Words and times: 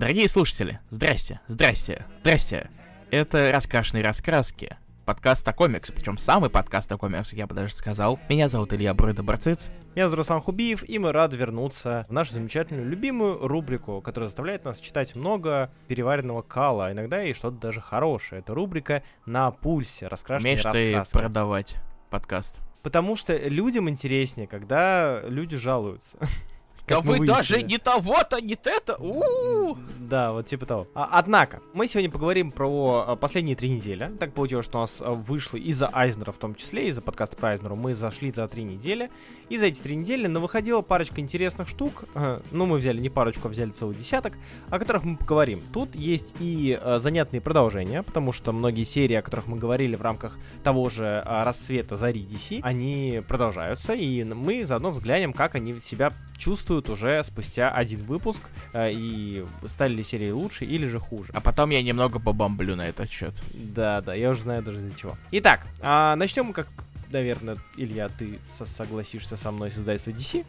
Дорогие 0.00 0.30
слушатели, 0.30 0.80
здрасте, 0.88 1.40
здрасте, 1.46 2.06
здрасте. 2.20 2.70
Это 3.10 3.52
«Раскрашенные 3.52 4.02
раскраски», 4.02 4.78
подкаст 5.04 5.46
о 5.46 5.52
комиксах, 5.52 5.94
причем 5.94 6.16
самый 6.16 6.48
подкаст 6.48 6.90
о 6.90 6.96
комиксах, 6.96 7.34
я 7.38 7.46
бы 7.46 7.54
даже 7.54 7.74
сказал. 7.74 8.18
Меня 8.30 8.48
зовут 8.48 8.72
Илья 8.72 8.94
Бройда 8.94 9.22
Барциц. 9.22 9.68
Я 9.94 10.04
зовут 10.08 10.20
Руслан 10.20 10.40
Хубиев, 10.40 10.88
и 10.88 10.98
мы 10.98 11.12
рады 11.12 11.36
вернуться 11.36 12.06
в 12.08 12.14
нашу 12.14 12.32
замечательную 12.32 12.88
любимую 12.88 13.46
рубрику, 13.46 14.00
которая 14.00 14.28
заставляет 14.28 14.64
нас 14.64 14.80
читать 14.80 15.14
много 15.14 15.70
переваренного 15.86 16.40
кала, 16.40 16.86
а 16.86 16.92
иногда 16.92 17.22
и 17.22 17.34
что-то 17.34 17.58
даже 17.58 17.82
хорошее. 17.82 18.40
Это 18.40 18.54
рубрика 18.54 19.02
«На 19.26 19.50
пульсе», 19.50 20.08
раскрашенные 20.08 20.54
Умеешь 20.54 20.64
раскраски. 20.64 21.12
ты 21.12 21.18
продавать 21.18 21.76
подкаст? 22.08 22.60
Потому 22.82 23.16
что 23.16 23.36
людям 23.36 23.90
интереснее, 23.90 24.46
когда 24.46 25.20
люди 25.26 25.58
жалуются. 25.58 26.16
Да 26.90 26.96
Как 26.96 27.04
мы 27.04 27.18
вы 27.18 27.26
даже 27.26 27.54
выяснили. 27.54 27.70
не 27.70 27.78
того-то, 27.78 28.40
не 28.40 28.58
это. 28.64 28.96
у 28.98 29.78
Да, 30.00 30.32
вот 30.32 30.46
типа 30.46 30.66
того. 30.66 30.88
А, 30.92 31.08
однако, 31.12 31.60
мы 31.72 31.86
сегодня 31.86 32.10
поговорим 32.10 32.50
про 32.50 33.04
а, 33.06 33.14
последние 33.14 33.54
три 33.54 33.70
недели. 33.70 34.10
Так 34.18 34.34
получилось, 34.34 34.66
что 34.66 34.78
у 34.78 34.80
нас 34.80 35.00
а, 35.00 35.12
вышло 35.12 35.56
из-за 35.56 35.88
Айзнера 35.88 36.32
в 36.32 36.38
том 36.38 36.56
числе, 36.56 36.88
из-за 36.88 37.00
подкаста 37.00 37.36
про 37.36 37.50
Айзнера 37.50 37.76
мы 37.76 37.94
зашли 37.94 38.32
за 38.32 38.48
три 38.48 38.64
недели. 38.64 39.08
И 39.48 39.56
за 39.56 39.66
эти 39.66 39.80
три 39.80 39.94
недели 39.94 40.26
навыходила 40.26 40.82
парочка 40.82 41.20
интересных 41.20 41.68
штук. 41.68 42.06
А, 42.16 42.42
Ну, 42.50 42.66
мы 42.66 42.78
взяли 42.78 43.00
не 43.00 43.08
парочку, 43.08 43.46
а 43.46 43.50
взяли 43.52 43.70
целый 43.70 43.94
десяток, 43.94 44.36
о 44.68 44.80
которых 44.80 45.04
мы 45.04 45.16
поговорим. 45.16 45.62
Тут 45.72 45.94
есть 45.94 46.34
и 46.40 46.76
а, 46.82 46.98
занятные 46.98 47.40
продолжения, 47.40 48.02
потому 48.02 48.32
что 48.32 48.50
многие 48.50 48.82
серии, 48.82 49.14
о 49.14 49.22
которых 49.22 49.46
мы 49.46 49.58
говорили 49.58 49.94
в 49.94 50.02
рамках 50.02 50.38
того 50.64 50.88
же 50.88 51.22
рассвета 51.24 51.94
Зари 51.94 52.24
DC, 52.24 52.58
они 52.64 53.22
продолжаются, 53.28 53.92
и 53.92 54.24
мы 54.24 54.64
заодно 54.64 54.90
взглянем, 54.90 55.32
как 55.32 55.54
они 55.54 55.78
себя 55.78 56.12
чувствуют 56.40 56.88
уже 56.88 57.22
спустя 57.22 57.70
один 57.70 58.04
выпуск, 58.04 58.40
э, 58.72 58.90
и 58.92 59.44
стали 59.66 59.94
ли 59.94 60.02
серии 60.02 60.30
лучше 60.30 60.64
или 60.64 60.86
же 60.86 60.98
хуже. 60.98 61.30
А 61.34 61.40
потом 61.40 61.70
я 61.70 61.82
немного 61.82 62.18
побомблю 62.18 62.74
на 62.74 62.88
этот 62.88 63.10
счет. 63.10 63.34
Да, 63.52 64.00
да, 64.00 64.14
я 64.14 64.30
уже 64.30 64.42
знаю 64.42 64.62
даже 64.62 64.80
из-за 64.84 64.98
чего. 64.98 65.16
Итак, 65.32 65.66
а, 65.80 66.16
начнем 66.16 66.52
как, 66.52 66.66
наверное, 67.12 67.58
Илья, 67.76 68.08
ты 68.08 68.38
со- 68.48 68.64
согласишься 68.66 69.36
со 69.36 69.50
мной 69.52 69.70
с 69.70 69.74
издательством 69.78 70.14
DC. 70.14 70.44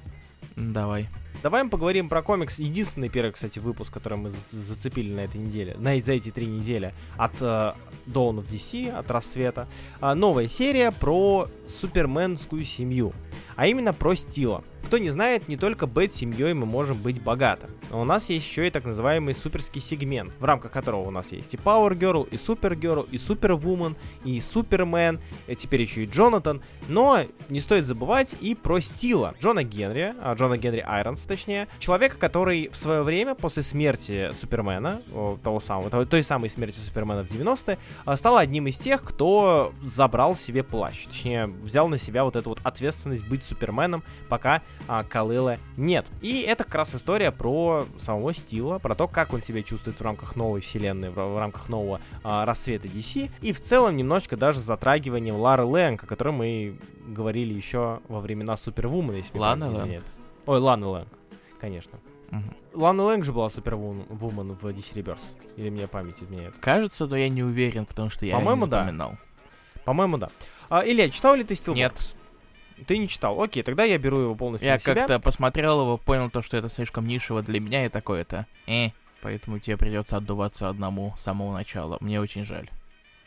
Давай. 0.56 1.08
Давай 1.44 1.64
мы 1.64 1.70
поговорим 1.70 2.08
про 2.10 2.22
комикс. 2.22 2.60
Единственный 2.60 3.10
первый, 3.10 3.32
кстати, 3.32 3.58
выпуск, 3.60 3.92
который 3.94 4.18
мы 4.18 4.30
за- 4.30 4.38
зацепили 4.52 5.12
на 5.14 5.22
этой 5.22 5.38
неделе, 5.42 5.76
на, 5.80 6.00
за 6.00 6.14
эти 6.14 6.30
три 6.30 6.46
недели, 6.46 6.94
от 7.18 7.42
э, 7.42 7.74
Dawn 8.06 8.38
of 8.38 8.48
DC, 8.48 8.90
от 8.92 9.10
Рассвета. 9.10 9.68
А, 10.02 10.14
новая 10.14 10.48
серия 10.48 10.92
про 10.92 11.48
суперменскую 11.68 12.64
семью, 12.64 13.14
а 13.56 13.68
именно 13.68 13.94
про 13.94 14.16
Стила. 14.16 14.64
Кто 14.84 14.98
не 14.98 15.10
знает, 15.10 15.48
не 15.48 15.58
только 15.58 15.88
Бэт-семьей 15.88 16.54
мы 16.54 16.66
можем 16.66 17.02
быть 17.02 17.22
богаты. 17.22 17.68
Но 17.90 18.02
у 18.02 18.04
нас 18.04 18.30
есть 18.30 18.48
еще 18.48 18.68
и 18.68 18.72
так 18.72 18.84
называемый 18.84 19.36
суперский 19.36 19.80
сегмент, 19.80 20.34
в 20.40 20.44
рамках 20.44 20.72
которого 20.72 21.08
у 21.08 21.12
нас 21.12 21.32
есть 21.32 21.54
и 21.54 21.58
Power 21.58 21.98
Girl, 21.98 22.28
и 22.30 22.36
Super 22.36 22.78
Girl, 22.78 23.08
и 23.10 23.18
Superwoman, 23.18 23.96
и 24.26 24.40
Супермен, 24.42 25.20
и 25.48 25.56
теперь 25.56 25.82
еще 25.82 26.04
и 26.04 26.08
Джонатан. 26.08 26.62
Но 26.88 27.20
не 27.50 27.62
стоит 27.62 27.86
забывать 27.86 28.36
и 28.42 28.56
про 28.56 28.80
Стила. 28.80 29.36
Джона 29.40 29.64
Генри, 29.64 30.14
а, 30.20 30.34
Джона 30.34 30.58
Генри 30.58 30.84
Айронс, 30.86 31.22
точнее, 31.22 31.68
человека, 31.80 32.18
который 32.18 32.70
в 32.70 32.76
свое 32.76 33.04
время, 33.04 33.36
после 33.36 33.64
смерти 33.64 34.32
Супермена, 34.34 35.02
того 35.44 35.60
самого, 35.60 35.90
той, 35.90 36.06
той 36.06 36.24
самой 36.24 36.50
смерти 36.50 36.80
Супермена 36.80 37.24
в 37.24 37.30
90-е, 37.30 37.78
а, 38.06 38.16
стал 38.18 38.38
одним 38.38 38.68
из 38.68 38.78
тех, 38.78 39.04
кто 39.04 39.74
забрал 39.82 40.36
себе 40.36 40.64
плащ. 40.64 41.06
Точнее, 41.06 41.48
взял 41.48 41.88
на 41.88 41.98
себя 41.98 42.24
вот 42.24 42.36
эту 42.36 42.50
вот 42.50 42.60
ответственность 42.64 43.26
быть 43.26 43.41
Суперменом, 43.44 44.04
пока 44.30 44.62
а, 44.88 45.04
Калыла 45.04 45.58
нет. 45.78 46.08
И 46.22 46.42
это 46.42 46.64
как 46.64 46.76
раз 46.76 46.96
история 46.96 47.32
про 47.32 47.88
самого 47.98 48.34
Стила, 48.34 48.80
про 48.80 48.96
то, 48.96 49.08
как 49.08 49.34
он 49.34 49.42
себя 49.42 49.64
чувствует 49.64 50.00
в 50.00 50.04
рамках 50.04 50.36
новой 50.36 50.62
вселенной, 50.62 51.10
в, 51.10 51.16
в 51.16 51.40
рамках 51.40 51.70
нового 51.70 52.02
а, 52.24 52.46
рассвета 52.46 52.88
DC, 52.88 53.32
и 53.42 53.54
в 53.54 53.60
целом 53.62 53.96
немножечко 53.98 54.38
даже 54.38 54.60
с 54.60 54.64
затрагиванием 54.64 55.36
Лары 55.36 55.66
Лэнг, 55.66 56.04
о 56.04 56.08
которой 56.08 56.34
мы 56.34 56.80
говорили 57.08 57.54
еще 57.54 58.00
во 58.08 58.20
времена 58.20 58.58
Супервумен, 58.58 59.16
если 59.16 59.38
не 59.38 59.40
Лэнг? 59.44 59.64
изменяет. 59.64 60.14
Ой, 60.46 60.60
Ланы 60.60 60.86
Лэнг, 60.88 61.10
конечно. 61.60 62.00
Мгм. 62.32 62.56
Лана 62.74 63.04
Лэнг 63.04 63.26
же 63.26 63.34
была 63.34 63.50
Супервумен 63.50 64.06
в 64.10 64.68
DC 64.68 64.94
Rebirth. 64.96 65.20
Или 65.58 65.70
мне 65.70 65.88
память 65.88 66.24
изменяет? 66.24 66.56
Кажется, 66.60 67.06
но 67.06 67.18
я 67.18 67.28
не 67.30 67.44
уверен, 67.44 67.86
потому 67.86 68.10
что 68.10 68.26
я 68.26 68.36
По-моему, 68.38 68.66
не 68.66 68.72
да. 68.72 68.80
запоминал. 68.80 69.18
По-моему, 69.84 70.18
да. 70.18 70.30
А, 70.70 70.86
Илья, 70.86 71.10
читал 71.10 71.36
ли 71.36 71.44
ты 71.44 71.56
Steelbox? 71.56 71.76
Нет. 71.76 72.16
Ты 72.88 72.98
не 72.98 73.08
читал. 73.08 73.42
Окей, 73.42 73.64
тогда 73.64 73.84
я 73.84 73.98
беру 73.98 74.20
его 74.20 74.36
полностью 74.36 74.68
Я 74.68 74.80
как-то 74.80 75.20
посмотрел 75.20 75.82
его, 75.82 75.98
понял 75.98 76.30
то, 76.30 76.42
что 76.42 76.58
это 76.58 76.70
слишком 76.70 77.08
нишево 77.08 77.42
для 77.42 77.60
меня, 77.60 77.86
и 77.86 77.90
такое-то. 77.90 78.46
Э. 78.68 78.90
Поэтому 79.22 79.60
тебе 79.60 79.78
придется 79.78 80.18
отдуваться 80.18 80.68
одному 80.68 81.14
с 81.18 81.22
самого 81.22 81.54
начала. 81.54 81.98
Мне 82.02 82.20
очень 82.20 82.44
жаль. 82.44 82.70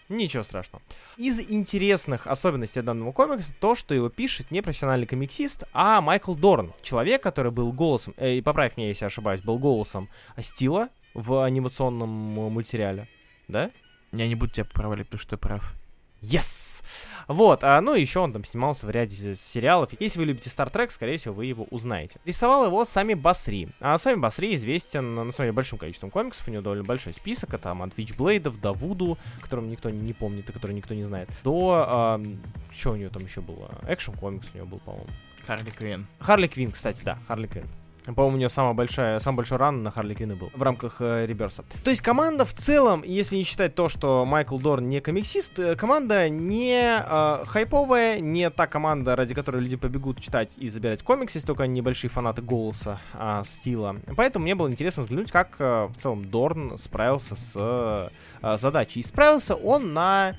Ничего 0.09 0.43
страшного. 0.43 0.83
Из 1.17 1.41
интересных 1.41 2.27
особенностей 2.27 2.83
данного 2.83 3.13
комикса 3.13 3.55
то, 3.59 3.75
что 3.75 3.95
его 3.95 4.11
пишет 4.11 4.51
не 4.51 4.61
профессиональный 4.61 5.07
комиксист, 5.07 5.65
а 5.73 6.01
Майкл 6.01 6.35
Дорн. 6.35 6.75
Человек, 6.83 7.23
который 7.23 7.53
был 7.53 7.73
голосом, 7.73 8.15
э, 8.19 8.43
поправь 8.43 8.77
меня, 8.77 8.89
если 8.89 9.05
я 9.05 9.07
ошибаюсь, 9.07 9.41
был 9.41 9.59
голосом 9.59 10.11
Стила 10.39 10.89
в 11.15 11.43
анимационном 11.43 12.39
э, 12.39 12.51
мультсериале. 12.51 13.09
Да? 13.49 13.71
Я 14.13 14.29
не 14.29 14.35
буду 14.35 14.53
тебя 14.53 14.67
поправлять, 14.67 15.07
потому 15.07 15.21
что 15.21 15.31
ты 15.31 15.37
прав. 15.39 15.75
Yes! 16.25 16.83
Вот, 17.29 17.65
а, 17.65 17.81
ну 17.81 17.95
еще 17.95 18.21
он 18.21 18.33
там 18.33 18.45
снимался 18.45 18.87
в 18.87 18.91
ряде 18.91 19.35
сериалов. 19.35 19.91
Если 19.99 20.19
вы 20.19 20.27
любите 20.27 20.51
Star 20.51 20.71
Trek, 20.71 20.91
скорее 20.91 21.19
всего, 21.19 21.35
вы 21.35 21.47
его 21.47 21.65
узнаете. 21.71 22.21
Рисовал 22.25 22.67
его 22.67 22.85
Сами 22.85 23.15
Басри. 23.15 23.69
А 23.81 23.97
Сами 23.99 24.17
Басри 24.17 24.55
известен, 24.55 25.15
на 25.15 25.33
самом 25.33 25.49
деле, 25.49 25.53
большим 25.53 25.79
количеством 25.79 26.11
комиксов. 26.11 26.49
У 26.49 26.51
него 26.51 26.63
довольно 26.63 26.85
большой 26.85 27.15
список. 27.15 27.55
Это 27.55 27.65
там 27.65 27.83
от 27.83 27.97
Вичблейдов 27.97 28.61
до 28.61 28.73
Вуду, 28.73 29.19
которым 29.41 29.69
никто 29.69 29.91
не 29.91 30.13
помнит 30.13 30.49
и 30.49 30.53
который 30.53 30.73
никто 30.73 30.95
не 30.95 31.03
знает, 31.03 31.29
до... 31.43 32.21
что 32.71 32.93
у 32.93 32.97
него 32.97 33.11
там 33.11 33.25
еще 33.25 33.41
было? 33.41 33.71
Экшн 33.89 34.13
комикс 34.13 34.49
у 34.53 34.59
него 34.59 34.67
был, 34.67 34.79
по-моему. 34.81 35.09
Харли 35.47 35.71
Квинн. 35.71 36.07
Харли 36.19 36.47
Квин, 36.47 36.73
кстати, 36.73 37.03
да, 37.03 37.19
Харли 37.27 37.47
Квин. 37.47 37.69
По-моему, 38.05 38.35
у 38.35 38.39
нее 38.39 38.49
самая 38.51 38.75
большая, 38.75 39.19
самый 39.21 39.39
большой 39.39 39.57
ран 39.59 39.83
на 39.83 39.91
Харли 39.91 40.15
Квинн 40.15 40.37
был 40.37 40.51
в 40.55 40.63
рамках 40.63 40.97
э, 41.01 41.25
Реберса. 41.27 41.65
То 41.83 41.91
есть 41.91 42.03
команда 42.03 42.45
в 42.45 42.53
целом, 42.53 43.03
если 43.03 43.37
не 43.37 43.45
считать 43.45 43.75
то, 43.75 43.89
что 43.89 44.25
Майкл 44.27 44.59
Дорн 44.59 44.89
не 44.89 45.01
комиксист, 45.01 45.59
э, 45.59 45.75
команда 45.75 46.29
не 46.29 46.99
э, 47.03 47.45
хайповая, 47.47 48.21
не 48.21 48.51
та 48.51 48.67
команда, 48.67 49.17
ради 49.17 49.35
которой 49.35 49.63
люди 49.63 49.77
побегут 49.77 50.21
читать 50.21 50.53
и 50.59 50.69
забирать 50.69 51.03
комиксы, 51.03 51.39
если 51.39 51.47
только 51.47 51.63
они 51.63 51.75
небольшие 51.75 52.11
фанаты 52.11 52.43
голоса, 52.43 53.01
а, 53.15 53.43
стила. 53.45 53.97
Поэтому 54.17 54.43
мне 54.45 54.55
было 54.55 54.69
интересно 54.71 55.03
взглянуть, 55.03 55.33
как 55.33 55.57
э, 55.59 55.87
в 55.87 55.97
целом 55.97 56.25
Дорн 56.27 56.77
справился 56.77 57.37
с 57.37 57.53
э, 57.57 58.09
э, 58.43 58.59
задачей. 58.59 59.01
И 59.01 59.03
справился 59.03 59.55
он 59.55 59.95
на 59.95 60.37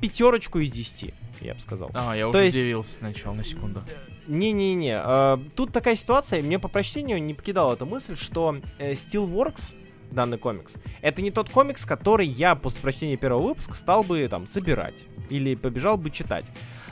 пятерочку 0.00 0.58
из 0.58 0.70
десяти, 0.70 1.14
я 1.40 1.54
бы 1.54 1.60
сказал. 1.60 1.90
А, 1.94 2.14
я 2.16 2.24
То 2.24 2.30
уже 2.30 2.44
есть- 2.46 2.56
удивился 2.56 2.94
сначала, 2.96 3.34
на 3.34 3.44
секунду. 3.44 3.82
Не-не-не, 4.26 5.00
э, 5.02 5.38
тут 5.54 5.72
такая 5.72 5.94
ситуация, 5.94 6.42
мне 6.42 6.58
по 6.58 6.68
прочтению 6.68 7.22
не 7.22 7.34
покидала 7.34 7.74
эта 7.74 7.84
мысль, 7.84 8.16
что 8.16 8.56
э, 8.78 8.92
Steelworks, 8.92 9.74
данный 10.10 10.38
комикс, 10.38 10.74
это 11.00 11.22
не 11.22 11.30
тот 11.30 11.48
комикс, 11.48 11.84
который 11.84 12.26
я 12.26 12.54
после 12.54 12.82
прочтения 12.82 13.16
первого 13.16 13.48
выпуска 13.48 13.74
стал 13.74 14.02
бы 14.02 14.26
там 14.28 14.46
собирать 14.46 15.04
или 15.30 15.54
побежал 15.54 15.96
бы 15.96 16.10
читать. 16.10 16.46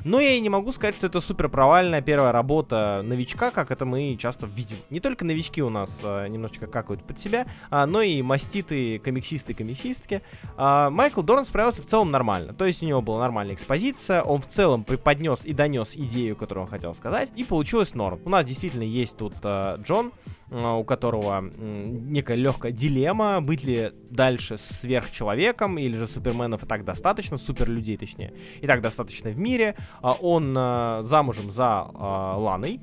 Но 0.04 0.20
я 0.20 0.32
и 0.32 0.40
не 0.40 0.50
могу 0.50 0.70
сказать, 0.70 0.94
что 0.94 1.06
это 1.06 1.20
супер 1.20 1.48
провальная 1.48 2.02
первая 2.02 2.30
работа 2.30 3.00
новичка, 3.02 3.50
как 3.50 3.70
это 3.70 3.86
мы 3.86 4.16
часто 4.18 4.46
видим. 4.46 4.76
Не 4.90 5.00
только 5.00 5.24
новички 5.24 5.62
у 5.62 5.70
нас 5.70 6.00
э, 6.02 6.28
немножечко 6.28 6.66
какают 6.66 7.02
под 7.04 7.18
себя, 7.18 7.46
а, 7.70 7.86
но 7.86 8.02
и 8.02 8.20
маститы, 8.20 8.98
комиксисты 8.98 9.52
и 9.52 9.54
комиксистки. 9.54 10.20
А, 10.56 10.90
Майкл 10.90 11.22
Дорн 11.22 11.46
справился 11.46 11.80
в 11.80 11.86
целом 11.86 12.10
нормально. 12.10 12.52
То 12.52 12.66
есть 12.66 12.82
у 12.82 12.86
него 12.86 13.00
была 13.00 13.20
нормальная 13.20 13.54
экспозиция, 13.54 14.22
он 14.22 14.42
в 14.42 14.46
целом 14.46 14.84
преподнес 14.84 15.46
и 15.46 15.54
донес 15.54 15.96
идею, 15.96 16.36
которую 16.36 16.64
он 16.64 16.70
хотел 16.70 16.94
сказать, 16.94 17.30
и 17.34 17.42
получилось 17.42 17.94
норм. 17.94 18.20
У 18.26 18.28
нас 18.28 18.44
действительно 18.44 18.82
есть 18.82 19.16
тут 19.16 19.34
э, 19.42 19.78
Джон, 19.82 20.12
э, 20.50 20.72
у 20.72 20.84
которого 20.84 21.40
некая 21.40 22.36
легкая 22.36 22.72
дилемма, 22.72 23.40
быть 23.40 23.64
ли 23.64 23.92
дальше 24.10 24.58
сверхчеловеком, 24.58 25.78
или 25.78 25.96
же 25.96 26.06
суперменов 26.06 26.62
и 26.62 26.66
так 26.66 26.84
достаточно, 26.84 27.38
суперлюдей 27.38 27.96
точнее, 27.96 28.34
и 28.60 28.66
так 28.66 28.82
достаточно 28.82 29.30
в 29.30 29.38
мире. 29.38 29.76
А 30.02 30.12
он 30.12 30.54
э, 30.56 31.00
замужем 31.02 31.50
за 31.50 31.86
э, 31.92 31.96
Ланой, 32.36 32.80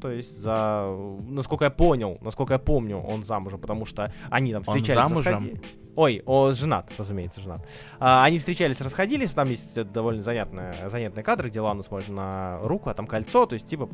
то 0.00 0.10
есть 0.10 0.38
за, 0.40 0.94
насколько 1.28 1.64
я 1.64 1.70
понял, 1.70 2.18
насколько 2.20 2.52
я 2.52 2.58
помню, 2.58 2.98
он 3.00 3.24
замужем, 3.24 3.58
потому 3.60 3.84
что 3.84 4.12
они 4.30 4.52
там 4.52 4.62
Он 4.66 4.76
встречались. 4.76 5.02
замужем? 5.02 5.34
расходи- 5.34 5.60
Ой, 5.98 6.22
о, 6.26 6.52
женат, 6.52 6.92
разумеется, 6.96 7.40
женат. 7.40 7.60
А, 7.98 8.22
они 8.22 8.38
встречались, 8.38 8.80
расходились, 8.80 9.32
там 9.32 9.50
есть 9.50 9.82
довольно 9.90 10.22
занятная, 10.22 10.88
занятный 10.88 11.24
кадр, 11.24 11.48
где 11.48 11.60
Лана 11.60 11.82
смотрит 11.82 12.10
на 12.10 12.60
руку, 12.62 12.88
а 12.88 12.94
там 12.94 13.08
кольцо, 13.08 13.46
то 13.46 13.54
есть, 13.54 13.66
типа, 13.66 13.88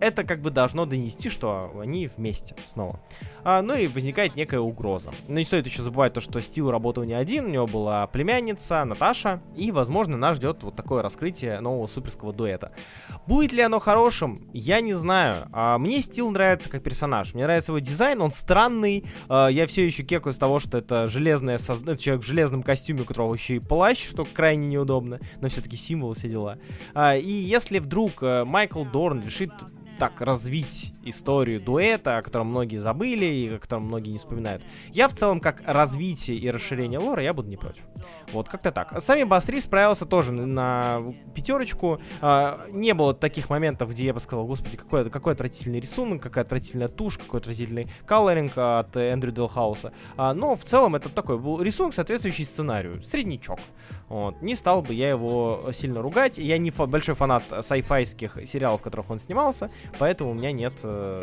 это 0.00 0.24
как 0.24 0.40
бы 0.40 0.50
должно 0.50 0.86
донести, 0.86 1.30
что 1.30 1.70
они 1.78 2.08
вместе 2.08 2.56
снова. 2.64 2.98
А, 3.44 3.62
ну 3.62 3.76
и 3.76 3.86
возникает 3.86 4.34
некая 4.34 4.58
угроза. 4.58 5.12
Но 5.28 5.38
не 5.38 5.44
стоит 5.44 5.66
еще 5.66 5.82
забывать 5.82 6.14
то, 6.14 6.20
что 6.20 6.40
Стив 6.40 6.68
работал 6.68 7.04
не 7.04 7.14
один, 7.14 7.44
у 7.44 7.48
него 7.48 7.68
была 7.68 8.08
племянница 8.08 8.84
Наташа, 8.84 9.40
и, 9.54 9.70
возможно, 9.70 10.16
нас 10.16 10.38
ждет 10.38 10.64
вот 10.64 10.74
такое 10.74 11.00
раскрытие 11.00 11.60
нового 11.60 11.86
суперского 11.86 12.32
дуэта. 12.32 12.72
Будет 13.28 13.52
ли 13.52 13.62
оно 13.62 13.78
хорошим, 13.78 14.50
я 14.52 14.80
не 14.80 14.94
знаю. 14.94 15.46
А, 15.52 15.78
мне 15.78 16.00
Стил 16.00 16.28
нравится 16.28 16.68
как 16.68 16.82
персонаж, 16.82 17.34
мне 17.34 17.44
нравится 17.44 17.70
его 17.70 17.78
дизайн, 17.78 18.20
он 18.20 18.32
странный, 18.32 19.04
а, 19.28 19.46
я 19.46 19.68
все 19.68 19.86
еще 19.86 20.02
кекаю 20.02 20.32
с 20.32 20.38
того, 20.38 20.58
что 20.58 20.78
это 20.78 21.06
железное 21.36 21.58
создание, 21.58 21.98
человек 21.98 22.24
в 22.24 22.26
железном 22.26 22.62
костюме, 22.62 23.02
у 23.02 23.04
которого 23.04 23.34
еще 23.34 23.56
и 23.56 23.58
плащ, 23.58 24.08
что 24.08 24.24
крайне 24.24 24.66
неудобно, 24.66 25.20
но 25.40 25.48
все-таки 25.48 25.76
символ, 25.76 26.14
все 26.14 26.28
дела. 26.28 26.58
А, 26.94 27.16
и 27.16 27.30
если 27.30 27.78
вдруг 27.78 28.22
э, 28.22 28.44
Майкл 28.44 28.84
Дорн 28.84 29.22
решит 29.22 29.50
так 29.98 30.20
развить 30.20 30.92
историю 31.04 31.60
дуэта, 31.60 32.18
о 32.18 32.22
котором 32.22 32.48
многие 32.48 32.76
забыли 32.76 33.24
и 33.24 33.48
о 33.48 33.58
котором 33.58 33.84
многие 33.84 34.10
не 34.10 34.18
вспоминают. 34.18 34.62
Я 34.92 35.08
в 35.08 35.14
целом 35.14 35.40
как 35.40 35.62
развитие 35.64 36.36
и 36.36 36.50
расширение 36.50 36.98
лора 36.98 37.22
я 37.22 37.32
буду 37.32 37.48
не 37.48 37.56
против. 37.56 37.82
Вот, 38.32 38.48
как-то 38.48 38.72
так. 38.72 39.00
Сами 39.00 39.24
Басри 39.24 39.60
справился 39.60 40.06
тоже 40.06 40.32
на 40.32 41.02
пятерочку. 41.34 42.00
А, 42.20 42.60
не 42.70 42.94
было 42.94 43.14
таких 43.14 43.50
моментов, 43.50 43.90
где 43.90 44.06
я 44.06 44.14
бы 44.14 44.20
сказал, 44.20 44.46
господи, 44.46 44.76
какой, 44.76 45.08
какой 45.10 45.32
отвратительный 45.32 45.80
рисунок, 45.80 46.22
какая 46.22 46.44
отвратительная 46.44 46.88
тушь, 46.88 47.18
какой 47.18 47.40
отвратительный 47.40 47.88
колоринг 48.06 48.52
от 48.56 48.96
Эндрю 48.96 49.32
Делхауса. 49.32 49.92
А, 50.16 50.34
но 50.34 50.56
в 50.56 50.64
целом 50.64 50.96
это 50.96 51.08
такой 51.08 51.38
был 51.38 51.60
рисунок, 51.60 51.94
соответствующий 51.94 52.44
сценарию. 52.44 53.02
Среднячок. 53.02 53.58
Вот. 54.08 54.40
Не 54.42 54.54
стал 54.54 54.82
бы 54.82 54.94
я 54.94 55.10
его 55.10 55.70
сильно 55.72 56.02
ругать. 56.02 56.38
Я 56.38 56.58
не 56.58 56.70
фа- 56.70 56.86
большой 56.86 57.14
фанат 57.14 57.44
сайфайских 57.60 58.38
сериалов, 58.46 58.80
в 58.80 58.84
которых 58.84 59.10
он 59.10 59.18
снимался, 59.18 59.70
поэтому 59.98 60.30
у 60.30 60.34
меня 60.34 60.52
нет 60.52 60.80
э, 60.84 61.22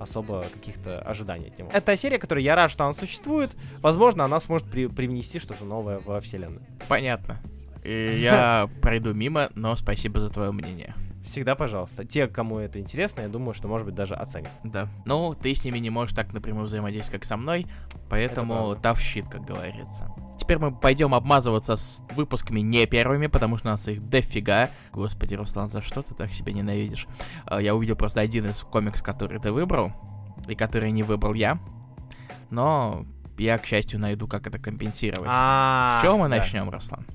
особо 0.00 0.46
каких-то 0.52 1.00
ожиданий 1.00 1.48
от 1.48 1.58
него. 1.58 1.70
Это 1.72 1.96
серия, 1.96 2.18
которая 2.18 2.42
я 2.42 2.54
рад, 2.56 2.70
что 2.70 2.84
она 2.84 2.94
существует. 2.94 3.50
Возможно, 3.80 4.24
она 4.24 4.40
сможет 4.40 4.68
при- 4.70 4.86
привнести 4.86 5.38
что-то 5.38 5.64
новое 5.64 5.98
во 5.98 6.20
вселенную. 6.20 6.62
Понятно. 6.88 7.38
И 7.84 8.18
я 8.22 8.68
пройду 8.82 9.14
мимо, 9.14 9.50
но 9.54 9.76
спасибо 9.76 10.20
за 10.20 10.30
твое 10.30 10.52
мнение. 10.52 10.94
Всегда, 11.22 11.54
пожалуйста. 11.54 12.04
Те, 12.04 12.26
кому 12.28 12.58
это 12.58 12.80
интересно, 12.80 13.20
я 13.22 13.28
думаю, 13.28 13.52
что, 13.52 13.68
может 13.68 13.86
быть, 13.86 13.94
даже 13.94 14.14
оценят. 14.14 14.50
Да. 14.64 14.88
Ну, 15.04 15.34
ты 15.34 15.54
с 15.54 15.64
ними 15.64 15.78
не 15.78 15.90
можешь 15.90 16.14
так 16.14 16.32
напрямую 16.32 16.64
взаимодействовать, 16.66 17.20
как 17.20 17.28
со 17.28 17.36
мной, 17.36 17.66
поэтому 18.08 18.74
shit, 18.74 19.28
как 19.28 19.44
говорится. 19.44 20.10
Теперь 20.38 20.58
мы 20.58 20.74
пойдем 20.74 21.14
обмазываться 21.14 21.76
с 21.76 22.02
выпусками 22.16 22.60
не 22.60 22.86
первыми, 22.86 23.26
потому 23.26 23.58
что 23.58 23.68
у 23.68 23.70
нас 23.72 23.86
их 23.86 24.08
дофига. 24.08 24.70
Господи, 24.92 25.34
Руслан, 25.34 25.68
за 25.68 25.82
что 25.82 26.02
ты 26.02 26.14
так 26.14 26.32
себя 26.32 26.52
ненавидишь? 26.52 27.06
А, 27.44 27.60
Я 27.60 27.74
увидел 27.74 27.96
просто 27.96 28.20
один 28.20 28.48
из 28.48 28.60
комикс, 28.60 29.02
который 29.02 29.38
ты 29.38 29.52
выбрал, 29.52 29.92
и 30.48 30.54
который 30.54 30.90
не 30.90 31.02
выбрал 31.02 31.34
я. 31.34 31.58
Но 32.48 33.04
я, 33.38 33.58
к 33.58 33.66
счастью, 33.66 34.00
найду, 34.00 34.26
как 34.26 34.46
это 34.46 34.58
компенсировать. 34.58 35.28
А, 35.30 35.98
С 35.98 36.02
чего 36.02 36.16
мы 36.16 36.28
начнем, 36.28 36.68
Руслан? 36.70 37.06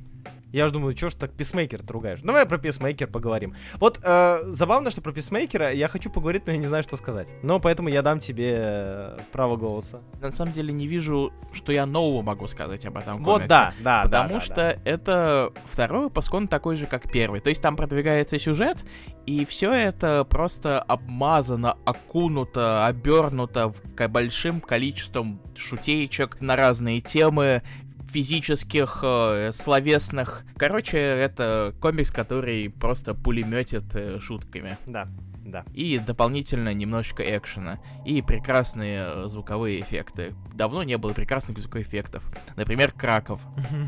Я 0.55 0.67
же 0.67 0.73
думаю, 0.73 0.95
что 0.95 1.09
ж 1.09 1.15
так 1.15 1.33
писмейкер 1.33 1.81
ругаешь? 1.85 2.21
Давай 2.21 2.45
про 2.45 2.57
писмейкер 2.57 3.07
поговорим. 3.07 3.53
Вот 3.73 3.99
э, 4.01 4.37
забавно, 4.45 4.89
что 4.89 5.01
про 5.01 5.11
писмейкера 5.11 5.73
я 5.73 5.89
хочу 5.89 6.09
поговорить, 6.09 6.43
но 6.47 6.53
я 6.53 6.57
не 6.57 6.65
знаю, 6.65 6.81
что 6.81 6.95
сказать. 6.95 7.27
Но 7.43 7.59
поэтому 7.59 7.89
я 7.89 8.01
дам 8.01 8.19
тебе 8.19 8.53
э, 8.55 9.17
право 9.33 9.57
голоса. 9.57 9.99
На 10.21 10.31
самом 10.31 10.53
деле 10.53 10.71
не 10.71 10.87
вижу, 10.87 11.33
что 11.51 11.73
я 11.73 11.85
нового 11.85 12.21
могу 12.21 12.47
сказать 12.47 12.85
об 12.85 12.95
этом 12.95 13.21
Вот 13.21 13.41
комиксе. 13.41 13.49
да, 13.49 13.73
да, 13.81 14.03
Потому 14.03 14.35
да, 14.35 14.39
что 14.39 14.55
да. 14.55 14.77
это 14.85 15.51
второй 15.65 16.03
выпуск, 16.03 16.33
он 16.33 16.47
такой 16.47 16.77
же, 16.77 16.85
как 16.85 17.11
первый. 17.11 17.41
То 17.41 17.49
есть 17.49 17.61
там 17.61 17.75
продвигается 17.75 18.39
сюжет, 18.39 18.85
и 19.25 19.43
все 19.43 19.73
это 19.73 20.23
просто 20.23 20.81
обмазано, 20.81 21.75
окунуто, 21.83 22.85
обернуто 22.85 23.73
в 23.73 24.07
большим 24.07 24.61
количеством 24.61 25.41
шутеечек 25.53 26.39
на 26.39 26.55
разные 26.55 27.01
темы, 27.01 27.61
физических, 28.15 28.99
э, 29.03 29.51
словесных. 29.51 30.45
Короче, 30.55 30.97
это 30.97 31.75
комикс, 31.81 32.11
который 32.11 32.69
просто 32.69 33.13
пулеметит 33.13 33.93
э, 33.93 34.21
шутками. 34.21 34.77
Да, 34.85 35.05
да. 35.43 35.65
И 35.73 35.99
дополнительно 35.99 36.73
немножечко 36.73 37.23
экшена. 37.23 37.79
И 38.05 38.21
прекрасные 38.21 39.05
э, 39.05 39.23
звуковые 39.27 39.81
эффекты. 39.81 40.33
Давно 40.53 40.83
не 40.83 40.97
было 40.97 41.11
прекрасных 41.11 41.59
звуковых 41.59 41.85
эффектов. 41.87 42.31
Например, 42.55 42.93
Краков. 42.93 43.41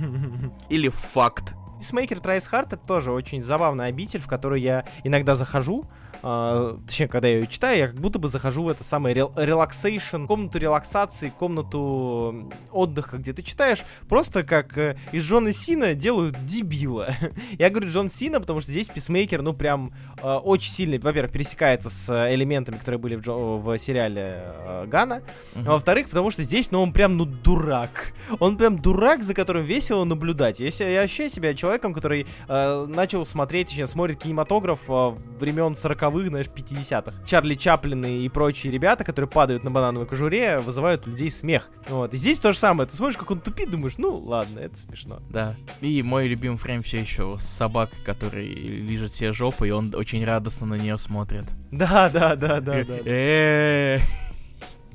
Или 0.70 0.90
Факт. 0.90 1.56
Peacemaker 1.80 2.20
Tries 2.20 2.48
Hard 2.48 2.74
это 2.74 2.86
тоже 2.86 3.14
очень 3.14 3.42
забавная 3.42 3.88
обитель, 3.88 4.20
в 4.20 4.28
которую 4.28 4.60
я 4.60 4.84
иногда 5.06 5.36
захожу. 5.36 5.86
А, 6.24 6.78
точнее, 6.88 7.08
когда 7.08 7.28
я 7.28 7.36
ее 7.40 7.48
читаю, 7.48 7.78
я 7.78 7.88
как 7.88 7.98
будто 8.00 8.20
бы 8.20 8.28
захожу 8.28 8.64
в 8.64 8.70
это 8.70 8.84
самое 8.84 9.14
rel- 9.16 9.32
relaxation, 9.36 10.26
комнату 10.26 10.58
релаксации, 10.60 11.30
комнату 11.30 12.50
отдыха, 12.72 13.18
где 13.18 13.34
ты 13.34 13.42
читаешь, 13.42 13.84
просто 14.10 14.44
как 14.44 14.78
э, 14.78 14.98
из 15.12 15.24
Джона 15.24 15.54
Сина 15.54 15.94
делают 15.94 16.46
дебила. 16.46 17.16
я 17.60 17.70
говорю 17.70 17.90
Джон 17.90 18.10
Сина, 18.10 18.40
потому 18.40 18.60
что 18.62 18.72
здесь 18.72 18.88
Peacemaker, 18.88 19.42
ну, 19.42 19.54
прям 19.54 19.92
э, 20.22 20.28
очень 20.36 20.72
сильно, 20.72 21.00
во-первых, 21.00 21.32
пересекается 21.32 21.90
с 21.90 22.10
э, 22.10 22.34
элементами, 22.36 22.78
которые 22.78 23.00
были 23.00 23.16
в, 23.16 23.22
Джо- 23.22 23.58
в 23.58 23.78
сериале 23.78 24.44
э, 24.46 24.86
Гана, 24.88 25.22
а 25.56 25.74
во-вторых, 25.74 26.08
потому 26.10 26.32
что 26.32 26.44
здесь, 26.44 26.72
ну, 26.72 26.82
он 26.82 26.94
прям, 26.94 27.18
ну, 27.18 27.26
дурак. 27.26 28.14
Он 28.40 28.58
прям 28.58 28.80
дурак, 28.80 29.24
за 29.24 29.34
которым 29.34 29.66
весело 29.66 30.04
наблюдать. 30.04 30.60
Я, 30.60 30.72
се- 30.72 30.94
я 30.94 31.02
ощущаю 31.02 31.30
себя 31.30 31.54
человеком, 31.54 31.94
который 31.94 32.28
э, 32.48 32.86
начал 32.88 33.26
смотреть, 33.26 33.68
точнее, 33.68 33.88
смотрит 33.88 34.20
кинематограф 34.20 34.80
э, 34.90 35.14
времен 35.40 35.76
40-х, 36.10 36.30
знаешь, 36.30 36.48
50-х. 36.48 37.14
Чарли 37.26 37.56
Чаплины 37.56 38.20
и 38.20 38.30
прочие 38.30 38.72
ребята, 38.72 39.04
которые 39.04 39.30
падают 39.30 39.64
на 39.64 39.72
банановой 39.72 40.08
кожуре, 40.08 40.60
вызывают 40.60 41.08
у 41.08 41.12
людей 41.12 41.32
смех. 41.32 41.70
Вот. 41.88 42.14
И 42.14 42.18
здесь 42.18 42.40
то 42.40 42.54
же 42.54 42.60
самое. 42.60 42.90
Ты 42.90 42.96
смотришь, 42.96 43.18
как 43.18 43.32
он 43.32 43.40
тупит, 43.40 43.72
думаешь, 43.72 43.98
ну, 43.98 44.16
ладно, 44.18 44.60
это 44.60 44.78
смешно. 44.78 45.22
Да. 45.30 45.56
И 45.82 46.02
мой 46.04 46.28
любимый 46.28 46.58
фрейм 46.58 46.82
все 46.82 47.02
еще 47.02 47.38
с 47.40 47.44
собакой, 47.44 48.00
который 48.04 48.48
лежит 48.48 49.14
себе 49.14 49.32
жопой, 49.32 49.70
и 49.70 49.72
он 49.72 49.94
очень 49.96 50.24
радостно 50.26 50.68
на 50.68 50.76
нее 50.76 50.98
смотрит. 50.98 51.46
Да, 51.72 52.10
да, 52.10 52.36
да, 52.36 52.62
да, 52.62 52.84
да. 52.84 54.00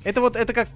Это 0.05 0.21
вот, 0.21 0.37
это 0.37 0.53
как 0.53 0.69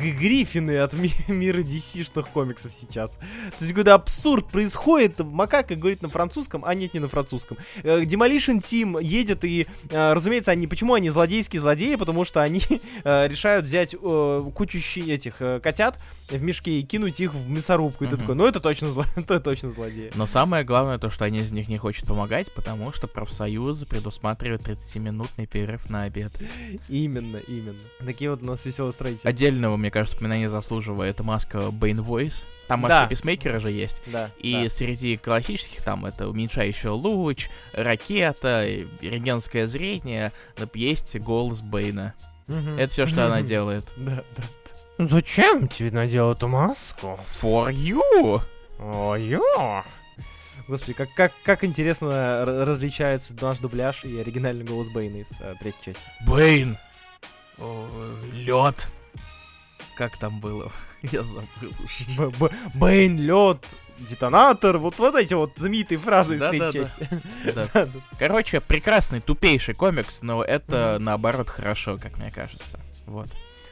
гриффины 0.00 0.78
от 0.78 0.94
ми- 0.94 1.12
мира 1.28 1.58
DC-шных 1.60 2.28
комиксов 2.32 2.72
сейчас. 2.72 3.12
То 3.58 3.64
есть, 3.64 3.74
когда 3.74 3.94
абсурд 3.94 4.48
происходит, 4.50 5.18
макака 5.18 5.74
говорит 5.74 6.02
на 6.02 6.08
французском, 6.08 6.64
а 6.64 6.74
нет, 6.74 6.94
не 6.94 7.00
на 7.00 7.08
французском. 7.08 7.58
Э, 7.82 8.02
Demolition 8.02 8.62
Team 8.62 9.02
едет 9.02 9.44
и, 9.44 9.66
э, 9.90 10.12
разумеется, 10.12 10.52
они, 10.52 10.66
почему 10.66 10.94
они 10.94 11.10
злодейские 11.10 11.60
злодеи? 11.60 11.96
Потому 11.96 12.24
что 12.24 12.40
они 12.42 12.60
э, 13.04 13.26
решают 13.28 13.66
взять 13.66 13.94
э, 14.00 14.50
кучу 14.54 14.78
этих 14.78 15.42
э, 15.42 15.60
котят 15.60 15.98
в 16.28 16.40
мешке 16.42 16.78
и 16.78 16.82
кинуть 16.82 17.20
их 17.20 17.34
в 17.34 17.48
мясорубку. 17.48 18.04
И 18.04 18.06
ты 18.06 18.14
Мгм. 18.14 18.20
такой, 18.20 18.34
ну 18.36 18.46
это 18.46 18.60
точно, 18.60 18.90
зло... 18.90 19.04
это 19.16 19.40
точно 19.40 19.70
злодеи. 19.70 20.12
Но 20.14 20.26
самое 20.26 20.62
главное 20.64 20.98
то, 20.98 21.10
что 21.10 21.24
они 21.24 21.40
из 21.40 21.50
них 21.50 21.68
не 21.68 21.78
хочет 21.78 22.06
помогать, 22.06 22.52
потому 22.54 22.92
что 22.92 23.08
профсоюз 23.08 23.84
предусматривает 23.84 24.62
30-минутный 24.62 25.46
перерыв 25.46 25.90
на 25.90 26.02
обед. 26.04 26.32
Именно, 26.88 27.38
именно. 27.38 27.78
Такие 28.04 28.30
вот 28.30 28.42
у 28.42 28.44
нас 28.46 28.66
веселые 28.68 28.92
строители. 28.92 29.26
Отдельного, 29.28 29.76
мне 29.76 29.90
кажется, 29.90 30.16
упоминания 30.16 30.48
заслуживает 30.48 31.20
маска 31.20 31.70
Бэйн 31.70 32.00
Voice. 32.00 32.42
Там 32.68 32.80
маска 32.80 33.00
Да. 33.02 33.06
писмейкера 33.06 33.58
же 33.60 33.70
есть. 33.70 34.02
Да, 34.06 34.30
И 34.38 34.64
да. 34.64 34.68
среди 34.70 35.16
классических 35.16 35.82
там 35.82 36.04
это 36.04 36.28
уменьшающий 36.28 36.90
луч, 36.90 37.48
ракета, 37.72 38.66
рентгенское 39.00 39.66
зрение, 39.66 40.32
но 40.58 40.68
есть 40.74 41.18
голос 41.18 41.60
Бэйна. 41.62 42.14
Мгм. 42.46 42.78
Это 42.78 42.92
все, 42.92 43.06
что 43.06 43.26
она 43.26 43.42
делает. 43.42 43.84
Да, 43.96 44.22
да. 44.36 44.44
Зачем 44.98 45.68
тебе 45.68 45.90
надел 45.92 46.32
эту 46.32 46.48
маску? 46.48 47.18
For 47.40 47.70
you! 47.70 48.42
Ой-ё! 48.80 49.84
Господи, 50.66 50.92
как, 50.92 51.14
как, 51.14 51.32
как 51.44 51.64
интересно 51.64 52.44
различается 52.44 53.32
наш 53.40 53.58
дубляж 53.58 54.04
и 54.04 54.18
оригинальный 54.18 54.64
голос 54.64 54.88
Бэйна 54.88 55.18
из 55.18 55.30
э, 55.40 55.54
третьей 55.60 55.94
части. 55.94 56.02
Бэйн! 56.26 56.76
Лед! 58.32 58.88
Как 59.96 60.16
там 60.16 60.40
было? 60.40 60.70
Я 61.02 61.22
забыл 61.24 61.72
уже. 61.84 62.30
Бэйн, 62.74 63.18
лед, 63.18 63.58
детонатор, 63.98 64.78
вот, 64.78 64.98
вот 64.98 65.14
эти 65.16 65.34
вот 65.34 65.52
знаменитые 65.56 65.98
фразы 65.98 66.36
из 66.36 66.40
Да-да-да. 66.40 66.70
третьей 66.70 66.88
части. 66.88 67.08
Да. 67.54 67.68
Да-да. 67.74 68.00
Короче, 68.18 68.60
прекрасный, 68.60 69.20
тупейший 69.20 69.74
комикс, 69.74 70.22
но 70.22 70.42
это 70.44 70.98
наоборот 71.00 71.48
хорошо, 71.48 71.98
как 71.98 72.18
мне 72.18 72.30
кажется. 72.30 72.78
Вот. 73.06 73.28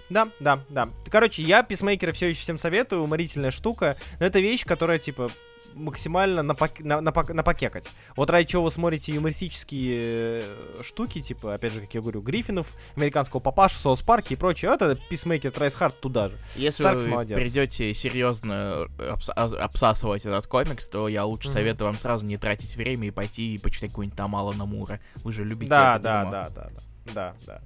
Да, 0.09 0.29
да, 0.41 0.61
да. 0.69 0.89
Короче, 1.11 1.43
я 1.43 1.63
писмейкера 1.63 2.13
все 2.13 2.29
еще 2.29 2.41
всем 2.41 2.59
советую, 2.59 3.03
уморительная 3.03 3.51
штука. 3.51 3.97
Но 4.21 4.27
это 4.27 4.39
вещь, 4.39 4.65
которая, 4.65 4.99
типа, 4.99 5.31
максимально 5.75 6.41
напок- 6.41 6.83
на- 6.83 7.01
напок- 7.01 7.33
напокекать. 7.35 7.89
Вот 8.17 8.31
ради 8.31 8.49
чего 8.49 8.65
вы 8.65 8.71
смотрите 8.71 9.13
юмористические 9.15 10.43
э, 10.43 10.83
штуки, 10.83 11.21
типа, 11.21 11.55
опять 11.55 11.73
же, 11.73 11.81
как 11.83 11.95
я 11.95 12.01
говорю, 12.01 12.21
Гриффинов, 12.23 12.67
американского 12.97 13.41
папашу, 13.41 13.77
Соус 13.77 14.03
Парки 14.03 14.33
и 14.33 14.37
прочее, 14.37 14.73
это 14.75 14.97
Писмейкер 15.11 15.51
Трайсхард 15.51 16.01
туда 16.01 16.29
же. 16.31 16.39
Если 16.57 16.83
Старкс 16.83 17.03
вы 17.05 17.11
молодец. 17.11 17.39
придете 17.39 17.93
серьезно 17.95 18.87
обс- 18.99 19.31
а- 19.37 19.65
обсасывать 19.65 20.25
этот 20.25 20.47
комикс, 20.47 20.89
то 20.89 21.09
я 21.09 21.25
лучше 21.25 21.49
Мгм. 21.49 21.55
советую 21.55 21.89
вам 21.89 21.99
сразу 21.99 22.25
не 22.25 22.37
тратить 22.39 22.75
время 22.77 23.09
и 23.09 23.11
пойти 23.11 23.55
и 23.55 23.59
почитать 23.59 23.91
какую-нибудь 23.91 24.17
там 24.17 24.35
Алана 24.35 24.65
Мура. 24.67 25.01
Вы 25.17 25.33
же 25.33 25.45
любите 25.45 25.71
Да, 25.71 25.95
это 25.97 26.03
да, 26.03 26.25
да, 26.25 26.31
да, 26.31 26.71
да, 27.05 27.13
да, 27.13 27.35
да. 27.47 27.61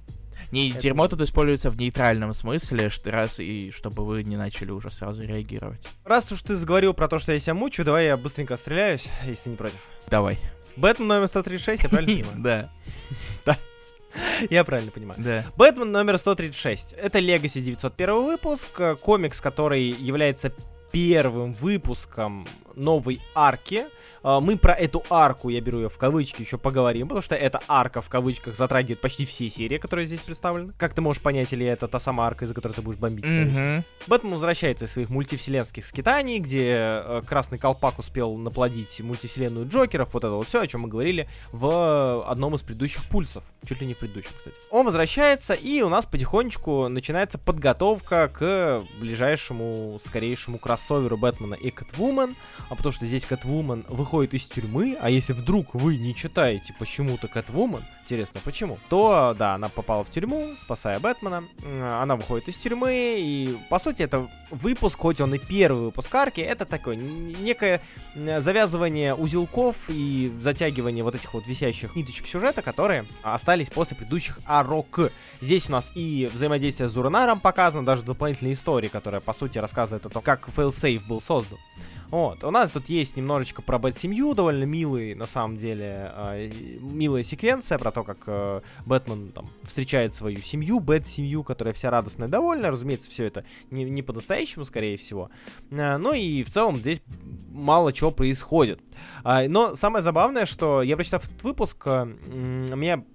Не, 0.51 0.71
Это- 0.71 0.79
дерьмо 0.79 1.07
тут 1.07 1.21
используется 1.21 1.69
в 1.69 1.77
нейтральном 1.77 2.33
смысле, 2.33 2.89
что 2.89 3.11
раз 3.11 3.39
и 3.39 3.71
чтобы 3.71 4.05
вы 4.05 4.23
не 4.23 4.37
начали 4.37 4.71
уже 4.71 4.89
сразу 4.91 5.23
реагировать. 5.23 5.87
Раз 6.05 6.31
уж 6.31 6.41
ты 6.41 6.55
заговорил 6.55 6.93
про 6.93 7.07
то, 7.07 7.19
что 7.19 7.31
я 7.33 7.39
себя 7.39 7.53
мучаю, 7.53 7.85
давай 7.85 8.05
я 8.05 8.17
быстренько 8.17 8.57
стреляюсь, 8.57 9.07
если 9.25 9.49
не 9.51 9.55
против. 9.55 9.79
Давай. 10.07 10.37
Бэтмен 10.75 11.07
номер 11.07 11.27
136, 11.27 11.83
я 11.83 11.89
правильно 11.89 12.25
понимаю? 12.33 12.69
Да, 13.45 13.57
Я 14.49 14.63
правильно 14.65 14.91
понимаю. 14.91 15.21
да. 15.23 15.45
Бэтмен 15.55 15.91
номер 15.91 16.17
136. 16.17 16.93
Это 16.93 17.19
Legacy 17.19 17.61
901 17.61 18.25
выпуск, 18.25 18.67
э, 18.79 18.95
комикс, 18.95 19.39
который 19.39 19.83
является 19.83 20.51
первым 20.91 21.53
выпуском 21.53 22.45
новой 22.75 23.21
арки. 23.35 23.85
А, 24.23 24.39
Мы 24.39 24.57
про 24.57 24.73
эту 24.73 25.03
арку, 25.09 25.49
я 25.49 25.61
беру 25.61 25.79
ее 25.79 25.89
в 25.89 25.97
кавычки, 25.97 26.41
еще 26.41 26.57
поговорим, 26.57 27.07
потому 27.07 27.21
что 27.21 27.35
эта 27.35 27.61
арка 27.67 28.01
в 28.01 28.09
кавычках 28.09 28.55
затрагивает 28.55 29.01
почти 29.01 29.25
все 29.25 29.49
серии, 29.49 29.77
которые 29.77 30.05
здесь 30.05 30.21
представлены. 30.21 30.73
Как 30.77 30.93
ты 30.93 31.01
можешь 31.01 31.21
понять, 31.21 31.51
или 31.53 31.65
это 31.65 31.87
та 31.87 31.99
самая 31.99 32.27
арка, 32.27 32.45
из-за 32.45 32.53
которой 32.53 32.73
ты 32.73 32.81
будешь 32.81 32.99
бомбить? 32.99 33.25
Мгм. 33.25 33.83
Бэтмен 34.07 34.33
возвращается 34.33 34.85
из 34.85 34.91
своих 34.91 35.09
мультивселенских 35.09 35.85
скитаний, 35.85 36.39
где 36.39 37.01
э, 37.03 37.21
Красный 37.25 37.57
Колпак 37.57 37.99
успел 37.99 38.35
наплодить 38.37 38.99
мультивселенную 39.01 39.67
Джокеров, 39.67 40.13
вот 40.13 40.23
это 40.23 40.33
вот 40.33 40.47
все, 40.47 40.61
о 40.61 40.67
чем 40.67 40.81
мы 40.81 40.87
говорили 40.87 41.27
в 41.51 42.23
одном 42.27 42.55
из 42.55 42.61
предыдущих 42.61 43.03
пульсов. 43.05 43.43
Чуть 43.65 43.81
ли 43.81 43.87
не 43.87 43.93
в 43.93 43.99
предыдущем, 43.99 44.31
кстати. 44.37 44.55
Он 44.69 44.85
возвращается, 44.85 45.53
и 45.53 45.81
у 45.81 45.89
нас 45.89 46.05
потихонечку 46.05 46.87
начинается 46.87 47.37
подготовка 47.37 48.27
к 48.27 48.83
ближайшему, 48.99 49.99
скорейшему 50.03 50.57
кроссоверу 50.57 51.17
Бэтмена 51.17 51.55
и 51.55 51.69
Кэтвумен, 51.69 52.35
а 52.69 52.75
потому 52.75 52.93
что 52.93 53.05
здесь 53.05 53.25
Кэтвумен 53.25 53.85
выходит 53.89 54.33
из 54.33 54.45
тюрьмы, 54.45 54.97
а 54.99 55.09
если 55.09 55.33
вдруг 55.33 55.73
вы 55.73 55.97
не 55.97 56.15
читаете 56.15 56.73
почему-то 56.77 57.27
Кэтвумен, 57.27 57.83
интересно 58.03 58.41
почему, 58.43 58.79
то, 58.89 59.35
да, 59.37 59.55
она 59.55 59.69
попала 59.69 60.03
в 60.03 60.09
тюрьму, 60.09 60.55
спасая 60.57 60.99
Бэтмена, 60.99 61.43
она 62.01 62.15
выходит 62.15 62.49
из 62.49 62.57
тюрьмы, 62.57 63.15
и, 63.19 63.57
по 63.69 63.79
сути, 63.79 64.03
это 64.03 64.29
выпуск, 64.49 64.99
хоть 64.99 65.21
он 65.21 65.33
и 65.33 65.39
первый 65.39 65.83
выпуск 65.83 66.13
арки, 66.13 66.41
это 66.41 66.65
такое 66.65 66.95
некое 66.95 67.81
завязывание 68.15 69.15
узелков 69.15 69.89
и 69.89 70.33
затягивание 70.41 71.03
вот 71.03 71.15
этих 71.15 71.33
вот 71.33 71.47
висящих 71.47 71.95
ниточек 71.95 72.27
сюжета, 72.27 72.61
которые 72.61 73.05
остались 73.23 73.69
после 73.69 73.95
предыдущих 73.95 74.39
арок. 74.45 75.11
Здесь 75.39 75.69
у 75.69 75.71
нас 75.71 75.91
и 75.95 76.29
взаимодействие 76.33 76.89
с 76.89 76.91
Зурнаром 76.91 77.39
показано, 77.39 77.85
даже 77.85 78.03
дополнительная 78.03 78.53
история, 78.53 78.89
которая, 78.89 79.21
по 79.21 79.33
сути, 79.33 79.57
рассказывает 79.57 80.05
о 80.05 80.09
том, 80.09 80.21
как 80.21 80.49
Failsafe 80.49 80.99
был 81.07 81.21
создан. 81.21 81.57
Вот, 82.11 82.43
у 82.43 82.51
нас 82.51 82.69
тут 82.69 82.89
есть 82.89 83.15
немножечко 83.15 83.61
про 83.61 83.79
Бэт-семью, 83.79 84.33
довольно 84.33 84.65
милый, 84.65 85.15
на 85.15 85.27
самом 85.27 85.55
деле, 85.55 86.11
э, 86.13 86.51
милая 86.81 87.23
секвенция 87.23 87.77
про 87.77 87.91
то, 87.91 88.03
как 88.03 88.17
э, 88.27 88.61
Бэтмен 88.85 89.31
там 89.31 89.49
встречает 89.63 90.13
свою 90.13 90.41
семью, 90.41 90.81
Бэт-семью, 90.81 91.45
которая 91.45 91.73
вся 91.73 91.89
радостная 91.89 92.27
и 92.27 92.31
довольная. 92.31 92.69
Разумеется, 92.69 93.09
все 93.09 93.23
это 93.23 93.45
не, 93.69 93.85
не 93.85 94.01
по-настоящему, 94.01 94.65
скорее 94.65 94.97
всего. 94.97 95.29
Э, 95.69 95.95
ну 95.95 96.11
и 96.11 96.43
в 96.43 96.49
целом 96.49 96.79
здесь 96.79 97.01
мало 97.49 97.93
чего 97.93 98.11
происходит. 98.11 98.81
А, 99.23 99.47
но 99.47 99.77
самое 99.77 100.03
забавное, 100.03 100.45
что 100.45 100.81
я 100.81 100.97
прочитав 100.97 101.23
этот 101.23 101.41
выпуск, 101.43 101.81
э, 101.85 102.03
меня 102.03 103.05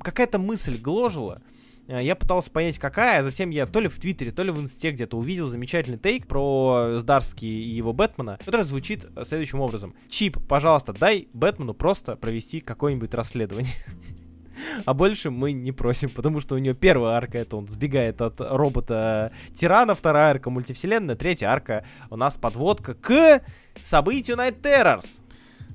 какая-то 0.00 0.38
мысль 0.38 0.78
гложила. 0.78 1.42
Э, 1.90 2.02
Я 2.02 2.14
пытался 2.14 2.50
понять, 2.50 2.78
какая, 2.78 3.20
а 3.20 3.22
затем 3.22 3.50
я 3.50 3.66
то 3.66 3.80
ли 3.80 3.88
в 3.88 3.98
Твиттере, 3.98 4.30
то 4.30 4.42
ли 4.42 4.52
в 4.52 4.60
Инсте 4.60 4.92
где-то 4.92 5.18
увидел 5.18 5.48
замечательный 5.48 5.98
тейк 5.98 6.26
про 6.26 6.98
Здарски 6.98 7.44
и 7.44 7.70
его 7.70 7.92
Бэтмена, 7.92 8.38
который 8.44 8.64
звучит 8.64 9.06
э, 9.16 9.24
следующим 9.24 9.60
образом. 9.60 9.94
Чип, 10.08 10.38
пожалуйста, 10.46 10.92
дай 10.92 11.28
Бэтмену 11.32 11.74
просто 11.74 12.16
провести 12.16 12.60
какое-нибудь 12.60 13.12
расследование. 13.14 13.74
А 14.84 14.92
больше 14.92 15.30
мы 15.30 15.52
не 15.52 15.72
просим, 15.72 16.10
потому 16.10 16.38
что 16.38 16.54
у 16.54 16.58
него 16.58 16.74
первая 16.74 17.14
арка 17.16 17.38
это 17.38 17.56
он 17.56 17.66
сбегает 17.66 18.20
от 18.20 18.42
робота 18.42 19.32
Тирана, 19.56 19.94
вторая 19.94 20.32
арка 20.32 20.50
мультивселенная, 20.50 21.16
третья 21.16 21.48
арка 21.48 21.82
у 22.10 22.16
нас 22.16 22.36
подводка 22.36 22.92
к 22.92 23.40
событию 23.82 24.36
Night 24.36 24.60
Terrors. 24.60 25.22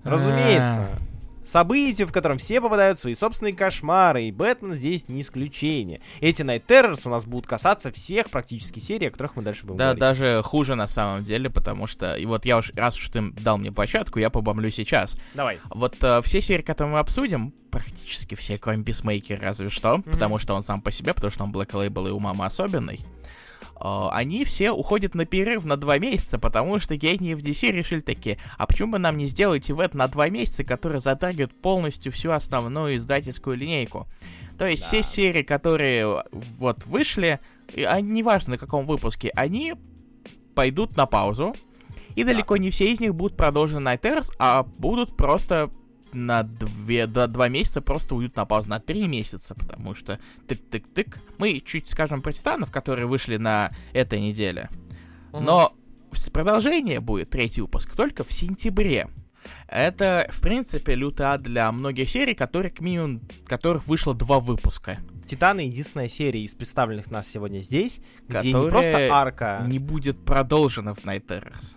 Разумеется. 0.03 1.00
Событию, 1.46 2.08
в 2.08 2.12
котором 2.12 2.38
все 2.38 2.60
попадают 2.60 2.98
в 2.98 3.02
свои 3.02 3.14
собственные 3.16 3.54
кошмары, 3.54 4.24
и 4.25 4.32
Бэтмен 4.32 4.74
здесь 4.74 5.08
не 5.08 5.22
исключение. 5.22 6.02
Эти 6.22 6.42
Night 6.42 6.64
Terrors 6.68 7.02
у 7.06 7.10
нас 7.10 7.25
будут 7.25 7.48
касаться 7.48 7.92
всех 7.92 8.30
практически 8.30 8.80
серий, 8.80 9.08
о 9.08 9.12
которых 9.12 9.36
мы 9.36 9.44
дальше 9.44 9.66
будем 9.66 9.78
Да, 9.78 9.84
говорить. 9.94 10.00
даже 10.02 10.42
хуже 10.44 10.75
на 10.75 10.88
самом 10.88 11.24
деле, 11.24 11.50
потому 11.50 11.88
что, 11.88 12.16
и 12.16 12.25
вот 12.25 12.46
я 12.46 12.58
уж, 12.58 12.72
раз 12.75 12.96
уж 12.98 13.10
ты 13.10 13.22
дал 13.32 13.58
мне 13.58 13.72
площадку, 13.72 14.20
я 14.20 14.30
побомлю 14.30 14.72
сейчас. 14.72 15.16
Давай. 15.34 15.60
Вот 15.70 15.96
э, 16.02 16.22
все 16.24 16.42
серии, 16.42 16.64
которые 16.64 16.94
мы 16.94 17.00
обсудим, 17.00 17.54
практически 17.70 18.36
все, 18.36 18.58
кроме 18.58 18.84
Писмейкера, 18.84 19.42
разве 19.42 19.70
что, 19.70 20.00
потому 20.00 20.40
что 20.40 20.56
он 20.56 20.64
сам 20.64 20.82
по 20.82 20.92
себе, 20.92 21.14
потому 21.14 21.30
что 21.32 21.44
он 21.44 21.52
Black 21.52 21.72
Label 21.72 22.08
и 22.08 22.12
у 22.12 22.20
мамы 22.20 22.46
особенный, 22.46 23.02
они 23.79 24.46
все 24.46 24.72
уходят 24.72 25.15
на 25.15 25.25
перерыв 25.25 25.65
на 25.65 25.77
два 25.77 25.98
месяца, 25.98 26.39
потому 26.39 26.79
что 26.79 26.96
гении 26.96 27.34
в 27.34 27.39
DC 27.39 27.72
решили 27.72 28.00
такие, 28.00 28.38
а 28.58 28.65
почему 28.65 28.94
бы 28.94 29.00
нам 29.00 29.17
не 29.17 29.27
сделать 29.27 29.70
ивент 29.70 29.94
на 29.94 30.08
два 30.08 30.29
месяца, 30.29 30.63
который 30.63 31.00
затрагивает 31.00 31.53
полностью 31.62 32.12
всю 32.12 32.32
основную 32.32 32.96
издательскую 32.98 33.58
линейку? 33.58 34.08
То 34.58 34.65
есть 34.65 34.84
Да. 34.84 34.88
все 34.88 35.03
серии, 35.03 35.44
которые 35.44 36.24
вот 36.32 36.86
вышли, 36.86 37.39
а, 37.75 38.00
неважно 38.00 38.51
на 38.51 38.58
каком 38.58 38.86
выпуске, 38.86 39.29
они 39.36 39.75
пойдут 40.55 40.96
на 40.96 41.05
паузу, 41.05 41.53
и 42.15 42.24
далеко 42.24 42.55
не 42.55 42.70
все 42.70 42.91
из 42.91 43.01
них 43.01 43.13
будут 43.13 43.36
продолжены 43.36 43.82
на 43.82 43.96
Terrace, 43.96 44.32
а 44.39 44.63
будут 44.63 45.17
просто 45.17 45.70
на 46.15 46.43
две, 46.43 47.07
до 47.07 47.27
два 47.27 47.48
месяца 47.50 47.81
просто 47.81 48.15
уйдут 48.15 48.36
на 48.36 48.45
паузу 48.45 48.69
на 48.69 48.79
три 48.79 49.07
месяца, 49.07 49.53
потому 49.55 49.93
что 49.95 50.19
тык-тык-тык. 50.48 51.17
Мы 51.38 51.60
чуть 51.60 51.89
скажем 51.89 52.22
про 52.22 52.31
Титанов, 52.34 52.72
которые 52.72 53.05
вышли 53.05 53.38
на 53.38 53.72
этой 53.93 54.19
неделе. 54.19 54.69
Но 55.34 55.75
с- 56.13 56.29
продолжение 56.29 57.00
будет, 57.00 57.29
третий 57.29 57.62
выпуск, 57.62 57.95
только 57.95 58.24
в 58.24 58.31
сентябре. 58.31 59.10
Это, 59.67 60.27
в 60.31 60.41
принципе, 60.41 60.95
лютый 60.95 61.24
ад 61.24 61.43
для 61.43 61.72
многих 61.72 62.10
серий, 62.10 62.34
которые, 62.34 62.72
к 62.72 62.79
минимум, 62.79 63.22
которых 63.45 63.86
вышло 63.88 64.15
два 64.15 64.39
выпуска. 64.39 64.98
Титаны 65.27 65.62
единственная 65.62 66.07
серия 66.07 66.43
из 66.43 66.55
представленных 66.55 67.12
нас 67.12 67.27
сегодня 67.27 67.60
здесь, 67.60 68.00
где 68.27 68.53
не 68.53 68.69
просто 68.69 69.07
арка. 69.12 69.63
Не 69.67 69.79
будет 69.79 70.24
продолжена 70.24 70.93
в 70.93 71.00
Night 71.05 71.25
Terrors. 71.27 71.75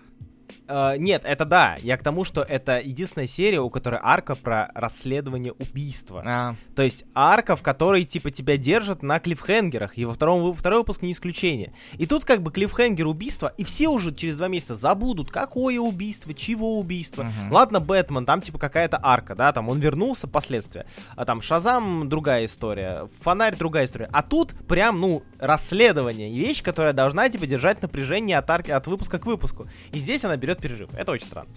Э, 0.69 0.97
нет, 0.99 1.23
это 1.25 1.45
да. 1.45 1.77
Я 1.83 1.97
к 1.97 2.03
тому, 2.03 2.25
что 2.25 2.43
это 2.43 2.81
единственная 2.81 3.27
серия, 3.27 3.61
у 3.61 3.71
которой 3.71 3.99
арка 4.03 4.35
про 4.37 4.71
расследование 4.75 5.53
убийства. 5.53 6.23
А, 6.27 6.55
То 6.77 6.83
есть 6.83 7.05
арка, 7.15 7.57
в 7.57 7.63
которой 7.63 8.05
типа 8.05 8.31
тебя 8.31 8.57
держат 8.57 9.03
на 9.03 9.19
клиффхенгерах, 9.19 9.97
и 9.99 10.05
во 10.05 10.13
втором 10.13 10.53
второй 10.53 10.81
выпуск 10.81 11.03
не 11.03 11.13
исключение. 11.13 11.73
И 11.95 12.07
тут 12.07 12.25
как 12.25 12.43
бы 12.43 12.53
клиффхенгер 12.53 13.07
убийства, 13.07 13.53
и 13.57 13.65
все 13.65 13.89
уже 13.89 14.15
через 14.15 14.37
два 14.37 14.49
месяца 14.49 14.77
забудут, 14.77 15.31
какое 15.31 15.79
убийство, 15.81 16.35
чего 16.35 16.79
убийство. 16.79 17.25
Мгм. 17.25 17.53
Ладно, 17.53 17.81
Бэтмен, 17.81 18.27
там 18.27 18.41
типа 18.41 18.59
какая-то 18.59 19.01
арка, 19.03 19.35
да, 19.35 19.53
там 19.53 19.69
он 19.69 19.79
вернулся, 19.79 20.29
последствия. 20.29 20.87
А 21.17 21.25
там 21.25 21.41
Шазам 21.41 22.09
другая 22.09 22.47
история, 22.47 23.09
Фонарь 23.21 23.57
другая 23.57 23.87
история. 23.87 24.09
А 24.13 24.23
тут 24.23 24.55
прям, 24.67 25.01
ну, 25.01 25.23
расследование, 25.39 26.33
вещь, 26.33 26.63
которая 26.63 26.93
должна 26.93 27.29
типа 27.29 27.47
держать 27.47 27.81
напряжение 27.83 28.39
от 28.39 28.51
арки, 28.51 28.71
от 28.71 28.87
выпуска 28.87 29.19
к 29.19 29.27
выпуску. 29.27 29.69
И 29.93 29.99
здесь 29.99 30.25
она 30.25 30.37
берет 30.37 30.58
перерыв. 30.61 30.93
Это 30.95 31.13
очень 31.13 31.27
странно. 31.27 31.51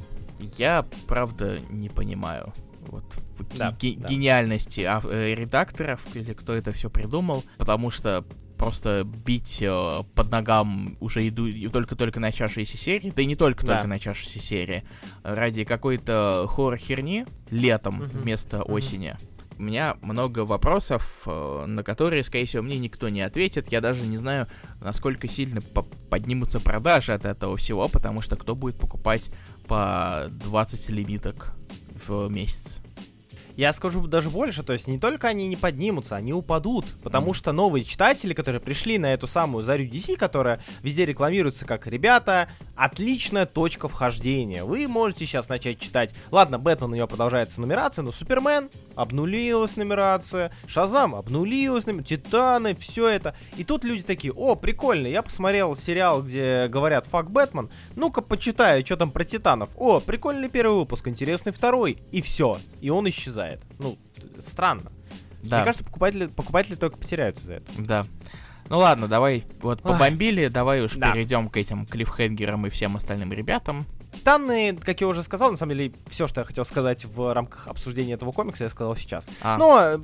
Я, 0.58 0.86
правда, 1.08 1.60
не 1.70 1.89
понимаю 1.89 2.51
вот 2.88 3.03
Да, 3.58 3.72
ге- 3.79 3.96
да. 3.98 4.08
гениальности 4.08 4.81
ав- 4.81 5.05
э, 5.05 5.36
редакторов 5.36 6.01
или 6.15 6.34
кто 6.34 6.53
это 6.53 6.72
все 6.72 6.89
придумал, 6.89 7.43
потому 7.58 7.91
что 7.91 8.25
просто 8.58 9.03
бить 9.03 9.60
э, 9.62 10.03
под 10.15 10.31
ногам 10.31 10.96
уже 11.00 11.27
иду 11.27 11.48
только-только 11.70 12.20
начавшиеся 12.20 12.77
серии, 12.77 13.12
да 13.15 13.22
и 13.22 13.25
не 13.25 13.36
только 13.36 13.65
Да. 13.65 13.84
начавшиеся 13.86 14.39
серии, 14.39 14.84
ради 15.24 15.63
какой-то 15.63 16.46
хоррор-херни 16.48 17.25
летом 17.50 17.96
Мгм. 17.96 18.10
вместо 18.22 18.58
Мгм. 18.60 18.74
осени. 18.74 19.15
У 19.58 19.63
меня 19.63 19.98
много 20.01 20.39
вопросов, 20.46 21.22
э, 21.25 21.65
на 21.67 21.84
которые, 21.84 22.24
скорее 22.24 22.46
всего, 22.46 22.63
мне 22.63 22.79
никто 22.79 23.10
не 23.10 23.22
ответит. 23.22 23.72
Я 23.72 23.81
даже 23.81 24.08
не 24.08 24.17
знаю, 24.17 24.48
насколько 24.79 25.27
сильно 25.27 25.62
по- 25.62 25.84
поднимутся 25.84 26.60
продажи 26.60 27.13
от 27.13 27.25
этого 27.25 27.58
всего, 27.58 27.88
потому 27.88 28.22
что 28.22 28.36
кто 28.36 28.55
будет 28.55 28.77
покупать 28.77 29.29
по 29.67 30.25
20 30.29 30.89
лимиток 30.89 31.53
в 32.08 32.27
месяц. 32.29 32.79
Я 33.55 33.74
скажу 33.74 34.05
даже 34.08 34.29
больше, 34.29 34.63
то 34.63 34.74
есть 34.74 34.88
не 34.88 35.00
только 35.00 35.27
они 35.27 35.48
не 35.48 35.55
поднимутся, 35.55 36.15
они 36.15 36.34
упадут, 36.34 36.86
потому 37.03 37.34
что 37.34 37.51
новые 37.51 37.84
читатели, 37.84 38.34
которые 38.34 38.62
пришли 38.62 38.98
на 38.98 39.13
эту 39.13 39.27
самую 39.27 39.63
зарю 39.63 39.86
DC, 39.86 40.17
которая 40.17 40.62
везде 40.81 41.05
рекламируется 41.05 41.65
как 41.65 41.88
«Ребята, 41.88 42.50
отличная 42.75 43.46
точка 43.46 43.88
вхождения, 43.88 44.63
вы 44.63 44.88
можете 44.88 45.25
сейчас 45.25 45.50
начать 45.50 45.79
читать». 45.79 46.13
Ладно, 46.31 46.60
Бэтмен 46.60 46.91
у 46.91 46.96
него 46.96 47.08
продолжается 47.08 47.62
нумерация, 47.62 48.03
но 48.03 48.12
Супермен 48.12 48.70
обнулилась 48.96 49.75
нумерация, 49.75 50.51
Шазам 50.67 51.15
обнулилась 51.15 51.86
нумерация, 51.86 52.17
Титаны, 52.17 52.75
все 52.75 53.08
это. 53.08 53.36
И 53.58 53.63
тут 53.63 53.84
люди 53.84 54.03
такие, 54.03 54.34
о, 54.34 54.55
прикольно, 54.55 55.08
я 55.08 55.22
посмотрел 55.22 55.75
сериал, 55.75 56.24
где 56.24 56.67
говорят 56.67 57.05
«Фак 57.05 57.31
Бэтмен», 57.31 57.70
ну-ка 57.96 58.22
почитаю, 58.22 58.86
что 58.86 58.98
там 58.98 59.12
про 59.12 59.24
Титанов. 59.24 59.70
О, 59.77 60.00
прикольный 60.00 60.50
первый 60.50 60.79
выпуск, 60.79 61.08
интересный 61.08 61.51
второй, 61.51 62.01
и 62.12 62.22
все, 62.22 62.60
и 62.81 62.89
он 62.89 63.08
исчезает. 63.10 63.40
Ну, 63.79 63.98
странно. 64.39 64.91
Да. 65.43 65.57
Мне 65.57 65.65
кажется, 65.65 65.83
покупатели, 65.83 66.27
покупатели 66.27 66.75
только 66.75 66.98
потеряются 66.98 67.45
за 67.45 67.53
это. 67.55 67.71
Да. 67.77 68.05
Ну 68.69 68.77
ладно, 68.77 69.07
давай, 69.07 69.43
вот 69.62 69.81
побомбили, 69.81 70.48
давай 70.48 70.81
уж 70.81 70.95
Да. 70.95 71.12
перейдем 71.12 71.50
к 71.50 71.57
этим 71.57 71.86
клиффхенгерам 71.86 72.67
и 72.67 72.69
всем 72.69 72.95
остальным 72.95 73.33
ребятам. 73.33 73.86
Титаны, 74.13 74.75
как 74.77 75.01
я 75.01 75.07
уже 75.07 75.24
сказал, 75.24 75.51
на 75.51 75.57
самом 75.57 75.75
деле, 75.75 75.93
все, 76.10 76.27
что 76.27 76.41
я 76.41 76.45
хотел 76.45 76.63
сказать 76.65 77.05
в 77.05 77.33
рамках 77.33 77.67
обсуждения 77.67 78.13
этого 78.13 78.31
комикса, 78.31 78.65
я 78.65 78.69
сказал 78.69 78.95
сейчас. 78.95 79.27
А, 79.41 79.57
Но 79.57 80.01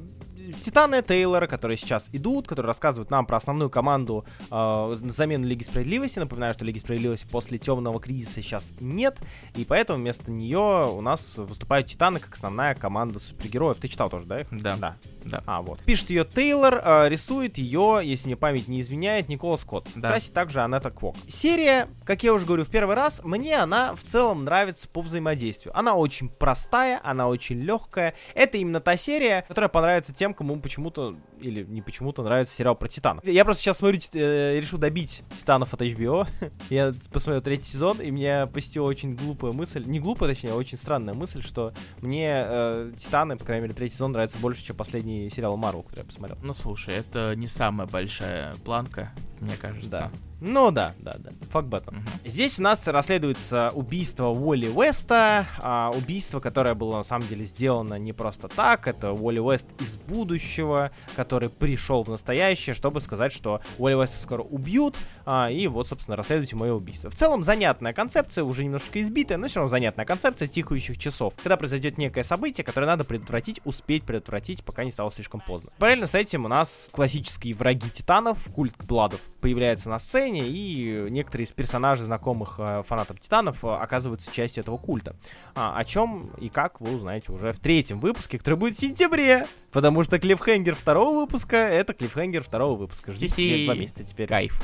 Титаны 0.61 1.01
Тейлора, 1.01 1.47
которые 1.47 1.77
сейчас 1.77 2.09
идут, 2.11 2.47
которые 2.47 2.67
рассказывают 2.67 3.11
нам 3.11 3.25
про 3.25 3.37
основную 3.37 3.69
команду 3.69 4.25
э, 4.49 4.95
замену 4.95 5.45
Лиги 5.45 5.63
Справедливости. 5.63 6.19
Напоминаю, 6.19 6.53
что 6.53 6.65
Лиги 6.65 6.77
Справедливости 6.77 7.27
после 7.29 7.57
темного 7.57 7.99
кризиса 7.99 8.41
сейчас 8.41 8.71
нет, 8.79 9.17
и 9.55 9.65
поэтому 9.65 9.99
вместо 9.99 10.31
нее 10.31 10.91
у 10.91 11.01
нас 11.01 11.37
выступают 11.37 11.87
Титаны 11.87 12.19
как 12.19 12.33
основная 12.33 12.75
команда 12.75 13.19
супергероев. 13.19 13.77
Ты 13.77 13.87
читал 13.87 14.09
тоже, 14.09 14.25
да? 14.25 14.41
их? 14.41 14.47
Да. 14.51 14.77
Да. 14.77 14.95
Да. 15.25 15.43
А, 15.45 15.61
вот. 15.61 15.79
Пишет 15.79 16.09
ее 16.09 16.23
Тейлор, 16.23 16.81
э, 16.83 17.09
рисует 17.09 17.57
ее, 17.57 17.99
если 18.03 18.27
мне 18.27 18.35
память 18.37 18.67
не 18.67 18.79
изменяет, 18.79 19.29
Никола 19.29 19.57
Скотт. 19.57 19.87
Да. 19.95 20.09
Красит 20.09 20.33
также 20.33 20.61
Анетта 20.61 20.91
Квок. 20.91 21.15
Серия, 21.27 21.87
как 22.05 22.23
я 22.23 22.33
уже 22.33 22.45
говорю 22.45 22.63
в 22.63 22.69
первый 22.69 22.95
раз, 22.95 23.21
мне 23.23 23.57
она 23.57 23.95
в 23.95 24.03
целом 24.03 24.45
нравится 24.45 24.87
по 24.87 25.01
взаимодействию. 25.01 25.77
Она 25.77 25.95
очень 25.95 26.29
простая, 26.29 27.01
она 27.03 27.27
очень 27.27 27.59
легкая. 27.59 28.13
Это 28.33 28.57
именно 28.57 28.79
та 28.79 28.95
серия, 28.95 29.43
которая 29.47 29.69
понравится 29.69 30.13
тем, 30.13 30.33
кому 30.37 30.59
почему-то, 30.59 31.15
или 31.39 31.63
не 31.63 31.81
почему-то 31.81 32.23
нравится 32.23 32.53
сериал 32.53 32.75
про 32.75 32.87
Титанов. 32.87 33.27
Я 33.27 33.43
просто 33.43 33.63
сейчас 33.63 33.79
смотрю, 33.79 33.99
э, 34.13 34.59
решил 34.59 34.79
добить 34.79 35.23
Титанов 35.37 35.73
от 35.73 35.81
HBO. 35.81 36.27
я 36.69 36.93
посмотрел 37.11 37.41
третий 37.41 37.65
сезон, 37.65 37.99
и 37.99 38.11
меня 38.11 38.47
посетила 38.47 38.85
очень 38.85 39.15
глупая 39.15 39.51
мысль, 39.51 39.83
не 39.85 39.99
глупая, 39.99 40.29
точнее, 40.29 40.51
а 40.51 40.55
очень 40.55 40.77
странная 40.77 41.13
мысль, 41.13 41.41
что 41.41 41.73
мне 42.01 42.31
э, 42.45 42.91
Титаны, 42.97 43.37
по 43.37 43.45
крайней 43.45 43.63
мере, 43.63 43.73
третий 43.73 43.95
сезон 43.95 44.13
нравится 44.13 44.37
больше, 44.37 44.63
чем 44.63 44.75
последний 44.75 45.29
сериал 45.29 45.57
Марвел, 45.57 45.83
который 45.83 45.99
я 46.01 46.05
посмотрел. 46.05 46.37
Ну 46.41 46.53
слушай, 46.53 46.95
это 46.95 47.35
не 47.35 47.47
самая 47.47 47.87
большая 47.87 48.53
планка, 48.63 49.11
мне 49.39 49.57
кажется. 49.57 49.89
Да. 49.89 50.11
Ну 50.39 50.71
да, 50.71 50.93
да, 50.99 51.15
да. 51.17 51.31
Фак 51.49 51.67
Бэтмен. 51.67 52.07
Здесь 52.23 52.59
у 52.59 52.61
нас 52.61 52.85
расследуется 52.87 53.71
убийство 53.73 54.27
Уолли 54.27 54.67
Уэста, 54.67 55.47
а, 55.59 55.91
убийство, 55.95 56.39
которое 56.39 56.75
было 56.75 56.97
на 56.97 57.03
самом 57.03 57.27
деле 57.27 57.43
сделано 57.43 57.95
не 57.95 58.13
просто 58.13 58.47
так. 58.47 58.87
Это 58.87 59.13
Уолли 59.13 59.39
Уэст 59.39 59.67
из 59.81 59.97
будущего, 59.97 60.91
который 61.15 61.49
пришел 61.49 62.03
в 62.03 62.09
настоящее, 62.09 62.75
чтобы 62.75 62.99
сказать, 62.99 63.31
что 63.33 63.61
Уолли 63.79 63.95
Уэста 63.95 64.19
скоро 64.19 64.43
убьют, 64.43 64.95
а, 65.25 65.49
и 65.49 65.67
вот, 65.67 65.87
собственно, 65.87 66.15
расследуйте 66.15 66.55
мое 66.55 66.73
убийство. 66.73 67.09
В 67.09 67.15
целом, 67.15 67.43
занятная 67.43 67.93
концепция, 67.93 68.43
уже 68.43 68.63
немножко 68.63 69.01
избитая, 69.01 69.39
но 69.39 69.47
все 69.47 69.59
равно 69.59 69.69
занятная 69.69 70.05
концепция 70.05 70.47
тикающих 70.47 70.99
часов. 70.99 71.33
Когда 71.41 71.57
произойдет 71.57 71.97
некое 71.97 72.23
событие, 72.23 72.63
которое 72.63 72.85
надо 72.85 73.03
предотвратить, 73.03 73.59
успеть 73.65 74.03
предотвратить, 74.03 74.63
пока 74.63 74.83
не 74.83 74.91
стало 74.91 75.11
слишком 75.11 75.39
поздно. 75.39 75.71
Параллельно 75.79 76.05
с 76.05 76.13
этим 76.13 76.45
у 76.45 76.47
нас 76.47 76.89
классические 76.91 77.55
враги 77.55 77.89
титанов, 77.89 78.45
культ 78.53 78.75
Бладов, 78.85 79.21
появляется 79.47 79.87
на 79.87 79.97
сцене, 79.97 80.43
и 80.45 81.07
некоторые 81.09 81.45
из 81.45 81.53
персонажей, 81.53 82.03
знакомых 82.03 82.55
э, 82.57 82.83
фанатам 82.85 83.17
Титанов, 83.17 83.63
э, 83.63 83.69
оказываются 83.69 84.29
частью 84.29 84.59
этого 84.59 84.77
культа. 84.77 85.15
А, 85.55 85.77
о 85.77 85.85
чем 85.85 86.31
и 86.37 86.49
как 86.49 86.81
вы 86.81 86.93
узнаете 86.97 87.31
уже 87.31 87.53
в 87.53 87.59
третьем 87.61 88.01
выпуске, 88.01 88.39
который 88.39 88.55
будет 88.55 88.75
в 88.75 88.79
сентябре. 88.79 89.47
Потому 89.71 90.03
что 90.03 90.19
клиффхенгер 90.19 90.75
второго 90.75 91.21
выпуска— 91.21 91.55
это 91.55 91.93
клиффхенгер 91.93 92.43
второго 92.43 92.77
выпуска. 92.77 93.13
Ждите 93.13 93.63
два 93.63 93.75
месяца 93.75 94.03
теперь. 94.03 94.27
Кайф. 94.27 94.61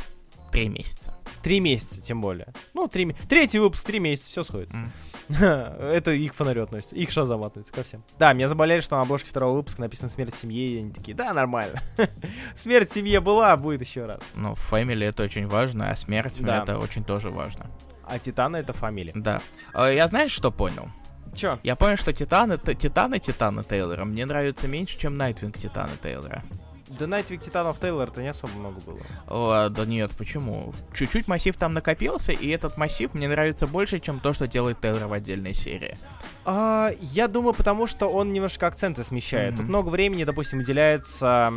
Три 0.51 0.67
месяца. 0.67 1.17
Три 1.41 1.61
месяца, 1.61 2.01
тем 2.01 2.19
более. 2.19 2.53
Ну, 2.73 2.89
три 2.89 3.09
Третий 3.29 3.59
выпуск, 3.59 3.85
три 3.85 3.99
месяца, 3.99 4.29
все 4.31 4.43
сходится. 4.43 4.75
М. 4.75 4.91
Это 5.39 6.11
их 6.11 6.33
фонарю 6.33 6.63
относится, 6.63 6.95
их 6.95 7.09
шазам 7.09 7.43
относится 7.43 7.73
ко 7.73 7.83
всем. 7.83 8.03
Да, 8.19 8.33
меня 8.33 8.47
забавляли, 8.47 8.81
что 8.81 8.95
на 8.97 9.01
обложке 9.03 9.29
второго 9.29 9.55
выпуска 9.57 9.81
написано 9.81 10.09
«Смерть 10.09 10.33
семьи», 10.33 10.73
и 10.75 10.79
они 10.79 10.91
такие, 10.91 11.15
да, 11.15 11.33
нормально. 11.33 11.81
Смерть 12.55 12.91
семье 12.91 13.19
была, 13.21 13.55
будет 13.57 13.81
еще 13.81 14.05
раз. 14.05 14.19
Ну, 14.35 14.55
фэмили 14.55 15.07
это 15.07 15.23
очень 15.23 15.47
важно, 15.47 15.89
а 15.91 15.95
смерть 15.95 16.37
Да. 16.41 16.63
это 16.63 16.77
очень 16.79 17.03
тоже 17.03 17.29
важно. 17.29 17.67
А 18.05 18.19
Титаны— 18.19 18.57
это 18.57 18.73
фамилия. 18.73 19.13
Да. 19.15 19.41
А, 19.73 19.89
Я 19.89 20.07
знаешь, 20.07 20.31
что 20.31 20.51
понял? 20.51 20.89
Чё? 21.35 21.57
Я 21.63 21.75
понял, 21.75 21.97
что 21.97 22.13
Титаны, 22.13 22.57
Титаны 22.57 23.17
Титана 23.19 23.63
Тейлора 23.63 24.05
мне 24.05 24.25
нравятся 24.25 24.67
меньше, 24.67 24.99
чем 24.99 25.17
Найтвинг 25.17 25.57
Титана 25.57 25.91
Тейлора. 26.01 26.43
Да 26.99 27.07
Найтвик 27.07 27.41
Титанов 27.41 27.79
Тейлор-то 27.79 28.21
не 28.21 28.29
особо 28.29 28.53
много 28.53 28.79
было. 28.81 28.99
О, 29.27 29.69
да 29.69 29.85
нет, 29.85 30.11
почему? 30.17 30.73
Чуть-чуть 30.93 31.27
массив 31.27 31.55
там 31.55 31.73
накопился, 31.73 32.31
и 32.31 32.47
этот 32.49 32.77
массив 32.77 33.13
мне 33.13 33.27
нравится 33.27 33.67
больше, 33.67 33.99
чем 33.99 34.19
то, 34.19 34.33
что 34.33 34.47
делает 34.47 34.79
Тейлор 34.81 35.05
в 35.05 35.13
отдельной 35.13 35.53
серии. 35.53 35.97
А, 36.45 36.91
я 36.99 37.27
думаю, 37.27 37.53
потому 37.53 37.87
что 37.87 38.07
он 38.07 38.33
немножко 38.33 38.67
акценты 38.67 39.03
смещает. 39.03 39.51
Мгм. 39.53 39.57
Тут 39.57 39.69
много 39.69 39.89
времени, 39.89 40.23
допустим, 40.23 40.59
уделяется 40.59 41.53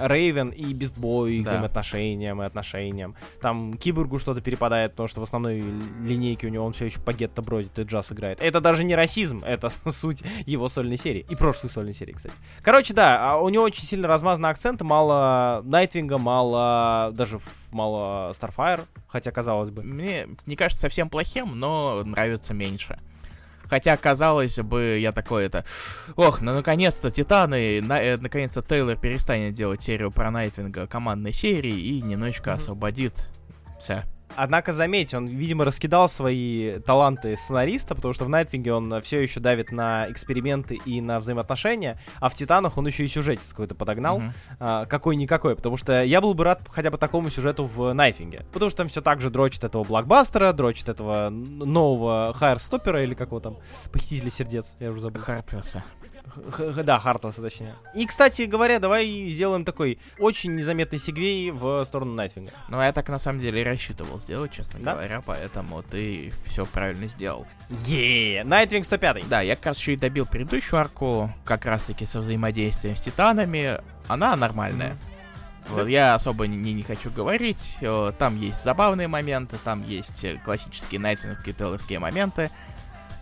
Рейвен 0.00 0.50
и 0.50 0.72
Бестбою, 0.72 1.32
их 1.32 1.44
Да. 1.44 1.50
взаимоотношениям 1.52 2.42
и 2.42 2.44
отношениям. 2.44 3.14
Там 3.40 3.74
Киборгу 3.74 4.18
что-то 4.18 4.40
перепадает, 4.40 4.92
потому 4.92 5.08
что 5.08 5.20
в 5.20 5.22
основной 5.22 5.60
линейке 6.02 6.46
у 6.48 6.50
него 6.50 6.64
он 6.66 6.72
все 6.72 6.86
еще 6.86 7.00
по 7.00 7.12
гетто 7.12 7.42
бродит 7.42 7.78
и 7.78 7.82
джаз 7.82 8.10
играет. 8.12 8.40
Это 8.40 8.60
даже 8.60 8.82
не 8.84 8.94
расизм, 8.96 9.42
это 9.46 9.68
суть 9.90 10.22
его 10.46 10.68
сольной 10.68 10.96
серии. 10.96 11.24
И 11.28 11.36
прошлой 11.36 11.70
сольной 11.70 11.94
серии, 11.94 12.12
кстати. 12.12 12.34
Короче, 12.62 12.94
да, 12.94 13.32
а 13.32 13.36
у 13.36 13.48
него 13.48 13.64
очень 13.64 13.84
сильно 13.84 14.08
размазаны 14.08 14.46
акценты, 14.48 14.84
мало 14.84 15.62
Найтвинга, 15.64 16.18
мало 16.18 17.10
даже 17.12 17.38
мало 17.70 18.32
Старфайр, 18.32 18.84
хотя 19.06 19.30
казалось 19.30 19.70
бы. 19.70 19.82
Мне 19.82 20.26
не 20.46 20.56
кажется 20.56 20.82
совсем 20.82 21.08
плохим, 21.08 21.58
но 21.58 22.02
нравится 22.04 22.54
меньше. 22.54 22.98
Хотя, 23.68 23.96
казалось 23.96 24.58
бы, 24.58 24.98
я 25.00 25.12
такой 25.12 25.46
это... 25.46 25.64
Ох, 26.16 26.40
ну 26.40 26.52
наконец-то 26.54 27.10
Титаны, 27.10 27.80
на- 27.82 28.02
э, 28.02 28.16
наконец-то 28.16 28.62
Тейлор 28.62 28.96
перестанет 28.96 29.54
делать 29.54 29.82
серию 29.82 30.10
про 30.10 30.30
Найтвинга 30.30 30.86
командной 30.86 31.32
серии 31.32 31.78
и 31.78 32.00
немножечко 32.02 32.50
Мгм. 32.50 32.58
освободит. 32.58 33.14
Все. 33.80 34.04
Однако, 34.36 34.72
заметь, 34.72 35.14
он, 35.14 35.26
видимо, 35.26 35.64
раскидал 35.64 36.08
свои 36.08 36.78
таланты 36.80 37.36
сценариста, 37.36 37.94
потому 37.94 38.14
что 38.14 38.24
в 38.24 38.28
Найтвинге 38.28 38.72
он 38.72 39.02
все 39.02 39.20
еще 39.20 39.40
давит 39.40 39.72
на 39.72 40.10
эксперименты 40.10 40.80
и 40.84 41.00
на 41.00 41.18
взаимоотношения, 41.18 41.98
а 42.20 42.28
в 42.28 42.34
Титанах 42.34 42.78
он 42.78 42.86
еще 42.86 43.04
и 43.04 43.08
сюжетец 43.08 43.48
какой-то 43.50 43.74
подогнал, 43.74 44.22
а, 44.58 44.86
какой-никакой, 44.86 45.56
потому 45.56 45.76
что 45.76 46.04
я 46.04 46.20
был 46.20 46.34
бы 46.34 46.44
рад 46.44 46.62
хотя 46.70 46.90
бы 46.90 46.98
такому 46.98 47.30
сюжету 47.30 47.64
в 47.64 47.92
Найтвинге, 47.92 48.44
потому 48.52 48.70
что 48.70 48.78
там 48.78 48.88
все 48.88 49.00
так 49.00 49.20
же 49.20 49.30
дрочит 49.30 49.64
этого 49.64 49.84
блокбастера, 49.84 50.52
дрочит 50.52 50.88
этого 50.88 51.30
нового 51.30 52.32
хайрстопера 52.34 53.02
или 53.04 53.14
как 53.14 53.28
его 53.28 53.40
там, 53.40 53.58
похитителя 53.92 54.30
сердец, 54.30 54.76
я 54.80 54.90
уже 54.90 55.00
забыл. 55.00 55.20
Хартерса. 55.20 55.84
Х- 56.50 56.82
Да, 56.82 56.98
Хартлеса, 56.98 57.42
точнее. 57.42 57.74
И, 57.94 58.06
кстати 58.06 58.42
говоря, 58.42 58.78
давай 58.80 59.28
сделаем 59.28 59.64
такой 59.64 59.98
очень 60.18 60.54
незаметный 60.56 60.98
segue 60.98 61.50
в 61.50 61.84
сторону 61.84 62.14
Найтвинга. 62.14 62.50
Ну, 62.68 62.80
я 62.80 62.92
так 62.92 63.08
на 63.08 63.18
самом 63.18 63.38
деле 63.40 63.60
и 63.60 63.64
рассчитывал 63.64 64.18
сделать, 64.18 64.52
честно 64.52 64.80
Да? 64.80 64.92
говоря, 64.94 65.22
поэтому 65.24 65.82
ты 65.82 66.32
все 66.44 66.66
правильно 66.66 67.06
сделал. 67.06 67.46
Е, 67.86 68.42
Найтвинг 68.44 68.84
105. 68.84 69.28
Да, 69.28 69.42
я 69.42 69.54
как 69.56 69.66
раз 69.66 69.78
еще 69.78 69.92
и 69.92 69.96
добил 69.96 70.26
предыдущую 70.26 70.80
арку, 70.80 71.32
как 71.44 71.66
раз-таки 71.66 72.06
со 72.06 72.20
взаимодействием 72.20 72.96
с 72.96 73.00
титанами. 73.00 73.80
Она 74.08 74.34
нормальная. 74.34 74.96
Вот, 75.68 75.88
я 75.88 76.14
особо 76.14 76.46
не, 76.46 76.74
не 76.74 76.82
хочу 76.82 77.10
говорить. 77.10 77.78
э, 77.80 78.12
Там 78.18 78.36
есть 78.38 78.62
забавные 78.62 79.08
моменты, 79.08 79.56
там 79.64 79.82
есть 79.82 80.22
э, 80.22 80.38
классические 80.44 81.00
найтвинговские 81.00 81.54
тейлорские 81.54 81.98
моменты. 82.00 82.50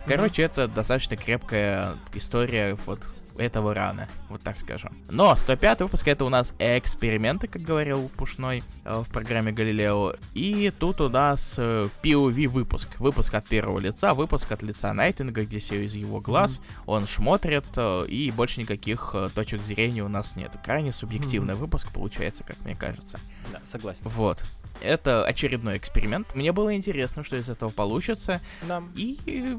Короче, 0.05 0.43
это 0.43 0.67
достаточно 0.67 1.15
крепкая 1.15 1.97
история 2.13 2.77
вот 2.85 3.07
этого 3.37 3.73
рана, 3.73 4.07
вот 4.29 4.41
так 4.41 4.59
скажем. 4.59 4.95
Но 5.09 5.35
105 5.35 5.81
выпуск 5.81 6.07
это 6.07 6.25
у 6.25 6.29
нас 6.29 6.53
эксперименты, 6.59 7.47
как 7.47 7.61
говорил 7.61 8.09
Пушной 8.09 8.63
э, 8.85 9.01
в 9.01 9.09
программе 9.11 9.51
Галилео. 9.51 10.15
И 10.33 10.71
тут 10.77 11.01
у 11.01 11.09
нас 11.09 11.55
э, 11.57 11.89
POV 12.03 12.47
выпуск. 12.47 12.99
Выпуск 12.99 13.33
от 13.33 13.47
первого 13.47 13.79
лица, 13.79 14.13
выпуск 14.13 14.51
от 14.51 14.61
лица 14.61 14.93
Найтинга, 14.93 15.45
где 15.45 15.59
все 15.59 15.83
из 15.83 15.95
его 15.95 16.19
глаз. 16.19 16.61
Он 16.85 17.07
смотрит, 17.07 17.65
э, 17.75 18.05
и 18.07 18.31
больше 18.31 18.59
никаких 18.59 19.11
э, 19.13 19.29
точек 19.33 19.63
зрения 19.63 20.03
у 20.03 20.09
нас 20.09 20.35
нет. 20.35 20.51
Крайне 20.63 20.93
субъективный 20.93 21.55
выпуск 21.55 21.91
получается, 21.91 22.43
как 22.43 22.59
мне 22.63 22.75
кажется. 22.75 23.19
Да, 23.51 23.61
согласен. 23.65 24.01
Вот. 24.05 24.43
Это 24.81 25.25
очередной 25.25 25.77
эксперимент. 25.77 26.35
Мне 26.35 26.51
было 26.51 26.75
интересно, 26.75 27.23
что 27.23 27.37
из 27.37 27.47
этого 27.47 27.69
получится. 27.69 28.41
Да. 28.67 28.83
И 28.95 29.17
э, 29.25 29.57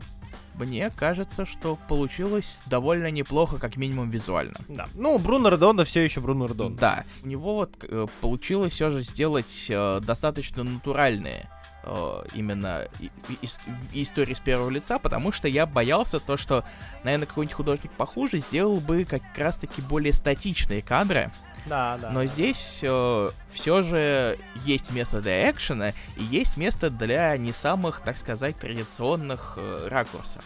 мне 0.54 0.90
кажется, 0.90 1.46
что 1.46 1.78
получилось 1.88 2.62
довольно 2.66 3.10
неплохо, 3.10 3.58
как 3.58 3.76
минимум 3.76 4.10
визуально. 4.10 4.56
Да. 4.68 4.88
Ну, 4.94 5.18
Бруно 5.18 5.48
Редонда 5.48 5.84
все 5.84 6.02
еще 6.02 6.20
Бруно 6.20 6.46
Редонда. 6.46 6.80
Да. 6.80 7.04
У 7.22 7.26
него 7.26 7.56
вот 7.56 7.72
э, 7.82 8.06
получилось 8.20 8.72
все 8.72 8.90
же 8.90 9.02
сделать 9.02 9.66
э, 9.68 10.00
достаточно 10.00 10.62
натуральные 10.64 11.48
именно 12.34 12.88
и, 13.00 13.10
и, 13.40 14.02
истории 14.02 14.34
с 14.34 14.40
первого 14.40 14.70
лица, 14.70 14.98
потому 14.98 15.32
что 15.32 15.48
я 15.48 15.66
боялся 15.66 16.20
то, 16.20 16.36
что, 16.36 16.64
наверное, 17.02 17.26
какой-нибудь 17.26 17.54
художник 17.54 17.92
похуже 17.92 18.38
сделал 18.38 18.80
бы 18.80 19.04
как 19.04 19.22
раз-таки 19.36 19.82
более 19.82 20.12
статичные 20.12 20.82
кадры. 20.82 21.30
Да, 21.66 21.98
да. 21.98 22.10
Но 22.10 22.20
да. 22.20 22.26
здесь 22.26 22.80
э, 22.82 23.30
все 23.52 23.82
же 23.82 24.38
есть 24.64 24.90
место 24.90 25.20
для 25.20 25.50
экшена 25.50 25.90
и 26.16 26.22
есть 26.22 26.56
место 26.56 26.90
для 26.90 27.36
не 27.36 27.52
самых, 27.52 28.00
так 28.00 28.16
сказать, 28.16 28.58
традиционных 28.58 29.54
э, 29.56 29.88
ракурсов. 29.90 30.44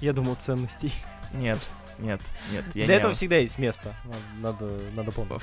Я 0.00 0.12
думал, 0.12 0.34
ценностей. 0.34 0.92
Нет, 1.32 1.60
нет, 1.98 2.20
нет. 2.52 2.64
Я 2.74 2.84
Для 2.84 2.94
не... 2.94 3.00
этого 3.00 3.14
всегда 3.14 3.36
есть 3.36 3.58
место. 3.58 3.94
Надо, 4.40 4.66
надо 4.94 5.12
помнить. 5.12 5.40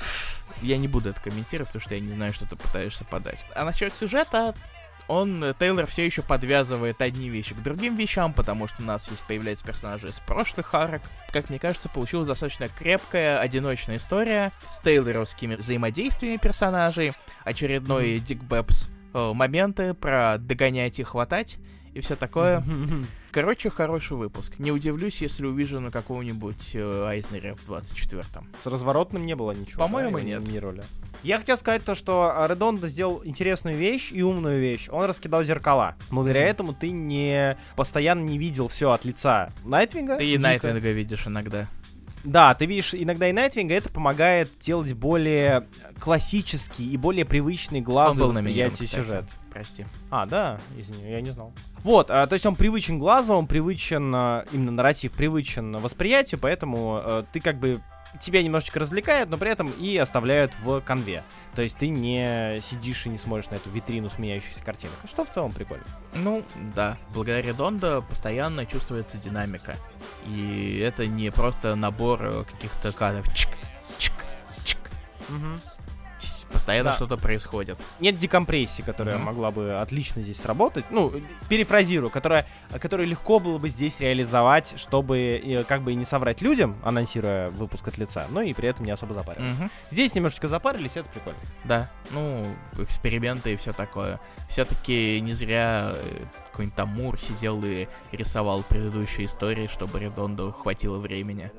Я 0.62 0.76
не 0.76 0.88
буду 0.88 1.10
это 1.10 1.20
комментировать, 1.20 1.68
потому 1.68 1.82
что 1.82 1.94
я 1.94 2.00
не 2.00 2.12
знаю, 2.12 2.34
что 2.34 2.46
ты 2.46 2.56
пытаешься 2.56 3.04
подать. 3.04 3.44
А 3.54 3.64
насчет 3.64 3.94
сюжета, 3.94 4.54
он, 5.10 5.42
э, 5.42 5.54
Тейлор 5.58 5.86
все 5.86 6.06
еще 6.06 6.22
подвязывает 6.22 7.02
одни 7.02 7.28
вещи 7.28 7.52
к 7.52 7.62
другим 7.62 7.96
вещам, 7.96 8.32
потому 8.32 8.68
что 8.68 8.82
у 8.82 8.86
нас 8.86 9.10
есть 9.10 9.24
появляются 9.24 9.66
персонажи 9.66 10.08
из 10.08 10.20
прошлых 10.20 10.72
арок. 10.72 11.02
Как 11.32 11.50
мне 11.50 11.58
кажется, 11.58 11.88
получилась 11.88 12.28
достаточно 12.28 12.68
крепкая, 12.68 13.40
одиночная 13.40 13.96
история 13.96 14.52
с 14.62 14.80
тейлоровскими 14.80 15.56
взаимодействиями 15.56 16.36
персонажей, 16.36 17.12
очередной. 17.44 18.20
Дик 18.20 18.42
Бэбс 18.44 18.88
э, 19.12 19.32
моменты 19.34 19.94
про 19.94 20.36
догонять 20.38 21.00
и 21.00 21.02
хватать 21.02 21.58
и 21.94 22.00
все 22.00 22.16
такое. 22.16 22.64
Короче, 23.30 23.70
хороший 23.70 24.16
выпуск. 24.16 24.58
Не 24.58 24.72
удивлюсь, 24.72 25.22
если 25.22 25.46
увижу 25.46 25.80
на 25.80 25.90
какого-нибудь 25.90 26.70
э, 26.74 27.06
Айзнере 27.08 27.54
в 27.54 27.68
24-м. 27.68 28.48
С 28.58 28.66
разворотным 28.66 29.24
не 29.24 29.36
было 29.36 29.52
ничего. 29.52 29.78
По-моему, 29.78 30.18
да, 30.18 30.24
нет. 30.24 30.48
Не 30.48 30.58
роли. 30.58 30.82
Я 31.22 31.38
хотел 31.38 31.58
сказать 31.58 31.84
то, 31.84 31.94
что 31.94 32.34
Редонда 32.48 32.88
сделал 32.88 33.22
интересную 33.24 33.76
вещь 33.76 34.10
и 34.10 34.22
умную 34.22 34.60
вещь. 34.60 34.88
Он 34.90 35.04
раскидал 35.04 35.44
зеркала. 35.44 35.96
Благодаря 36.10 36.42
этому 36.42 36.72
ты 36.72 36.90
не 36.90 37.58
постоянно 37.76 38.22
не 38.22 38.38
видел 38.38 38.68
все 38.68 38.90
от 38.90 39.04
лица 39.04 39.52
Найтвинга. 39.64 40.16
Ты 40.16 40.32
и 40.32 40.38
Найтвинга 40.38 40.90
видишь 40.90 41.26
иногда. 41.26 41.68
Да, 42.24 42.54
ты 42.54 42.66
видишь 42.66 42.94
иногда 42.94 43.28
и 43.28 43.32
Найтвинга, 43.32 43.74
это 43.74 43.88
помогает 43.88 44.50
делать 44.60 44.92
более 44.92 45.66
классический 46.00 46.90
и 46.90 46.96
более 46.96 47.24
привычный 47.24 47.80
глазу 47.80 48.28
восприятие 48.28 48.88
сюжет. 48.88 49.24
Прости. 49.52 49.84
А, 50.10 50.26
да, 50.26 50.60
извини, 50.76 51.10
я 51.10 51.20
не 51.20 51.30
знал. 51.30 51.52
Вот, 51.82 52.10
а, 52.10 52.26
то 52.26 52.34
есть 52.34 52.46
он 52.46 52.56
привычен 52.56 52.98
глазу, 52.98 53.32
он 53.32 53.46
привычен, 53.46 54.12
а, 54.14 54.44
именно 54.52 54.70
нарратив 54.70 55.12
привычен 55.12 55.78
восприятию, 55.78 56.38
поэтому 56.40 57.00
а, 57.02 57.24
ты 57.32 57.40
как 57.40 57.58
бы 57.58 57.82
тебя 58.18 58.42
немножечко 58.42 58.80
развлекают, 58.80 59.30
но 59.30 59.36
при 59.36 59.50
этом 59.50 59.70
и 59.70 59.96
оставляют 59.96 60.52
в 60.62 60.80
конве. 60.80 61.22
То 61.54 61.62
есть 61.62 61.76
ты 61.76 61.88
не 61.88 62.60
сидишь 62.60 63.06
и 63.06 63.08
не 63.08 63.18
смотришь 63.18 63.50
на 63.50 63.56
эту 63.56 63.70
витрину 63.70 64.10
сменяющихся 64.10 64.62
картинок. 64.64 64.96
Что 65.04 65.24
в 65.24 65.30
целом 65.30 65.52
прикольно. 65.52 65.84
Ну, 66.14 66.44
да. 66.74 66.96
Благодаря 67.14 67.52
Дондо 67.52 68.02
постоянно 68.02 68.66
чувствуется 68.66 69.18
динамика. 69.18 69.76
И 70.26 70.78
это 70.78 71.06
не 71.06 71.30
просто 71.30 71.74
набор 71.76 72.20
э, 72.22 72.44
каких-то 72.44 72.92
кадров. 72.92 73.32
Чик, 73.34 73.50
чик, 73.98 74.14
чик. 74.64 74.78
Угу. 75.28 75.60
Постоянно 76.52 76.90
да. 76.90 76.96
что-то 76.96 77.16
происходит. 77.16 77.78
Нет 78.00 78.16
декомпрессии, 78.16 78.82
которая 78.82 79.16
mm-hmm. 79.16 79.22
могла 79.22 79.50
бы 79.50 79.74
отлично 79.74 80.22
здесь 80.22 80.40
сработать. 80.40 80.84
Ну, 80.90 81.12
перефразирую, 81.48 82.10
которая, 82.10 82.46
которая 82.80 83.06
легко 83.06 83.38
было 83.38 83.58
бы 83.58 83.68
здесь 83.68 84.00
реализовать, 84.00 84.74
чтобы 84.76 85.64
как 85.68 85.82
бы 85.82 85.92
и 85.92 85.94
не 85.94 86.04
соврать 86.04 86.40
людям, 86.42 86.76
анонсируя 86.82 87.50
выпуск 87.50 87.88
от 87.88 87.98
лица, 87.98 88.26
но 88.30 88.42
и 88.42 88.52
при 88.52 88.68
этом 88.68 88.84
не 88.84 88.90
особо 88.90 89.14
запариваться. 89.14 89.62
Mm-hmm. 89.62 89.70
Здесь 89.90 90.14
немножечко 90.14 90.48
запарились, 90.48 90.96
это 90.96 91.08
прикольно. 91.08 91.38
Да, 91.64 91.90
ну, 92.10 92.44
эксперименты 92.78 93.52
и 93.52 93.56
все 93.56 93.72
такое. 93.72 94.20
Все-таки 94.48 95.20
не 95.20 95.32
зря 95.32 95.92
э, 95.94 96.24
какой-нибудь 96.50 96.76
там 96.76 96.88
Мур 96.88 97.20
сидел 97.20 97.62
и 97.64 97.88
рисовал 98.12 98.62
предыдущие 98.62 99.26
истории, 99.26 99.68
чтобы 99.68 100.00
Редонду 100.00 100.52
хватило 100.52 100.98
времени. 100.98 101.50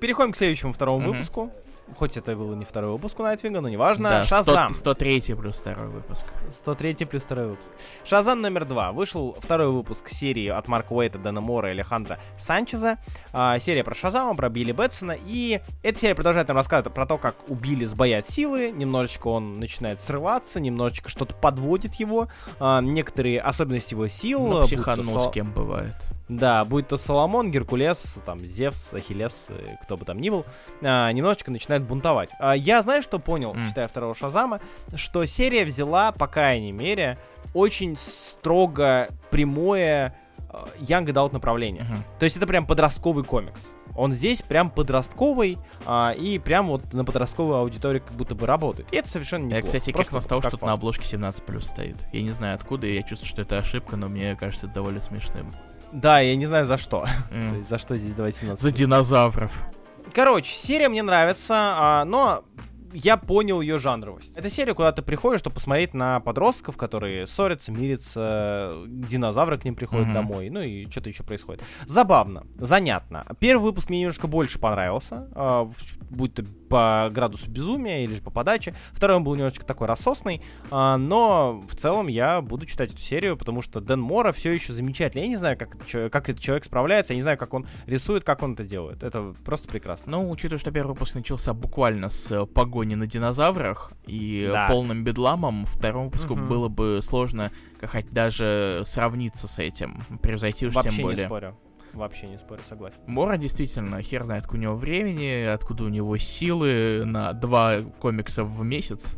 Переходим 0.00 0.32
к 0.32 0.36
следующему 0.36 0.72
второму 0.72 1.04
mm-hmm. 1.06 1.12
выпуску 1.12 1.52
хоть 1.96 2.16
это 2.16 2.34
было 2.36 2.54
не 2.54 2.64
второй 2.64 2.92
выпуск 2.92 3.20
у 3.20 3.22
Найтвинга, 3.22 3.60
но 3.60 3.68
неважно. 3.68 4.10
Да, 4.10 4.24
Шазам. 4.24 4.74
100, 4.74 4.80
103 4.80 5.34
плюс 5.34 5.56
второй 5.56 5.88
выпуск. 5.88 6.26
103 6.50 6.94
плюс 7.06 7.22
второй 7.22 7.48
выпуск. 7.48 7.70
Шазам 8.04 8.40
номер 8.40 8.64
два. 8.64 8.92
Вышел 8.92 9.36
второй 9.40 9.70
выпуск 9.70 10.08
серии 10.08 10.48
от 10.48 10.68
Марка 10.68 10.92
Уэйта, 10.92 11.18
Дэна 11.18 11.40
Мора 11.40 11.68
и 11.68 11.72
Алехандра 11.72 12.18
Санчеза. 12.38 12.98
А, 13.32 13.58
серия 13.58 13.84
про 13.84 13.94
Шазама, 13.94 14.34
про 14.34 14.48
Билли 14.48 14.72
Бэтсона. 14.72 15.16
И 15.26 15.60
эта 15.82 15.98
серия 15.98 16.14
продолжает 16.14 16.48
нам 16.48 16.56
рассказывать 16.56 16.94
про 16.94 17.06
то, 17.06 17.18
как 17.18 17.34
у 17.48 17.54
Билли 17.54 17.84
сбоят 17.84 18.28
силы. 18.28 18.70
Немножечко 18.70 19.28
он 19.28 19.58
начинает 19.58 20.00
срываться, 20.00 20.60
немножечко 20.60 21.08
что-то 21.08 21.34
подводит 21.34 21.94
его. 21.94 22.28
А, 22.60 22.80
некоторые 22.80 23.40
особенности 23.40 23.94
его 23.94 24.08
сил. 24.08 24.46
Ну, 24.46 24.62
психанул 24.62 25.18
с 25.18 25.30
кем 25.30 25.52
бывает. 25.52 25.94
Да, 26.38 26.64
будь 26.64 26.88
то 26.88 26.96
Соломон, 26.96 27.50
Геркулес, 27.50 28.20
там, 28.24 28.40
Зевс, 28.40 28.94
Ахиллес, 28.94 29.46
э, 29.50 29.76
кто 29.82 29.96
бы 29.96 30.04
там 30.04 30.18
ни 30.18 30.30
был, 30.30 30.46
а, 30.82 31.12
немножечко 31.12 31.50
начинает 31.50 31.82
бунтовать. 31.82 32.30
А, 32.38 32.56
я, 32.56 32.80
знаю, 32.82 33.02
что 33.02 33.18
понял, 33.18 33.54
mm. 33.54 33.68
читая 33.68 33.86
второго 33.86 34.14
Шазама, 34.14 34.60
что 34.94 35.24
серия 35.26 35.64
взяла, 35.64 36.10
по 36.12 36.26
крайней 36.26 36.72
мере, 36.72 37.18
очень 37.54 37.96
строго 37.96 39.08
прямое 39.30 40.14
а, 40.48 40.68
Young 40.80 41.06
Adult 41.06 41.32
направление. 41.32 41.82
Uh-huh. 41.82 42.18
То 42.18 42.24
есть 42.24 42.36
это 42.36 42.46
прям 42.46 42.66
подростковый 42.66 43.24
комикс. 43.24 43.74
Он 43.94 44.12
здесь 44.12 44.40
прям 44.40 44.70
подростковый, 44.70 45.58
а, 45.84 46.12
и 46.12 46.38
прям 46.38 46.68
вот 46.68 46.94
на 46.94 47.04
подростковую 47.04 47.56
аудиторию 47.56 48.02
как 48.02 48.16
будто 48.16 48.34
бы 48.34 48.46
работает. 48.46 48.90
И 48.92 48.96
это 48.96 49.08
совершенно 49.08 49.44
неплохо. 49.44 49.66
Я, 49.66 49.80
кстати, 49.80 49.92
кикнул 49.92 50.22
с 50.22 50.26
того, 50.26 50.40
что 50.40 50.64
на 50.64 50.72
обложке 50.72 51.04
17 51.04 51.44
плюс 51.44 51.66
стоит. 51.66 51.96
Я 52.12 52.22
не 52.22 52.30
знаю 52.30 52.54
откуда, 52.54 52.86
и 52.86 52.94
я 52.94 53.02
чувствую, 53.02 53.28
что 53.28 53.42
это 53.42 53.58
ошибка, 53.58 53.96
но 53.96 54.08
мне 54.08 54.34
кажется 54.34 54.66
это 54.66 54.76
довольно 54.76 55.00
смешным. 55.00 55.52
Да, 55.92 56.20
я 56.20 56.36
не 56.36 56.46
знаю 56.46 56.64
за 56.64 56.78
что. 56.78 57.06
Mm. 57.32 57.50
То 57.50 57.56
есть 57.56 57.68
за 57.70 57.78
что 57.78 57.96
здесь 57.96 58.12
2.17? 58.12 58.56
За 58.58 58.70
динозавров. 58.70 59.64
Короче, 60.12 60.52
серия 60.52 60.90
мне 60.90 61.02
нравится, 61.02 61.54
а, 61.54 62.04
но 62.04 62.44
я 62.92 63.16
понял 63.16 63.60
ее 63.60 63.78
жанровость. 63.78 64.36
Это 64.36 64.50
серия, 64.50 64.74
куда 64.74 64.92
ты 64.92 65.02
приходишь, 65.02 65.40
чтобы 65.40 65.54
посмотреть 65.54 65.94
на 65.94 66.20
подростков, 66.20 66.76
которые 66.76 67.26
ссорятся, 67.26 67.72
мирятся, 67.72 68.74
динозавры 68.86 69.58
к 69.58 69.64
ним 69.64 69.74
приходят 69.74 70.08
mm-hmm. 70.08 70.14
домой, 70.14 70.50
ну 70.50 70.60
и 70.60 70.88
что-то 70.90 71.08
еще 71.08 71.22
происходит. 71.22 71.62
Забавно, 71.86 72.46
занятно. 72.56 73.24
Первый 73.38 73.62
выпуск 73.62 73.88
мне 73.88 74.00
немножко 74.00 74.26
больше 74.26 74.58
понравился, 74.58 75.28
э, 75.34 75.68
будь 76.10 76.34
то 76.34 76.44
по 76.72 77.08
градусу 77.12 77.48
безумия 77.48 78.02
или 78.02 78.14
же 78.14 78.22
по 78.22 78.30
подаче. 78.30 78.74
Второй 78.92 79.18
он 79.18 79.24
был 79.24 79.34
немножечко 79.34 79.64
такой 79.64 79.86
рассосный, 79.86 80.42
э, 80.70 80.96
но 80.96 81.62
в 81.68 81.76
целом 81.76 82.08
я 82.08 82.40
буду 82.40 82.66
читать 82.66 82.90
эту 82.90 83.00
серию, 83.00 83.36
потому 83.36 83.62
что 83.62 83.80
Дэн 83.80 84.00
Мора 84.00 84.32
все 84.32 84.50
еще 84.50 84.72
замечательный. 84.72 85.22
Я 85.22 85.28
не 85.28 85.36
знаю, 85.36 85.56
как, 85.56 85.76
как 86.10 86.28
этот 86.28 86.40
человек 86.40 86.64
справляется, 86.64 87.12
я 87.12 87.16
не 87.16 87.22
знаю, 87.22 87.38
как 87.38 87.54
он 87.54 87.66
рисует, 87.86 88.24
как 88.24 88.42
он 88.42 88.54
это 88.54 88.64
делает. 88.64 89.04
Это 89.04 89.34
просто 89.44 89.68
прекрасно. 89.68 90.12
Ну, 90.12 90.30
учитывая, 90.30 90.58
что 90.58 90.72
первый 90.72 90.92
выпуск 90.92 91.14
начался 91.14 91.54
буквально 91.54 92.10
с 92.10 92.44
погоды 92.46 92.72
погони 92.72 92.94
на 92.94 93.06
динозаврах 93.06 93.92
и 94.06 94.48
да. 94.50 94.66
полным 94.66 95.04
бедламом, 95.04 95.66
второму 95.66 96.06
выпуску 96.06 96.32
угу. 96.32 96.42
было 96.42 96.68
бы 96.68 97.00
сложно 97.02 97.52
как 97.80 98.10
даже 98.10 98.82
сравниться 98.86 99.46
с 99.46 99.58
этим, 99.58 100.04
превзойти 100.22 100.66
уж 100.66 100.74
Вообще 100.74 100.96
тем 100.96 101.02
более. 101.02 101.20
не 101.20 101.26
спорю. 101.26 101.58
Вообще 101.94 102.28
не 102.28 102.38
спорю, 102.38 102.62
согласен. 102.64 103.00
Мора 103.06 103.36
действительно, 103.36 104.00
хер 104.00 104.24
знает, 104.24 104.44
откуда 104.44 104.58
у 104.58 104.62
него 104.62 104.76
времени, 104.76 105.44
откуда 105.44 105.84
у 105.84 105.88
него 105.88 106.16
силы 106.18 107.04
на 107.04 107.32
два 107.32 107.82
комикса 108.00 108.44
в 108.44 108.64
месяц. 108.64 109.08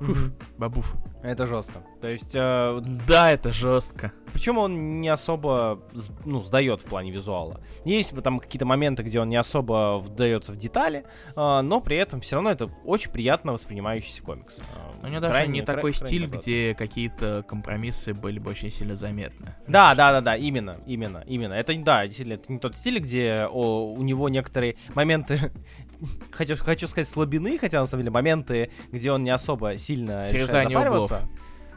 Уф, 0.00 0.32
бабуф. 0.56 0.94
Это 1.22 1.46
жестко. 1.46 1.82
То 2.00 2.08
есть... 2.08 2.34
Э, 2.34 2.80
да, 3.06 3.30
это 3.30 3.52
жестко. 3.52 4.12
Причем 4.32 4.58
он 4.58 5.00
не 5.00 5.08
особо, 5.08 5.82
ну, 6.24 6.40
сдает 6.40 6.80
в 6.80 6.84
плане 6.84 7.10
визуала. 7.10 7.60
Есть 7.84 8.14
там 8.22 8.40
какие-то 8.40 8.64
моменты, 8.64 9.02
где 9.02 9.20
он 9.20 9.28
не 9.28 9.36
особо 9.36 9.98
вдается 9.98 10.52
в 10.52 10.56
детали, 10.56 11.04
э, 11.36 11.60
но 11.60 11.80
при 11.80 11.96
этом 11.96 12.20
все 12.20 12.36
равно 12.36 12.50
это 12.50 12.70
очень 12.84 13.10
приятно 13.10 13.52
воспринимающийся 13.52 14.22
комикс. 14.22 14.58
Э, 14.58 15.06
у 15.06 15.08
него 15.08 15.20
даже 15.20 15.46
не 15.46 15.62
такой 15.62 15.92
крайне, 15.92 16.06
стиль, 16.06 16.26
крайне 16.26 16.38
где 16.38 16.74
какие-то 16.74 17.44
компромиссы 17.46 18.14
были 18.14 18.38
бы 18.38 18.50
очень 18.50 18.70
сильно 18.70 18.96
заметны. 18.96 19.56
Да, 19.66 19.94
да, 19.94 20.12
да, 20.12 20.20
да, 20.20 20.36
именно, 20.36 20.78
именно, 20.86 21.22
именно. 21.26 21.52
Это, 21.52 21.74
да, 21.82 22.06
действительно, 22.06 22.34
это 22.34 22.52
не 22.52 22.58
тот 22.58 22.76
стиль, 22.76 22.98
где 22.98 23.46
о, 23.50 23.92
у 23.92 24.02
него 24.02 24.28
некоторые 24.28 24.76
моменты 24.94 25.52
хочу, 26.30 26.56
хочу 26.56 26.86
сказать 26.86 27.08
слабины, 27.08 27.58
хотя 27.58 27.80
на 27.80 27.86
самом 27.86 28.02
деле 28.02 28.12
моменты, 28.12 28.70
где 28.92 29.12
он 29.12 29.24
не 29.24 29.30
особо 29.30 29.76
сильно 29.76 30.20
Срезание 30.20 30.78
углов. 30.78 31.12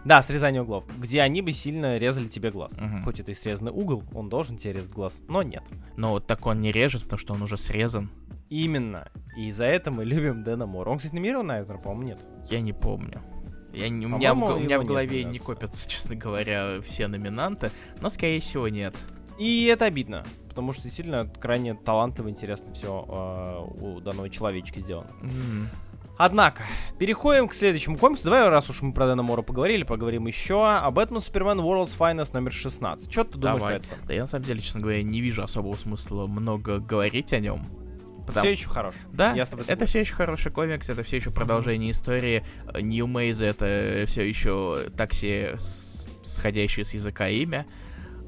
Да, 0.06 0.22
срезание 0.22 0.62
углов, 0.62 0.86
где 0.98 1.22
они 1.22 1.42
бы 1.42 1.52
сильно 1.52 1.98
резали 1.98 2.28
тебе 2.28 2.52
глаз. 2.52 2.74
Угу. 2.74 3.04
Хоть 3.06 3.20
это 3.22 3.32
и 3.32 3.34
срезанный 3.34 3.72
угол, 3.72 4.04
он 4.14 4.28
должен 4.28 4.58
тебе 4.58 4.74
резать 4.74 4.92
глаз, 4.92 5.22
но 5.28 5.44
нет. 5.44 5.64
Но 5.96 6.12
вот 6.12 6.28
так 6.28 6.46
он 6.46 6.60
не 6.60 6.72
режет, 6.72 7.04
потому 7.04 7.20
что 7.20 7.34
он 7.34 7.42
уже 7.42 7.58
срезан. 7.58 8.10
Именно. 8.50 9.10
И 9.38 9.52
за 9.52 9.64
это 9.64 9.92
мы 9.92 10.04
любим 10.04 10.44
Дэна 10.44 10.66
Мора. 10.66 10.90
Он, 10.90 10.98
кстати, 10.98 11.16
номинирован 11.16 11.48
на 11.48 11.60
Эйзнер, 11.60 11.78
по-моему, 11.80 12.04
нет. 12.04 12.26
Я 12.50 12.60
не 12.60 12.74
помню. 12.74 13.22
Я, 13.74 13.88
у 13.88 13.92
меня, 13.92 14.34
в, 14.36 14.44
у 14.44 14.60
меня 14.60 14.80
в 14.80 14.84
голове 14.84 15.24
не 15.24 15.40
копятся, 15.40 15.90
честно 15.90 16.16
говоря, 16.16 16.82
все 16.82 17.08
номинанты, 17.08 17.72
но, 18.02 18.10
скорее 18.10 18.40
всего, 18.40 18.68
нет. 18.68 18.96
И 19.38 19.65
это 19.65 19.86
обидно, 19.86 20.26
потому 20.50 20.74
что 20.74 20.84
действительно 20.84 21.26
крайне 21.39 21.74
талантливо, 21.74 22.30
интересно 22.30 22.74
все 22.74 23.06
э, 23.08 23.82
у 23.84 24.00
данного 24.00 24.30
человечка 24.30 24.80
сделано. 24.80 25.10
М. 25.22 25.69
Однако, 26.17 26.63
переходим 27.00 27.48
к 27.48 27.54
следующему 27.56 27.98
комиксу. 27.98 28.26
Давай, 28.26 28.48
раз 28.48 28.69
уж 28.69 28.84
мы 28.84 28.93
про 28.93 29.08
Дэна 29.08 29.24
Мора 29.24 29.41
поговорили, 29.41 29.84
поговорим 29.84 30.28
еще 30.28 30.63
о 30.67 30.89
Бэтмен 30.91 31.22
Супермен 31.22 31.60
World's 31.60 31.98
Finest 31.98 32.34
номер 32.34 32.52
16. 32.52 33.12
Что 33.12 33.24
ты 33.24 33.38
думаешь 33.39 33.60
Давай. 33.60 33.80
по 33.80 33.84
этому? 33.84 34.06
Да 34.08 34.13
я 34.13 34.22
на 34.22 34.28
самом 34.28 34.46
деле, 34.46 34.62
честно 34.62 34.82
говоря, 34.82 35.02
не 35.02 35.22
вижу 35.22 35.41
особого 35.43 35.76
смысла 35.76 36.28
много 36.28 36.78
говорить 36.78 37.34
о 37.34 37.39
нем. 37.39 37.65
Потому- 38.28 38.41
Все 38.46 38.52
еще 38.52 38.69
хорош. 38.69 38.96
Да, 39.12 39.34
Я 39.34 39.46
с 39.46 39.50
тобой 39.50 39.65
это 39.67 39.86
все 39.86 40.02
еще 40.02 40.13
хороший 40.13 40.52
комикс, 40.52 40.88
это 40.88 41.04
все 41.04 41.17
еще 41.17 41.32
продолжение 41.32 41.91
истории. 41.91 42.43
Нью 42.80 43.08
Мейз 43.08 43.41
это 43.41 44.06
все 44.08 44.28
еще 44.28 44.84
такси, 44.96 45.48
сходящее 46.24 46.86
с 46.86 46.93
языка 46.93 47.28
имя. 47.28 47.65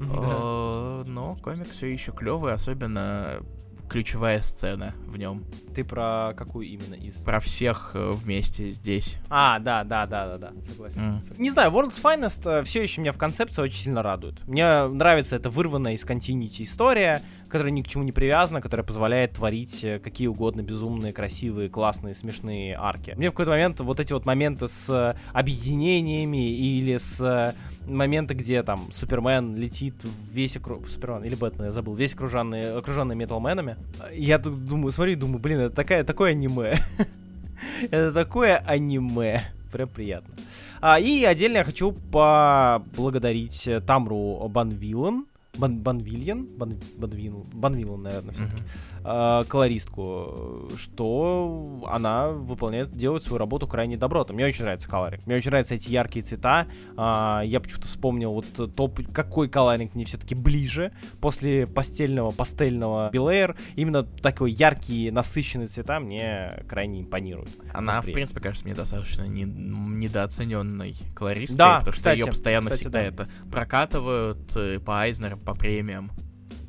Но 0.00 1.36
комикс 1.42 1.70
все 1.70 1.92
еще 1.92 2.12
клевый, 2.12 2.52
особенно 2.52 3.40
ключевая 3.88 4.42
сцена 4.42 4.94
в 5.06 5.16
нем. 5.16 5.44
Ты 5.74 5.84
про 5.84 6.34
какую 6.36 6.66
именно 6.66 6.94
из? 6.94 7.16
Про 7.16 7.40
всех 7.40 7.92
э, 7.94 8.12
вместе 8.12 8.70
здесь. 8.70 9.16
А, 9.28 9.58
да, 9.58 9.84
да, 9.84 10.06
да, 10.06 10.26
да, 10.26 10.38
да, 10.38 10.52
согласен. 10.68 11.00
М. 11.00 11.22
Не 11.38 11.50
знаю, 11.50 11.70
World's 11.70 12.02
Finest 12.02 12.64
все 12.64 12.82
еще 12.82 13.00
меня 13.00 13.12
в 13.12 13.18
концепции 13.18 13.62
очень 13.62 13.84
сильно 13.84 14.02
радует. 14.02 14.46
Мне 14.48 14.86
нравится 14.88 15.36
эта 15.36 15.50
вырванная 15.50 15.92
из 15.92 16.04
континьюти 16.04 16.64
история, 16.64 17.22
которая 17.48 17.72
ни 17.72 17.82
к 17.82 17.88
чему 17.88 18.02
не 18.04 18.12
привязана, 18.12 18.60
которая 18.60 18.84
позволяет 18.84 19.32
творить 19.32 19.84
э, 19.84 19.98
какие 19.98 20.26
угодно 20.26 20.62
безумные, 20.62 21.12
красивые, 21.12 21.68
классные, 21.68 22.14
смешные 22.14 22.76
арки. 22.76 23.14
Мне 23.16 23.28
в 23.28 23.32
какой-то 23.32 23.52
момент 23.52 23.80
вот 23.80 24.00
эти 24.00 24.12
вот 24.12 24.26
моменты 24.26 24.66
с 24.68 24.88
э, 24.88 25.16
объединениями 25.32 26.50
или 26.50 26.96
с 26.96 27.20
э, 27.20 27.54
моменты, 27.86 28.34
где 28.34 28.62
там 28.62 28.90
Супермен 28.92 29.56
летит 29.56 29.94
весь 30.32 30.56
округ... 30.56 30.88
Супермен 30.88 31.24
или 31.24 31.34
Бэтмен, 31.34 31.66
я 31.66 31.72
забыл, 31.72 31.94
весь 31.94 32.14
окруженный, 32.14 32.76
окруженный 32.76 33.14
металменами. 33.14 33.76
Я 34.12 34.38
тут 34.38 34.66
думаю, 34.66 34.92
смотрю 34.92 35.16
думаю, 35.16 35.38
блин, 35.38 35.60
это 35.60 35.74
такая, 35.74 36.04
такое 36.04 36.30
аниме. 36.32 36.78
Это 37.90 38.12
такое 38.12 38.56
аниме. 38.58 39.42
Прям 39.72 39.88
приятно. 39.88 40.34
А, 40.80 41.00
и 41.00 41.24
отдельно 41.24 41.58
я 41.58 41.64
хочу 41.64 41.92
поблагодарить 41.92 43.68
Тамру 43.86 44.48
Банвилен. 44.48 45.26
Бан, 45.58 45.78
Банвильен? 45.78 46.46
Бан, 46.56 46.74
Банвил, 46.96 47.46
Банвилен, 47.52 48.02
наверное, 48.02 48.34
все-таки. 48.34 48.62
Мгм. 49.04 49.44
колористку, 49.48 50.68
что 50.76 51.84
она 51.88 52.28
выполняет, 52.30 52.90
делает 52.92 53.22
свою 53.22 53.38
работу 53.38 53.66
крайне 53.66 53.96
добротно. 53.96 54.34
Мне 54.34 54.46
очень 54.46 54.62
нравится 54.64 54.88
колоринг. 54.88 55.24
Мне 55.26 55.36
очень 55.36 55.50
нравятся 55.50 55.74
эти 55.74 55.90
яркие 55.90 56.24
цвета. 56.24 56.66
А, 56.96 57.42
я 57.44 57.60
почему-то 57.60 57.86
вспомнил 57.88 58.32
вот 58.32 58.46
э, 58.58 58.66
то, 58.66 58.88
п- 58.88 59.04
какой 59.04 59.48
колоринг 59.48 59.94
мне 59.94 60.04
все-таки 60.04 60.34
ближе 60.34 60.92
после 61.20 61.66
постельного, 61.66 62.30
пастельного 62.32 63.10
Белэйр. 63.12 63.54
Именно 63.76 64.02
такой 64.02 64.50
яркие, 64.52 65.12
насыщенные 65.12 65.68
цвета 65.68 66.00
мне 66.00 66.64
крайне 66.68 67.00
импонируют. 67.02 67.50
Она, 67.72 68.00
в 68.02 68.06
принципе, 68.06 68.40
кажется, 68.40 68.64
мне 68.64 68.74
достаточно 68.74 69.22
не- 69.22 69.44
недооцененной 69.44 70.94
колористкой, 71.14 71.58
Да, 71.58 71.78
потому 71.78 71.92
кстати, 71.92 72.16
что 72.18 72.26
ее 72.26 72.30
постоянно 72.30 72.70
кстати, 72.70 72.80
всегда 72.82 72.98
да. 73.00 73.04
это 73.06 73.28
прокатывают 73.50 74.56
э, 74.56 74.80
по 74.80 75.00
Айзнерам, 75.00 75.38
по 75.46 75.54
премиям. 75.54 76.10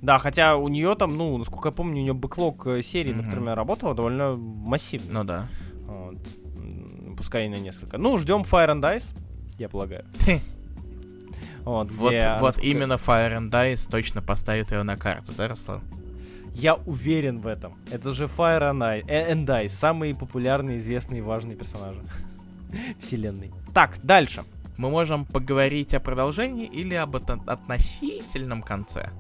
Да, 0.01 0.19
хотя 0.19 0.55
у 0.55 0.67
нее 0.67 0.95
там, 0.95 1.17
ну, 1.17 1.37
насколько 1.37 1.69
я 1.69 1.73
помню, 1.73 1.99
у 1.99 2.03
нее 2.03 2.13
бэклог 2.13 2.67
э, 2.67 2.81
серий, 2.83 3.11
над 3.11 3.21
Мгм. 3.21 3.25
которыми 3.25 3.47
она 3.47 3.55
работала, 3.55 3.95
довольно 3.95 4.33
массивный. 4.37 5.11
Ну 5.11 5.23
да. 5.23 5.47
Вот. 5.87 6.15
Пускай 7.17 7.47
и 7.47 7.49
на 7.49 7.59
несколько. 7.59 7.97
Ну, 7.97 8.17
ждем 8.19 8.41
Fire 8.43 8.69
and 8.69 8.81
Ice, 8.95 9.15
я 9.57 9.67
полагаю. 9.69 10.05
Вот, 11.63 11.91
Вот, 11.91 12.11
где, 12.13 12.21
вот 12.39 12.41
насколько- 12.41 12.61
именно 12.61 12.93
Fire 12.93 13.37
and 13.37 13.49
Ice 13.51 13.89
точно 13.91 14.21
поставит 14.21 14.71
ее 14.71 14.83
на 14.83 14.95
карту, 14.95 15.33
да, 15.35 15.49
Руслан? 15.49 15.81
Я 16.53 16.75
уверен 16.75 17.39
в 17.41 17.47
этом. 17.47 17.73
Это 17.91 18.13
же 18.13 18.25
Fire 18.25 18.71
and 18.71 19.03
э, 19.07 19.33
and 19.33 19.45
Ice 19.45 19.69
самые 19.69 20.15
популярные, 20.15 20.77
известные 20.77 21.19
и 21.19 21.21
важные 21.21 21.57
персонажи 21.57 21.99
вселенной. 22.99 23.51
Так, 23.73 23.99
дальше. 24.01 24.43
Мы 24.77 24.89
можем 24.89 25.25
поговорить 25.25 25.93
о 25.93 25.99
продолжении 25.99 26.65
или 26.65 26.93
об 26.93 27.15
относительном 27.15 28.61
конце. 28.61 29.11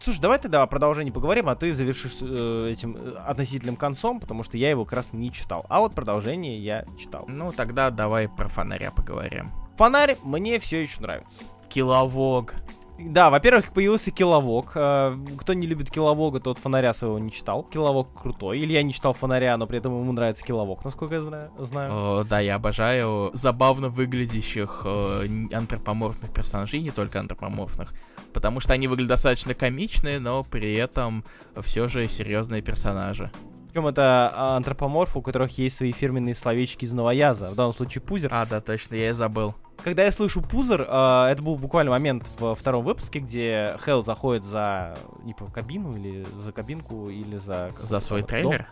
Слушай, 0.00 0.20
давай 0.20 0.38
тогда 0.38 0.62
о 0.62 0.66
продолжении 0.66 1.10
поговорим, 1.10 1.48
а 1.48 1.56
ты 1.56 1.72
завершишь 1.72 2.18
э, 2.20 2.70
этим 2.70 2.96
э, 2.96 3.14
относительным 3.26 3.76
концом, 3.76 4.20
потому 4.20 4.42
что 4.42 4.58
я 4.58 4.70
его 4.70 4.84
как 4.84 4.94
раз 4.94 5.12
не 5.12 5.32
читал. 5.32 5.64
А 5.68 5.80
вот 5.80 5.94
продолжение 5.94 6.56
я 6.58 6.84
читал. 6.98 7.24
Ну, 7.28 7.52
тогда 7.52 7.90
давай 7.90 8.28
про 8.28 8.48
фонаря 8.48 8.90
поговорим. 8.90 9.52
Фонарь 9.76 10.16
мне 10.22 10.58
все 10.58 10.82
еще 10.82 11.00
нравится. 11.00 11.44
Киловог. 11.68 12.54
Да, 12.98 13.30
во-первых, 13.30 13.72
появился 13.72 14.10
Киловок. 14.10 14.72
Э, 14.74 15.16
Кто 15.38 15.52
не 15.52 15.66
любит 15.66 15.90
Киловога, 15.90 16.40
тот 16.40 16.58
фонаря 16.58 16.94
своего 16.94 17.18
не 17.18 17.30
читал. 17.30 17.62
Киловок 17.62 18.08
крутой. 18.20 18.58
Или 18.60 18.72
я 18.72 18.82
не 18.82 18.92
читал 18.92 19.12
фонаря, 19.12 19.56
но 19.58 19.66
при 19.66 19.78
этом 19.78 19.92
ему 20.00 20.12
нравится 20.12 20.44
Киловок, 20.44 20.84
насколько 20.84 21.16
я 21.16 21.20
зна- 21.20 21.48
знаю. 21.58 21.92
О, 21.92 22.24
да, 22.24 22.40
я 22.40 22.54
обожаю 22.54 23.30
забавно 23.34 23.88
выглядящих 23.90 24.82
э, 24.84 25.26
антропоморфных 25.52 26.32
персонажей, 26.32 26.80
не 26.80 26.90
только 26.90 27.20
антропоморфных. 27.20 27.92
Потому 28.32 28.60
что 28.60 28.72
они 28.72 28.88
выглядят 28.88 29.10
достаточно 29.10 29.54
комичные, 29.54 30.18
но 30.18 30.42
при 30.42 30.74
этом 30.74 31.24
все 31.62 31.88
же 31.88 32.08
серьезные 32.08 32.62
персонажи. 32.62 33.30
Причем 33.68 33.88
это 33.88 34.32
а, 34.34 34.56
антропоморфы, 34.56 35.18
у 35.18 35.22
которых 35.22 35.58
есть 35.58 35.76
свои 35.76 35.92
фирменные 35.92 36.34
словечки 36.34 36.86
из 36.86 36.92
новояза. 36.92 37.50
В 37.50 37.54
данном 37.54 37.74
случае 37.74 38.00
пузер. 38.00 38.30
А, 38.32 38.46
да, 38.46 38.62
точно, 38.62 38.94
я 38.94 39.10
и 39.10 39.12
забыл. 39.12 39.54
Когда 39.84 40.04
я 40.04 40.10
слышу 40.12 40.42
пузер, 40.42 40.82
э, 40.88 41.26
это 41.30 41.42
был 41.42 41.56
буквально 41.56 41.90
момент 41.92 42.30
в 42.38 42.54
втором 42.54 42.84
выпуске, 42.84 43.20
где 43.20 43.76
Хелл 43.84 44.02
заходит 44.02 44.44
за 44.44 44.96
не 45.22 45.32
помню, 45.34 45.52
кабину 45.52 45.94
или 45.96 46.26
за 46.34 46.52
кабинку 46.52 47.08
или 47.08 47.36
за 47.36 47.72
За 47.82 48.00
свой 48.00 48.20
дом. 48.22 48.28
трейлер. 48.28 48.66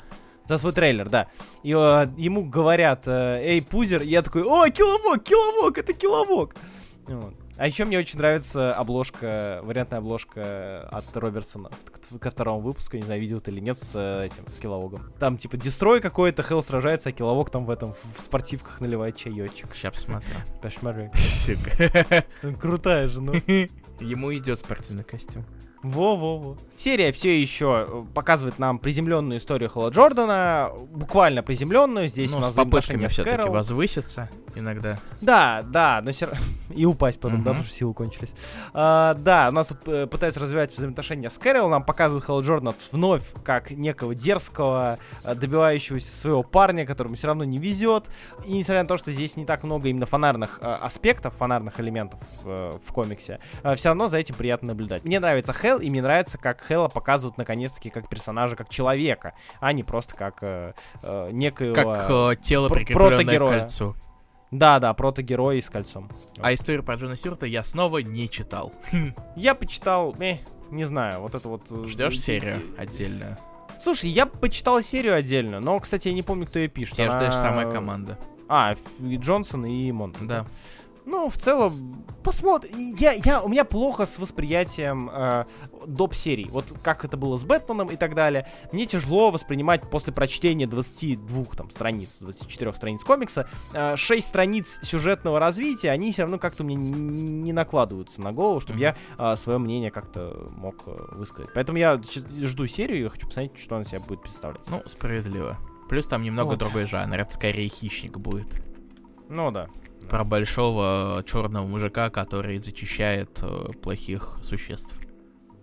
За 0.46 0.58
свой 0.58 0.72
трейлер, 0.72 1.08
да. 1.08 1.28
И 1.62 1.70
э, 1.72 2.08
ему 2.16 2.44
говорят, 2.44 3.04
э, 3.06 3.40
эй, 3.42 3.62
пузер, 3.62 4.02
и 4.02 4.08
я 4.08 4.22
такой, 4.22 4.42
о, 4.42 4.68
киловок, 4.70 5.22
киловок, 5.22 5.78
это 5.78 5.92
киловок. 5.92 6.56
Вот. 7.06 7.34
А 7.56 7.66
еще 7.66 7.84
мне 7.84 7.98
очень 7.98 8.18
нравится 8.18 8.74
обложка, 8.74 9.60
вариантная 9.62 10.00
обложка 10.00 10.88
от 10.90 11.16
Робертсона 11.16 11.70
ко 12.20 12.30
второму 12.30 12.60
выпуску, 12.60 12.96
не 12.96 13.02
знаю, 13.02 13.20
видел 13.20 13.40
ты 13.40 13.50
или 13.50 13.60
нет, 13.60 13.78
с 13.78 13.92
э, 13.94 14.26
этим, 14.26 14.48
с 14.48 14.58
киловогом. 14.58 15.12
Там 15.18 15.36
типа 15.36 15.56
дестрой 15.56 16.00
какой-то, 16.00 16.42
Хелл 16.42 16.62
сражается, 16.62 17.10
а 17.10 17.12
киловок 17.12 17.50
там 17.50 17.64
в 17.64 17.70
этом, 17.70 17.94
в 18.16 18.20
спортивках 18.20 18.80
наливает 18.80 19.16
чаечек. 19.16 19.74
Сейчас 19.74 19.94
посмотрю. 19.94 20.28
Кошмар. 20.60 21.10
Сука. 21.14 22.24
Крутая 22.60 23.08
же, 23.08 23.20
ну. 23.20 23.32
Ему 24.00 24.34
идет 24.34 24.58
спортивный 24.58 25.04
костюм. 25.04 25.44
Во-во-во. 25.82 26.56
Серия 26.76 27.12
все 27.12 27.38
еще 27.40 27.86
э, 27.88 28.04
показывает 28.14 28.58
нам 28.58 28.78
приземленную 28.78 29.38
историю 29.38 29.68
Холла 29.70 29.90
Джордана, 29.90 30.70
буквально 30.90 31.42
приземленную. 31.42 32.08
Здесь 32.08 32.32
у 32.32 32.36
Ну, 32.36 32.40
нас 32.40 32.52
с 32.52 32.56
попытками 32.56 33.06
все-таки 33.06 33.36
Кэрол. 33.36 33.52
Иногда. 34.54 34.98
Да, 35.20 35.64
да, 35.66 36.00
но 36.04 36.12
все 36.12 36.28
И 36.70 36.84
упасть 36.86 37.20
потом, 37.20 37.32
да, 37.32 37.36
Мгм. 37.38 37.44
потому 37.44 37.64
что 37.64 37.74
силы 37.74 37.94
кончились. 37.94 38.34
А, 38.72 39.14
да, 39.14 39.48
у 39.50 39.52
нас 39.52 39.68
тут 39.68 39.78
э, 39.86 40.06
пытаются 40.06 40.40
развивать 40.40 40.72
взаимоотношения 40.72 41.30
с 41.30 41.38
Кэрол. 41.38 41.68
Нам 41.68 41.84
показывают 41.84 42.24
Холла 42.24 42.42
Джордана 42.42 42.74
вновь 42.90 43.22
как 43.44 43.70
некого 43.70 44.14
дерзкого, 44.14 44.98
э, 45.24 45.34
добивающегося 45.34 46.14
своего 46.14 46.42
парня, 46.42 46.86
которому 46.86 47.14
все 47.14 47.26
равно 47.26 47.44
не 47.44 47.58
везет. 47.58 48.06
И 48.46 48.52
несмотря 48.52 48.82
на 48.82 48.88
то, 48.88 48.96
что 48.96 49.12
здесь 49.12 49.36
не 49.36 49.44
так 49.44 49.62
много 49.62 49.88
именно 49.88 50.06
фонарных 50.06 50.58
э, 50.60 50.64
аспектов, 50.80 51.34
фонарных 51.34 51.78
элементов 51.80 52.20
э, 52.44 52.72
в 52.84 52.92
комиксе, 52.92 53.40
все 53.76 53.88
равно 53.88 54.08
за 54.08 54.18
этим 54.18 54.34
приятно 54.34 54.68
наблюдать. 54.68 55.04
Мне 55.04 55.20
нравится 55.20 55.52
Хелл, 55.52 55.78
и 55.78 55.90
мне 55.90 56.02
нравится, 56.02 56.38
как 56.38 56.60
Хэлла 56.60 56.88
показывают 56.88 57.38
наконец-таки 57.38 57.90
как 57.90 58.08
персонажа, 58.08 58.56
как 58.56 58.68
человека, 58.68 59.34
а 59.60 59.72
не 59.72 59.82
просто 59.84 60.16
как 60.16 60.38
э, 60.42 60.72
э, 61.02 61.30
некоего... 61.32 61.74
Как 61.74 62.10
э, 62.10 62.42
тело, 62.42 62.68
прикрепленное 62.68 63.24
к 63.24 63.38
кольцу. 63.38 63.96
Да, 64.54 64.78
да, 64.78 64.94
протогерой 64.94 65.60
с 65.60 65.68
кольцом. 65.68 66.08
А 66.40 66.54
историю 66.54 66.84
про 66.84 66.94
Джона 66.94 67.16
Стюарта 67.16 67.44
я 67.46 67.64
снова 67.64 67.98
не 67.98 68.30
читал. 68.30 68.72
Я 69.36 69.56
почитал, 69.56 70.14
э, 70.20 70.38
не 70.70 70.84
знаю, 70.84 71.22
вот 71.22 71.34
это 71.34 71.48
вот... 71.48 71.62
э, 71.72 71.86
Ждешь 71.88 72.20
серию 72.20 72.62
отдельно? 72.78 73.36
Слушай, 73.80 74.10
я 74.10 74.26
почитал 74.26 74.80
серию 74.80 75.16
отдельно, 75.16 75.58
но, 75.58 75.78
кстати, 75.80 76.06
я 76.06 76.14
не 76.14 76.22
помню, 76.22 76.46
кто 76.46 76.60
ее 76.60 76.68
пишет. 76.68 76.94
Тебя 76.94 77.10
Она- 77.10 77.18
ждешь 77.18 77.34
самая 77.34 77.70
команда. 77.70 78.16
А, 78.48 78.76
и 79.00 79.16
Джонсон 79.16 79.66
и 79.66 79.90
Монт. 79.90 80.18
Да. 80.20 80.46
Ну, 81.06 81.28
в 81.28 81.36
целом, 81.36 82.04
посмотрим. 82.22 82.94
Я, 82.96 83.12
я, 83.12 83.42
у 83.42 83.48
меня 83.48 83.64
плохо 83.64 84.06
с 84.06 84.18
восприятием 84.18 85.10
э, 85.12 85.44
доп. 85.86 86.14
серий. 86.14 86.48
Вот 86.50 86.74
как 86.82 87.04
это 87.04 87.16
было 87.16 87.36
с 87.36 87.44
Бэтменом 87.44 87.90
и 87.90 87.96
так 87.96 88.14
далее. 88.14 88.48
Мне 88.72 88.86
тяжело 88.86 89.30
воспринимать 89.30 89.88
после 89.90 90.12
прочтения 90.12 90.66
22 90.66 91.44
там, 91.56 91.70
страниц, 91.70 92.16
24 92.20 92.72
страниц 92.72 93.04
комикса, 93.04 93.48
э, 93.74 93.96
6 93.96 94.26
страниц 94.26 94.80
сюжетного 94.82 95.38
развития, 95.38 95.90
они 95.90 96.12
все 96.12 96.22
равно 96.22 96.38
как-то 96.38 96.64
мне 96.64 96.74
не 96.74 97.52
накладываются 97.52 98.22
на 98.22 98.32
голову, 98.32 98.60
чтобы 98.60 98.80
я 98.80 98.96
свое 99.36 99.58
мнение 99.58 99.90
как-то 99.90 100.48
мог 100.56 100.84
э, 100.86 100.90
высказать. 101.12 101.50
Поэтому 101.54 101.78
я 101.78 102.00
жду 102.40 102.66
серию 102.66 103.04
и 103.04 103.08
хочу 103.08 103.26
посмотреть, 103.26 103.58
что 103.58 103.76
она 103.76 103.84
себя 103.84 104.00
будет 104.00 104.22
представлять. 104.22 104.66
Ну, 104.68 104.82
справедливо. 104.86 105.58
Плюс 105.88 106.08
там 106.08 106.22
немного 106.22 106.50
Вот. 106.50 106.58
другой 106.58 106.84
жанр. 106.86 107.14
Это 107.14 107.32
скорее 107.32 107.68
хищник 107.68 108.16
будет. 108.16 108.48
Ну 109.28 109.50
да. 109.50 109.68
Про 110.08 110.24
большого 110.24 111.22
черного 111.26 111.66
мужика, 111.66 112.10
который 112.10 112.58
зачищает 112.58 113.38
э, 113.42 113.72
плохих 113.82 114.38
существ. 114.42 114.98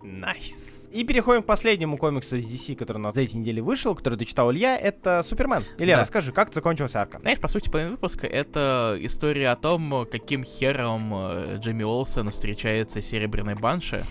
Nice. 0.01 0.87
И 0.91 1.05
переходим 1.05 1.41
к 1.43 1.45
последнему 1.45 1.97
комиксу 1.97 2.35
из 2.35 2.45
DC, 2.45 2.75
который 2.75 2.97
у 2.97 3.01
нас 3.01 3.15
за 3.15 3.21
эти 3.21 3.37
недели 3.37 3.61
вышел, 3.61 3.95
который 3.95 4.15
дочитал 4.15 4.51
Илья, 4.51 4.77
это 4.77 5.23
Супермен. 5.23 5.63
Илья, 5.77 5.95
Да. 5.95 6.01
расскажи, 6.01 6.33
как 6.33 6.53
закончилась 6.53 6.95
арка? 6.95 7.19
Знаешь, 7.19 7.39
по 7.39 7.47
сути, 7.47 7.69
половина 7.69 7.91
выпуска— 7.91 8.27
это 8.27 8.97
история 8.99 9.49
о 9.51 9.55
том, 9.55 10.05
каким 10.11 10.43
хером 10.43 11.13
э, 11.15 11.57
Джимми 11.59 11.83
Олсен 11.83 12.29
встречается 12.29 13.01
с 13.01 13.05
Серебряной 13.05 13.55
Банши. 13.55 14.03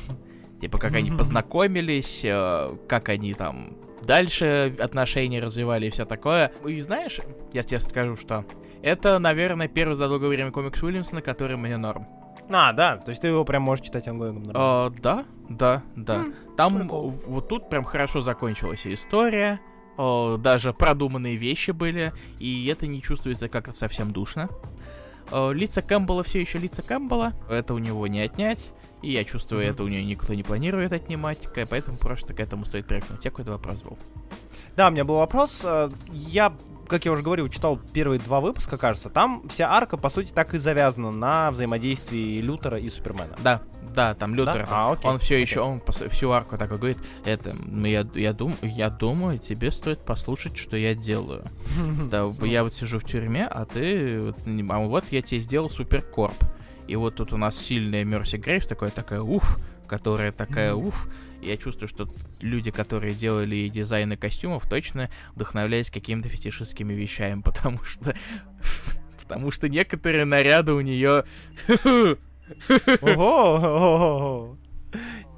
Типа, 0.62 0.78
как 0.78 0.94
они 0.94 1.10
познакомились, 1.10 2.22
э, 2.24 2.76
как 2.88 3.08
они 3.10 3.34
там 3.34 3.76
дальше 4.02 4.74
отношения 4.78 5.40
развивали 5.40 5.86
и 5.86 5.90
все 5.90 6.06
такое. 6.06 6.50
И 6.66 6.80
знаешь, 6.80 7.20
я 7.52 7.62
тебе 7.62 7.80
скажу, 7.80 8.16
что 8.16 8.46
это, 8.82 9.18
наверное, 9.18 9.68
первый 9.68 9.94
за 9.94 10.08
долгое 10.08 10.28
время 10.28 10.50
комикс 10.50 10.82
Уильямсона, 10.82 11.22
который 11.22 11.56
мне 11.56 11.76
норм. 11.76 12.06
А, 12.52 12.72
да, 12.72 12.96
то 12.96 13.10
есть 13.10 13.22
ты 13.22 13.28
его 13.28 13.44
прям 13.44 13.62
можешь 13.62 13.84
читать 13.86 14.08
онлайном. 14.08 14.42
нормально. 14.42 14.54
А, 14.86 14.90
да, 14.90 15.24
да, 15.48 15.82
да. 15.94 16.14
М, 16.16 16.34
Там 16.56 16.78
прикол. 16.80 17.14
вот 17.26 17.48
тут 17.48 17.68
прям 17.70 17.84
хорошо 17.84 18.22
закончилась 18.22 18.86
и 18.86 18.94
история. 18.94 19.60
о, 19.96 20.36
даже 20.38 20.72
продуманные 20.72 21.36
вещи 21.36 21.72
были, 21.72 22.12
и 22.38 22.66
это 22.66 22.86
не 22.86 23.02
чувствуется 23.02 23.48
как-то 23.48 23.72
совсем 23.74 24.12
душно. 24.12 24.48
О, 25.30 25.52
лица 25.52 25.82
Кэмпбелла 25.82 26.22
все 26.24 26.40
еще 26.40 26.58
лица 26.58 26.82
Кэмпбелла, 26.82 27.34
это 27.50 27.74
у 27.74 27.78
него 27.78 28.06
не 28.06 28.20
отнять, 28.20 28.72
и 29.02 29.12
я 29.12 29.24
чувствую, 29.24 29.62
это 29.62 29.84
у 29.84 29.88
него 29.88 30.02
никто 30.04 30.32
не 30.34 30.42
планирует 30.42 30.92
отнимать, 30.92 31.46
поэтому 31.68 31.98
просто 31.98 32.32
к 32.34 32.40
этому 32.40 32.64
стоит 32.64 32.86
привыкнуть. 32.86 33.18
У 33.18 33.22
тебя 33.22 33.30
какой-то 33.30 33.52
вопрос 33.52 33.82
был? 33.82 33.96
Да, 34.76 34.88
у 34.88 34.90
меня 34.90 35.04
был 35.04 35.16
вопрос. 35.16 35.60
э, 35.64 35.90
Я, 36.12 36.52
как 36.90 37.04
я 37.04 37.12
уже 37.12 37.22
говорил, 37.22 37.48
читал 37.48 37.78
первые 37.92 38.18
два 38.18 38.40
выпуска, 38.40 38.76
кажется. 38.76 39.08
Там 39.08 39.48
вся 39.48 39.70
арка, 39.70 39.96
по 39.96 40.08
сути, 40.08 40.32
так 40.32 40.54
и 40.54 40.58
завязана 40.58 41.10
на 41.10 41.50
взаимодействии 41.52 42.40
Лютера 42.40 42.78
и 42.78 42.88
Супермена. 42.88 43.36
Да, 43.42 43.62
да, 43.94 44.14
там 44.14 44.34
Лютер, 44.34 44.66
Да? 44.68 44.68
А, 44.70 44.92
окей, 44.92 45.10
он 45.10 45.18
все 45.18 45.34
окей. 45.36 45.46
еще, 45.46 45.60
он 45.60 45.80
всю 46.08 46.30
арку 46.30 46.58
так 46.58 46.70
и 46.72 46.76
говорит, 46.76 46.98
это, 47.24 47.54
ну, 47.64 47.86
я, 47.86 48.06
я, 48.14 48.32
дум, 48.32 48.56
я 48.62 48.90
думаю, 48.90 49.38
тебе 49.38 49.70
стоит 49.70 50.04
послушать, 50.04 50.56
что 50.56 50.76
я 50.76 50.94
делаю. 50.94 51.44
Да, 52.10 52.32
я 52.42 52.64
вот 52.64 52.74
сижу 52.74 52.98
в 52.98 53.04
тюрьме, 53.04 53.46
а 53.46 53.64
ты... 53.64 54.34
А 54.68 54.78
вот 54.80 55.04
я 55.10 55.22
тебе 55.22 55.40
сделал 55.40 55.70
суперкорп. 55.70 56.44
И 56.88 56.96
вот 56.96 57.14
тут 57.14 57.32
у 57.32 57.36
нас 57.36 57.56
сильная 57.56 58.04
Мерси 58.04 58.36
Грейвс, 58.36 58.66
такая, 58.66 58.90
такая 58.90 59.22
уф, 59.22 59.58
которая 59.86 60.32
такая 60.32 60.74
уф. 60.74 61.08
Я 61.42 61.56
чувствую, 61.56 61.88
что 61.88 62.08
люди, 62.40 62.70
которые 62.70 63.14
делали 63.14 63.68
дизайны 63.68 64.16
костюмов, 64.16 64.68
точно 64.68 65.10
вдохновлялись 65.34 65.90
какими-то 65.90 66.28
фетишистскими 66.28 66.92
вещами, 66.92 67.40
потому 67.44 67.82
что... 67.84 68.14
Потому 69.22 69.50
что 69.50 69.68
некоторые 69.68 70.24
наряды 70.24 70.72
у 70.72 70.80
нее... 70.80 71.24
Ого! 73.00 74.56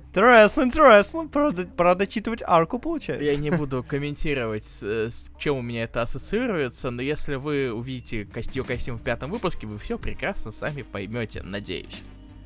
Интересно, 0.09 0.63
интересно. 0.63 1.27
Правда, 1.29 1.67
пора 1.67 1.95
дочитывать 1.95 2.43
арку, 2.45 2.79
получается. 2.79 3.25
Я 3.25 3.37
не 3.37 3.51
буду 3.51 3.83
комментировать, 3.83 4.65
с, 4.65 4.83
э, 4.83 5.09
чем 5.39 5.57
у 5.57 5.63
меня 5.63 5.85
это 5.85 6.03
ассоциируется, 6.03 6.91
но 6.91 7.01
если 7.01 7.37
вы 7.37 7.73
увидите 7.73 8.25
кост- 8.25 8.53
её 8.53 8.65
костюм 8.65 8.99
в 8.99 9.03
пятом 9.03 9.31
выпуске, 9.31 9.67
вы 9.67 9.79
все 9.79 9.99
прекрасно 9.99 10.53
сами 10.53 10.83
поймете, 10.83 11.43
надеюсь. 11.43 12.03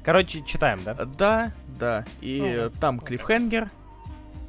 Короче, 0.07 0.41
читаем, 0.43 0.79
да? 0.85 0.95
Да, 0.95 1.53
да. 1.67 2.05
И 2.21 2.41
Ну, 2.41 2.71
там 2.79 3.01
клиффхенгер 3.01 3.69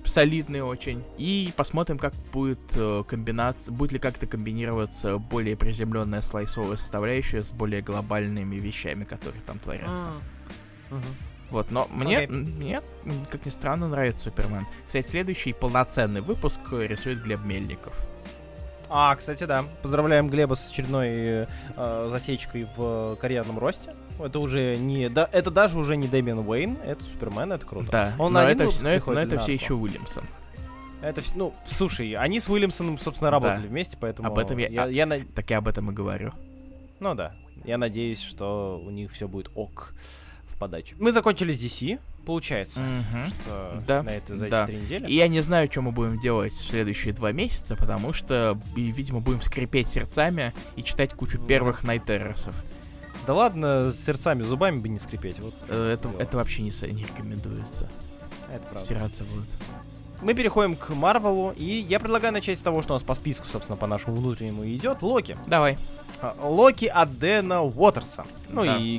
солидный 0.05 0.61
очень. 0.61 1.03
И 1.17 1.51
посмотрим, 1.57 1.97
как 1.97 2.13
будет 2.31 2.59
э, 2.75 3.03
комбинация, 3.07 3.73
будет 3.73 3.91
ли 3.91 3.99
как-то 3.99 4.27
комбинироваться 4.27 5.17
более 5.17 5.57
приземленная 5.57 6.21
слайсовая 6.21 6.77
составляющая 6.77 7.43
с 7.43 7.51
более 7.51 7.81
глобальными 7.81 8.55
вещами, 8.57 9.03
которые 9.03 9.41
там 9.47 9.57
творятся. 9.57 10.07
Мгм. 10.91 11.03
Вот, 11.49 11.71
но 11.71 11.87
мне, 11.89 12.27
мне, 12.27 12.81
как 13.31 13.45
ни 13.47 13.49
странно, 13.49 13.87
нравится 13.87 14.25
Супермен. 14.25 14.67
Кстати, 14.85 15.07
следующий 15.07 15.53
полноценный 15.53 16.21
выпуск 16.21 16.59
рисует 16.71 17.23
Глеб 17.23 17.43
Мельников. 17.43 17.93
А, 18.89 19.15
кстати, 19.15 19.43
да. 19.43 19.65
Поздравляем 19.81 20.29
Глеба 20.29 20.55
с 20.55 20.69
очередной 20.69 21.09
э, 21.75 22.07
засечкой 22.09 22.67
в 22.75 23.17
карьерном 23.19 23.59
росте. 23.59 23.93
Это 24.19 24.39
уже 24.39 24.77
не... 24.77 25.09
Да, 25.09 25.29
это 25.31 25.51
даже 25.51 25.77
уже 25.77 25.95
не 25.97 26.07
Дэмиан 26.07 26.39
Уэйн, 26.47 26.77
это 26.85 27.03
Супермен, 27.03 27.51
это 27.51 27.65
круто. 27.65 27.91
Да, 27.91 28.13
Он 28.17 28.33
но, 28.33 28.41
это, 28.43 28.63
но, 28.81 28.89
это, 28.89 29.11
но 29.11 29.19
это 29.19 29.37
все 29.39 29.53
еще 29.53 29.73
Уильямсон. 29.75 30.23
Это, 31.01 31.21
вс- 31.21 31.33
ну, 31.35 31.53
слушай, 31.67 32.13
они 32.13 32.39
с 32.39 32.49
Уильямсоном, 32.49 32.97
собственно, 32.97 33.29
работали 33.29 33.63
Да. 33.63 33.67
вместе, 33.67 33.97
поэтому... 33.99 34.29
Об 34.29 34.39
этом 34.39 34.57
я- 34.57 34.69
я, 34.69 34.83
а- 34.85 34.87
я 34.87 35.05
на- 35.05 35.23
Так 35.23 35.49
я 35.51 35.59
об 35.59 35.67
этом 35.67 35.91
и 35.91 35.93
говорю. 35.93 36.33
Ну 36.99 37.13
да. 37.13 37.35
Я 37.65 37.77
надеюсь, 37.77 38.21
что 38.21 38.81
у 38.83 38.89
них 38.89 39.11
все 39.11 39.27
будет 39.27 39.51
ок 39.53 39.93
в 40.57 40.59
подаче. 40.59 40.95
Мы 40.99 41.11
закончили 41.11 41.53
с 41.53 41.63
DC, 41.63 41.99
получается. 42.25 42.81
Мгм. 42.81 43.27
что 43.27 43.83
Да, 43.87 44.01
На 44.03 44.09
это, 44.09 44.35
за 44.35 44.49
да. 44.49 44.63
эти 44.63 44.71
три 44.71 44.81
недели. 44.81 45.07
И 45.07 45.13
я 45.13 45.27
не 45.27 45.41
знаю, 45.41 45.69
что 45.71 45.81
мы 45.83 45.91
будем 45.91 46.19
делать 46.19 46.53
в 46.53 46.67
следующие 46.67 47.13
два 47.13 47.31
месяца, 47.31 47.75
потому 47.75 48.11
что, 48.11 48.59
и, 48.75 48.91
видимо, 48.91 49.19
будем 49.19 49.41
скрипеть 49.43 49.87
сердцами 49.87 50.51
и 50.75 50.83
читать 50.83 51.13
кучу 51.13 51.39
первых 51.39 51.83
Найттерресов. 51.83 52.55
Да 53.27 53.33
ладно, 53.35 53.91
с 53.91 54.03
сердцами, 54.03 54.41
зубами 54.41 54.79
бы 54.79 54.89
не 54.89 54.99
скрипеть. 54.99 55.39
Вот 55.39 55.53
Э, 55.69 55.93
Это, 55.93 56.09
это 56.17 56.37
вообще 56.37 56.63
не, 56.63 56.71
не 56.93 57.03
рекомендуется. 57.03 57.87
это 58.51 58.63
правда. 58.63 58.79
Стираться 58.85 59.23
будут. 59.25 59.47
Мы 60.21 60.33
переходим 60.33 60.75
к 60.75 60.89
Марвелу, 60.89 61.51
и 61.55 61.63
я 61.63 61.99
предлагаю 61.99 62.33
начать 62.33 62.57
с 62.57 62.61
того, 62.61 62.81
что 62.81 62.93
у 62.93 62.95
нас 62.95 63.03
по 63.03 63.13
списку, 63.13 63.45
собственно, 63.47 63.77
по 63.77 63.85
нашему 63.87 64.15
внутреннему 64.17 64.65
идет. 64.67 65.01
Локи. 65.03 65.37
Давай. 65.45 65.77
А, 66.21 66.35
Локи 66.41 66.85
от 66.85 67.17
Дэна 67.19 67.61
Уотерса. 67.61 68.25
Ну 68.49 68.65
Да. 68.65 68.77
и 68.77 68.97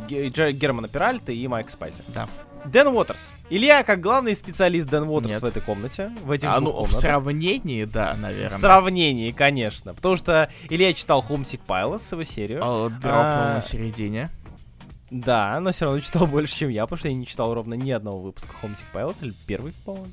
Германа 0.53 0.87
Пиральта 0.89 1.33
и 1.33 1.47
Майк 1.49 1.71
Спайса. 1.71 2.03
Да. 2.09 2.29
Дэн 2.65 2.89
Уотерс. 2.89 3.33
Илья, 3.51 3.83
как 3.83 4.01
главный 4.01 4.35
специалист 4.37 4.89
Дэн 4.89 5.09
Уотерс 5.09 5.33
Нет. 5.35 5.43
в 5.43 5.45
этой 5.45 5.63
комнате, 5.63 6.13
в 6.25 6.31
этих 6.31 6.49
А 6.49 6.61
ну, 6.61 6.71
в 6.71 6.75
комнатах. 6.75 6.99
сравнении, 7.01 7.85
да, 7.85 8.15
В 8.15 8.21
наверное. 8.21 8.59
сравнении, 8.59 9.31
конечно. 9.33 9.95
Потому 9.95 10.17
что 10.17 10.49
Илья 10.69 10.93
читал 10.93 11.25
Homesick 11.29 11.61
Pilots, 11.67 12.09
его 12.13 12.23
серию. 12.25 12.61
О, 12.63 12.89
дропнул 12.89 13.13
А, 13.13 13.55
на 13.57 13.63
середине. 13.63 14.31
Да, 15.11 15.59
но 15.61 15.73
все 15.73 15.87
равно 15.87 16.01
читал 16.01 16.27
больше, 16.27 16.55
чем 16.55 16.69
я, 16.69 16.83
потому 16.83 16.99
что 16.99 17.09
я 17.09 17.15
не 17.15 17.27
читал 17.27 17.55
ровно 17.55 17.75
ни 17.75 17.91
одного 17.91 18.19
выпуска 18.21 18.51
Homesick 18.63 18.85
Pilots, 18.93 19.19
или 19.23 19.33
первый, 19.47 19.73
по-моему. 19.85 20.09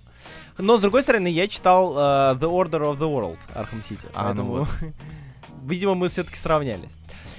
Но, 0.58 0.78
с 0.78 0.82
другой 0.82 1.04
стороны, 1.04 1.28
я 1.28 1.48
читал 1.48 1.94
э, 1.94 1.98
The 2.36 2.50
Order 2.50 2.94
of 2.94 2.98
the 2.98 3.08
World, 3.12 3.40
Arkham 3.54 3.84
City. 3.88 4.10
А, 4.14 4.34
ну 4.34 4.66
поэтому, 4.66 4.94
видимо, 5.64 5.96
мы 5.96 6.08
все-таки 6.08 6.38
сравнялись. 6.38 6.92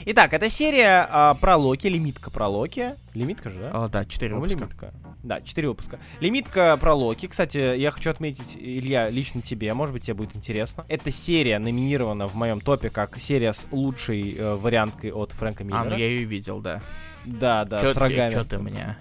Итак, 0.09 0.33
это 0.35 0.49
серия 0.51 1.05
а, 1.11 1.35
про 1.35 1.57
Локи, 1.57 1.89
лимитка 1.89 2.31
про 2.31 2.47
Локи. 2.47 2.93
Лимитка 3.15 3.51
же, 3.51 3.59
да? 3.59 3.71
О, 3.85 3.89
да, 3.89 4.05
4 4.05 4.35
По-моему, 4.35 4.55
выпуска. 4.61 4.87
лимитка. 4.87 5.17
Да, 5.25 5.41
4 5.41 5.69
выпуска. 5.69 5.99
Лимитка 6.21 6.77
про 6.77 6.95
Локи. 6.95 7.27
Кстати, 7.27 7.77
я 7.77 7.91
хочу 7.91 8.11
отметить, 8.11 8.57
Илья, 8.57 9.09
лично 9.11 9.43
тебе, 9.43 9.75
может 9.75 9.93
быть, 9.93 10.05
тебе 10.05 10.15
будет 10.15 10.37
интересно. 10.37 10.85
Эта 10.89 11.11
серия 11.11 11.59
номинирована 11.59 12.29
в 12.29 12.37
моем 12.37 12.61
топе 12.61 12.91
как 12.91 13.19
серия 13.19 13.53
с 13.53 13.67
лучшей 13.73 14.37
э, 14.37 14.55
варианткой 14.55 15.11
от 15.11 15.33
Фрэнка 15.33 15.65
Миллера. 15.65 15.81
А, 15.81 15.85
ну 15.87 15.97
я 15.97 16.07
ее 16.07 16.25
видел, 16.25 16.61
да. 16.61 16.81
Да, 17.25 17.65
да, 17.65 17.81
Чё 17.81 17.93
с 17.93 17.97
рогами. 17.97 18.31
чё 18.33 18.45
ты 18.45 18.59
мне? 18.59 18.97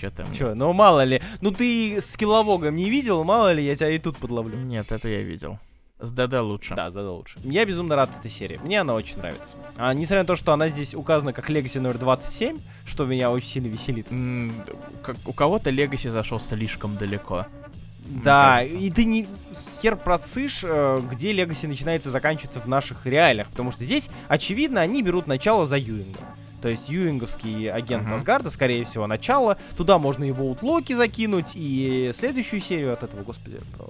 Ты 0.00 0.24
мне? 0.24 0.34
Чё, 0.36 0.54
ну 0.54 0.72
мало 0.72 1.04
ли. 1.04 1.20
Ну 1.40 1.50
ты 1.50 2.00
с 2.00 2.16
киловогом 2.16 2.76
не 2.76 2.90
видел, 2.90 3.24
мало 3.24 3.52
ли, 3.52 3.64
я 3.64 3.76
тебя 3.76 3.90
и 3.90 3.98
тут 3.98 4.16
подловлю. 4.16 4.56
Нет, 4.58 4.92
это 4.92 5.08
я 5.08 5.22
видел. 5.22 5.58
С 5.98 6.12
ДД 6.12 6.40
лучше. 6.42 6.74
Да, 6.74 6.90
да, 6.90 7.10
лучше. 7.10 7.38
Я 7.42 7.64
безумно 7.64 7.96
рад 7.96 8.10
этой 8.18 8.30
серии. 8.30 8.60
Мне 8.62 8.82
она 8.82 8.92
очень 8.94 9.16
нравится. 9.16 9.54
А, 9.78 9.94
несмотря 9.94 10.22
на 10.22 10.26
то, 10.26 10.36
что 10.36 10.52
она 10.52 10.68
здесь 10.68 10.94
указана 10.94 11.32
как 11.32 11.48
Legacy 11.48 11.80
номер 11.80 11.96
27, 11.96 12.58
что 12.84 13.06
меня 13.06 13.30
очень 13.30 13.48
сильно 13.48 13.68
веселит. 13.68 14.06
М, 14.12 14.52
как- 15.02 15.16
у 15.24 15.32
кого-то 15.32 15.70
Легаси 15.70 16.08
зашел 16.08 16.38
слишком 16.38 16.96
далеко. 16.98 17.46
Да, 18.08 18.62
и 18.62 18.90
ты 18.90 19.04
не 19.04 19.26
хер 19.82 19.96
просышь, 19.96 20.60
э, 20.62 21.00
где 21.10 21.32
Legacy 21.32 21.66
начинается 21.66 22.10
и 22.10 22.12
заканчивается 22.12 22.60
в 22.60 22.68
наших 22.68 23.06
реалиях, 23.06 23.48
потому 23.48 23.72
что 23.72 23.82
здесь, 23.82 24.10
очевидно, 24.28 24.80
они 24.82 25.02
берут 25.02 25.26
начало 25.26 25.66
за 25.66 25.76
Юинга. 25.78 26.18
То 26.62 26.68
есть 26.68 26.88
Юинговский 26.88 27.70
агент 27.70 28.04
Мгм. 28.04 28.14
Асгарда, 28.14 28.50
скорее 28.50 28.84
всего, 28.84 29.06
начало. 29.06 29.56
Туда 29.76 29.98
можно 29.98 30.24
его 30.24 30.50
от 30.50 30.62
Локи 30.62 30.94
закинуть, 30.94 31.52
и 31.54 32.12
следующую 32.14 32.60
серию 32.60 32.92
от 32.92 33.02
этого, 33.02 33.22
господи, 33.22 33.58
про- 33.76 33.88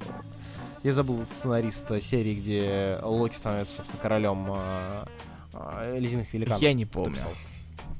я 0.82 0.92
забыл 0.92 1.24
сценариста 1.24 2.00
серии, 2.00 2.34
где 2.34 2.98
Локи 3.02 3.34
становится, 3.34 3.76
собственно, 3.76 4.00
королем 4.02 4.46
э, 4.54 5.04
э, 5.54 5.98
ледяных 5.98 6.32
великанов. 6.32 6.60
Я 6.62 6.72
не 6.72 6.84
помню, 6.86 7.14
писал? 7.14 7.30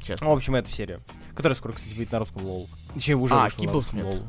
честно. 0.03 0.27
Ну, 0.27 0.33
в 0.35 0.37
общем, 0.37 0.55
эту 0.57 0.71
серию. 0.71 1.01
Которая 1.35 1.57
скоро, 1.57 1.73
кстати, 1.73 1.95
будет 1.95 2.13
на 2.13 2.19
русском 2.21 2.45
лол. 2.45 2.69
Точнее, 2.95 3.15
уже 3.17 3.35
А, 3.35 3.45
вышла 3.45 3.63
на 3.65 3.73
русском 3.73 3.99
Киблсмит. 4.01 4.23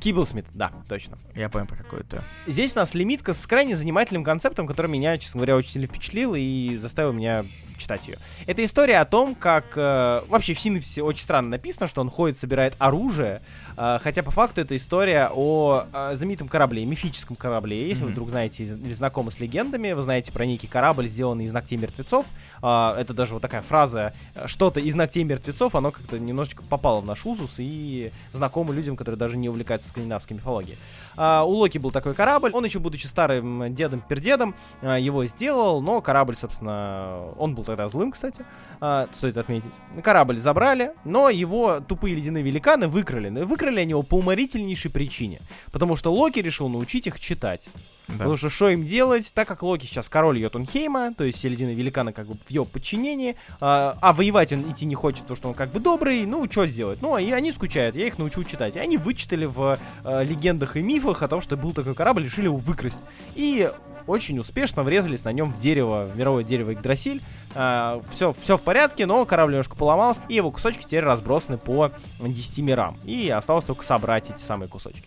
Лолу. 0.00 0.14
Киблсмит, 0.16 0.46
да, 0.54 0.70
точно. 0.88 1.18
Я 1.34 1.48
понял 1.48 1.66
про 1.66 1.76
какую-то. 1.76 2.22
Здесь 2.46 2.74
у 2.76 2.80
нас 2.80 2.94
лимитка 2.94 3.34
с 3.34 3.46
крайне 3.46 3.76
занимательным 3.76 4.24
концептом, 4.24 4.66
который 4.66 4.90
меня, 4.90 5.16
честно 5.18 5.38
говоря, 5.38 5.56
очень 5.56 5.70
сильно 5.72 5.86
впечатлил 5.86 6.34
и 6.36 6.76
заставил 6.78 7.12
меня 7.12 7.44
читать 7.76 8.08
ее. 8.08 8.18
Это 8.46 8.62
история 8.62 8.98
о 8.98 9.06
том, 9.06 9.34
как... 9.34 9.72
э, 9.74 10.20
вообще 10.28 10.52
в 10.52 10.60
синопсисе 10.60 11.02
очень 11.02 11.22
странно 11.22 11.48
написано, 11.48 11.88
что 11.88 12.02
он 12.02 12.10
ходит, 12.10 12.36
собирает 12.36 12.74
оружие, 12.78 13.40
э, 13.78 13.98
хотя 14.02 14.22
по 14.22 14.30
факту 14.30 14.60
это 14.60 14.76
история 14.76 15.30
о 15.32 15.84
э, 15.90 16.12
знаменитом 16.14 16.46
корабле, 16.48 16.84
мифическом 16.84 17.36
корабле. 17.36 17.88
Если 17.88 18.02
вы 18.02 18.08
Мгм. 18.08 18.12
вдруг 18.12 18.30
знаете 18.30 18.64
или 18.64 18.92
знакомы 18.92 19.30
с 19.30 19.40
легендами, 19.40 19.92
вы 19.92 20.02
знаете 20.02 20.30
про 20.30 20.44
некий 20.44 20.66
корабль, 20.66 21.08
сделанный 21.08 21.44
из 21.46 21.52
ногтей 21.52 21.78
мертвецов. 21.78 22.26
Э, 22.62 22.94
это 22.98 23.14
даже 23.14 23.34
вот 23.34 23.42
такая 23.42 23.62
фраза 23.62 24.12
э, 24.34 24.46
«что-то 24.46 24.80
из 24.80 24.94
ногтей 24.94 25.24
мертвецов», 25.24 25.74
оно 25.74 25.90
как-то 25.90 26.18
немножечко 26.18 26.62
попало 26.62 27.00
в 27.00 27.06
наш 27.06 27.24
узус 27.26 27.54
и 27.58 28.10
знакомо 28.32 28.72
людям, 28.72 28.96
которые 28.96 29.18
даже 29.18 29.36
не 29.36 29.48
увлекаются 29.48 29.88
скандинавской 29.88 30.36
мифологии. 30.36 30.76
А, 31.16 31.44
у 31.44 31.50
Локи 31.50 31.78
был 31.78 31.90
такой 31.90 32.14
корабль, 32.14 32.50
он 32.52 32.64
еще, 32.64 32.78
будучи 32.78 33.06
старым 33.06 33.74
дедом-пердедом, 33.74 34.54
а, 34.82 34.98
его 34.98 35.24
сделал, 35.26 35.80
но 35.80 36.00
корабль, 36.00 36.36
собственно, 36.36 37.32
он 37.36 37.54
был 37.54 37.64
тогда 37.64 37.88
злым, 37.88 38.12
кстати, 38.12 38.44
а, 38.80 39.08
стоит 39.12 39.36
отметить. 39.36 39.72
Корабль 40.02 40.40
забрали, 40.40 40.92
но 41.04 41.28
его 41.28 41.80
тупые 41.80 42.14
ледяные 42.14 42.42
великаны 42.42 42.88
выкрали. 42.88 43.30
Выкрали 43.44 43.80
они 43.80 43.90
его 43.90 44.02
по 44.02 44.14
уморительнейшей 44.14 44.90
причине, 44.90 45.40
потому 45.72 45.96
что 45.96 46.12
Локи 46.12 46.40
решил 46.40 46.68
научить 46.68 47.06
их 47.06 47.20
читать. 47.20 47.68
Да. 48.08 48.14
Потому 48.14 48.36
что 48.36 48.50
что 48.50 48.70
им 48.70 48.84
делать, 48.84 49.30
так 49.34 49.46
как 49.46 49.62
Локи 49.62 49.86
сейчас 49.86 50.08
король 50.08 50.38
Йотунхейма, 50.38 51.14
то 51.14 51.24
есть 51.24 51.38
все 51.38 51.48
ледяные 51.48 51.74
великаны 51.74 52.12
как 52.12 52.26
бы 52.26 52.34
в 52.34 52.50
его 52.50 52.64
подчинении, 52.64 53.36
а, 53.60 53.96
а 54.00 54.12
воевать 54.12 54.52
он 54.52 54.70
идти 54.70 54.84
не 54.84 54.94
хочет, 54.94 55.22
потому 55.22 55.36
что 55.36 55.48
он 55.48 55.54
как 55.54 55.70
бы 55.70 55.78
добрый, 55.78 56.26
ну, 56.26 56.50
что 56.50 56.66
сделать? 56.66 57.00
Ну, 57.02 57.16
и 57.18 57.30
они 57.30 57.52
скучают, 57.52 57.94
я 57.94 58.06
их 58.06 58.18
научу 58.18 58.42
читать. 58.44 58.76
И 58.76 58.78
они 58.78 58.96
вычитали 58.96 59.44
в 59.44 59.78
э, 60.04 60.24
легендах 60.24 60.76
и 60.76 60.82
мифах 60.82 60.99
о 61.08 61.28
том, 61.28 61.40
что 61.40 61.56
был 61.56 61.72
такой 61.72 61.94
корабль, 61.94 62.24
решили 62.24 62.44
его 62.46 62.58
выкрасть. 62.58 63.00
И 63.34 63.70
очень 64.06 64.38
успешно 64.38 64.82
врезались 64.82 65.24
на 65.24 65.32
нем 65.32 65.52
в 65.52 65.60
дерево, 65.60 66.08
в 66.12 66.16
мировое 66.16 66.44
дерево 66.44 66.72
Игдрасиль. 66.72 67.22
А, 67.54 68.02
все, 68.10 68.32
все 68.32 68.56
в 68.56 68.62
порядке, 68.62 69.06
но 69.06 69.24
корабль 69.24 69.52
немножко 69.52 69.76
поломался, 69.76 70.20
и 70.28 70.34
его 70.34 70.50
кусочки 70.50 70.84
теперь 70.84 71.04
разбросаны 71.04 71.58
по 71.58 71.90
10 72.18 72.58
мирам. 72.58 72.96
И 73.04 73.28
осталось 73.28 73.64
только 73.64 73.84
собрать 73.84 74.30
эти 74.30 74.40
самые 74.40 74.68
кусочки. 74.68 75.04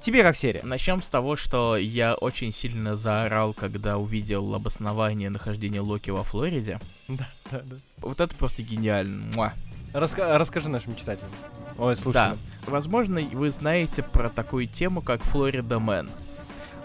Тебе 0.00 0.24
как 0.24 0.36
серия? 0.36 0.62
Начнем 0.64 1.00
с 1.00 1.08
того, 1.08 1.36
что 1.36 1.76
я 1.76 2.14
очень 2.14 2.52
сильно 2.52 2.96
заорал, 2.96 3.54
когда 3.54 3.98
увидел 3.98 4.52
обоснование 4.52 5.30
нахождения 5.30 5.80
Локи 5.80 6.10
во 6.10 6.24
Флориде. 6.24 6.80
Да, 7.06 7.28
да, 7.52 7.60
да. 7.62 7.76
Вот 7.98 8.20
это 8.20 8.34
просто 8.34 8.62
гениально. 8.62 9.32
Муа. 9.32 9.52
Раска- 9.92 10.38
расскажи 10.38 10.68
нашим 10.68 10.96
читателям. 10.96 11.30
Ой, 11.78 11.96
слушай. 11.96 12.14
Да. 12.14 12.36
Возможно, 12.66 13.20
вы 13.20 13.50
знаете 13.50 14.02
про 14.02 14.28
такую 14.28 14.66
тему, 14.66 15.02
как 15.02 15.22
Флорида 15.22 15.78
Мэн. 15.78 16.10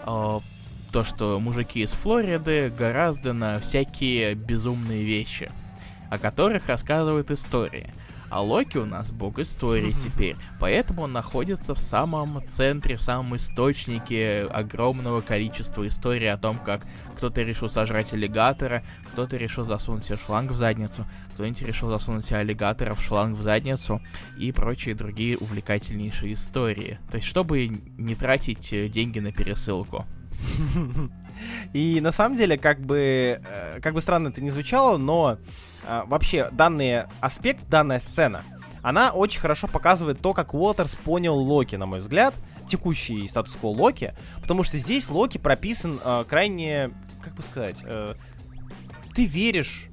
А, 0.04 0.40
то, 0.92 1.04
что 1.04 1.38
мужики 1.38 1.82
из 1.82 1.92
Флориды 1.92 2.72
гораздо 2.76 3.32
на 3.32 3.60
всякие 3.60 4.34
безумные 4.34 5.04
вещи, 5.04 5.50
о 6.10 6.18
которых 6.18 6.68
рассказывают 6.68 7.30
истории. 7.30 7.92
А 8.30 8.42
Локи 8.42 8.76
у 8.76 8.84
нас 8.84 9.10
бог 9.10 9.38
истории 9.38 9.92
теперь, 9.92 10.36
поэтому 10.60 11.02
он 11.02 11.12
находится 11.12 11.74
в 11.74 11.78
самом 11.78 12.46
центре, 12.48 12.96
в 12.96 13.02
самом 13.02 13.36
источнике 13.36 14.42
огромного 14.42 15.20
количества 15.22 15.86
историй 15.88 16.30
о 16.30 16.36
том, 16.36 16.58
как 16.58 16.82
кто-то 17.16 17.42
решил 17.42 17.70
сожрать 17.70 18.12
аллигатора, 18.12 18.82
кто-то 19.12 19.36
решил 19.36 19.64
засунуть 19.64 20.04
себе 20.04 20.18
шланг 20.18 20.50
в 20.50 20.56
задницу, 20.56 21.06
кто-нибудь 21.34 21.62
решил 21.62 21.88
засунуть 21.88 22.26
себе 22.26 22.38
аллигатора 22.38 22.94
в 22.94 23.02
шланг 23.02 23.38
в 23.38 23.42
задницу 23.42 24.02
и 24.38 24.52
прочие 24.52 24.94
другие 24.94 25.38
увлекательнейшие 25.38 26.34
истории. 26.34 26.98
То 27.10 27.16
есть, 27.16 27.26
чтобы 27.26 27.68
не 27.68 28.14
тратить 28.14 28.72
э, 28.72 28.88
деньги 28.88 29.20
на 29.20 29.32
пересылку. 29.32 30.04
И 31.72 32.00
на 32.00 32.10
самом 32.10 32.36
деле, 32.36 32.58
как 32.58 32.80
бы, 32.80 33.40
э, 33.44 33.80
как 33.80 33.94
бы 33.94 34.00
странно 34.00 34.28
это 34.28 34.40
не 34.40 34.50
звучало, 34.50 34.98
но 34.98 35.38
вообще 36.06 36.48
данный 36.52 37.04
аспект, 37.20 37.68
данная 37.68 38.00
сцена, 38.00 38.42
она 38.82 39.10
очень 39.12 39.40
хорошо 39.40 39.66
показывает 39.66 40.20
то, 40.20 40.32
как 40.32 40.54
Уотерс 40.54 40.94
понял 40.94 41.36
Локи, 41.36 41.76
на 41.76 41.86
мой 41.86 42.00
взгляд, 42.00 42.34
текущий 42.66 43.26
статус-кво 43.28 43.68
Локи, 43.68 44.14
потому 44.40 44.62
что 44.62 44.78
здесь 44.78 45.08
Локи 45.10 45.38
прописан 45.38 46.00
э, 46.04 46.24
крайне, 46.28 46.90
как 47.22 47.34
бы 47.34 47.42
сказать, 47.42 47.78
э, 47.82 48.14
ты 49.14 49.26
веришь 49.26 49.88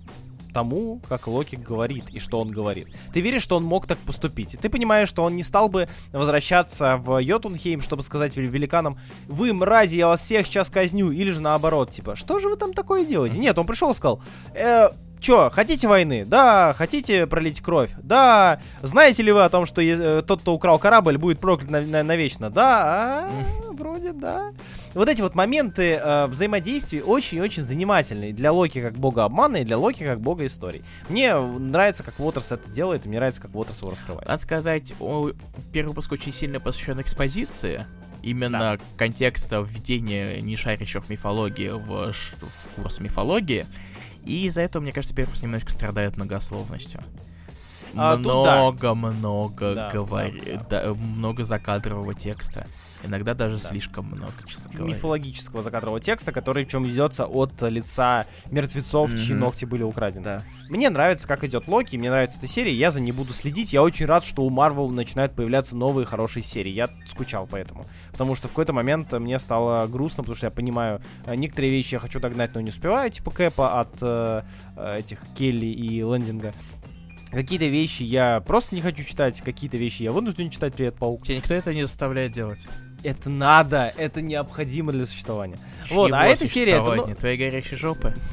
тому, 0.55 1.01
как 1.09 1.27
Локи 1.27 1.57
говорит 1.57 2.11
и 2.11 2.19
что 2.19 2.39
он 2.39 2.49
говорит. 2.49 2.87
Ты 3.13 3.19
веришь, 3.19 3.43
что 3.43 3.57
он 3.57 3.65
мог 3.65 3.87
так 3.87 3.97
поступить. 3.97 4.53
И 4.53 4.57
ты 4.57 4.69
понимаешь, 4.69 5.09
что 5.09 5.23
он 5.23 5.35
не 5.35 5.43
стал 5.43 5.67
бы 5.67 5.89
возвращаться 6.13 6.95
в 6.95 7.17
Йотунхейм, 7.17 7.81
чтобы 7.81 8.03
сказать 8.03 8.37
великанам, 8.37 8.97
вы, 9.27 9.53
мрази, 9.53 9.97
я 9.97 10.07
вас 10.07 10.21
всех 10.21 10.47
сейчас 10.47 10.69
казню. 10.69 11.11
Или 11.11 11.31
же 11.31 11.41
наоборот, 11.41 11.91
типа, 11.91 12.15
что 12.15 12.39
же 12.39 12.47
вы 12.47 12.55
там 12.55 12.71
такое 12.71 13.03
делаете? 13.03 13.37
Нет, 13.37 13.59
он 13.59 13.67
пришел 13.67 13.91
и 13.91 13.95
сказал, 13.95 14.21
э, 14.53 14.87
Чё, 15.25 15.49
хотите 15.49 15.87
войны? 15.87 16.23
Да. 16.23 16.75
Хотите 16.77 17.25
пролить 17.25 17.59
кровь? 17.59 17.89
Да. 17.97 18.59
Знаете 18.83 19.23
ли 19.23 19.31
вы 19.31 19.43
о 19.43 19.49
том, 19.49 19.65
что 19.65 19.81
э, 19.81 20.21
тот, 20.21 20.41
кто 20.41 20.53
украл 20.53 20.77
корабль, 20.77 21.17
будет 21.17 21.39
проклят 21.39 21.71
на, 21.71 21.81
на, 21.81 22.03
навечно? 22.03 22.51
Да. 22.51 23.27
А, 23.27 23.71
вроде 23.71 24.13
да. 24.13 24.51
Вот 24.93 25.09
эти 25.09 25.23
вот 25.23 25.33
моменты 25.33 25.93
э, 25.93 26.27
взаимодействия 26.27 27.01
очень-очень 27.01 27.63
занимательные 27.63 28.33
для 28.33 28.51
Локи 28.51 28.79
как 28.79 28.99
бога 28.99 29.23
обмана 29.23 29.57
и 29.57 29.63
для 29.63 29.79
Локи 29.79 30.03
как 30.03 30.21
бога 30.21 30.45
историй. 30.45 30.83
Мне 31.09 31.35
нравится, 31.35 32.03
как 32.03 32.19
Уотерс 32.19 32.51
это 32.51 32.69
делает, 32.69 33.07
и 33.07 33.09
мне 33.09 33.17
нравится, 33.17 33.41
как 33.41 33.55
Уотерс 33.55 33.79
его 33.79 33.89
раскрывает. 33.89 34.27
Надо 34.27 34.43
сказать, 34.43 34.93
о, 34.99 35.31
первый 35.73 35.87
выпуск 35.87 36.11
очень 36.11 36.33
сильно 36.33 36.59
посвящен 36.59 37.01
экспозиции 37.01 37.87
именно 38.21 38.77
да. 38.77 38.77
контекста 38.95 39.65
введения 39.67 40.39
нешарящих 40.41 41.09
мифологии 41.09 41.69
в, 41.69 42.11
в 42.11 42.75
курс 42.75 42.99
мифологии. 42.99 43.65
И 44.25 44.45
из-за 44.47 44.61
этого, 44.61 44.81
мне 44.81 44.91
кажется, 44.91 45.15
Перпус 45.15 45.41
немножко 45.41 45.71
страдает 45.71 46.17
многословностью. 46.17 47.01
Много-много 47.93 49.71
а, 49.71 49.75
да. 49.75 49.91
говорит, 49.91 50.43
да, 50.69 50.81
да. 50.81 50.83
да, 50.83 50.93
много 50.93 51.45
закадрового 51.45 52.13
текста. 52.13 52.67
Иногда 53.05 53.33
даже 53.33 53.57
да. 53.57 53.69
слишком 53.69 54.05
много, 54.05 54.33
честно 54.47 54.71
говоря. 54.71 54.93
Мифологического 54.93 55.63
закадрового 55.63 55.99
текста, 55.99 56.31
который 56.31 56.65
причем 56.65 56.83
ведется 56.83 57.25
от 57.25 57.61
лица 57.61 58.25
мертвецов, 58.49 59.11
mm-hmm. 59.11 59.25
чьи 59.25 59.35
ногти 59.35 59.65
были 59.65 59.83
украдены. 59.83 60.23
Да. 60.23 60.41
Мне 60.69 60.89
нравится, 60.89 61.27
как 61.27 61.43
идет 61.43 61.67
Локи, 61.67 61.95
мне 61.95 62.09
нравится 62.09 62.37
эта 62.37 62.47
серия, 62.47 62.73
я 62.73 62.91
за 62.91 62.99
ней 62.99 63.11
буду 63.11 63.33
следить. 63.33 63.73
Я 63.73 63.83
очень 63.83 64.05
рад, 64.05 64.23
что 64.23 64.43
у 64.43 64.49
Марвел 64.49 64.89
начинают 64.89 65.33
появляться 65.33 65.75
новые 65.75 66.05
хорошие 66.05 66.43
серии. 66.43 66.71
Я 66.71 66.89
скучал 67.07 67.45
по 67.45 67.55
этому. 67.55 67.85
Потому 68.11 68.35
что 68.35 68.47
в 68.47 68.51
какой-то 68.51 68.73
момент 68.73 69.11
мне 69.13 69.37
стало 69.39 69.87
грустно, 69.87 70.23
потому 70.23 70.35
что 70.35 70.47
я 70.47 70.51
понимаю, 70.51 71.01
э, 71.25 71.35
некоторые 71.35 71.71
вещи 71.71 71.93
я 71.93 71.99
хочу 71.99 72.19
догнать, 72.19 72.53
но 72.55 72.61
не 72.61 72.69
успеваю, 72.69 73.11
типа 73.11 73.31
Кэпа 73.31 73.79
от 73.79 73.97
э, 74.01 74.41
э 74.75 74.99
этих 74.99 75.19
Келли 75.35 75.67
и 75.67 76.01
Лендинга. 76.01 76.53
Какие-то 77.31 77.65
вещи 77.65 78.03
я 78.03 78.39
просто 78.39 78.75
не 78.75 78.81
хочу 78.81 79.03
читать, 79.03 79.41
какие-то 79.41 79.77
вещи 79.77 80.03
я 80.03 80.11
вынужден 80.11 80.49
читать 80.49 80.73
Привет, 80.73 80.95
Паук. 80.95 81.23
Тебя 81.23 81.37
никто 81.37 81.53
это 81.53 81.73
не 81.73 81.83
заставляет 81.83 82.31
делать. 82.31 82.59
Это 83.05 83.29
надо, 83.29 83.93
это 83.97 84.21
необходимо 84.21 84.91
для 84.91 85.05
существования. 85.05 85.59
Чьего 85.85 86.01
вот, 86.01 86.13
а 86.13 86.25
эта 86.25 86.47
серия... 86.47 86.81
Это, 86.81 86.95
ну... 86.95 87.15
Твоей 87.15 87.37
горящей 87.37 87.77
жопы? 87.77 88.13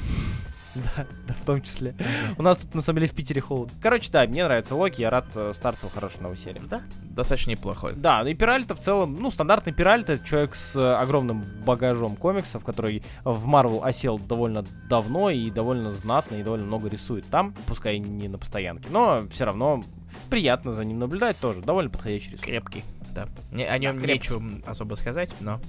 Да, 0.75 1.07
да, 1.29 1.35
в 1.35 1.45
том 1.45 1.61
числе. 1.61 1.95
У 2.39 2.43
нас 2.43 2.57
тут, 2.57 2.75
на 2.75 2.81
самом 2.81 3.01
деле, 3.01 3.13
в 3.13 3.15
Питере 3.15 3.43
холодно. 3.43 3.77
Короче, 3.83 4.11
да, 4.11 4.27
мне 4.27 4.43
нравится 4.43 4.75
Локи, 4.75 5.03
я 5.03 5.11
рад 5.11 5.27
э, 5.35 5.53
старту 5.55 5.91
хорошей 5.95 6.23
новой 6.23 6.39
серии. 6.39 6.63
Да, 6.65 6.81
достаточно 7.03 7.51
неплохой. 7.51 7.93
Да, 7.95 8.23
ну 8.23 8.31
и 8.31 8.35
Пиральто 8.35 8.75
в 8.75 8.81
целом, 8.81 9.19
ну, 9.21 9.31
стандартный 9.31 9.75
Пиральто, 9.75 10.19
человек 10.19 10.55
с 10.55 10.75
э, 10.75 10.95
огромным 10.95 11.45
багажом 11.67 12.17
комиксов, 12.17 12.65
который 12.65 13.05
в 13.23 13.45
Марвел 13.45 13.85
осел 13.85 14.19
довольно 14.19 14.65
давно 14.89 15.29
и 15.29 15.51
довольно 15.51 15.93
знатно, 15.93 16.37
и 16.37 16.43
довольно 16.43 16.65
много 16.65 16.89
рисует 16.89 17.27
там, 17.27 17.55
пускай 17.67 17.99
не 17.99 18.29
на 18.29 18.39
постоянке, 18.39 18.89
но 18.91 19.27
все 19.31 19.45
равно 19.45 19.85
приятно 20.31 20.73
за 20.73 20.85
ним 20.87 20.99
наблюдать 20.99 21.37
тоже, 21.39 21.61
довольно 21.61 21.91
подходящий 21.91 22.31
рисунок. 22.31 22.47
Крепкий, 22.47 22.85
да. 23.13 23.29
Не, 23.51 23.65
о 23.65 23.79
нем 23.79 24.01
да, 24.01 24.07
нечего 24.07 24.43
особо 24.65 24.95
сказать, 24.95 25.35
но... 25.41 25.61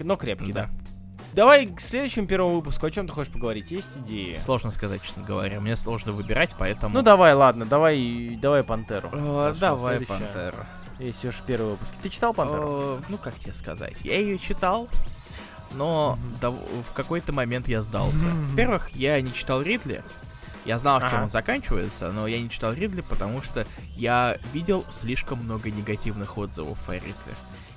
Но 0.00 0.16
крепкий, 0.16 0.52
да. 0.52 0.66
да. 0.66 0.70
Давай 1.34 1.66
к 1.66 1.80
следующему 1.80 2.26
первому 2.26 2.56
выпуску. 2.56 2.86
О 2.86 2.90
чем 2.90 3.06
ты 3.06 3.12
хочешь 3.12 3.32
поговорить? 3.32 3.70
Есть 3.70 3.96
идеи? 3.96 4.34
Сложно 4.34 4.70
сказать, 4.70 5.02
честно 5.02 5.22
говоря. 5.22 5.60
Мне 5.60 5.76
сложно 5.76 6.12
выбирать, 6.12 6.54
поэтому. 6.58 6.94
Ну 6.94 7.02
давай, 7.02 7.32
ладно, 7.32 7.64
давай, 7.64 8.38
давай 8.40 8.62
Пантеру. 8.62 9.08
О, 9.12 9.54
давай 9.58 10.04
Пантеру. 10.04 10.58
Если 10.98 11.28
уж 11.28 11.40
первый 11.46 11.72
выпуск. 11.72 11.94
Ты 12.02 12.10
читал 12.10 12.34
Пантеру? 12.34 12.68
О, 12.68 13.00
ну 13.08 13.16
как 13.16 13.38
тебе 13.38 13.54
сказать? 13.54 13.98
Я 14.02 14.20
ее 14.20 14.38
читал, 14.38 14.88
но 15.72 16.18
mm-hmm. 16.20 16.40
до, 16.40 16.50
в 16.50 16.92
какой-то 16.92 17.32
момент 17.32 17.66
я 17.66 17.80
сдался. 17.80 18.28
Mm-hmm. 18.28 18.46
Во-первых, 18.50 18.90
я 18.90 19.20
не 19.20 19.32
читал 19.32 19.62
Ридли. 19.62 20.04
Я 20.64 20.78
знал, 20.78 20.98
ага. 20.98 21.10
чем 21.10 21.22
он 21.24 21.28
заканчивается, 21.28 22.12
но 22.12 22.26
я 22.26 22.40
не 22.40 22.48
читал 22.48 22.72
Ридли, 22.72 23.00
потому 23.00 23.42
что 23.42 23.66
я 23.96 24.38
видел 24.52 24.84
слишком 24.90 25.40
много 25.40 25.70
негативных 25.70 26.38
отзывов 26.38 26.88
о 26.88 26.94
Ридли. 26.94 27.14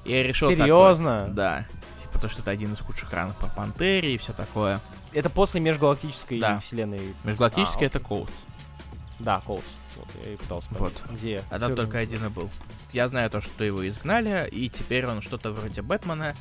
И 0.03 0.11
я 0.11 0.23
решил 0.23 0.49
Серьезно? 0.49 1.21
Такой, 1.21 1.35
да 1.35 1.65
потому 2.15 2.31
что 2.31 2.41
это 2.41 2.51
один 2.51 2.73
из 2.73 2.79
худших 2.79 3.11
ранов 3.11 3.35
по 3.37 3.47
Пантере 3.47 4.15
и 4.15 4.17
все 4.17 4.33
такое. 4.33 4.79
Это 5.13 5.29
после 5.29 5.61
межгалактической 5.61 6.39
да. 6.39 6.59
вселенной. 6.59 7.13
Межгалактический 7.23 7.85
а, 7.85 7.87
это 7.87 7.99
Коутс. 7.99 8.39
Да, 9.19 9.41
Коутс. 9.45 9.65
Вот, 9.95 10.07
я 10.25 10.33
и 10.33 10.35
пытался 10.35 10.69
понять. 10.69 10.93
Вот. 11.05 11.11
Где? 11.11 11.43
А 11.49 11.59
там 11.59 11.75
только 11.75 11.99
один 11.99 12.25
и 12.25 12.29
был. 12.29 12.49
Я 12.91 13.07
знаю 13.07 13.29
то, 13.29 13.41
что 13.41 13.63
его 13.63 13.87
изгнали, 13.87 14.49
и 14.49 14.69
теперь 14.69 15.05
он 15.05 15.21
что-то 15.21 15.51
вроде 15.51 15.81
Бэтмена, 15.81 16.35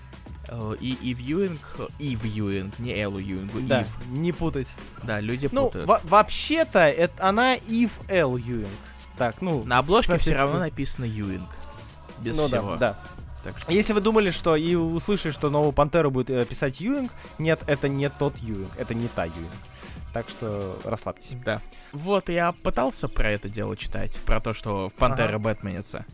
э, 0.49 0.77
и 0.81 0.93
Ив 1.11 1.21
Юинг, 1.21 1.61
Ив 1.99 2.25
Юинг, 2.25 2.79
не 2.79 2.93
Эллу 2.95 3.19
Юингу, 3.19 3.61
да, 3.61 3.83
Ив. 3.83 3.87
не 4.09 4.33
путать. 4.33 4.69
Да, 5.03 5.21
люди 5.21 5.49
ну, 5.53 5.67
путают. 5.67 5.87
Ну, 5.87 5.97
вообще-то, 6.05 6.81
это 6.81 7.27
она 7.27 7.55
Ив 7.55 7.93
Эл 8.09 8.37
Юинг. 8.37 8.69
Так, 9.17 9.41
ну... 9.41 9.65
На 9.65 9.79
обложке 9.79 10.19
все 10.19 10.35
равно 10.35 10.59
написано 10.59 11.05
Юинг. 11.05 11.49
Без 12.19 12.37
ну, 12.37 12.47
всего. 12.47 12.77
Да, 12.77 12.77
да. 12.77 12.99
Так 13.45 13.61
что... 13.61 13.73
Если 13.73 13.93
вы 13.93 14.01
думали, 14.01 14.31
что 14.31 14.57
и 14.57 14.75
услышали, 14.75 15.31
что 15.31 15.51
новую 15.51 15.73
Пантеру 15.73 16.11
будет 16.11 16.31
э, 16.31 16.45
писать 16.47 16.81
Юинг, 16.81 17.13
нет, 17.39 17.63
это 17.67 17.89
не 17.89 18.09
тот 18.09 18.39
Юинг, 18.39 18.71
это 18.77 18.95
не 18.95 19.09
та 19.09 19.27
Юинг. 19.27 19.53
Так 20.15 20.29
что 20.29 20.81
расслабьтесь. 20.85 21.37
Да. 21.45 21.61
Вот, 21.93 22.29
я 22.29 22.53
пытался 22.53 23.09
про 23.09 23.29
это 23.29 23.49
дело 23.49 23.77
читать, 23.77 24.21
про 24.25 24.41
то, 24.41 24.55
что 24.55 24.89
в 24.89 24.95
Пантера 24.95 25.29
ага. 25.29 25.39
Бэтменится. 25.41 26.07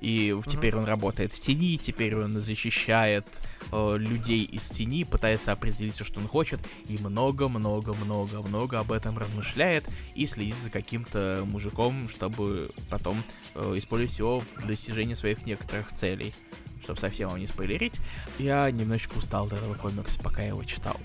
И 0.00 0.38
теперь 0.46 0.76
он 0.76 0.84
работает 0.84 1.32
в 1.32 1.40
тени, 1.40 1.76
теперь 1.76 2.16
он 2.16 2.40
защищает 2.40 3.42
э, 3.72 3.96
людей 3.98 4.44
из 4.44 4.68
тени, 4.68 5.04
пытается 5.04 5.52
определить 5.52 5.94
все, 5.94 6.04
что 6.04 6.20
он 6.20 6.28
хочет, 6.28 6.60
и 6.86 6.98
много-много-много-много 6.98 8.78
об 8.78 8.92
этом 8.92 9.18
размышляет 9.18 9.88
и 10.14 10.26
следит 10.26 10.58
за 10.58 10.70
каким-то 10.70 11.42
мужиком, 11.44 12.08
чтобы 12.08 12.70
потом 12.90 13.22
э, 13.54 13.74
использовать 13.76 14.18
его 14.18 14.40
в 14.56 14.66
достижении 14.66 15.14
своих 15.14 15.46
некоторых 15.46 15.92
целей. 15.92 16.34
Чтобы 16.82 17.00
совсем 17.00 17.30
вам 17.30 17.40
не 17.40 17.48
спойлерить, 17.48 18.00
я 18.38 18.70
немножечко 18.70 19.18
устал 19.18 19.46
от 19.46 19.54
этого 19.54 19.74
комикса, 19.74 20.20
пока 20.20 20.42
я 20.42 20.48
его 20.48 20.64
читал. 20.64 20.98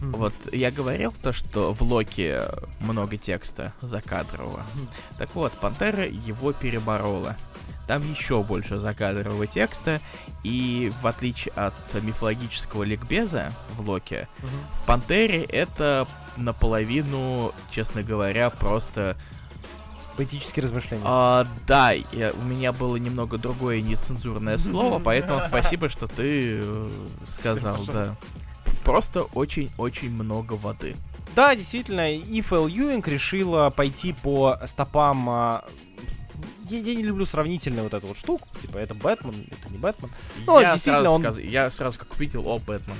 Вот 0.00 0.34
я 0.52 0.70
говорил 0.70 1.12
то, 1.12 1.32
что 1.32 1.72
в 1.74 1.82
Локи 1.82 2.38
много 2.80 3.18
текста 3.18 3.74
закадрового. 3.82 4.64
Так 5.18 5.34
вот, 5.34 5.52
Пантера 5.52 6.06
его 6.06 6.52
переборола. 6.52 7.36
Там 7.90 8.08
еще 8.08 8.44
больше 8.44 8.78
закадрового 8.78 9.48
текста, 9.48 10.00
и 10.44 10.92
в 11.02 11.08
отличие 11.08 11.52
от 11.54 11.74
мифологического 11.92 12.84
ликбеза 12.84 13.52
в 13.74 13.80
Локе, 13.80 14.28
в 14.72 14.86
Пантере 14.86 15.42
это 15.42 16.06
наполовину, 16.36 17.52
честно 17.68 18.04
говоря, 18.04 18.50
просто 18.50 19.16
Поэтические 20.16 20.62
размышления. 20.64 21.02
А, 21.04 21.48
да, 21.66 21.90
я, 21.90 22.30
у 22.32 22.42
меня 22.44 22.72
было 22.72 22.94
немного 22.94 23.38
другое 23.38 23.80
нецензурное 23.80 24.58
слово, 24.58 24.98
поэтому 25.04 25.40
спасибо, 25.42 25.88
что 25.88 26.06
ты 26.06 26.60
э, 26.60 26.88
сказал, 27.26 27.82
да. 27.86 28.16
Просто 28.84 29.22
очень-очень 29.22 30.10
много 30.10 30.52
воды. 30.52 30.94
Да, 31.34 31.56
действительно, 31.56 32.16
Иф.Л. 32.16 32.68
Юинг 32.68 33.08
решила 33.08 33.70
пойти 33.70 34.12
по 34.12 34.60
стопам... 34.66 35.62
Я, 36.70 36.78
я 36.78 36.94
не 36.94 37.02
люблю 37.02 37.26
сравнительную 37.26 37.84
вот 37.84 37.94
эту 37.94 38.06
вот 38.06 38.16
штуку, 38.16 38.48
типа 38.60 38.78
это 38.78 38.94
Бэтмен, 38.94 39.46
это 39.50 39.70
не 39.70 39.78
Бэтмен. 39.78 40.10
Ну, 40.46 40.60
я, 40.60 40.72
действительно, 40.72 41.02
сразу 41.02 41.14
он- 41.16 41.22
сказ- 41.22 41.38
я 41.44 41.70
сразу 41.70 41.98
как 41.98 42.14
увидел, 42.16 42.46
о, 42.48 42.58
Бэтмен. 42.58 42.96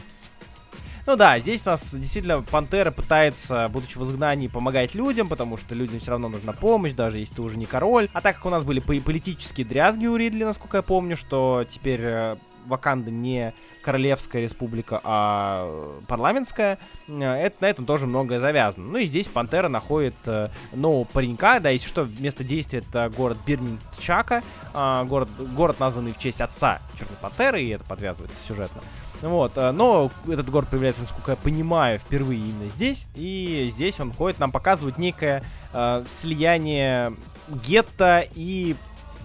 Ну 1.07 1.17
да, 1.17 1.39
здесь 1.41 1.67
у 1.67 1.71
нас 1.71 1.95
действительно 1.95 2.43
Пантера 2.43 2.91
пытается, 2.91 3.69
будучи 3.73 3.97
в 3.99 4.03
изгнании, 4.03 4.49
помогать 4.49 4.95
людям, 4.95 5.29
потому 5.29 5.57
что 5.57 5.75
людям 5.75 5.99
все 5.99 6.11
равно 6.11 6.29
нужна 6.29 6.53
помощь, 6.53 6.93
даже 6.93 7.19
если 7.19 7.35
ты 7.37 7.43
уже 7.43 7.57
не 7.57 7.67
король. 7.67 8.09
А 8.13 8.21
так 8.21 8.37
как 8.37 8.47
у 8.47 8.51
нас 8.51 8.65
были 8.65 8.81
по- 8.81 8.95
политические 9.01 9.67
дрязги 9.67 10.07
у 10.07 10.17
Ридли, 10.17 10.45
насколько 10.45 10.77
я 10.77 10.83
помню, 10.83 11.17
что 11.17 11.65
теперь 11.69 12.01
э, 12.03 12.37
Ваканда 12.71 13.11
не 13.11 13.53
королевская 13.83 14.43
республика, 14.43 15.01
а 15.05 15.65
э, 15.67 16.01
парламентская, 16.07 16.79
э, 17.09 17.23
это, 17.23 17.57
на 17.61 17.67
этом 17.67 17.85
тоже 17.85 18.07
многое 18.07 18.41
завязано. 18.41 18.87
Ну 18.87 18.99
и 18.99 19.07
здесь 19.07 19.29
Пантера 19.29 19.69
находит 19.69 20.15
э, 20.27 20.49
нового 20.73 21.05
паренька, 21.05 21.61
да, 21.61 21.71
если 21.71 21.89
что, 21.89 22.09
место 22.19 22.45
действия 22.45 22.79
это 22.81 23.11
город 23.15 23.39
Бирнин-Чака, 23.47 24.43
а, 24.73 25.05
город, 25.05 25.29
город, 25.39 25.81
названный 25.81 26.13
в 26.13 26.19
честь 26.19 26.41
отца 26.41 26.81
Черной 26.99 27.17
Пантеры, 27.21 27.63
и 27.63 27.69
это 27.69 27.85
подвязывается 27.85 28.43
сюжетно. 28.47 28.81
Вот, 29.21 29.57
но 29.57 30.11
этот 30.29 30.49
город 30.49 30.69
появляется, 30.71 31.03
насколько 31.03 31.33
я 31.33 31.37
понимаю, 31.37 31.99
впервые 31.99 32.41
именно 32.41 32.71
здесь. 32.71 33.07
И 33.15 33.69
здесь 33.71 34.01
он 34.01 34.15
ходит, 34.15 34.39
нам 34.39 34.51
показывает 34.51 34.97
некое 34.97 35.45
э, 35.75 36.05
слияние 36.21 37.13
гетто 37.51 38.27
и 38.35 38.77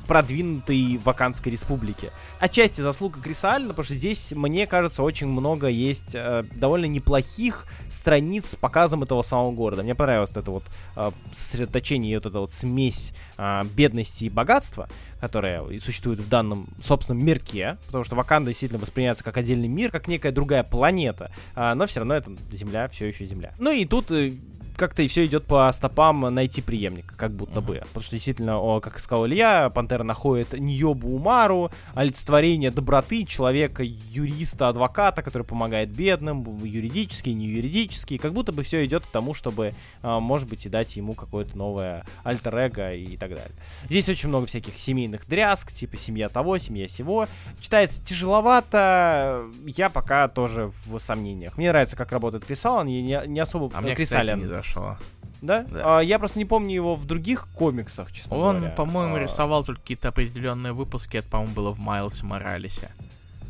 продвинутой 0.06 1.00
Ваканской 1.04 1.52
республики. 1.52 2.12
Отчасти 2.40 2.82
заслуга 2.82 3.20
Криса 3.22 3.54
Аллена, 3.54 3.70
потому 3.70 3.86
что 3.86 3.96
здесь, 3.96 4.32
мне 4.34 4.68
кажется, 4.68 5.04
очень 5.04 5.28
много 5.28 5.68
есть 5.68 6.16
э, 6.16 6.44
довольно 6.56 6.86
неплохих 6.86 7.66
страниц 7.90 8.52
с 8.52 8.56
показом 8.56 9.04
этого 9.04 9.22
самого 9.22 9.52
города. 9.52 9.84
Мне 9.84 9.96
понравилось 9.96 10.32
это 10.32 10.52
вот 10.52 10.64
э, 10.96 11.12
сосредоточение 11.34 12.18
вот 12.18 12.26
эта 12.26 12.40
вот 12.40 12.52
смесь 12.52 13.14
э, 13.38 13.64
бедности 13.76 14.26
и 14.26 14.30
богатства, 14.30 14.90
которая 15.20 15.62
существует 15.80 16.20
в 16.20 16.30
данном 16.30 16.68
собственном 16.82 17.26
мирке, 17.26 17.78
потому 17.88 18.04
что 18.04 18.16
Ваканда 18.16 18.52
действительно 18.52 18.80
воспринимается 18.80 19.24
как 19.24 19.38
отдельный 19.38 19.68
мир, 19.68 19.92
как 19.92 20.08
некая 20.08 20.32
другая 20.32 20.64
планета, 20.64 21.32
а, 21.56 21.76
но 21.76 21.88
все 21.88 22.02
равно 22.02 22.16
это 22.16 22.32
Земля, 22.52 22.88
все 22.90 23.08
еще 23.08 23.26
Земля. 23.26 23.54
Ну 23.58 23.72
и 23.72 23.86
тут 23.86 24.12
э, 24.12 24.34
как-то 24.78 25.04
и 25.04 25.08
все 25.08 25.26
идет 25.26 25.46
по 25.46 25.72
стопам 25.72 26.22
найти 26.34 26.62
преемника, 26.62 27.16
как 27.16 27.32
будто 27.32 27.62
бы. 27.62 27.76
Потому 27.88 28.04
что 28.04 28.12
действительно, 28.12 28.60
о, 28.60 28.80
как 28.80 29.00
сказал 29.00 29.28
Илья, 29.28 29.70
Пантера 29.70 30.04
находит 30.04 30.54
Ньобу 30.54 31.16
Умару, 31.16 31.72
олицетворение 31.94 32.72
доброты, 32.72 33.26
человека, 33.26 33.84
юриста, 33.84 34.70
адвоката, 34.70 35.22
который 35.22 35.44
помогает 35.44 35.90
бедным, 35.90 36.46
юридически, 36.64 37.30
не 37.30 37.48
юридически. 37.48 38.18
Как 38.18 38.34
будто 38.34 38.52
бы 38.52 38.64
все 38.64 38.86
идет 38.86 39.06
к 39.06 39.12
тому, 39.12 39.34
чтобы, 39.34 39.74
а, 40.02 40.20
может 40.20 40.48
быть, 40.50 40.66
и 40.66 40.70
дать 40.70 40.96
ему 40.96 41.14
какое-то 41.14 41.58
новое 41.58 42.06
альтер-эго 42.24 42.94
и 42.94 43.18
так 43.18 43.30
далее. 43.30 43.56
Здесь 43.86 44.10
очень 44.10 44.30
много 44.30 44.48
всяких 44.48 44.78
семейных 44.78 45.28
дрязг, 45.28 45.72
типа 45.72 45.98
семья 45.98 46.30
того, 46.30 46.58
семья 46.58 46.88
сего. 46.88 47.28
Читается 47.60 48.04
тяжеловато, 48.04 49.46
я 49.66 49.90
пока 49.90 50.28
тоже 50.28 50.72
в 50.86 51.00
сомнениях. 51.00 51.58
Мне 51.58 51.70
нравится, 51.70 51.96
как 51.96 52.12
работает 52.12 52.46
Крис 52.46 52.66
Аллен, 52.66 52.88
я 52.88 53.22
не, 53.22 53.28
не 53.34 53.40
особо... 53.40 53.72
А 53.74 53.82
мне, 53.82 53.96
Крис 53.96 54.10
кстати, 54.10 54.38
не 54.38 54.46
зашло. 54.66 54.98
Да? 55.42 55.64
Да. 55.70 56.00
А, 56.00 56.02
я 56.02 56.18
просто 56.18 56.40
не 56.40 56.46
помню 56.46 56.74
его 56.74 56.96
в 56.96 57.06
других 57.06 57.48
комиксах, 57.56 58.12
честно 58.12 58.36
Он, 58.38 58.58
говоря. 58.58 58.74
по-моему, 58.76 59.16
А, 59.16 59.20
рисовал 59.20 59.64
только 59.64 59.82
какие-то 59.82 60.08
определенные 60.10 60.74
выпуски, 60.74 61.18
это, 61.18 61.28
по-моему, 61.30 61.54
было 61.54 61.72
в 61.72 61.80
Майлсе 61.80 62.26
Моралесе. 62.26 62.90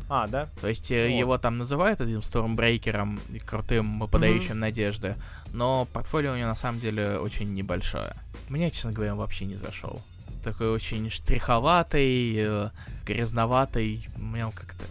А, 0.08 0.26
да? 0.28 0.48
То 0.60 0.68
есть 0.68 0.90
э, 0.92 1.08
Вот. 1.10 1.18
его 1.18 1.38
там 1.38 1.58
называют 1.58 2.00
этим 2.00 2.22
стормбрейкером 2.22 3.18
и 3.32 3.38
крутым, 3.38 4.06
подающим 4.08 4.58
надежды, 4.60 5.16
но 5.52 5.86
портфолио 5.92 6.32
у 6.32 6.36
него 6.36 6.48
на 6.48 6.54
самом 6.54 6.78
деле 6.80 7.18
очень 7.18 7.52
небольшое. 7.54 8.14
Мне, 8.48 8.70
честно 8.70 8.92
говоря, 8.92 9.12
он 9.12 9.18
вообще 9.18 9.46
не 9.46 9.56
зашел. 9.56 10.00
Такой 10.44 10.68
очень 10.70 11.10
штриховатый, 11.10 12.34
э, 12.36 12.70
грязноватый, 13.04 14.06
мне 14.16 14.46
он 14.46 14.52
как-то 14.52 14.84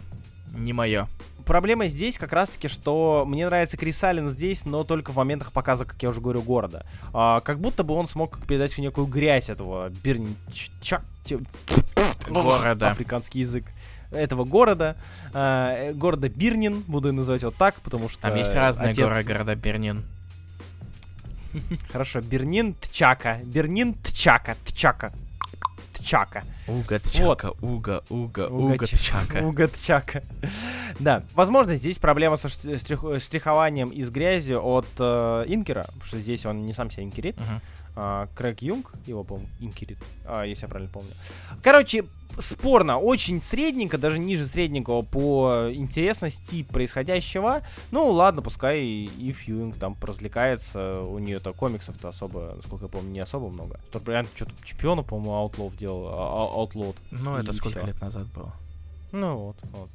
не 0.52 0.72
мое. 0.74 1.08
Проблема 1.46 1.86
здесь 1.86 2.18
как 2.18 2.32
раз-таки, 2.32 2.66
что 2.66 3.24
мне 3.24 3.46
нравится 3.46 3.76
Крис 3.76 4.02
Аллен 4.02 4.28
здесь, 4.30 4.66
но 4.66 4.82
только 4.82 5.12
в 5.12 5.16
моментах 5.16 5.52
показа, 5.52 5.84
как 5.84 6.02
я 6.02 6.08
уже 6.08 6.20
говорю, 6.20 6.42
города. 6.42 6.84
А, 7.12 7.40
как 7.40 7.60
будто 7.60 7.84
бы 7.84 7.94
он 7.94 8.08
смог 8.08 8.44
передать 8.46 8.72
всю 8.72 8.82
некую 8.82 9.06
грязь 9.06 9.48
этого 9.48 9.88
Бирнича... 10.02 11.02
Города. 12.28 12.90
Африканский 12.90 13.40
язык. 13.40 13.64
Этого 14.10 14.44
города. 14.44 14.96
А, 15.32 15.72
э, 15.76 15.92
города 15.92 16.28
Бирнин, 16.28 16.80
буду 16.80 17.12
называть 17.12 17.42
его 17.42 17.52
так, 17.52 17.76
потому 17.76 18.08
что... 18.08 18.22
Там 18.22 18.34
есть 18.34 18.52
разные 18.52 18.90
отец- 18.90 19.04
горы 19.04 19.22
города 19.22 19.54
Бернин. 19.54 20.02
Хорошо, 21.92 22.22
Бернин 22.22 22.74
Тчака. 22.80 23.38
Бернин 23.44 23.94
Тчака. 24.02 24.56
Тчака. 24.64 25.12
Тчака. 26.06 26.44
Уга, 26.68 27.00
тчака, 27.00 27.50
уга, 27.60 28.02
уга, 28.10 28.46
уга, 28.46 28.86
Ч- 28.86 28.96
тчака. 28.96 29.38
Уга 29.44 29.66
Тчака. 29.66 30.22
Да, 31.00 31.24
возможно, 31.34 31.74
здесь 31.74 31.98
проблема 31.98 32.36
со 32.36 32.46
штрих- 32.46 32.78
штрих- 32.78 33.18
штрихованием 33.20 33.88
из 33.88 34.10
грязи 34.10 34.52
от 34.52 34.86
э, 35.00 35.44
Инкера, 35.48 35.82
потому 35.82 36.04
что 36.04 36.18
здесь 36.18 36.46
он 36.46 36.64
не 36.64 36.72
сам 36.72 36.90
себя 36.92 37.02
инкерит. 37.02 37.36
Мгм. 37.40 37.60
А, 37.98 38.28
Крэг 38.34 38.60
Юнг, 38.60 38.92
его, 39.06 39.24
по-моему, 39.24 39.48
инкерит, 39.58 39.98
а, 40.26 40.44
если 40.44 40.64
я 40.64 40.68
правильно 40.68 40.92
помню. 40.92 41.10
Короче, 41.62 42.04
спорно, 42.38 42.98
очень 42.98 43.40
средненько, 43.40 43.96
даже 43.96 44.18
ниже 44.18 44.44
средненького 44.44 45.00
по 45.00 45.68
интересности 45.72 46.62
происходящего. 46.62 47.62
Ну, 47.90 48.10
ладно, 48.10 48.42
пускай 48.42 48.80
и 48.80 49.32
Фьюинг 49.32 49.76
там 49.76 49.94
поразвлекается. 49.94 51.00
У 51.00 51.18
нее-то 51.18 51.54
комиксов-то 51.54 52.10
особо, 52.10 52.52
насколько 52.56 52.84
я 52.84 52.90
помню, 52.90 53.10
не 53.12 53.20
особо 53.20 53.48
много. 53.48 53.80
Что-то 53.88 54.26
что-то 54.34 54.52
чемпиона, 54.62 55.02
по-моему, 55.02 55.34
Аутлов 55.34 55.74
делал, 55.76 56.08
а- 56.08 56.52
а- 56.52 56.64
Outlawed. 56.64 56.96
Ну, 57.10 57.36
это 57.36 57.52
И 57.52 57.54
сколько 57.54 57.78
всё. 57.78 57.86
лет 57.86 58.00
назад 58.00 58.26
было? 58.34 58.52
Ну 59.16 59.36
вот, 59.38 59.56
вот. 59.72 59.88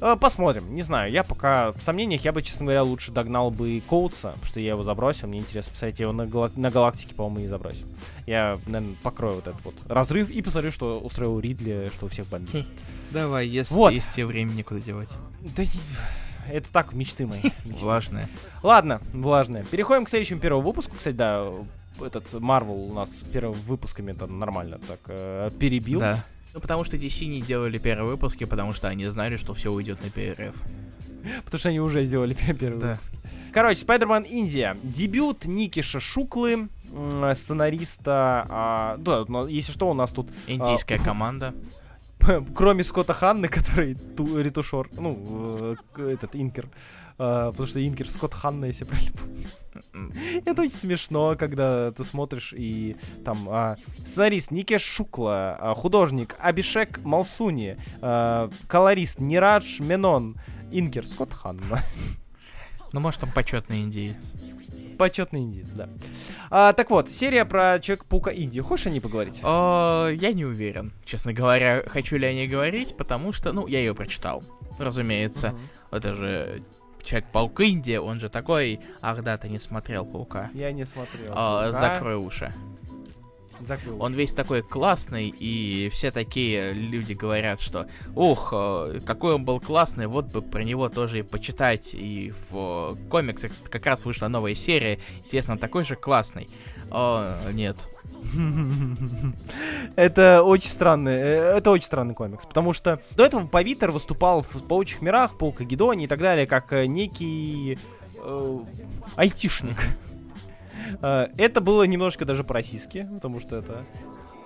Э, 0.00 0.16
Посмотрим, 0.18 0.74
не 0.74 0.82
знаю, 0.82 1.10
я 1.12 1.24
пока 1.24 1.72
в 1.72 1.82
сомнениях, 1.82 2.24
я 2.24 2.32
бы, 2.32 2.40
честно 2.40 2.64
говоря, 2.66 2.82
лучше 2.84 3.10
догнал 3.12 3.50
бы 3.50 3.82
Коутса, 3.88 4.28
потому 4.30 4.46
что 4.46 4.60
я 4.60 4.70
его 4.70 4.82
забросил, 4.82 5.28
мне 5.28 5.40
интересно 5.40 5.72
посмотреть, 5.72 5.98
я 5.98 6.04
его 6.04 6.12
на, 6.12 6.26
гала- 6.26 6.52
на 6.56 6.70
Галактике, 6.70 7.14
по-моему, 7.14 7.44
и 7.44 7.48
забросил. 7.48 7.86
Я, 8.26 8.58
наверное, 8.66 8.96
покрою 9.02 9.34
вот 9.36 9.48
этот 9.48 9.64
вот 9.64 9.74
разрыв 9.88 10.30
и 10.30 10.40
посмотрю, 10.40 10.70
что 10.70 10.98
устроил 11.00 11.38
Ридли, 11.40 11.90
что 11.94 12.06
у 12.06 12.08
всех 12.08 12.28
бомбит. 12.28 12.66
Давай, 13.10 13.46
если 13.48 13.74
Вот. 13.74 13.92
есть 13.92 14.10
тебе 14.12 14.26
времени 14.26 14.58
некуда 14.58 14.80
девать. 14.80 15.10
Да 15.56 15.64
это 16.50 16.70
так, 16.72 16.92
мечты 16.92 17.26
мои. 17.26 17.40
Влажные. 17.64 18.28
Ладно, 18.62 19.00
влажное. 19.12 19.64
Переходим 19.64 20.04
к 20.04 20.08
следующему 20.08 20.40
первому 20.40 20.66
выпуску, 20.66 20.96
кстати, 20.96 21.14
да, 21.14 21.46
этот 22.00 22.32
Марвел 22.34 22.90
у 22.90 22.92
нас 22.94 23.10
первыми 23.32 23.60
выпусками 23.66 24.12
это 24.12 24.26
нормально 24.26 24.78
так 24.86 25.00
э, 25.08 25.50
перебил. 25.58 26.00
Да. 26.00 26.24
Ну, 26.54 26.60
потому 26.60 26.84
что 26.84 26.96
DC 26.96 27.26
не 27.26 27.40
делали 27.42 27.78
первые 27.78 28.10
выпуски, 28.10 28.44
потому 28.44 28.72
что 28.72 28.88
они 28.88 29.06
знали, 29.06 29.36
что 29.36 29.54
все 29.54 29.70
уйдет 29.72 30.02
на 30.02 30.10
перерыв. 30.10 30.54
Потому 31.44 31.58
что 31.58 31.68
они 31.68 31.80
уже 31.80 32.04
сделали 32.04 32.34
первый 32.58 32.80
Да. 32.80 32.88
выпуск. 32.92 33.12
Короче, 33.52 33.84
Spider-Man 33.84 34.26
Индия. 34.28 34.76
Дебют 34.82 35.44
Никиша 35.46 36.00
Шуклы, 36.00 36.68
сценариста. 37.34 38.46
а, 38.48 38.96
да, 38.98 39.24
но 39.28 39.46
если 39.46 39.72
что, 39.72 39.90
у 39.90 39.94
нас 39.94 40.10
тут 40.10 40.28
Индийская 40.46 40.96
А, 40.96 40.98
команда. 41.04 41.54
Кроме 42.54 42.84
Скотта 42.84 43.12
Ханны, 43.14 43.48
который 43.48 43.94
ту, 43.94 44.38
ретушер, 44.40 44.88
ну, 44.92 45.76
э, 45.96 46.08
этот 46.12 46.36
Инкер. 46.36 46.68
Uh, 47.20 47.50
потому 47.50 47.66
что 47.66 47.86
Инкер 47.86 48.08
Скотт 48.08 48.32
Ханна, 48.32 48.64
если 48.64 48.84
правильно 48.84 49.12
помню. 49.12 50.12
Это 50.46 50.62
очень 50.62 50.72
смешно, 50.72 51.36
когда 51.38 51.92
ты 51.92 52.02
смотришь 52.02 52.54
и 52.56 52.96
там 53.26 53.46
uh, 53.46 53.78
сценарист 54.06 54.50
Никеш 54.50 54.80
Шукла, 54.80 55.58
uh, 55.60 55.74
художник 55.74 56.34
Абишек 56.40 56.98
Малсуни, 57.04 57.76
колорист 58.00 59.18
Нирадж 59.18 59.82
Менон, 59.82 60.40
Инкер 60.72 61.06
Скотт 61.06 61.34
Ханна. 61.34 61.80
Ну, 62.94 63.00
может, 63.00 63.20
там 63.20 63.30
почетный 63.32 63.82
индиец. 63.82 64.32
Почетный 64.98 65.42
индиец, 65.42 65.68
да. 65.72 65.90
А, 66.48 66.72
так 66.72 66.88
вот, 66.88 67.10
серия 67.10 67.44
про 67.44 67.78
Человека-паука 67.80 68.30
Индии. 68.30 68.60
Хочешь 68.60 68.86
о 68.86 68.90
ней 68.90 69.00
поговорить? 69.00 69.40
О, 69.42 70.08
я 70.08 70.32
не 70.32 70.46
уверен, 70.46 70.94
честно 71.04 71.34
говоря, 71.34 71.82
хочу 71.86 72.16
ли 72.16 72.26
о 72.26 72.32
ней 72.32 72.48
говорить, 72.48 72.96
потому 72.96 73.32
что, 73.32 73.52
ну, 73.52 73.66
я 73.66 73.78
ее 73.78 73.94
прочитал, 73.94 74.42
разумеется. 74.78 75.48
Uh-huh. 75.48 75.98
Это 75.98 76.14
же 76.14 76.62
Человек-паук 77.02 77.60
Индия, 77.60 78.00
он 78.00 78.20
же 78.20 78.28
такой... 78.28 78.80
Ах 79.00 79.22
да, 79.22 79.36
ты 79.38 79.48
не 79.48 79.58
смотрел 79.58 80.04
Паука. 80.04 80.50
Я 80.54 80.72
не 80.72 80.84
смотрел. 80.84 81.32
А, 81.34 81.72
закрой 81.72 82.16
уши. 82.16 82.52
Закрыл. 83.60 84.02
Он 84.02 84.14
весь 84.14 84.32
такой 84.32 84.62
классный, 84.62 85.28
и 85.28 85.90
все 85.92 86.10
такие 86.10 86.72
люди 86.72 87.12
говорят, 87.12 87.60
что 87.60 87.86
ух, 88.14 88.54
э, 88.56 89.00
какой 89.04 89.34
он 89.34 89.44
был 89.44 89.60
классный, 89.60 90.06
вот 90.06 90.26
бы 90.26 90.40
про 90.40 90.62
него 90.62 90.88
тоже 90.88 91.18
и 91.18 91.22
почитать. 91.22 91.90
И 91.92 92.32
в 92.50 92.96
комиксах 93.10 93.52
как 93.68 93.84
раз 93.84 94.04
вышла 94.06 94.28
новая 94.28 94.54
серия, 94.54 94.98
интересно, 95.18 95.58
такой 95.58 95.84
же 95.84 95.94
классный. 95.94 96.48
О, 96.90 97.28
нет. 97.52 97.76
Это 99.96 100.42
очень 100.42 100.68
странный, 100.68 101.12
э, 101.12 101.56
это 101.56 101.70
очень 101.70 101.86
странный 101.86 102.14
комикс, 102.14 102.44
потому 102.44 102.72
что 102.72 103.00
до 103.16 103.24
этого 103.24 103.46
Павитер 103.46 103.90
выступал 103.90 104.42
в 104.42 104.62
Паучих 104.66 105.02
мирах, 105.02 105.38
Паука 105.38 105.64
Гедони 105.64 106.04
и 106.04 106.06
так 106.06 106.20
далее, 106.20 106.46
как 106.46 106.72
э, 106.72 106.86
некий 106.86 107.78
э, 108.16 108.58
айтишник. 109.16 109.76
Э, 111.02 111.28
это 111.36 111.60
было 111.60 111.84
немножко 111.84 112.24
даже 112.24 112.42
по-российски, 112.42 113.08
потому 113.14 113.38
что 113.38 113.56
это... 113.56 113.84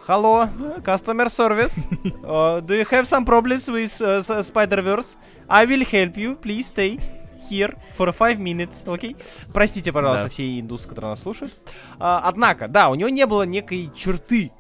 Hello, 0.07 0.47
customer 0.83 1.29
service. 1.29 1.79
Uh, 2.23 2.61
do 2.67 2.75
you 2.75 2.85
have 2.91 3.07
some 3.07 3.25
problems 3.25 3.67
with 3.69 3.99
uh, 4.03 4.43
Spider-Verse? 4.43 5.17
I 5.49 5.65
will 5.65 5.85
help 5.85 6.19
you. 6.19 6.37
Please 6.37 6.67
stay 6.67 6.99
here 7.51 7.77
for 7.97 8.17
five 8.17 8.39
minutes, 8.39 8.93
окей? 8.93 9.13
Okay? 9.13 9.51
Простите, 9.53 9.93
пожалуйста, 9.93 10.25
да. 10.25 10.31
все 10.31 10.61
индусы, 10.61 10.89
которые 10.89 11.11
нас 11.11 11.23
слушают. 11.23 11.53
Uh, 11.99 12.21
однако, 12.23 12.69
да, 12.69 12.91
у 12.91 12.95
него 12.95 13.09
не 13.09 13.27
было 13.27 13.43
некой 13.45 13.91
черты 13.95 14.53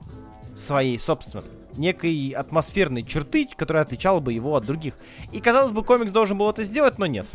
своей 0.56 0.98
собственной 0.98 1.44
некой 1.76 2.30
атмосферной 2.30 3.02
черты, 3.02 3.48
которая 3.56 3.82
отличала 3.82 4.20
бы 4.20 4.32
его 4.32 4.54
от 4.56 4.64
других. 4.64 4.94
И 5.32 5.40
казалось 5.40 5.72
бы, 5.72 5.82
комикс 5.82 6.12
должен 6.12 6.38
был 6.38 6.48
это 6.48 6.62
сделать, 6.62 6.98
но 6.98 7.06
нет. 7.06 7.26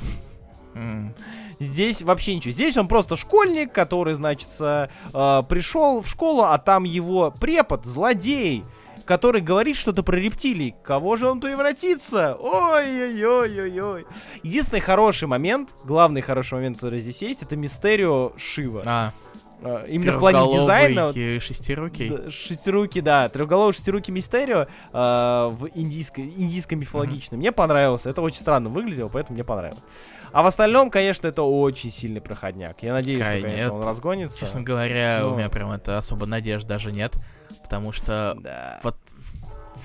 Mm. 0.75 1.13
Здесь 1.59 2.01
вообще 2.01 2.35
ничего. 2.35 2.53
Здесь 2.53 2.77
он 2.77 2.87
просто 2.87 3.17
школьник, 3.17 3.73
который, 3.73 4.15
значит, 4.15 4.49
э, 4.61 4.87
пришел 5.11 6.01
в 6.01 6.07
школу, 6.07 6.43
а 6.43 6.57
там 6.57 6.85
его 6.85 7.31
препод, 7.31 7.85
злодей, 7.85 8.63
который 9.09 9.41
говорит 9.41 9.75
что-то 9.75 10.03
про 10.03 10.17
рептилий. 10.17 10.75
Кого 10.83 11.17
же 11.17 11.27
он 11.27 11.41
превратится? 11.41 12.37
Ой-ой-ой-ой-ой. 12.39 14.05
Единственный 14.43 14.81
хороший 14.81 15.27
момент, 15.27 15.73
главный 15.83 16.21
хороший 16.21 16.53
момент, 16.53 16.77
который 16.77 16.99
здесь 16.99 17.23
есть, 17.23 17.41
это 17.41 17.55
Мистерио 17.55 18.33
Шива. 18.37 18.83
А. 18.85 19.11
Uh, 19.61 19.89
именно 19.89 20.11
в 20.11 20.19
плане 20.19 20.53
дизайна. 20.53 21.11
шестирукий. 21.41 22.09
Да, 22.09 22.29
шестирукий, 22.29 23.01
да. 23.01 23.27
Трехголовый 23.29 23.73
шестирукий 23.73 24.13
Мистерио 24.13 24.67
uh, 24.93 25.49
в 25.49 25.69
индийской, 25.73 26.25
индийском 26.25 26.79
мифологичном. 26.79 27.39
Mm-hmm. 27.39 27.41
Мне 27.41 27.51
понравился. 27.51 28.11
Это 28.11 28.21
очень 28.21 28.39
странно 28.39 28.69
выглядело, 28.69 29.09
поэтому 29.09 29.33
мне 29.33 29.43
понравилось. 29.43 29.81
А 30.31 30.43
в 30.43 30.45
остальном, 30.45 30.89
конечно, 30.89 31.27
это 31.27 31.43
очень 31.43 31.91
сильный 31.91 32.21
проходняк. 32.21 32.81
Я 32.83 32.93
надеюсь, 32.93 33.23
что, 33.23 33.41
конечно, 33.41 33.73
он 33.73 33.83
разгонится. 33.83 34.39
Честно 34.39 34.61
говоря, 34.61 35.19
Но... 35.23 35.31
у 35.31 35.35
меня 35.35 35.49
прям 35.49 35.71
это 35.71 35.97
особо 35.97 36.25
надежд 36.25 36.67
даже 36.67 36.91
нет. 36.91 37.15
Потому 37.63 37.91
что 37.91 38.35
да. 38.39 38.79
вот 38.83 38.95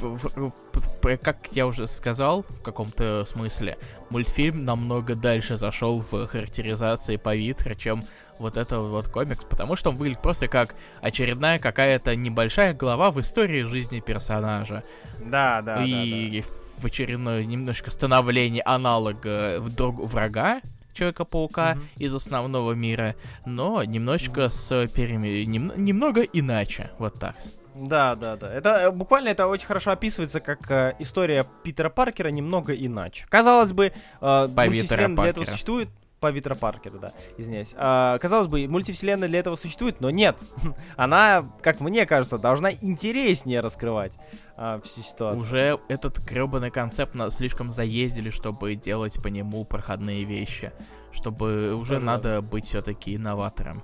в, 0.01 0.17
в, 0.17 0.53
в, 0.73 1.17
как 1.19 1.49
я 1.53 1.67
уже 1.67 1.89
сказал, 1.89 2.43
в 2.43 2.63
каком-то 2.63 3.25
смысле, 3.27 3.79
мультфильм 4.11 4.65
намного 4.65 5.15
дальше 5.15 5.57
зашел 5.57 6.05
в 6.11 6.27
характеризации 6.27 7.17
Павитра, 7.17 7.75
чем 7.75 8.03
вот 8.39 8.57
это 8.57 8.81
вот 8.81 9.09
комикс, 9.09 9.45
потому 9.45 9.77
что 9.77 9.91
он 9.91 9.97
выглядит 9.97 10.23
просто 10.23 10.49
как 10.49 10.75
очередная 11.01 11.59
какая-то 11.59 12.17
небольшая 12.17 12.75
глава 12.75 13.11
в 13.11 13.21
истории 13.21 13.63
жизни 13.63 14.01
персонажа. 14.01 14.83
Да, 15.21 15.63
да. 15.63 15.83
И 15.85 16.41
да, 16.41 16.49
да 16.49 16.64
в 16.79 16.87
очередное 16.87 17.45
немножко 17.45 17.91
становление 17.91 18.63
аналога 18.65 19.61
друг 19.61 20.01
врага 20.01 20.61
Человека-паука 20.95 21.73
mm-hmm. 21.73 22.05
из 22.05 22.15
основного 22.15 22.73
мира, 22.73 23.17
но 23.45 23.83
немножечко 23.83 24.49
с 24.49 24.87
переми... 24.89 25.45
Нем... 25.45 25.73
немного 25.77 26.23
иначе, 26.23 26.91
вот 26.99 27.19
так. 27.19 27.35
Да, 27.75 28.15
да, 28.15 28.37
да. 28.37 28.53
Это 28.53 28.71
э, 28.71 28.91
буквально 28.93 29.29
это 29.29 29.49
очень 29.49 29.67
хорошо 29.67 29.91
описывается 29.91 30.39
как 30.39 30.71
э, 30.71 30.95
история 31.01 31.45
Питера 31.65 31.91
Паркера 31.91 32.29
немного 32.29 32.73
иначе. 32.73 33.27
Казалось 33.29 33.73
бы, 33.73 33.93
э, 34.21 34.49
мультивселенная 34.49 35.17
для 35.17 35.27
этого 35.27 35.45
существует 35.45 35.89
по 36.25 36.31
Витра 36.31 36.55
Паркеру, 36.55 36.99
да, 36.99 37.13
извиняюсь. 37.37 37.75
А, 37.77 38.17
казалось 38.17 38.47
бы, 38.47 38.67
мультивселенная 38.67 39.29
для 39.29 39.41
этого 39.41 39.57
существует, 39.57 40.01
но 40.01 40.09
нет. 40.09 40.43
Она, 40.97 41.45
как 41.61 41.81
мне 41.81 42.07
кажется, 42.07 42.39
должна 42.39 42.73
интереснее 42.73 43.61
раскрывать 43.61 44.17
а, 44.57 44.81
всю 44.81 45.03
ситуацию. 45.03 45.39
Уже 45.43 45.79
этот 45.89 46.21
гребаный 46.21 46.71
концепт 46.71 47.15
на 47.15 47.31
слишком 47.31 47.71
заездили, 47.71 48.31
чтобы 48.31 48.75
делать 48.75 49.23
по 49.23 49.29
нему 49.29 49.67
проходные 49.67 50.25
вещи. 50.25 50.73
Чтобы 51.13 51.75
уже 51.75 51.97
Тоже 51.97 52.07
надо 52.07 52.41
быть 52.41 52.65
все-таки 52.65 53.15
инноватором. 53.15 53.83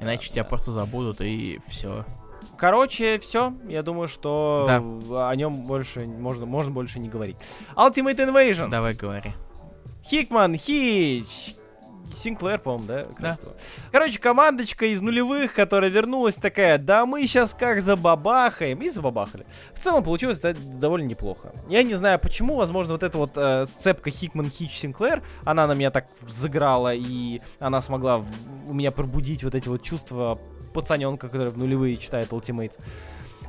Иначе 0.00 0.28
да. 0.28 0.34
тебя 0.36 0.44
просто 0.44 0.72
забудут 0.72 1.20
и 1.20 1.60
все. 1.66 2.06
Короче, 2.56 3.18
все. 3.18 3.52
Я 3.68 3.82
думаю, 3.82 4.08
что 4.08 4.64
да. 4.66 5.28
о 5.28 5.36
нем 5.36 5.64
больше 5.64 6.06
можно, 6.06 6.46
можно 6.46 6.72
больше 6.72 6.98
не 6.98 7.10
говорить. 7.10 7.36
Ultimate 7.74 8.16
Invasion. 8.16 8.70
Давай 8.70 8.94
говори. 8.94 9.34
Хикман, 10.08 10.54
Хич, 10.56 11.56
Синклер, 12.12 12.58
по-моему, 12.58 12.86
да? 12.86 13.06
Да. 13.18 13.36
Короче, 13.90 14.18
командочка 14.18 14.86
из 14.86 15.00
нулевых, 15.00 15.52
которая 15.54 15.90
вернулась 15.90 16.36
такая, 16.36 16.78
да 16.78 17.06
мы 17.06 17.22
сейчас 17.26 17.54
как 17.54 17.82
забабахаем. 17.82 18.80
И 18.82 18.88
забабахали. 18.88 19.46
В 19.72 19.80
целом 19.80 20.04
получилось 20.04 20.38
это 20.38 20.58
довольно 20.60 21.06
неплохо. 21.06 21.52
Я 21.68 21.82
не 21.82 21.94
знаю 21.94 22.18
почему, 22.18 22.56
возможно, 22.56 22.92
вот 22.92 23.02
эта 23.02 23.18
вот 23.18 23.32
э, 23.36 23.66
сцепка 23.66 24.10
Хикман, 24.10 24.48
Хич, 24.48 24.78
Синклер, 24.78 25.22
она 25.44 25.66
на 25.66 25.74
меня 25.74 25.90
так 25.90 26.06
взыграла, 26.20 26.94
и 26.94 27.40
она 27.58 27.80
смогла 27.82 28.18
в, 28.18 28.26
у 28.68 28.74
меня 28.74 28.90
пробудить 28.90 29.44
вот 29.44 29.54
эти 29.54 29.68
вот 29.68 29.82
чувства 29.82 30.38
пацаненка, 30.72 31.28
который 31.28 31.50
в 31.50 31.58
нулевые 31.58 31.96
читает 31.96 32.30
Ultimate. 32.30 32.78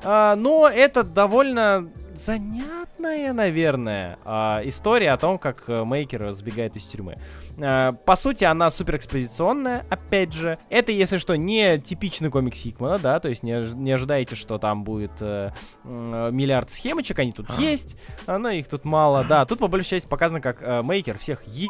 А, 0.04 0.36
но 0.36 0.68
это 0.68 1.04
довольно 1.04 1.90
занятная, 2.18 3.32
наверное, 3.32 4.18
а, 4.26 4.62
история 4.64 5.12
о 5.12 5.18
том, 5.18 5.38
как 5.38 5.64
э, 5.68 5.84
Мейкер 5.84 6.32
сбегает 6.32 6.76
из 6.76 6.84
тюрьмы. 6.84 7.16
А, 7.60 7.94
по 7.94 8.16
сути, 8.16 8.44
она 8.44 8.72
супер 8.72 8.98
экспозиционная, 8.98 9.86
опять 9.90 10.34
же. 10.34 10.58
Это, 10.70 10.92
если 10.92 11.18
что, 11.18 11.36
не 11.36 11.78
типичный 11.78 12.30
комикс 12.30 12.58
Хикмана, 12.60 12.98
да, 13.00 13.20
то 13.20 13.30
есть 13.30 13.44
не, 13.44 13.74
не 13.76 13.92
ожидайте, 13.92 14.36
что 14.36 14.58
там 14.58 14.84
будет 14.84 15.22
э, 15.22 15.52
миллиард 15.84 16.72
схемочек, 16.72 17.20
они 17.20 17.32
тут 17.32 17.50
есть, 17.60 17.96
но 18.26 18.50
их 18.50 18.68
тут 18.68 18.84
мало, 18.84 19.24
да. 19.24 19.46
Тут 19.46 19.60
по 19.60 19.68
большей 19.68 19.92
части 19.92 20.08
показано, 20.08 20.42
как 20.42 20.62
э, 20.62 20.82
Мейкер 20.82 21.18
всех 21.18 21.44
е... 21.48 21.68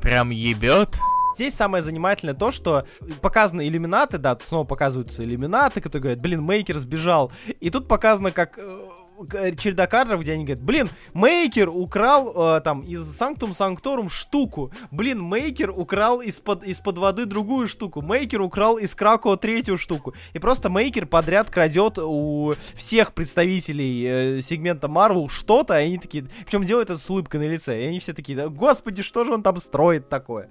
Прям 0.00 0.30
ебет? 0.30 0.98
Здесь 1.34 1.54
самое 1.54 1.82
занимательное 1.82 2.34
то, 2.34 2.50
что 2.50 2.84
показаны 3.20 3.66
иллюминаты, 3.66 4.18
да, 4.18 4.36
снова 4.42 4.64
показываются 4.64 5.22
иллюминаты, 5.22 5.80
которые 5.80 6.02
говорят, 6.02 6.20
блин, 6.20 6.42
Мейкер 6.42 6.78
сбежал. 6.78 7.32
И 7.60 7.70
тут 7.70 7.88
показано, 7.88 8.32
как 8.32 8.58
э, 8.58 9.54
череда 9.56 9.86
кадров, 9.86 10.20
где 10.20 10.32
они 10.32 10.44
говорят, 10.44 10.62
блин, 10.62 10.90
Мейкер 11.14 11.68
украл 11.68 12.56
э, 12.56 12.60
там 12.60 12.80
из 12.80 13.04
Санктум 13.04 13.54
Санкторум 13.54 14.08
штуку, 14.08 14.72
блин, 14.90 15.20
Мейкер 15.22 15.70
украл 15.70 16.20
из-под 16.20 16.64
из 16.64 16.80
под 16.80 16.98
воды 16.98 17.26
другую 17.26 17.68
штуку, 17.68 18.02
Мейкер 18.02 18.40
украл 18.42 18.78
из 18.78 18.94
Кракова 18.94 19.36
третью 19.36 19.78
штуку. 19.78 20.14
И 20.32 20.38
просто 20.38 20.70
Мейкер 20.70 21.06
подряд 21.06 21.50
крадет 21.50 21.98
у 21.98 22.54
всех 22.74 23.12
представителей 23.12 24.04
э, 24.04 24.40
сегмента 24.42 24.88
Marvel 24.88 25.28
что-то, 25.28 25.78
и 25.78 25.84
они 25.84 25.98
такие, 25.98 26.26
причем 26.44 26.64
делают 26.64 26.90
это 26.90 26.98
с 26.98 27.08
улыбкой 27.08 27.40
на 27.40 27.48
лице, 27.48 27.82
и 27.82 27.86
они 27.86 27.98
все 27.98 28.12
такие, 28.12 28.48
господи, 28.48 29.02
что 29.02 29.24
же 29.24 29.32
он 29.32 29.42
там 29.42 29.58
строит 29.58 30.08
такое? 30.08 30.50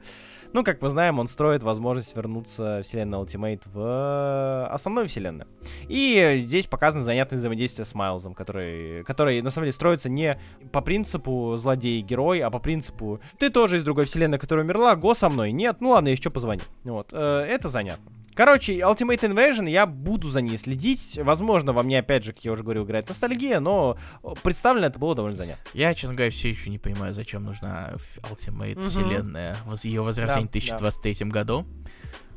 Ну, 0.54 0.64
как 0.66 0.82
мы 0.82 0.90
знаем, 0.90 1.18
он 1.20 1.28
строит 1.28 1.64
возможность 1.64 2.16
вернуться 2.16 2.82
вселенная 2.84 3.20
Ultimate 3.20 3.62
в 3.66 3.80
э, 3.80 4.74
основную 4.74 5.08
вселенную. 5.08 5.48
И 5.88 6.40
здесь 6.40 6.68
показано 6.68 7.04
занятное 7.04 7.38
взаимодействие 7.38 7.86
с 7.86 7.96
Майлзом, 7.96 8.34
который, 8.34 9.04
который 9.06 9.42
на 9.42 9.50
самом 9.50 9.66
деле 9.66 9.74
строится 9.74 10.10
не 10.10 10.38
по 10.74 10.82
принципу 10.82 11.56
злодей-герой, 11.56 12.40
а 12.42 12.50
по 12.50 12.60
принципу 12.60 13.22
ты 13.38 13.50
тоже 13.50 13.78
из 13.78 13.84
другой 13.84 14.06
вселенной, 14.06 14.40
которая 14.40 14.66
умерла, 14.66 14.96
го 14.96 15.14
со 15.14 15.30
мной. 15.30 15.54
Нет, 15.54 15.78
ну 15.80 15.90
ладно, 15.90 16.10
еще 16.10 16.30
позвони. 16.30 16.62
Вот, 16.84 17.10
э, 17.14 17.46
это 17.50 17.70
занятно. 17.70 18.12
Короче, 18.34 18.74
Ultimate 18.80 19.20
Invasion, 19.22 19.70
я 19.70 19.86
буду 19.86 20.30
за 20.30 20.42
ней 20.42 20.58
следить. 20.58 21.20
Возможно, 21.22 21.74
во 21.74 21.84
мне, 21.84 22.00
опять 22.00 22.24
же, 22.24 22.34
как 22.34 22.44
я 22.46 22.52
уже 22.54 22.64
говорил, 22.64 22.86
играет 22.86 23.10
ностальгия, 23.10 23.60
но 23.60 23.98
представлено 24.44 24.88
это 24.88 25.00
было 25.00 25.16
довольно 25.16 25.36
занятно. 25.38 25.64
Я, 25.74 25.94
честно 25.94 26.16
говоря, 26.16 26.32
все 26.32 26.50
еще 26.50 26.70
не 26.70 26.78
понимаю, 26.80 27.14
зачем 27.14 27.44
нужна 27.44 27.92
Ultimate 28.24 28.80
Мгм. 28.80 28.90
вселенная, 28.90 29.58
ее 29.84 30.02
возрождение 30.02 30.48
в 30.48 30.52
Да, 30.52 30.60
2023 30.60 31.30
году. 31.30 31.66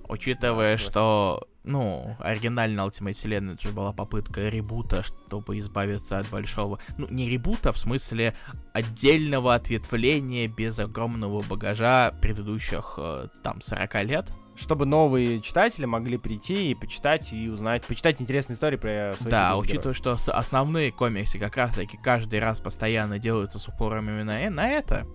Учитывая, 0.06 0.72
Да, 0.72 0.78
что, 0.78 1.48
ну, 1.62 2.14
оригинальная 2.18 2.84
Ultimate 2.84 3.14
вселенная, 3.14 3.54
это 3.54 3.62
же 3.68 3.74
была 3.74 3.92
попытка 3.92 4.48
ребута, 4.48 5.02
чтобы 5.02 5.58
избавиться 5.58 6.18
от 6.18 6.28
большого... 6.28 6.78
Ну, 6.98 7.06
не 7.08 7.28
ребута, 7.30 7.72
в 7.72 7.78
смысле 7.78 8.34
отдельного 8.74 9.54
ответвления 9.54 10.46
без 10.48 10.78
огромного 10.78 11.42
багажа 11.42 12.12
предыдущих, 12.20 12.94
э, 12.98 13.28
там, 13.42 13.60
40 13.62 14.02
лет. 14.04 14.26
Чтобы 14.56 14.86
новые 14.86 15.40
читатели 15.40 15.84
могли 15.84 16.16
прийти 16.16 16.70
и 16.70 16.74
почитать 16.74 17.32
и 17.32 17.48
узнать, 17.48 17.84
почитать 17.84 18.20
интересные 18.22 18.54
истории 18.54 18.76
про 18.76 19.14
своих 19.16 19.30
Да, 19.30 19.56
учитывая, 19.56 19.94
что 19.94 20.16
с- 20.16 20.30
основные 20.30 20.92
комиксы 20.92 21.38
как 21.40 21.56
раз-таки 21.56 21.96
каждый 21.96 22.38
раз 22.38 22.60
постоянно 22.60 23.18
делаются 23.18 23.58
с 23.58 23.66
упором 23.66 24.08
именно 24.08 24.30
э- 24.30 24.50
на 24.50 24.70
это, 24.70 25.06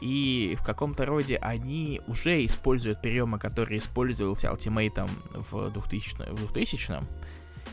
и 0.00 0.56
в 0.60 0.64
каком-то 0.64 1.04
роде 1.04 1.36
они 1.38 2.00
уже 2.06 2.44
используют 2.46 3.02
приемы, 3.02 3.38
которые 3.40 3.78
использовался 3.78 4.48
Ultimate 4.48 5.08
в 5.50 5.70
2000 5.72 6.32
в 6.32 6.52
2000 6.52 7.02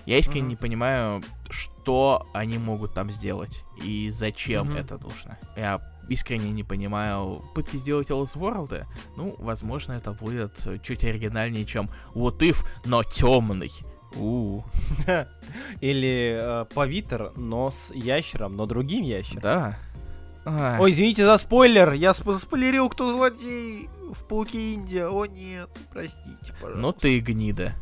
я 0.06 0.18
искренне 0.18 0.42
Мгм. 0.42 0.50
не 0.50 0.56
понимаю, 0.56 1.24
что 1.50 2.28
они 2.34 2.58
могут 2.58 2.94
там 2.96 3.12
сделать 3.12 3.64
и 3.84 4.10
зачем 4.10 4.68
Мгм. 4.70 4.78
это 4.78 4.98
нужно. 4.98 5.38
Я 5.56 5.80
искренне 6.10 6.52
не 6.52 6.64
понимаю. 6.64 7.42
Пытки 7.56 7.78
сделать 7.78 8.10
Elseworld, 8.10 8.86
ну, 9.18 9.36
возможно, 9.40 9.94
это 9.94 10.12
будет 10.12 10.52
чуть 10.84 11.04
оригинальнее, 11.04 11.66
чем 11.66 11.90
What 12.14 12.40
If, 12.40 12.66
но 12.86 13.04
темный. 13.04 13.72
У. 14.16 14.62
Или 15.82 16.38
э, 16.40 16.66
Павитер, 16.74 17.32
но 17.36 17.72
с 17.72 17.92
ящером, 17.94 18.56
но 18.56 18.66
другим 18.66 19.04
ящером. 19.04 19.42
да. 19.42 19.80
Ай. 20.46 20.78
Ой, 20.80 20.92
извините 20.92 21.24
за 21.26 21.38
спойлер, 21.38 21.94
я 21.94 22.12
сп- 22.12 22.38
спойлерил, 22.38 22.90
кто 22.90 23.10
злодей 23.12 23.90
в 24.14 24.26
Пауке 24.28 24.74
Индия. 24.74 25.08
О 25.08 25.26
нет, 25.26 25.70
простите, 25.92 26.52
пожалуйста. 26.60 26.80
Ну 26.80 26.92
ты 26.92 27.20
гнида. 27.20 27.74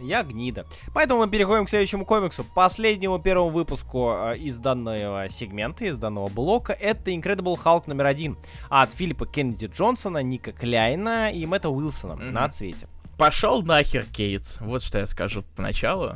Я 0.00 0.22
гнида. 0.22 0.66
Поэтому 0.94 1.20
мы 1.20 1.28
переходим 1.30 1.66
к 1.66 1.70
следующему 1.70 2.04
комиксу, 2.04 2.44
последнему 2.54 3.18
первому 3.18 3.50
выпуску 3.50 4.12
э, 4.12 4.38
из 4.38 4.58
данного 4.58 5.28
сегмента, 5.30 5.84
из 5.84 5.96
данного 5.96 6.28
блока. 6.28 6.72
Это 6.72 7.10
Incredible 7.10 7.58
Hulk 7.62 7.84
номер 7.86 8.06
один 8.06 8.36
от 8.68 8.92
Филиппа 8.92 9.26
Кеннеди 9.26 9.66
Джонсона, 9.66 10.22
Ника 10.22 10.52
Кляйна 10.52 11.30
и 11.30 11.44
Мэтта 11.46 11.68
Уилсона 11.68 12.16
Мгм. 12.16 12.32
на 12.32 12.48
цвете. 12.48 12.88
Пошел 13.18 13.62
нахер, 13.62 14.06
Кейтс. 14.06 14.58
Вот 14.60 14.82
что 14.82 14.98
я 14.98 15.06
скажу 15.06 15.44
поначалу. 15.54 16.12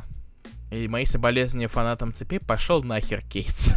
И 0.70 0.88
мои 0.88 1.04
соболезнования 1.04 1.68
фанатам 1.68 2.12
цепи 2.14 2.38
пошел 2.38 2.82
нахер, 2.82 3.22
Кейтс. 3.22 3.74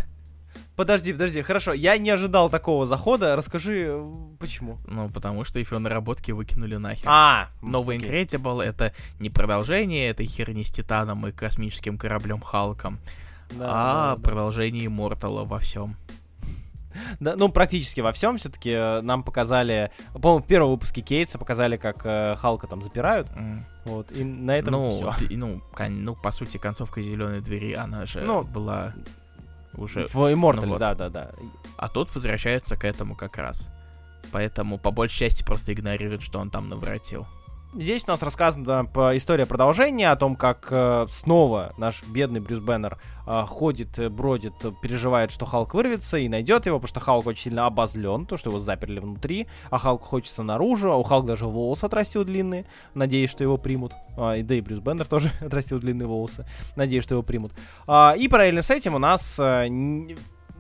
Подожди, 0.78 1.12
подожди, 1.12 1.42
хорошо, 1.42 1.74
я 1.74 1.98
не 1.98 2.10
ожидал 2.12 2.50
такого 2.52 2.86
захода, 2.86 3.36
расскажи, 3.36 3.88
э, 3.90 4.12
почему. 4.40 4.78
Ну, 4.88 5.10
потому 5.10 5.44
что 5.44 5.60
их 5.60 5.72
наработки 5.72 6.32
выкинули 6.32 6.76
нахер. 6.76 7.08
А, 7.10 7.48
Новый 7.64 7.98
окей. 7.98 8.10
Incredible 8.24 8.62
это 8.64 8.94
не 9.20 9.30
продолжение 9.32 10.08
этой 10.10 10.28
херни 10.28 10.64
с 10.64 10.70
Титаном 10.70 11.26
и 11.28 11.32
космическим 11.32 11.98
кораблем 11.98 12.40
Халком, 12.42 13.00
Да, 13.50 13.66
а 13.70 13.94
да, 14.12 14.16
да. 14.16 14.22
продолжение 14.22 14.86
Иммортала 14.86 15.44
во 15.46 15.58
всем. 15.60 15.98
Да, 17.20 17.36
ну, 17.36 17.50
практически 17.50 18.02
во 18.02 18.12
всем 18.12 18.38
все-таки 18.38 19.02
нам 19.02 19.24
показали, 19.24 19.92
по-моему, 20.14 20.44
в 20.44 20.48
первом 20.48 20.70
выпуске 20.72 21.02
Кейтса 21.02 21.38
показали, 21.38 21.78
как 21.78 21.98
э, 22.06 22.36
Халка 22.38 22.66
там 22.68 22.82
запирают, 22.82 23.28
вот, 23.86 24.12
и 24.12 24.24
на 24.24 24.58
этом 24.58 24.74
ну, 24.74 24.92
всё. 24.96 25.14
ты- 25.28 25.38
ну, 25.38 25.62
кон- 25.74 26.04
ну, 26.04 26.16
по 26.16 26.32
сути, 26.32 26.58
концовка 26.58 27.02
зеленой 27.04 27.42
двери, 27.42 27.74
она 27.74 28.06
же 28.08 28.22
Ну, 28.22 28.44
была 28.44 28.94
уже. 29.78 30.08
В 30.08 30.16
Immortal, 30.32 30.66
ну 30.66 30.68
вот. 30.70 30.80
да, 30.80 30.96
да, 30.96 31.10
да. 31.10 31.32
А 31.78 31.90
тут 31.90 32.14
возвращается 32.14 32.76
к 32.76 32.86
этому 32.86 33.16
как 33.16 33.38
раз. 33.38 33.70
Поэтому, 34.32 34.78
по 34.78 34.92
большей 34.92 35.20
части, 35.20 35.44
просто 35.44 35.74
игнорирует, 35.74 36.22
что 36.22 36.40
он 36.40 36.50
там 36.50 36.70
наворотил. 36.70 37.26
Здесь 37.74 38.04
у 38.08 38.12
нас 38.12 38.22
рассказана 38.24 38.88
история 39.16 39.46
продолжения 39.46 40.10
о 40.10 40.16
том, 40.16 40.36
как 40.36 40.68
э, 40.72 41.06
снова 41.12 41.74
наш 41.78 42.04
бедный 42.04 42.40
Брюс 42.40 42.60
Беннер 42.60 42.98
э, 43.28 43.44
ходит, 43.48 44.00
э, 44.00 44.10
бродит, 44.10 44.54
переживает, 44.82 45.32
что 45.32 45.46
Халк 45.46 45.74
вырвется 45.74 46.18
и 46.18 46.28
найдет 46.30 46.66
его, 46.66 46.78
потому 46.78 46.88
что 46.88 47.00
Халк 47.00 47.28
очень 47.28 47.44
сильно 47.44 47.66
обозлен, 47.66 48.26
то, 48.26 48.38
что 48.38 48.50
его 48.50 48.60
заперли 48.60 49.00
внутри, 49.00 49.48
а 49.70 49.78
Халку 49.78 50.06
хочется 50.06 50.44
наружу, 50.44 50.92
а 50.92 50.96
у 50.96 51.04
Халка 51.04 51.28
даже 51.28 51.46
волосы 51.46 51.86
отрастил 51.86 52.24
длинные, 52.24 52.66
надеюсь, 52.94 53.30
что 53.30 53.44
его 53.44 53.58
примут. 53.58 53.94
А, 54.18 54.36
и 54.36 54.44
да 54.44 54.56
и 54.56 54.62
Брюс 54.62 54.80
Беннер 54.80 55.06
тоже 55.10 55.32
отрастил 55.42 55.80
длинные 55.80 56.08
волосы, 56.08 56.48
надеюсь, 56.76 57.04
что 57.04 57.16
его 57.16 57.24
примут. 57.24 57.54
А, 57.86 58.16
и 58.18 58.28
параллельно 58.28 58.62
с 58.62 58.72
этим 58.72 58.96
у 58.96 59.00
нас 59.00 59.38
э, 59.40 59.68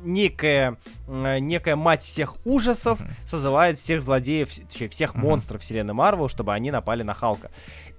некая, 0.03 0.78
э, 1.07 1.39
некая 1.39 1.76
мать 1.76 2.01
всех 2.01 2.36
ужасов 2.45 2.99
созывает 3.26 3.78
всех 3.78 4.01
злодеев, 4.01 4.49
точнее, 4.53 4.89
всех 4.89 5.15
монстров 5.15 5.61
вселенной 5.61 5.93
Марвел, 5.93 6.28
чтобы 6.28 6.53
они 6.53 6.72
напали 6.72 7.03
на 7.03 7.13
Халка. 7.13 7.51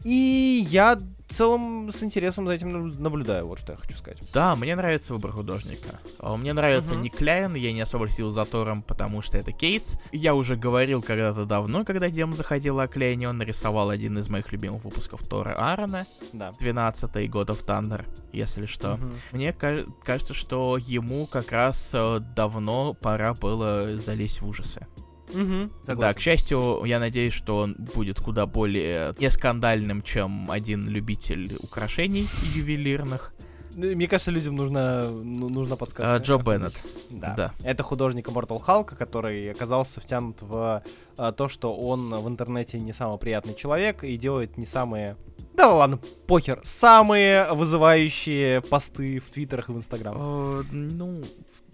И 0.05 0.67
я 0.69 0.99
в 1.29 1.35
целом 1.35 1.91
с 1.93 2.03
интересом 2.03 2.47
за 2.47 2.53
этим 2.53 2.73
наб- 2.73 2.99
наблюдаю, 2.99 3.47
вот 3.47 3.59
что 3.59 3.73
я 3.73 3.79
хочу 3.79 3.97
сказать. 3.97 4.19
Да, 4.33 4.57
мне 4.57 4.75
нравится 4.75 5.13
выбор 5.13 5.33
художника. 5.33 6.01
А 6.19 6.37
Мне 6.37 6.53
нравится 6.55 6.95
Мгм. 6.95 7.03
Ник 7.03 7.17
Кляйн, 7.17 7.55
я 7.55 7.73
не 7.73 7.81
особо 7.83 8.09
следил 8.09 8.31
за 8.31 8.45
Тором, 8.47 8.83
потому 8.83 9.21
что 9.23 9.37
это 9.37 9.53
Кейтс. 9.53 9.97
Я 10.11 10.35
уже 10.35 10.57
говорил 10.57 11.03
когда-то 11.03 11.45
давно, 11.45 11.85
когда 11.85 12.09
Дем 12.11 12.33
заходил 12.35 12.81
о 12.81 12.89
Кляйне, 12.89 13.29
он 13.29 13.37
нарисовал 13.39 13.91
один 13.91 14.19
из 14.19 14.29
моих 14.29 14.51
любимых 14.53 14.85
выпусков 14.85 15.23
Тора 15.29 15.55
Аарона, 15.59 16.07
Да. 16.33 16.53
12-й 16.59 17.29
God 17.29 17.47
of 17.49 17.65
Thunder, 17.67 18.07
если 18.33 18.67
что. 18.67 18.97
Мгм. 18.97 19.13
Мне 19.33 19.53
ка- 19.53 19.85
кажется, 20.05 20.33
что 20.35 20.79
ему 20.79 21.27
как 21.27 21.53
раз 21.53 21.91
э, 21.93 22.21
давно 22.35 22.95
пора 22.95 23.35
было 23.35 23.99
залезть 23.99 24.41
в 24.41 24.49
ужасы. 24.49 24.87
Мгм, 25.33 25.71
Да, 25.87 26.13
к 26.15 26.21
счастью, 26.21 26.83
я 26.85 26.99
надеюсь, 26.99 27.35
что 27.35 27.57
он 27.59 27.77
будет 27.95 28.21
куда 28.21 28.47
более 28.47 29.15
нескандальным, 29.21 30.03
чем 30.03 30.51
один 30.51 30.87
любитель 30.89 31.57
украшений 31.61 32.27
ювелирных. 32.55 33.35
Ну, 33.75 33.95
Мне 33.95 34.09
кажется, 34.09 34.33
людям 34.33 34.57
нужна, 34.57 35.05
ну, 35.09 35.49
нужна 35.49 35.77
подсказка. 35.77 36.17
А, 36.17 36.19
Джо 36.19 36.39
Беннет. 36.39 36.75
Да. 37.11 37.35
Да. 37.37 37.53
Это 37.63 37.85
художник 37.85 38.27
Immortal 38.29 38.61
Hulk, 38.65 38.97
который 38.97 39.53
оказался 39.53 40.01
втянут 40.01 40.43
в 40.43 40.83
а, 41.17 41.33
то, 41.33 41.49
что 41.49 41.77
он 41.77 42.13
в 42.13 42.27
интернете 42.27 42.81
не 42.81 42.93
самый 42.93 43.19
приятный 43.19 43.55
человек 43.55 44.03
и 44.03 44.17
делает 44.17 44.57
не 44.59 44.67
самые... 44.67 45.17
Да 45.55 45.73
ладно, 45.73 46.01
похер. 46.27 46.61
Самые 46.65 47.53
вызывающие 47.53 48.63
посты 48.63 49.21
в 49.21 49.31
Твиттерах 49.31 49.69
и 49.69 49.73
в 49.73 49.77
Инстаграм. 49.77 50.17
Э, 50.19 50.63
ну, 50.73 51.23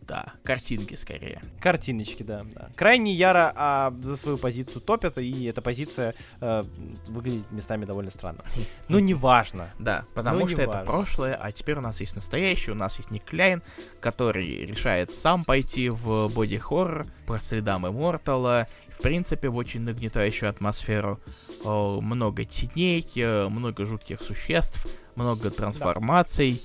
да, 0.07 0.35
картинки 0.43 0.95
скорее. 0.95 1.43
Картиночки, 1.61 2.23
да. 2.23 2.43
да. 2.55 2.71
Крайне 2.77 3.13
яро 3.13 3.53
а, 3.55 3.95
за 4.01 4.17
свою 4.17 4.39
позицию 4.39 4.83
топят, 4.83 5.19
и 5.19 5.45
эта 5.45 5.63
позиция 5.63 6.15
э, 6.41 6.63
выглядит 7.07 7.51
местами 7.51 7.85
довольно 7.85 8.11
странно. 8.11 8.45
Но 8.89 9.01
неважно. 9.01 9.71
Да, 9.79 10.05
потому 10.15 10.47
что 10.47 10.63
это 10.63 10.79
важно. 10.79 10.85
прошлое, 10.85 11.35
а 11.35 11.53
теперь 11.53 11.77
у 11.79 11.81
нас 11.81 12.01
есть 12.01 12.17
настоящее, 12.17 12.75
у 12.75 12.79
нас 12.79 12.99
есть 12.99 13.11
Ник 13.11 13.25
Кляйн, 13.25 13.63
который 14.01 14.67
решает 14.67 15.15
сам 15.15 15.45
пойти 15.45 15.89
в 15.89 16.29
боди-хоррор 16.29 17.07
по 17.27 17.39
следам 17.39 17.87
Иммортала, 17.87 18.67
в 18.89 19.01
принципе, 19.01 19.49
в 19.49 19.57
очень 19.57 19.81
нагнетающую 19.81 20.51
атмосферу. 20.51 21.21
О, 21.65 22.01
много 22.01 22.45
теней, 22.45 23.07
э, 23.17 23.49
много 23.49 23.87
жутких 23.87 24.23
существ, 24.23 24.87
много 25.15 25.51
трансформаций. 25.51 26.63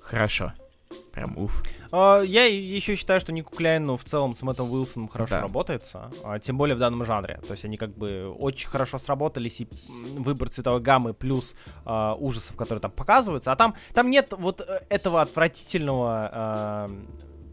Хорошо. 0.00 0.52
Прям 1.14 1.38
уф. 1.38 1.62
А, 1.92 2.22
Я 2.22 2.44
еще 2.46 2.96
считаю, 2.96 3.20
что 3.20 3.30
Нику 3.32 3.54
Кляйну 3.54 3.96
в 3.96 4.02
целом 4.02 4.34
с 4.34 4.42
Мэттом 4.42 4.70
Уилсоном 4.72 5.08
хорошо 5.08 5.36
Да. 5.36 5.42
работается, 5.42 6.10
а, 6.24 6.40
тем 6.40 6.58
более 6.58 6.74
в 6.74 6.80
данном 6.80 7.04
жанре. 7.04 7.40
То 7.46 7.52
есть 7.52 7.64
они 7.64 7.76
как 7.76 7.96
бы 7.96 8.34
очень 8.36 8.68
хорошо 8.68 8.98
сработались, 8.98 9.60
и 9.60 9.68
выбор 10.18 10.48
цветовой 10.48 10.80
гаммы 10.80 11.14
плюс 11.14 11.54
а, 11.84 12.14
ужасов, 12.14 12.56
которые 12.56 12.80
там 12.82 12.90
показываются. 12.90 13.52
А 13.52 13.56
там, 13.56 13.74
там 13.92 14.10
нет 14.10 14.34
вот 14.36 14.60
э, 14.60 14.80
этого 14.88 15.22
отвратительного, 15.22 16.28
а, 16.32 16.90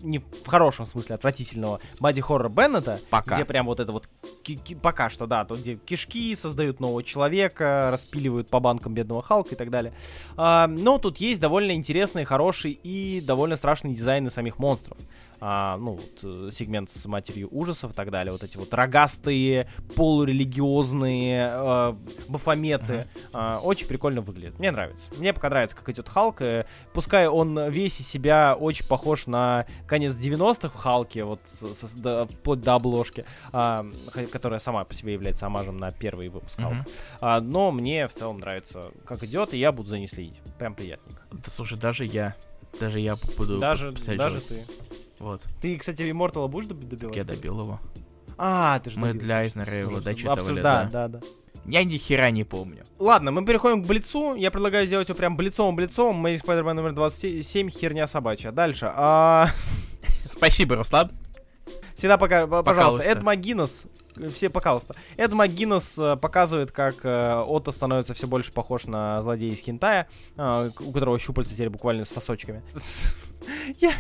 не 0.02 0.20
в 0.20 0.48
хорошем 0.48 0.86
смысле 0.86 1.16
отвратительного 1.16 1.80
боди-хоррора 2.00 2.50
Беннета, 2.50 3.00
Пока. 3.10 3.36
где 3.36 3.46
прям 3.46 3.66
вот 3.66 3.80
это 3.80 3.92
вот 3.92 4.10
ки- 4.44 4.56
ки- 4.56 4.76
пока 4.76 5.10
что, 5.10 5.28
да, 5.28 5.46
то 5.46 5.56
где 5.56 5.76
кишки 5.76 6.36
создают 6.36 6.80
нового 6.80 7.04
человека, 7.04 7.90
распиливают 7.92 8.50
по 8.50 8.60
банкам 8.60 8.94
бедного 8.94 9.22
Халка 9.22 9.56
и 9.56 9.58
так 9.58 9.70
далее. 9.70 9.94
А, 10.38 10.68
но 10.68 10.98
тут 10.98 11.18
есть 11.18 11.40
довольно 11.42 11.72
интересный, 11.74 12.24
хороший 12.24 12.72
и 12.72 13.22
довольно 13.22 13.56
страшный 13.56 13.94
дизайн 13.94 14.30
самих 14.30 14.60
монстров. 14.60 14.98
А, 15.44 15.76
ну, 15.78 15.94
вот, 15.94 16.20
э, 16.24 16.50
сегмент 16.52 16.90
с 16.92 17.06
матерью 17.08 17.50
ужасов 17.52 17.92
и 17.92 17.96
так 17.96 18.12
далее. 18.12 18.32
Вот 18.32 18.44
эти 18.44 18.58
вот 18.58 18.72
рогастые, 18.74 19.68
полурелигиозные 19.96 21.52
э, 21.54 21.94
бафометы. 22.28 23.08
А, 23.34 23.60
очень 23.60 23.88
прикольно 23.88 24.22
выглядит. 24.22 24.60
Мне 24.60 24.72
нравится. 24.72 25.10
Мне 25.18 25.34
пока 25.34 25.50
нравится, 25.50 25.76
как 25.76 25.90
идет 25.90 26.08
Халк. 26.10 26.42
э, 26.42 26.66
Пускай 26.94 27.28
он 27.28 27.70
весь 27.70 28.00
из 28.00 28.08
себя 28.08 28.56
очень 28.60 28.86
похож 28.88 29.28
на 29.28 29.66
конец 29.88 30.14
90-х 30.14 30.70
в 30.70 30.76
Халке, 30.80 31.24
вот 31.24 31.40
с- 31.46 31.74
с- 31.74 31.94
до- 31.94 32.28
вплоть 32.28 32.62
до 32.62 32.76
обложки. 32.76 33.26
А, 33.52 33.86
которая 34.32 34.60
сама 34.60 34.84
по 34.84 34.94
себе 34.94 35.14
является 35.14 35.46
амажем 35.48 35.78
на 35.78 35.92
первый 35.92 36.30
выпуск. 36.30 36.60
Халка. 36.60 36.86
А, 37.20 37.42
но 37.42 37.72
мне 37.72 38.08
в 38.08 38.14
целом 38.14 38.40
нравится, 38.40 38.92
как 39.06 39.24
идет, 39.24 39.54
и 39.54 39.58
я 39.58 39.72
буду 39.72 39.90
за 39.90 39.98
ней 39.98 40.08
следить. 40.08 40.40
Прям 40.60 40.76
приятненько. 40.76 41.24
Да 41.32 41.50
слушай, 41.50 41.78
даже 41.78 42.06
я. 42.06 42.36
Даже 42.80 43.00
я 43.00 43.16
буду 43.38 43.58
Даже, 43.60 43.92
даже 43.92 44.40
ты. 44.42 44.66
Вот, 45.22 45.48
Ты, 45.62 45.78
кстати, 45.78 46.02
Immortal 46.02 46.48
будешь 46.48 46.68
доб- 46.68 46.84
добивать? 46.86 47.16
я 47.16 47.24
добил 47.24 47.60
его. 47.62 47.80
А, 48.38 48.80
ты 48.80 48.90
же 48.90 49.00
Мы 49.00 49.10
добил. 49.10 49.22
для 49.22 49.38
Айзнера 49.38 49.74
его 49.78 49.92
Просто 49.92 50.10
дочитывали, 50.10 50.40
обсужда- 50.42 50.62
да. 50.64 50.90
да, 50.92 51.08
да. 51.08 51.20
Я 51.66 51.84
ни 51.84 51.98
хера 51.98 52.32
не 52.32 52.44
помню. 52.44 52.84
Ладно, 52.98 53.30
мы 53.32 53.46
переходим 53.46 53.84
к 53.84 53.86
Блицу. 53.88 54.34
Я 54.34 54.50
предлагаю 54.50 54.88
сделать 54.88 55.08
его 55.10 55.16
прям 55.18 55.38
блицом-блицом. 55.38 56.26
Amazing 56.26 56.44
Spider-Man 56.44 56.74
номер 56.74 56.94
27, 56.94 57.70
херня 57.70 58.08
собачья. 58.08 58.52
Дальше. 58.52 58.92
А, 58.96 59.48
Спасибо, 60.28 60.76
Руслан. 60.76 61.12
Всегда 61.94 62.18
пока, 62.18 62.48
пожалуйста. 62.48 62.74
Пожалуйста. 62.74 63.10
Эд 63.12 63.22
МакГиннес, 63.22 63.86
э, 63.86 64.01
все, 64.34 64.50
пожалуйста. 64.50 64.96
Эд 65.18 65.34
МакГиннес 65.34 65.98
э, 65.98 66.16
показывает, 66.16 66.72
как 66.72 67.06
э, 67.06 67.44
Отто 67.48 67.72
становится 67.72 68.14
все 68.14 68.28
больше 68.28 68.52
похож 68.52 68.86
на 68.86 69.22
злодея 69.22 69.54
из 69.54 69.60
Хентая, 69.60 70.08
э, 70.38 70.70
у 70.80 70.92
которого 70.92 71.18
щупальца 71.20 71.54
теперь 71.54 71.70
буквально 71.70 72.06
с 72.06 72.10
сосочками. 72.10 72.62
Я... 73.80 73.94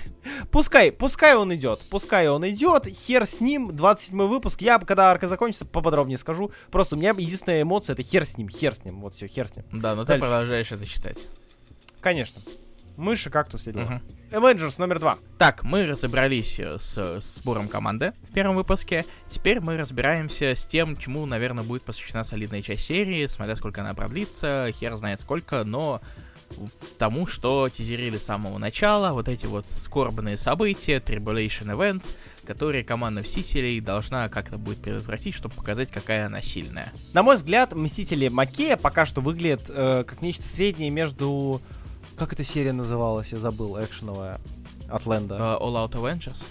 Пускай, 0.51 0.91
пускай 0.91 1.35
он 1.35 1.53
идет, 1.55 1.81
пускай 1.89 2.27
он 2.27 2.47
идет, 2.47 2.85
хер 2.87 3.25
с 3.25 3.39
ним, 3.39 3.75
27 3.75 4.27
выпуск, 4.27 4.61
я, 4.61 4.77
когда 4.77 5.09
арка 5.09 5.27
закончится, 5.27 5.65
поподробнее 5.65 6.19
скажу, 6.19 6.51
просто 6.69 6.95
у 6.95 6.99
меня 6.99 7.09
единственная 7.17 7.63
эмоция 7.63 7.93
это 7.93 8.03
хер 8.03 8.25
с 8.25 8.37
ним, 8.37 8.49
хер 8.49 8.75
с 8.75 8.85
ним, 8.85 9.01
вот 9.01 9.15
все, 9.15 9.27
хер 9.27 9.47
с 9.47 9.55
ним. 9.55 9.65
Да, 9.71 9.95
но 9.95 10.03
ты 10.03 10.09
Дальше. 10.09 10.25
продолжаешь 10.25 10.71
это 10.71 10.85
читать. 10.85 11.17
Конечно. 12.01 12.41
Мыши, 13.01 13.29
кактус 13.29 13.67
и 13.67 13.73
дела. 13.73 13.83
Мгм. 13.83 14.01
Avengers 14.31 14.75
номер 14.77 14.99
два. 14.99 15.17
Так, 15.37 15.63
мы 15.63 15.87
разобрались 15.87 16.59
э, 16.59 16.77
с, 16.77 17.19
с 17.19 17.35
сбором 17.37 17.67
команды 17.67 18.13
в 18.29 18.33
первом 18.33 18.55
выпуске. 18.55 19.05
Теперь 19.27 19.59
мы 19.59 19.75
разбираемся 19.75 20.55
с 20.55 20.63
тем, 20.63 20.95
чему, 20.95 21.25
наверное, 21.25 21.63
будет 21.63 21.83
посвящена 21.83 22.23
солидная 22.23 22.61
часть 22.61 22.85
серии, 22.85 23.25
смотря 23.25 23.55
сколько 23.55 23.81
она 23.81 23.95
продлится, 23.95 24.71
хер 24.71 24.95
знает 24.95 25.19
сколько, 25.19 25.63
но 25.63 25.99
тому, 26.97 27.27
что 27.27 27.69
тизерили 27.69 28.17
с 28.17 28.25
самого 28.25 28.57
начала, 28.57 29.13
вот 29.13 29.27
эти 29.27 29.45
вот 29.47 29.65
скорбные 29.69 30.37
события, 30.37 30.97
Tribulation 30.97 31.75
Events, 31.75 32.11
которые 32.45 32.83
команда 32.83 33.21
Мстителей 33.21 33.79
должна 33.79 34.29
как-то 34.29 34.57
будет 34.57 34.79
предотвратить, 34.79 35.33
чтобы 35.33 35.55
показать, 35.55 35.89
какая 35.89 36.27
она 36.27 36.41
сильная. 36.41 36.93
На 37.13 37.23
мой 37.23 37.35
взгляд, 37.35 37.73
Мстители 37.73 38.27
Макея 38.27 38.77
пока 38.77 39.05
что 39.05 39.21
выглядят 39.21 39.69
э, 39.69 40.03
как 40.07 40.21
нечто 40.21 40.43
среднее 40.43 40.91
между... 40.91 41.61
Как 42.21 42.33
эта 42.33 42.43
серия 42.43 42.71
называлась? 42.71 43.31
Я 43.31 43.39
забыл, 43.39 43.83
экшеновая. 43.83 44.39
От 44.87 45.07
Лэнда. 45.07 45.37
Э, 45.37 45.39
All 45.59 45.73
Out 45.73 45.93
Avengers? 45.93 46.43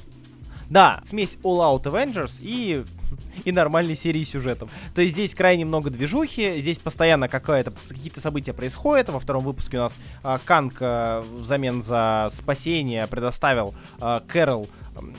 Да, 0.68 1.00
смесь 1.04 1.38
All 1.44 1.60
Out 1.60 1.84
Avengers 1.84 2.40
и, 2.40 2.84
и 3.44 3.52
нормальной 3.52 3.96
серии 3.96 4.24
сюжетом. 4.24 4.68
То 4.94 5.02
есть 5.02 5.14
здесь 5.14 5.34
крайне 5.34 5.64
много 5.64 5.90
движухи, 5.90 6.60
здесь 6.60 6.78
постоянно 6.78 7.28
какие-то 7.28 8.20
события 8.20 8.52
происходят. 8.52 9.08
Во 9.08 9.20
втором 9.20 9.44
выпуске 9.44 9.78
у 9.78 9.80
нас 9.80 9.98
а, 10.22 10.38
Канг 10.44 10.76
а, 10.80 11.24
взамен 11.38 11.82
за 11.82 12.28
спасение 12.32 13.06
предоставил 13.06 13.74
а, 14.00 14.22
Кэрол 14.26 14.68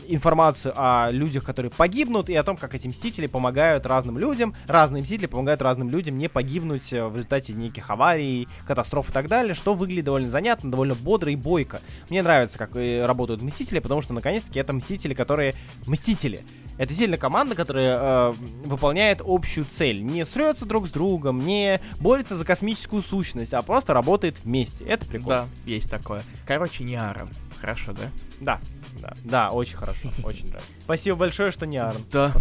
информацию 0.07 0.73
о 0.75 1.09
людях, 1.11 1.43
которые 1.43 1.71
погибнут, 1.71 2.29
и 2.29 2.35
о 2.35 2.43
том, 2.43 2.57
как 2.57 2.75
эти 2.75 2.87
мстители 2.87 3.27
помогают 3.27 3.85
разным 3.85 4.17
людям. 4.17 4.53
Разные 4.67 5.01
мстители 5.01 5.27
помогают 5.27 5.61
разным 5.61 5.89
людям 5.89 6.17
не 6.17 6.27
погибнуть 6.27 6.91
э, 6.93 7.05
в 7.05 7.15
результате 7.15 7.53
неких 7.53 7.89
аварий, 7.89 8.47
катастроф 8.67 9.09
и 9.09 9.13
так 9.13 9.27
далее, 9.27 9.53
что 9.53 9.73
выглядит 9.73 10.05
довольно 10.05 10.29
занятно, 10.29 10.71
довольно 10.71 10.95
бодро 10.95 11.31
и 11.31 11.35
бойко. 11.35 11.81
Мне 12.09 12.21
нравится, 12.21 12.57
как 12.57 12.75
э, 12.75 13.05
работают 13.05 13.41
мстители, 13.41 13.79
потому 13.79 14.01
что 14.01 14.13
наконец-таки 14.13 14.59
это 14.59 14.73
мстители, 14.73 15.13
которые 15.13 15.55
мстители. 15.85 16.43
Это 16.81 16.95
сильная 16.95 17.19
команда, 17.19 17.53
которая 17.53 17.99
э, 18.01 18.33
выполняет 18.65 19.21
общую 19.23 19.67
цель. 19.67 20.01
Не 20.03 20.25
срется 20.25 20.65
друг 20.65 20.87
с 20.87 20.89
другом, 20.89 21.45
не 21.45 21.79
борется 21.99 22.35
за 22.35 22.43
космическую 22.43 23.03
сущность, 23.03 23.53
а 23.53 23.61
просто 23.61 23.93
работает 23.93 24.39
вместе. 24.43 24.83
Это 24.85 25.05
прикольно. 25.05 25.47
Да, 25.47 25.47
есть 25.69 25.91
такое. 25.91 26.23
Короче, 26.43 26.83
не 26.83 26.95
Аарон. 26.95 27.29
Хорошо, 27.59 27.93
да? 27.93 28.09
Да. 28.39 28.59
Да, 28.99 29.13
да, 29.23 29.51
очень 29.51 29.77
хорошо, 29.77 30.09
очень 30.23 30.47
нравится. 30.47 30.71
Спасибо 30.83 31.17
большое, 31.17 31.51
что 31.51 31.67
не 31.67 31.77
Аарон. 31.77 32.03
Да, 32.11 32.33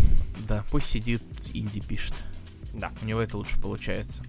да, 0.48 0.64
пусть 0.70 0.88
сидит, 0.88 1.22
инди 1.52 1.80
пишет. 1.80 2.14
Да. 2.72 2.92
У 3.02 3.04
него 3.04 3.20
это 3.20 3.36
лучше 3.36 3.60
получается. 3.60 4.22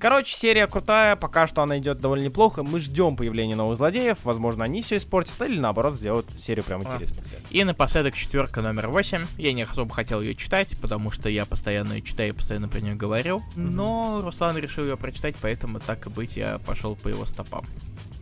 Короче, 0.00 0.36
серия 0.36 0.66
крутая, 0.68 1.16
пока 1.16 1.46
что 1.46 1.62
она 1.62 1.78
идет 1.78 2.00
довольно 2.00 2.24
неплохо. 2.24 2.62
Мы 2.62 2.78
ждем 2.78 3.16
появления 3.16 3.56
новых 3.56 3.78
злодеев. 3.78 4.18
Возможно, 4.22 4.64
они 4.64 4.80
все 4.82 4.98
испортят, 4.98 5.40
или 5.42 5.58
наоборот, 5.58 5.96
сделают 5.96 6.26
серию 6.40 6.64
прям 6.64 6.82
А. 6.82 6.94
интересной. 6.94 7.22
И 7.50 7.64
напоследок 7.64 8.14
четверка 8.14 8.62
номер 8.62 8.88
восемь. 8.88 9.26
Я 9.36 9.52
не 9.52 9.62
особо 9.62 9.92
хотел 9.92 10.20
ее 10.20 10.34
читать, 10.36 10.76
потому 10.80 11.10
что 11.10 11.28
я 11.28 11.46
постоянно 11.46 11.94
ее 11.94 12.02
читаю 12.02 12.30
и 12.30 12.32
постоянно 12.32 12.68
про 12.68 12.80
нее 12.80 12.94
говорил. 12.94 13.42
Но 13.56 14.20
Руслан 14.22 14.56
решил 14.56 14.84
ее 14.84 14.96
прочитать, 14.96 15.34
поэтому 15.40 15.80
так 15.80 16.06
и 16.06 16.10
быть, 16.10 16.36
я 16.36 16.58
пошел 16.58 16.94
по 16.94 17.08
его 17.08 17.26
стопам. 17.26 17.64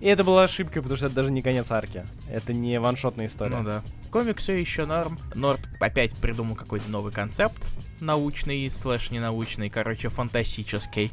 И 0.00 0.06
это 0.06 0.24
была 0.24 0.44
ошибка, 0.44 0.80
потому 0.82 0.96
что 0.96 1.06
это 1.06 1.16
даже 1.16 1.30
не 1.30 1.42
конец 1.42 1.70
арки. 1.70 2.04
Это 2.30 2.52
не 2.52 2.78
ваншотная 2.78 3.26
история. 3.26 3.56
Ну 3.56 3.64
да. 3.64 3.82
Комик 4.10 4.38
все 4.38 4.52
еще 4.52 4.86
норм. 4.86 5.18
Норд 5.34 5.60
опять 5.80 6.12
придумал 6.12 6.54
какой-то 6.54 6.90
новый 6.90 7.12
концепт. 7.12 7.66
Научный, 8.00 8.70
слэш 8.70 9.10
ненаучный, 9.10 9.70
короче, 9.70 10.08
фантастический. 10.10 11.12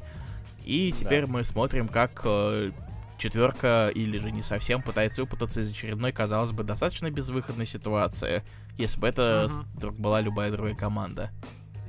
И 0.66 0.91
теперь 0.97 1.26
мы 1.28 1.43
смотрим, 1.43 1.88
как 1.88 2.22
э, 2.24 2.72
четверка 3.18 3.89
или 3.93 4.18
же 4.18 4.32
не 4.32 4.41
совсем 4.41 4.82
пытается 4.82 5.22
выпутаться 5.22 5.61
из 5.61 5.72
очередной, 5.72 6.11
казалось 6.11 6.51
бы, 6.51 6.64
достаточно 6.64 7.09
безвыходной 7.11 7.66
ситуации, 7.66 8.43
если 8.78 8.99
бы 8.99 9.07
это 9.07 9.47
с- 9.49 9.64
вдруг 9.76 9.95
была 9.99 10.22
любая 10.22 10.51
другая 10.51 10.76
команда. 10.76 11.32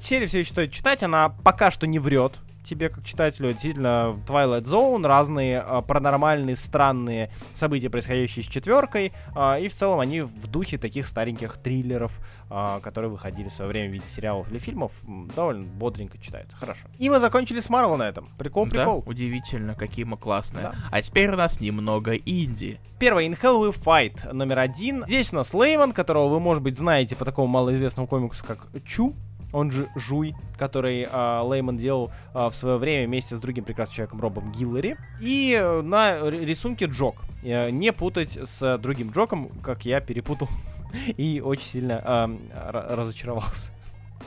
Серию 0.00 0.28
все 0.28 0.40
еще 0.40 0.50
стоит 0.50 0.72
читать, 0.72 1.02
она 1.02 1.28
пока 1.28 1.70
что 1.70 1.86
не 1.86 1.98
врет 1.98 2.32
тебе, 2.64 2.88
как 2.88 3.04
читателю. 3.04 3.52
Действительно, 3.52 4.16
Twilight 4.26 4.62
Zone, 4.62 5.06
разные 5.06 5.60
а, 5.60 5.82
паранормальные, 5.82 6.56
странные 6.56 7.30
события, 7.54 7.90
происходящие 7.90 8.44
с 8.44 8.48
четверкой. 8.48 9.12
а, 9.34 9.58
и 9.58 9.68
в 9.68 9.74
целом 9.74 10.00
они 10.00 10.22
в 10.22 10.46
духе 10.46 10.78
таких 10.78 11.06
стареньких 11.06 11.56
триллеров, 11.58 12.12
а, 12.50 12.80
которые 12.80 13.10
выходили 13.10 13.48
в 13.48 13.52
свое 13.52 13.70
время 13.70 13.90
в 13.90 13.92
виде 13.92 14.06
сериалов 14.08 14.50
или 14.50 14.58
фильмов. 14.58 14.92
Довольно 15.36 15.64
бодренько 15.64 16.18
читается. 16.18 16.56
Хорошо. 16.56 16.88
И 16.98 17.08
мы 17.08 17.20
закончили 17.20 17.60
с 17.60 17.68
Марвел 17.68 17.96
на 17.96 18.08
этом. 18.08 18.26
Прикол, 18.38 18.66
прикол. 18.66 19.02
Да, 19.02 19.10
удивительно, 19.10 19.74
какие 19.74 20.04
мы 20.04 20.16
классные. 20.16 20.62
Да. 20.62 20.74
А 20.90 21.02
теперь 21.02 21.30
у 21.30 21.36
нас 21.36 21.60
немного 21.60 22.14
инди. 22.14 22.80
Первое, 22.98 23.26
In 23.26 23.38
Hell 23.40 23.60
We 23.60 23.74
Fight, 23.76 24.32
номер 24.32 24.58
один. 24.60 25.04
Здесь 25.06 25.32
у 25.32 25.36
нас 25.36 25.52
Лейман, 25.54 25.92
которого 25.92 26.28
вы, 26.28 26.40
может 26.40 26.62
быть, 26.62 26.76
знаете 26.76 27.16
по 27.16 27.24
такому 27.24 27.48
малоизвестному 27.48 28.08
комиксу, 28.08 28.44
как 28.44 28.68
Чу, 28.84 29.14
он 29.54 29.70
же 29.70 29.86
Жуй, 29.94 30.34
который 30.58 31.06
а, 31.10 31.42
Лейман 31.42 31.76
делал 31.78 32.10
а, 32.34 32.50
в 32.50 32.56
свое 32.56 32.76
время 32.76 33.06
вместе 33.06 33.36
с 33.36 33.40
другим 33.40 33.64
прекрасным 33.64 33.94
человеком 33.94 34.20
Робом 34.20 34.52
Гиллари. 34.52 34.96
И 35.20 35.56
э, 35.58 35.80
на 35.82 36.20
рисунке 36.28 36.86
Джок. 36.86 37.16
Э, 37.42 37.70
Не 37.70 37.92
путать 37.92 38.36
с 38.42 38.78
другим 38.78 39.10
Джоком, 39.12 39.48
как 39.62 39.84
я 39.86 40.00
перепутал 40.00 40.48
и 41.16 41.40
очень 41.44 41.64
сильно 41.64 42.02
ра- 42.02 42.94
разочаровался. 42.96 43.70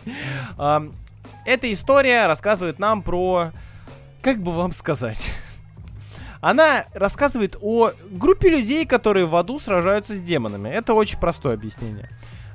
Ам, 0.57 0.93
Эта 1.45 1.71
история 1.71 2.25
рассказывает 2.27 2.79
нам 2.79 3.01
про... 3.01 3.51
Как 4.21 4.41
бы 4.41 4.51
вам 4.51 4.71
сказать? 4.71 5.31
Она 6.41 6.85
рассказывает 6.93 7.57
о 7.61 7.91
группе 8.11 8.49
людей, 8.49 8.85
которые 8.85 9.25
в 9.25 9.35
аду 9.35 9.59
сражаются 9.59 10.15
с 10.15 10.21
демонами. 10.21 10.69
Это 10.69 10.93
очень 10.93 11.19
простое 11.19 11.53
объяснение. 11.55 12.09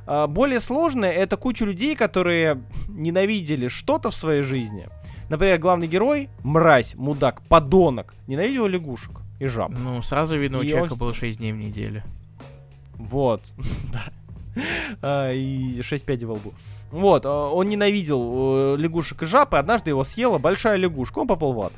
А, 0.06 0.26
Более 0.26 0.60
сложное 0.60 1.12
это 1.12 1.36
куча 1.36 1.64
людей, 1.64 1.94
которые 1.96 2.62
ненавидели 2.88 3.68
что-то 3.68 4.10
в 4.10 4.14
своей 4.14 4.42
жизни. 4.42 4.86
Например, 5.28 5.58
главный 5.58 5.86
герой, 5.86 6.28
мразь, 6.42 6.94
мудак, 6.94 7.40
подонок, 7.48 8.14
ненавидел 8.26 8.66
лягушек 8.66 9.12
и 9.40 9.46
жаб. 9.46 9.70
Ну, 9.70 10.02
сразу 10.02 10.36
видно, 10.38 10.58
у 10.58 10.62
И 10.62 10.68
человека 10.68 10.92
он- 10.94 10.98
было 10.98 11.14
6 11.14 11.38
дней 11.38 11.52
в 11.52 11.56
неделю. 11.56 12.02
Вот, 12.96 13.42
да. 13.92 14.04
А, 15.00 15.32
И 15.32 15.80
6 15.82 16.04
пядей 16.04 16.26
во 16.26 16.34
лбу. 16.34 16.52
Вот, 16.90 17.24
а, 17.24 17.48
он 17.48 17.68
ненавидел 17.68 18.74
э, 18.74 18.76
лягушек 18.76 19.22
и 19.22 19.26
жаб, 19.26 19.54
и 19.54 19.56
однажды 19.56 19.90
его 19.90 20.04
съела 20.04 20.36
большая 20.38 20.76
лягушка, 20.76 21.20
он 21.20 21.26
попал 21.26 21.54
в 21.54 21.60
ад. 21.62 21.72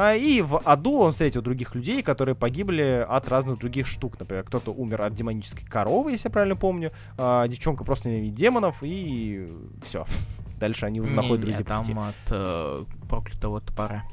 А, 0.00 0.14
И 0.14 0.42
в 0.42 0.58
аду 0.64 1.00
он 1.00 1.10
встретил 1.10 1.42
других 1.42 1.74
людей, 1.74 2.02
которые 2.04 2.36
погибли 2.36 3.04
от 3.08 3.28
разных 3.28 3.58
других 3.58 3.88
штук. 3.88 4.16
Например, 4.20 4.44
кто-то 4.44 4.70
умер 4.70 5.02
от 5.02 5.14
демонической 5.14 5.66
коровы, 5.66 6.12
если 6.12 6.28
я 6.28 6.32
правильно 6.32 6.54
помню. 6.54 6.92
А, 7.16 7.48
Девчонка 7.48 7.82
просто 7.84 8.08
ненавидит 8.08 8.36
демонов, 8.36 8.76
и 8.82 9.48
все. 9.82 10.06
Дальше 10.60 10.86
они 10.86 11.00
уже 11.00 11.12
находят 11.14 11.44
Не-не, 11.44 11.56
друзей 11.56 11.64
пути. 11.64 11.92
там 11.92 11.98
от 11.98 12.14
э, 12.30 12.84
проклятого 13.08 13.60
топора. 13.60 14.04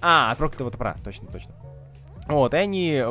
А, 0.00 0.32
от 0.32 0.38
проклятого 0.38 0.70
топора, 0.70 0.96
точно, 1.04 1.28
точно. 1.28 1.52
Вот, 2.26 2.54
и 2.54 2.56
они 2.56 3.04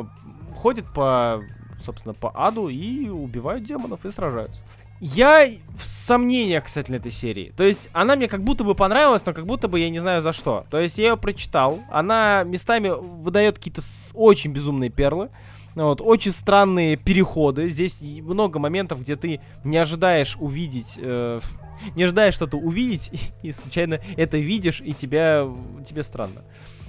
ходят 0.56 0.92
по, 0.92 1.44
собственно, 1.78 2.14
по 2.14 2.30
аду 2.30 2.68
и 2.68 3.08
убивают 3.08 3.62
демонов 3.62 4.04
и 4.04 4.10
сражаются. 4.10 4.64
Я 5.00 5.48
в 5.74 5.82
сомнениях, 5.82 6.64
кстати, 6.64 6.92
этой 6.92 7.10
серии. 7.10 7.54
То 7.56 7.64
есть 7.64 7.88
она 7.94 8.16
мне 8.16 8.28
как 8.28 8.42
будто 8.42 8.64
бы 8.64 8.74
понравилась, 8.74 9.24
но 9.24 9.32
как 9.32 9.46
будто 9.46 9.66
бы 9.66 9.80
я 9.80 9.88
не 9.88 9.98
знаю 9.98 10.20
за 10.20 10.34
что. 10.34 10.66
То 10.70 10.78
есть 10.78 10.98
я 10.98 11.10
ее 11.10 11.16
прочитал, 11.16 11.80
она 11.90 12.42
местами 12.44 12.90
выдает 12.90 13.56
какие-то 13.56 13.80
очень 14.12 14.52
безумные 14.52 14.90
перлы. 14.90 15.30
Вот, 15.74 16.02
очень 16.02 16.32
странные 16.32 16.96
переходы. 16.96 17.70
Здесь 17.70 18.00
много 18.02 18.58
моментов, 18.58 19.00
где 19.00 19.16
ты 19.16 19.40
не 19.64 19.78
ожидаешь 19.78 20.36
увидеть... 20.38 20.98
Э, 20.98 21.40
не 21.94 22.02
ожидаешь 22.02 22.34
что-то 22.34 22.58
увидеть, 22.58 23.10
и, 23.42 23.48
и 23.48 23.52
случайно 23.52 24.00
это 24.16 24.36
видишь, 24.36 24.82
и 24.84 24.92
тебя, 24.92 25.48
тебе 25.86 26.02
странно. 26.02 26.42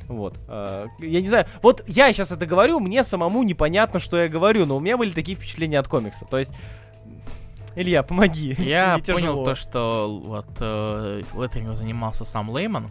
Вот. 0.08 0.38
Э, 0.48 0.88
я 1.00 1.22
не 1.22 1.28
знаю. 1.28 1.46
Вот 1.62 1.84
я 1.88 2.12
сейчас 2.12 2.32
это 2.32 2.46
говорю, 2.46 2.80
мне 2.80 3.04
самому 3.04 3.44
непонятно, 3.44 4.00
что 4.00 4.18
я 4.18 4.28
говорю, 4.28 4.66
но 4.66 4.78
у 4.78 4.80
меня 4.80 4.98
были 4.98 5.12
такие 5.12 5.38
впечатления 5.38 5.80
от 5.80 5.88
комикса. 5.88 6.26
То 6.26 6.38
есть 6.40 6.52
Илья, 7.76 8.04
помоги. 8.04 8.56
Я 8.60 9.00
понял 9.00 9.46
то, 9.46 9.56
что 9.56 10.22
вот 10.24 10.48
э, 10.60 11.24
леттерингом 11.34 11.76
занимался 11.76 12.26
сам 12.26 12.50
Лейман. 12.50 12.90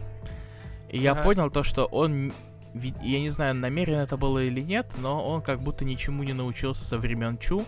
И 0.89 0.97
я 0.97 1.15
понял 1.15 1.49
то, 1.49 1.63
что 1.63 1.85
он, 1.85 2.33
я 2.73 3.19
не 3.19 3.29
знаю, 3.29 3.55
намеренно 3.55 4.01
это 4.01 4.17
было 4.17 4.43
или 4.43 4.59
нет, 4.59 4.87
но 4.97 5.25
он 5.25 5.41
как 5.41 5.61
будто 5.61 5.85
ничему 5.85 6.23
не 6.23 6.33
научился 6.33 6.83
со 6.83 6.97
времен 6.97 7.37
Чу, 7.37 7.63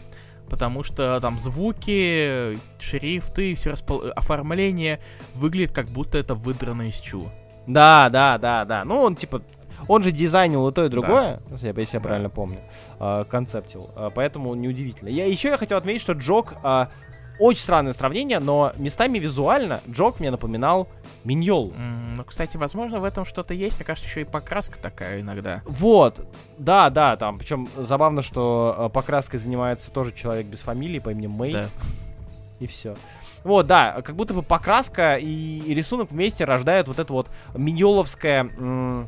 потому 0.50 0.84
что 0.84 1.20
там 1.22 1.40
звуки, 1.40 2.60
шрифты, 2.80 3.56
все 3.56 3.72
распол... 3.72 4.04
оформление 4.16 5.00
выглядит 5.36 5.72
как 5.72 5.88
будто 5.88 6.18
это 6.18 6.36
выдрано 6.36 6.90
из 6.90 6.96
Чу. 6.96 7.30
Да, 7.66 8.10
да, 8.10 8.38
да, 8.38 8.66
да. 8.66 8.84
Ну, 8.84 9.00
он 9.00 9.16
типа 9.16 9.42
он 9.88 10.04
же 10.04 10.12
дизайнил 10.12 10.68
и 10.68 10.74
то, 10.74 10.86
и 10.86 10.90
другое, 10.90 11.42
да. 11.46 11.54
если, 11.54 11.68
я, 11.68 11.74
если 11.76 11.98
я 11.98 12.02
правильно 12.02 12.30
помню, 12.30 12.60
э, 13.00 13.26
концептил. 13.30 13.90
Э, 13.96 14.10
поэтому 14.14 14.54
неудивительно. 14.56 15.10
Я, 15.10 15.26
еще 15.26 15.50
я 15.50 15.58
хотел 15.58 15.78
отметить, 15.78 16.02
что 16.02 16.14
Джок 16.14 16.56
э, 16.64 16.88
очень 17.40 17.62
странное 17.62 17.94
сравнение, 17.94 18.40
но 18.40 18.74
местами 18.78 19.18
визуально 19.20 19.82
Джок 19.90 20.20
мне 20.20 20.32
напоминал 20.32 20.88
Миньол. 21.24 21.72
Mm, 21.72 22.16
ну, 22.18 22.24
кстати, 22.24 22.58
возможно, 22.58 23.00
в 23.00 23.04
этом 23.04 23.26
что-то 23.26 23.54
есть. 23.54 23.78
Мне 23.78 23.86
кажется, 23.86 24.08
еще 24.08 24.22
и 24.22 24.26
покраска 24.26 24.80
такая 24.80 25.22
иногда. 25.22 25.62
Вот. 25.66 26.26
Да, 26.58 26.90
да, 26.90 27.16
там. 27.18 27.40
Причем 27.40 27.68
забавно, 27.78 28.22
что 28.22 28.92
покраской 28.94 29.40
занимается 29.40 29.92
тоже 29.92 30.12
человек 30.14 30.46
без 30.46 30.60
фамилии 30.62 31.00
по 31.00 31.10
имени 31.10 31.28
Мэй. 31.28 31.54
Да. 31.54 31.66
И 32.60 32.68
все. 32.68 32.96
Вот, 33.44 33.68
да, 33.68 34.02
как 34.04 34.16
будто 34.16 34.34
бы 34.34 34.42
покраска 34.42 35.18
и, 35.18 35.60
и 35.60 35.74
рисунок 35.74 36.12
вместе 36.12 36.46
рождают 36.46 36.88
вот 36.88 37.00
это 37.00 37.12
вот 37.12 37.30
миньоловское 37.54 38.44
м- 38.58 39.08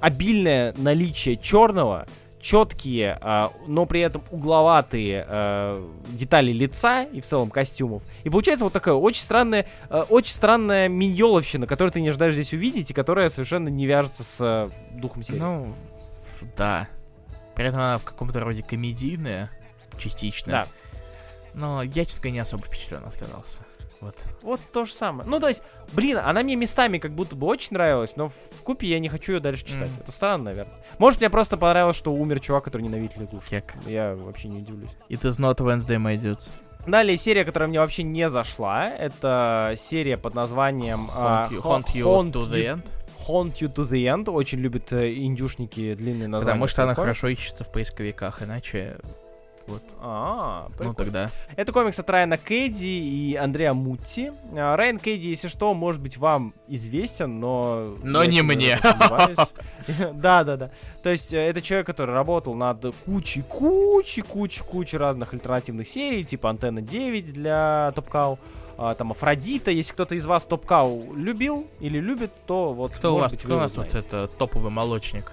обильное 0.00 0.74
наличие 0.76 1.36
черного 1.36 2.06
четкие, 2.40 3.18
а, 3.20 3.52
но 3.66 3.86
при 3.86 4.00
этом 4.00 4.24
угловатые 4.30 5.24
а, 5.28 5.90
детали 6.08 6.52
лица 6.52 7.02
и 7.02 7.20
в 7.20 7.26
целом 7.26 7.50
костюмов. 7.50 8.02
И 8.24 8.30
получается 8.30 8.64
вот 8.64 8.72
такая 8.72 8.94
очень 8.94 9.22
странная, 9.22 9.66
а, 9.88 10.02
очень 10.08 10.32
странная 10.32 10.88
миньоловщина, 10.88 11.66
которую 11.66 11.92
ты 11.92 12.00
не 12.00 12.08
ожидаешь 12.08 12.34
здесь 12.34 12.52
увидеть 12.52 12.90
и 12.90 12.94
которая 12.94 13.28
совершенно 13.28 13.68
не 13.68 13.86
вяжется 13.86 14.24
с 14.24 14.70
духом 14.92 15.22
серии. 15.22 15.38
Ну, 15.38 15.74
да. 16.56 16.88
При 17.54 17.66
этом 17.66 17.80
она 17.80 17.98
в 17.98 18.04
каком-то 18.04 18.40
роде 18.40 18.62
комедийная, 18.62 19.50
частично. 19.98 20.52
Да. 20.52 20.66
Но 21.52 21.82
я, 21.82 22.04
честно 22.04 22.28
не 22.28 22.38
особо 22.38 22.64
впечатлен 22.64 23.04
отказался. 23.04 23.60
Вот. 24.00 24.24
Вот 24.42 24.60
то 24.72 24.84
же 24.84 24.92
самое. 24.92 25.28
Ну, 25.28 25.40
то 25.40 25.48
есть, 25.48 25.62
блин, 25.92 26.18
она 26.18 26.42
мне 26.42 26.56
местами 26.56 26.98
как 26.98 27.12
будто 27.12 27.36
бы 27.36 27.46
очень 27.46 27.74
нравилась, 27.74 28.16
но 28.16 28.28
в 28.28 28.62
купе 28.62 28.86
я 28.86 28.98
не 28.98 29.08
хочу 29.08 29.34
ее 29.34 29.40
дальше 29.40 29.64
читать. 29.64 29.90
Mm. 29.90 30.02
Это 30.02 30.12
странно, 30.12 30.44
наверное. 30.44 30.74
Может, 30.98 31.20
мне 31.20 31.28
просто 31.28 31.56
понравилось, 31.56 31.96
что 31.96 32.12
умер 32.12 32.40
чувак, 32.40 32.64
который 32.64 32.82
ненавидит 32.82 33.18
лягушек. 33.18 33.50
Кек. 33.50 33.74
Я 33.86 34.14
вообще 34.14 34.48
не 34.48 34.60
удивлюсь. 34.60 34.90
It 35.08 35.20
is 35.22 35.38
not 35.38 35.58
Wednesday, 35.58 35.98
my 35.98 36.18
dudes. 36.18 36.48
Далее 36.86 37.18
серия, 37.18 37.44
которая 37.44 37.68
мне 37.68 37.78
вообще 37.78 38.02
не 38.02 38.30
зашла, 38.30 38.88
это 38.88 39.74
серия 39.76 40.16
под 40.16 40.34
названием 40.34 41.10
Haunt 41.14 41.50
You, 41.50 41.62
haunt 41.62 41.84
you 41.94 42.04
haunt 42.04 42.32
to 42.32 42.50
the 42.50 42.64
End. 42.64 42.86
Haunt 43.28 43.52
You 43.60 43.72
to 43.72 43.86
the 43.86 44.04
End. 44.04 44.30
Очень 44.30 44.60
любят 44.60 44.90
э, 44.92 45.12
индюшники 45.12 45.94
длинные 45.94 46.26
названия. 46.26 46.52
Потому 46.52 46.68
что 46.68 46.82
она 46.84 46.94
хорошо 46.94 47.28
ищется 47.28 47.64
в 47.64 47.70
поисковиках, 47.70 48.42
иначе 48.42 48.96
вот. 49.70 49.82
А, 50.00 50.68
Ну 50.80 50.94
тогда. 50.94 51.30
Это 51.56 51.72
комикс 51.72 51.98
от 51.98 52.10
Райана 52.10 52.36
Кейди 52.36 53.30
и 53.30 53.36
Андреа 53.36 53.72
Мутти. 53.72 54.32
А, 54.52 54.76
Райан 54.76 54.98
Кейди, 54.98 55.28
если 55.28 55.48
что, 55.48 55.72
может 55.74 56.00
быть 56.00 56.16
вам 56.16 56.54
известен, 56.66 57.38
но... 57.38 57.96
Но 58.02 58.24
не 58.24 58.42
мне. 58.42 58.78
Да, 60.12 60.44
да, 60.44 60.56
да. 60.56 60.70
То 61.02 61.10
есть 61.10 61.32
э, 61.32 61.38
это 61.38 61.62
человек, 61.62 61.86
который 61.86 62.14
работал 62.14 62.54
над 62.54 62.94
кучей, 63.04 63.42
кучей, 63.42 64.22
кучей, 64.22 64.62
кучей 64.62 64.98
разных 64.98 65.32
альтернативных 65.32 65.88
серий, 65.88 66.24
типа 66.24 66.50
Антенна 66.50 66.82
9 66.82 67.32
для 67.32 67.92
Топкау 67.94 68.38
а, 68.76 68.94
там 68.94 69.12
Афродита, 69.12 69.70
если 69.70 69.92
кто-то 69.92 70.14
из 70.14 70.26
вас 70.26 70.46
Топкау 70.46 71.14
любил 71.14 71.66
или 71.80 71.98
любит, 71.98 72.32
то 72.46 72.72
вот 72.72 72.92
кто 72.92 73.14
у 73.14 73.18
вас, 73.18 73.32
быть, 73.32 73.42
кто 73.42 73.56
у 73.56 73.60
нас 73.60 73.72
тут 73.72 73.94
это 73.94 74.26
топовый 74.26 74.70
молочник? 74.70 75.32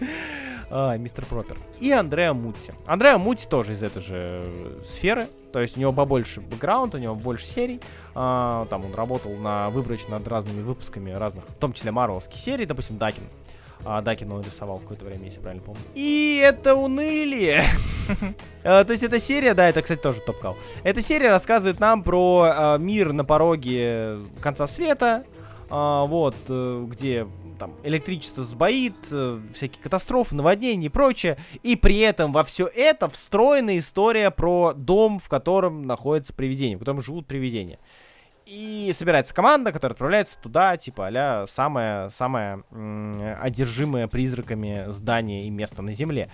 а, 0.70 0.96
мистер 0.96 1.24
Пропер. 1.26 1.56
И 1.80 1.90
Андреа 1.92 2.32
Мути. 2.32 2.72
Андреа 2.86 3.18
Мути 3.18 3.46
тоже 3.46 3.72
из 3.72 3.82
этой 3.82 4.02
же 4.02 4.42
э, 4.44 4.82
сферы. 4.84 5.26
То 5.52 5.60
есть 5.60 5.76
у 5.76 5.80
него 5.80 5.92
побольше 5.92 6.40
бэкграунд, 6.40 6.96
у 6.96 6.98
него 6.98 7.14
больше 7.14 7.46
серий. 7.46 7.80
А, 8.14 8.66
там 8.70 8.84
он 8.84 8.94
работал 8.94 9.32
на 9.32 9.70
выборочно 9.70 10.18
над 10.18 10.26
разными 10.26 10.62
выпусками 10.62 11.12
разных, 11.12 11.44
в 11.44 11.58
том 11.58 11.72
числе 11.72 11.92
марвелских 11.92 12.38
серий, 12.38 12.66
допустим, 12.66 12.98
Дакин. 12.98 13.22
А, 13.84 14.02
Дакин 14.02 14.32
он 14.32 14.42
рисовал 14.42 14.78
какое-то 14.78 15.04
время, 15.04 15.26
если 15.26 15.40
правильно 15.40 15.62
помню. 15.62 15.80
И 15.94 16.40
это 16.42 16.74
унылие. 16.74 17.64
А, 18.66 18.84
то 18.84 18.92
есть 18.92 19.02
эта 19.02 19.18
серия, 19.18 19.54
да, 19.54 19.68
это, 19.68 19.80
кстати, 19.80 20.00
тоже 20.00 20.20
топкал. 20.20 20.56
Эта 20.82 21.00
серия 21.00 21.30
рассказывает 21.30 21.80
нам 21.80 22.02
про 22.02 22.44
а, 22.44 22.78
мир 22.78 23.12
на 23.12 23.24
пороге 23.24 24.18
конца 24.40 24.66
света, 24.66 25.24
вот, 25.70 26.34
э, 26.48 26.84
где 26.88 27.26
там 27.58 27.74
электричество 27.82 28.42
сбоит, 28.42 28.94
э, 29.10 29.40
всякие 29.52 29.82
катастрофы, 29.82 30.34
наводнения 30.34 30.86
и 30.86 30.90
прочее. 30.90 31.38
И 31.62 31.76
при 31.76 31.98
этом 31.98 32.32
во 32.32 32.44
все 32.44 32.66
это 32.66 33.08
встроена 33.08 33.78
история 33.78 34.30
про 34.30 34.72
дом, 34.74 35.18
в 35.18 35.28
котором 35.28 35.86
находится 35.86 36.32
привидение, 36.34 36.76
в 36.76 36.80
котором 36.80 37.02
живут 37.02 37.26
привидения. 37.26 37.78
И 38.46 38.92
собирается 38.94 39.34
команда, 39.34 39.72
которая 39.72 39.94
отправляется 39.94 40.38
туда, 40.38 40.76
типа, 40.76 41.08
а 41.08 41.46
самое, 41.46 42.10
самое 42.10 42.62
м- 42.70 43.36
одержимое 43.40 44.06
призраками 44.06 44.84
здание 44.88 45.46
и 45.46 45.50
место 45.50 45.80
на 45.80 45.94
Земле. 45.94 46.30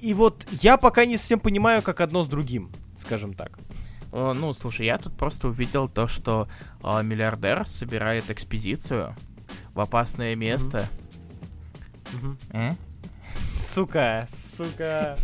И 0.00 0.14
вот 0.14 0.46
я 0.50 0.76
пока 0.76 1.04
не 1.04 1.16
совсем 1.16 1.40
понимаю, 1.40 1.82
как 1.82 2.00
одно 2.00 2.22
с 2.22 2.28
другим, 2.28 2.70
скажем 2.96 3.34
так. 3.34 3.58
Ну, 4.12 4.52
слушай, 4.52 4.86
я 4.86 4.98
тут 4.98 5.16
просто 5.16 5.48
увидел 5.48 5.88
то, 5.88 6.06
что 6.06 6.48
э, 6.82 7.02
миллиардер 7.02 7.66
собирает 7.66 8.30
экспедицию 8.30 9.14
в 9.76 9.80
опасное 9.80 10.34
место. 10.34 10.88
Э? 12.50 12.72
Сука, 13.60 14.26
сука. 14.56 15.16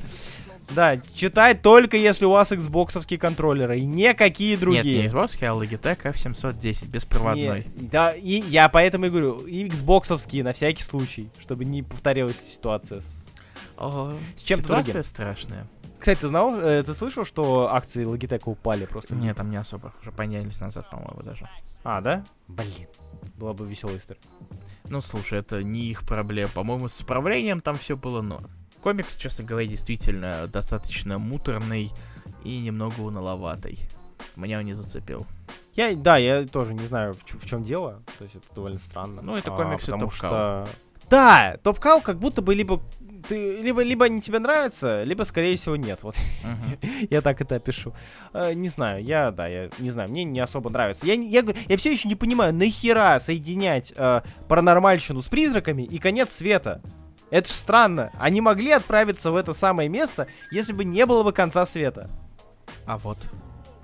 Да, 0.70 0.98
читай 1.14 1.54
только 1.54 1.96
если 1.96 2.24
у 2.24 2.30
вас 2.30 2.52
xboxовские 2.52 3.18
контроллеры, 3.18 3.78
и 3.80 3.84
никакие 3.84 4.56
другие. 4.56 5.02
Нет, 5.02 5.12
не 5.12 5.18
Xbox, 5.18 5.36
а 5.42 5.58
Logitech 5.58 6.02
F710, 6.02 6.86
беспроводной. 6.86 7.66
Нет, 7.74 7.90
да, 7.90 8.12
и 8.12 8.40
я 8.40 8.68
поэтому 8.68 9.06
и 9.06 9.10
говорю, 9.10 9.40
и 9.40 9.66
xboxовские 9.68 10.42
на 10.44 10.52
всякий 10.52 10.82
случай, 10.82 11.30
чтобы 11.40 11.64
не 11.64 11.82
повторилась 11.82 12.38
ситуация 12.38 13.00
с, 13.00 13.28
О, 13.78 14.14
с 14.36 14.42
чем-то 14.42 14.64
Ситуация 14.64 14.92
другим. 14.92 15.04
страшная. 15.04 15.66
Кстати, 15.98 16.20
ты 16.20 16.28
знал, 16.28 16.58
э, 16.58 16.82
ты 16.82 16.94
слышал, 16.94 17.24
что 17.24 17.72
акции 17.72 18.04
Logitech 18.04 18.42
упали 18.44 18.86
просто? 18.86 19.14
Нет, 19.14 19.36
там 19.36 19.50
не 19.50 19.56
особо. 19.56 19.92
Уже 20.00 20.10
поднялись 20.12 20.60
назад, 20.60 20.88
по-моему, 20.90 21.22
даже. 21.22 21.48
А, 21.84 22.00
да? 22.00 22.24
Блин. 22.48 22.88
Была 23.36 23.52
бы 23.52 23.66
веселая 23.66 23.98
история. 23.98 24.20
Ну, 24.88 25.00
слушай, 25.00 25.38
это 25.38 25.62
не 25.62 25.86
их 25.86 26.04
проблема. 26.06 26.50
По-моему, 26.52 26.88
с 26.88 27.00
управлением 27.00 27.60
там 27.60 27.78
все 27.78 27.96
было 27.96 28.22
норм. 28.22 28.50
Комикс, 28.82 29.16
честно 29.16 29.44
говоря, 29.44 29.66
действительно 29.66 30.48
достаточно 30.48 31.18
муторный 31.18 31.90
и 32.44 32.58
немного 32.58 33.00
уныловатый. 33.00 33.78
Меня 34.36 34.58
он 34.58 34.64
не 34.64 34.72
зацепил. 34.72 35.26
Я, 35.74 35.94
да, 35.94 36.16
я 36.16 36.44
тоже 36.44 36.74
не 36.74 36.84
знаю, 36.84 37.14
в, 37.14 37.24
в 37.24 37.46
чем 37.46 37.62
дело. 37.62 38.02
То 38.18 38.24
есть 38.24 38.36
это 38.36 38.46
довольно 38.54 38.78
странно. 38.78 39.22
Ну, 39.24 39.36
это 39.36 39.50
комиксы 39.50 39.90
а, 39.90 39.92
потому 39.92 40.10
что... 40.10 40.68
Да, 41.08 41.56
Топ 41.62 41.78
Кау 41.78 42.00
как 42.00 42.18
будто 42.18 42.42
бы 42.42 42.54
либо 42.54 42.82
ты 43.22 43.60
либо, 43.60 43.82
либо 43.82 44.06
они 44.06 44.20
тебе 44.20 44.38
нравятся, 44.38 45.02
либо, 45.04 45.22
скорее 45.22 45.56
всего, 45.56 45.76
нет. 45.76 46.02
Вот 46.02 46.14
uh-huh. 46.14 47.06
я 47.10 47.20
так 47.20 47.40
это 47.40 47.56
опишу. 47.56 47.94
Uh, 48.32 48.54
не 48.54 48.68
знаю, 48.68 49.02
я, 49.04 49.30
да, 49.30 49.46
я 49.46 49.70
не 49.78 49.90
знаю, 49.90 50.10
мне 50.10 50.24
не 50.24 50.40
особо 50.40 50.70
нравится. 50.70 51.06
Я, 51.06 51.14
я, 51.14 51.44
я 51.68 51.76
все 51.76 51.92
еще 51.92 52.08
не 52.08 52.14
понимаю, 52.14 52.54
нахера 52.54 53.18
соединять 53.20 53.92
uh, 53.92 54.24
паранормальщину 54.48 55.22
с 55.22 55.28
призраками 55.28 55.82
и 55.82 55.98
конец 55.98 56.32
света. 56.32 56.82
Это 57.30 57.48
ж 57.48 57.52
странно. 57.52 58.12
Они 58.18 58.42
могли 58.42 58.72
отправиться 58.72 59.30
в 59.30 59.36
это 59.36 59.54
самое 59.54 59.88
место, 59.88 60.26
если 60.50 60.74
бы 60.74 60.84
не 60.84 61.06
было 61.06 61.22
бы 61.22 61.32
конца 61.32 61.64
света. 61.64 62.10
А 62.84 62.98
вот. 62.98 63.18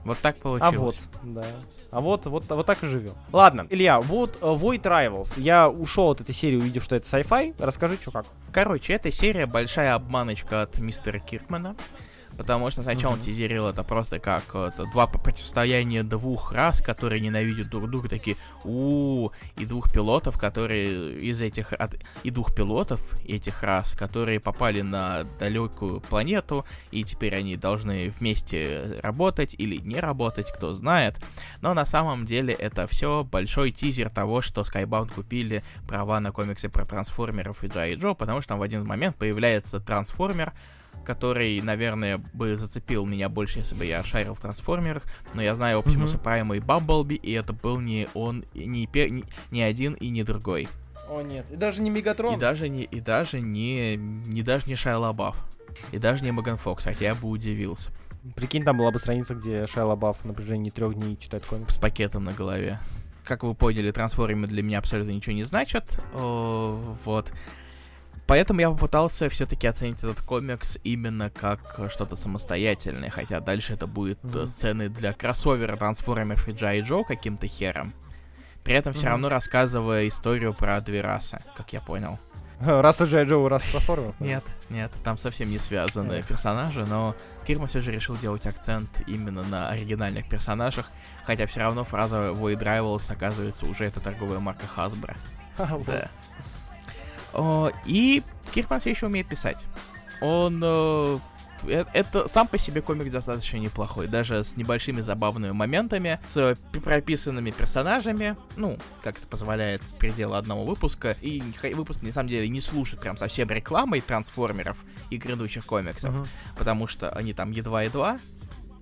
Вот 0.04 0.18
так 0.18 0.36
получилось. 0.36 0.74
А 0.74 0.78
вот, 0.78 0.98
да. 1.22 1.46
А 1.90 2.00
вот, 2.00 2.26
вот, 2.26 2.44
вот 2.48 2.66
так 2.66 2.82
и 2.82 2.86
живем. 2.86 3.14
Ладно, 3.32 3.66
Илья, 3.70 4.00
вот 4.00 4.38
uh, 4.40 4.58
Void 4.58 4.82
Rivals. 4.82 5.40
Я 5.40 5.68
ушел 5.70 6.10
от 6.10 6.20
этой 6.20 6.34
серии, 6.34 6.56
увидев, 6.56 6.84
что 6.84 6.96
это 6.96 7.06
sci-fi. 7.06 7.54
Расскажи, 7.58 7.96
что 8.00 8.10
как. 8.10 8.26
Короче, 8.52 8.92
эта 8.92 9.10
серия 9.10 9.46
большая 9.46 9.94
обманочка 9.94 10.62
от 10.62 10.78
мистера 10.78 11.18
Киркмана. 11.18 11.76
Потому 12.38 12.70
что 12.70 12.82
сначала 12.84 13.14
Мгм. 13.16 13.20
тизерил 13.22 13.66
это 13.66 13.82
просто 13.82 14.20
как 14.20 14.54
это, 14.54 14.86
два 14.92 15.08
противостояния 15.08 16.04
двух 16.04 16.52
рас, 16.52 16.80
которые 16.80 17.20
ненавидят 17.20 17.68
друг 17.68 17.90
друга, 17.90 18.08
такие 18.08 18.36
у 18.64 19.30
и 19.56 19.66
двух 19.66 19.92
пилотов, 19.92 20.38
которые 20.38 21.18
из 21.18 21.40
этих 21.40 21.72
от- 21.72 21.96
и 22.22 22.30
двух 22.30 22.54
пилотов 22.54 23.00
этих 23.26 23.62
рас, 23.64 23.92
которые 23.92 24.38
попали 24.38 24.82
на 24.82 25.24
далекую 25.40 26.00
планету, 26.00 26.64
и 26.92 27.02
теперь 27.02 27.34
они 27.34 27.56
должны 27.56 28.08
вместе 28.08 29.00
работать 29.02 29.56
или 29.58 29.76
не 29.78 29.98
работать, 29.98 30.50
кто 30.52 30.72
знает. 30.74 31.16
Но 31.60 31.74
на 31.74 31.84
самом 31.84 32.24
деле 32.24 32.54
это 32.54 32.86
все 32.86 33.24
большой 33.24 33.72
тизер 33.72 34.10
того, 34.10 34.42
что 34.42 34.60
Skybound 34.60 35.12
купили 35.12 35.64
права 35.88 36.20
на 36.20 36.30
комиксы 36.30 36.68
про 36.68 36.84
трансформеров 36.86 37.64
и 37.64 37.66
Джай 37.66 37.96
Джо, 37.96 38.14
потому 38.14 38.40
что 38.42 38.50
там 38.50 38.60
в 38.60 38.62
один 38.62 38.86
момент 38.86 39.16
появляется 39.16 39.80
трансформер, 39.80 40.52
который, 41.04 41.60
наверное, 41.62 42.18
бы 42.32 42.56
зацепил 42.56 43.06
меня 43.06 43.28
больше, 43.28 43.60
если 43.60 43.74
бы 43.74 43.84
я 43.84 44.02
шарил 44.04 44.34
в 44.34 44.40
трансформерах, 44.40 45.04
но 45.34 45.42
я 45.42 45.54
знаю 45.54 45.78
Оптимуса. 45.78 46.18
Прайма 46.18 46.56
и 46.56 46.60
Бамблби, 46.60 47.14
и 47.14 47.32
это 47.32 47.52
был 47.52 47.80
не 47.80 48.08
он, 48.14 48.44
не, 48.54 48.86
пе- 48.86 49.10
не, 49.10 49.24
не 49.50 49.62
один 49.62 49.94
и 49.94 50.08
не 50.08 50.22
другой. 50.22 50.68
О 51.08 51.22
нет, 51.22 51.50
и 51.50 51.56
даже 51.56 51.80
не 51.80 51.88
Мегатрон. 51.88 52.34
И 52.34 52.38
даже 52.38 52.68
не, 52.68 52.84
и 52.84 53.00
даже 53.00 53.40
не, 53.40 53.96
не 53.96 54.42
даже 54.42 54.66
не 54.66 54.74
Шайа 54.74 54.98
Лабаф. 54.98 55.36
И 55.92 55.98
даже 55.98 56.24
не 56.24 56.30
Меган 56.30 56.56
Фокс, 56.56 56.84
хотя 56.84 57.06
я 57.06 57.14
бы 57.14 57.28
удивился. 57.28 57.90
Прикинь, 58.34 58.64
там 58.64 58.76
была 58.76 58.90
бы 58.90 58.98
страница, 58.98 59.34
где 59.34 59.66
Шайла 59.66 59.96
Бафф 59.96 60.24
на 60.24 60.34
протяжении 60.34 60.70
трех 60.70 60.94
дней 60.94 61.16
читает 61.16 61.46
комикс. 61.46 61.74
С 61.74 61.78
пакетом 61.78 62.24
на 62.24 62.32
голове. 62.32 62.80
Как 63.24 63.42
вы 63.42 63.54
поняли, 63.54 63.90
трансформеры 63.90 64.48
для 64.48 64.62
меня 64.62 64.78
абсолютно 64.78 65.12
ничего 65.12 65.34
не 65.34 65.44
значат. 65.44 66.02
О, 66.14 66.96
вот. 67.04 67.32
Поэтому 68.28 68.60
я 68.60 68.70
попытался 68.70 69.28
все-таки 69.30 69.66
оценить 69.66 69.98
этот 70.04 70.20
комикс 70.20 70.76
именно 70.84 71.30
как 71.30 71.60
э, 71.78 71.88
что-то 71.88 72.14
самостоятельное, 72.14 73.08
хотя 73.08 73.40
дальше 73.40 73.72
это 73.72 73.86
будет 73.86 74.22
Мгм. 74.22 74.46
сцены 74.46 74.90
для 74.90 75.14
кроссовера 75.14 75.76
трансформеров 75.76 76.46
и 76.46 76.52
Джай 76.52 76.82
Джо 76.82 77.04
каким-то 77.04 77.46
хером. 77.46 77.94
При 78.64 78.74
этом 78.74 78.92
все 78.92 79.04
Мгм. 79.06 79.12
равно 79.12 79.28
рассказывая 79.30 80.06
историю 80.08 80.52
про 80.52 80.78
две 80.82 81.00
расы, 81.00 81.38
как 81.56 81.72
я 81.72 81.80
понял. 81.80 82.18
Раса 82.60 83.04
Джай 83.04 83.24
Джо, 83.24 83.48
раса 83.48 83.70
трансформеров. 83.70 84.20
Нет, 84.20 84.44
нет, 84.68 84.92
там 85.04 85.16
совсем 85.16 85.48
не 85.50 85.58
связанные 85.58 86.20
Эх. 86.20 86.26
персонажи, 86.26 86.84
но 86.84 87.16
Кирма 87.46 87.66
все 87.66 87.80
же 87.80 87.92
решил 87.92 88.16
делать 88.18 88.46
акцент 88.46 88.90
именно 89.06 89.42
на 89.42 89.70
оригинальных 89.70 90.28
персонажах, 90.28 90.90
хотя 91.24 91.46
все 91.46 91.60
равно 91.60 91.82
фраза 91.82 92.16
Void 92.34 92.58
Rivals 92.62 93.10
оказывается 93.10 93.64
уже 93.64 93.86
это 93.86 94.00
торговая 94.00 94.38
марка 94.38 94.66
Hasbro. 94.76 95.16
Да. 95.86 96.10
О, 97.32 97.70
и 97.86 98.22
Киркман 98.52 98.80
все 98.80 98.90
еще 98.90 99.06
умеет 99.06 99.28
писать. 99.28 99.66
Он... 100.20 100.60
э, 100.64 101.18
э, 101.64 101.84
это 101.92 102.26
сам 102.28 102.48
по 102.48 102.58
себе 102.58 102.80
комик 102.82 103.10
достаточно 103.12 103.56
неплохой, 103.58 104.06
даже 104.08 104.42
с 104.42 104.56
небольшими 104.56 105.00
забавными 105.00 105.52
моментами, 105.52 106.18
с 106.26 106.56
пр- 106.72 106.80
прописанными 106.82 107.50
персонажами, 107.50 108.36
ну, 108.56 108.78
как 109.02 109.18
это 109.18 109.26
позволяет 109.26 109.80
предела 109.98 110.38
одного 110.38 110.64
выпуска, 110.64 111.16
и 111.20 111.42
выпуск, 111.74 112.02
на 112.02 112.10
самом 112.12 112.28
деле, 112.30 112.48
не 112.48 112.60
служит 112.60 113.00
прям 113.00 113.16
совсем 113.16 113.48
рекламой 113.50 114.00
трансформеров 114.00 114.84
и 115.10 115.18
грядущих 115.18 115.66
комиксов, 115.66 116.12
Мгм. 116.14 116.26
потому 116.56 116.86
что 116.88 117.10
они 117.10 117.32
там 117.34 117.50
едва-едва, 117.52 118.18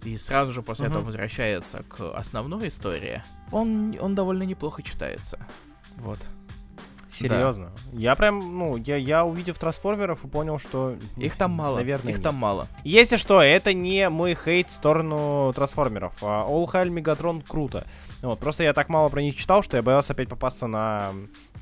и 0.05 0.16
сразу 0.16 0.53
же 0.53 0.62
после 0.62 0.84
Мгм. 0.86 0.92
этого 0.94 1.05
возвращается 1.07 1.82
к 1.82 2.16
основной 2.16 2.68
истории. 2.68 3.22
Он, 3.51 3.97
он 4.01 4.14
довольно 4.14 4.44
неплохо 4.44 4.82
читается. 4.82 5.38
Вот. 5.97 6.20
Серьезно. 7.19 7.71
Я 7.93 8.14
прям, 8.14 8.59
ну, 8.59 8.77
я, 8.77 8.97
я 8.97 9.25
увидев 9.25 9.59
трансформеров 9.59 10.25
и 10.25 10.29
понял, 10.29 10.59
что... 10.59 10.97
Их 11.17 11.37
там 11.37 11.53
мало. 11.53 11.77
Наверное, 11.77 12.12
их 12.12 12.19
нет. 12.19 12.25
там 12.25 12.35
мало. 12.35 12.69
Если 12.85 13.17
что, 13.17 13.43
это 13.43 13.73
не 13.73 14.09
мой 14.09 14.35
хейт 14.35 14.69
в 14.69 14.73
сторону 14.73 15.53
трансформеров. 15.55 16.14
А 16.23 16.47
All 16.49 16.67
Hail 16.67 16.89
Megatron 16.89 17.45
круто. 17.47 17.87
Вот, 18.23 18.39
просто 18.39 18.64
я 18.64 18.73
так 18.73 18.89
мало 18.89 19.09
про 19.09 19.23
них 19.23 19.37
читал, 19.37 19.62
что 19.62 19.77
я 19.77 19.83
боялся 19.83 20.12
опять 20.12 20.29
попасться 20.29 20.67
на 20.67 21.12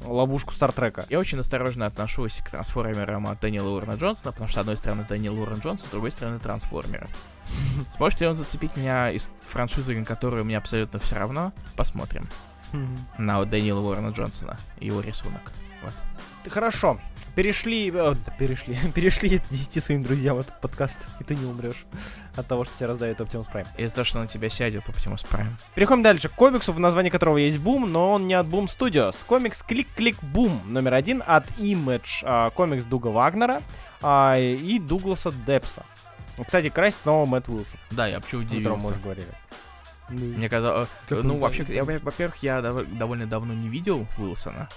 ловушку 0.04 0.52
Стартрека. 0.52 1.06
Я 1.08 1.18
очень 1.18 1.38
осторожно 1.38 1.86
отношусь 1.86 2.40
к 2.40 2.50
трансформерам 2.50 3.26
от 3.26 3.40
Дэниела 3.40 3.70
Уоррена 3.70 3.96
Джонсона, 3.96 4.32
потому 4.32 4.48
что, 4.48 4.58
с 4.58 4.60
одной 4.60 4.76
стороны, 4.76 5.04
Дэниел 5.08 5.38
Уоррен 5.38 5.58
Джонсон, 5.58 5.88
с 5.88 5.90
другой 5.90 6.12
стороны, 6.12 6.38
трансформеры. 6.38 7.08
Сможет 7.96 8.20
ли 8.20 8.26
он 8.26 8.34
зацепить 8.34 8.76
меня 8.76 9.10
из 9.10 9.30
франшизы, 9.40 9.94
на 9.98 10.04
которую 10.04 10.44
мне 10.44 10.56
абсолютно 10.56 10.98
все 10.98 11.16
равно? 11.16 11.52
Посмотрим. 11.76 12.28
На 13.18 13.38
вот 13.38 13.50
Дэниела 13.50 13.80
Уоррена 13.80 14.08
Джонсона 14.10 14.58
его 14.80 15.00
рисунок. 15.00 15.52
Вот. 15.82 16.52
Хорошо. 16.52 16.98
Перешли, 17.34 17.90
э, 17.92 18.14
перешли, 18.38 18.76
перешли 18.94 19.40
10 19.50 19.82
своим 19.82 20.02
друзьям 20.04 20.38
этот 20.38 20.60
подкаст, 20.60 21.08
и 21.18 21.24
ты 21.24 21.34
не 21.34 21.46
умрешь 21.46 21.84
от 22.36 22.46
того, 22.46 22.64
что 22.64 22.76
тебя 22.76 22.88
раздавит 22.88 23.20
Optimus 23.20 23.46
Prime. 23.52 23.66
Из-за 23.76 23.96
того, 23.96 24.04
что 24.04 24.20
на 24.20 24.28
тебя 24.28 24.48
сядет 24.48 24.88
Оптимус 24.88 25.22
Прайм. 25.24 25.56
Переходим 25.74 26.02
дальше 26.04 26.28
к 26.28 26.32
комиксу, 26.32 26.72
в 26.72 26.78
названии 26.78 27.10
которого 27.10 27.38
есть 27.38 27.58
Бум, 27.58 27.90
но 27.90 28.12
он 28.12 28.28
не 28.28 28.34
от 28.34 28.46
Boom 28.46 28.66
Studios. 28.66 29.24
Комикс 29.26 29.62
Клик-Клик 29.62 30.16
Бум 30.22 30.60
номер 30.66 30.94
один 30.94 31.22
от 31.26 31.46
Image. 31.58 32.22
а, 32.22 32.50
комикс 32.50 32.84
Дуга 32.84 33.10
Вагнера 33.10 33.62
а, 34.00 34.38
и 34.38 34.78
Дугласа 34.78 35.32
Депса. 35.32 35.84
Кстати, 36.44 36.68
красит 36.68 37.00
снова 37.02 37.26
Мэтт 37.26 37.48
Уилсон, 37.48 37.78
Да, 37.90 38.06
я 38.06 38.16
вообще 38.16 38.38
о 38.38 38.42
котором 38.42 38.52
мы 38.52 38.58
удивился. 38.68 38.88
уже 38.88 39.00
говорили. 39.00 39.28
Мне 40.08 40.48
казалось... 40.48 40.88
Как 41.08 41.22
ну, 41.22 41.38
вообще, 41.38 41.64
я, 41.68 41.84
во- 41.84 41.98
во-первых, 41.98 42.36
я 42.42 42.60
дов- 42.60 42.98
довольно 42.98 43.26
давно 43.26 43.54
не 43.54 43.68
видел 43.68 44.06
Уилсона. 44.18 44.68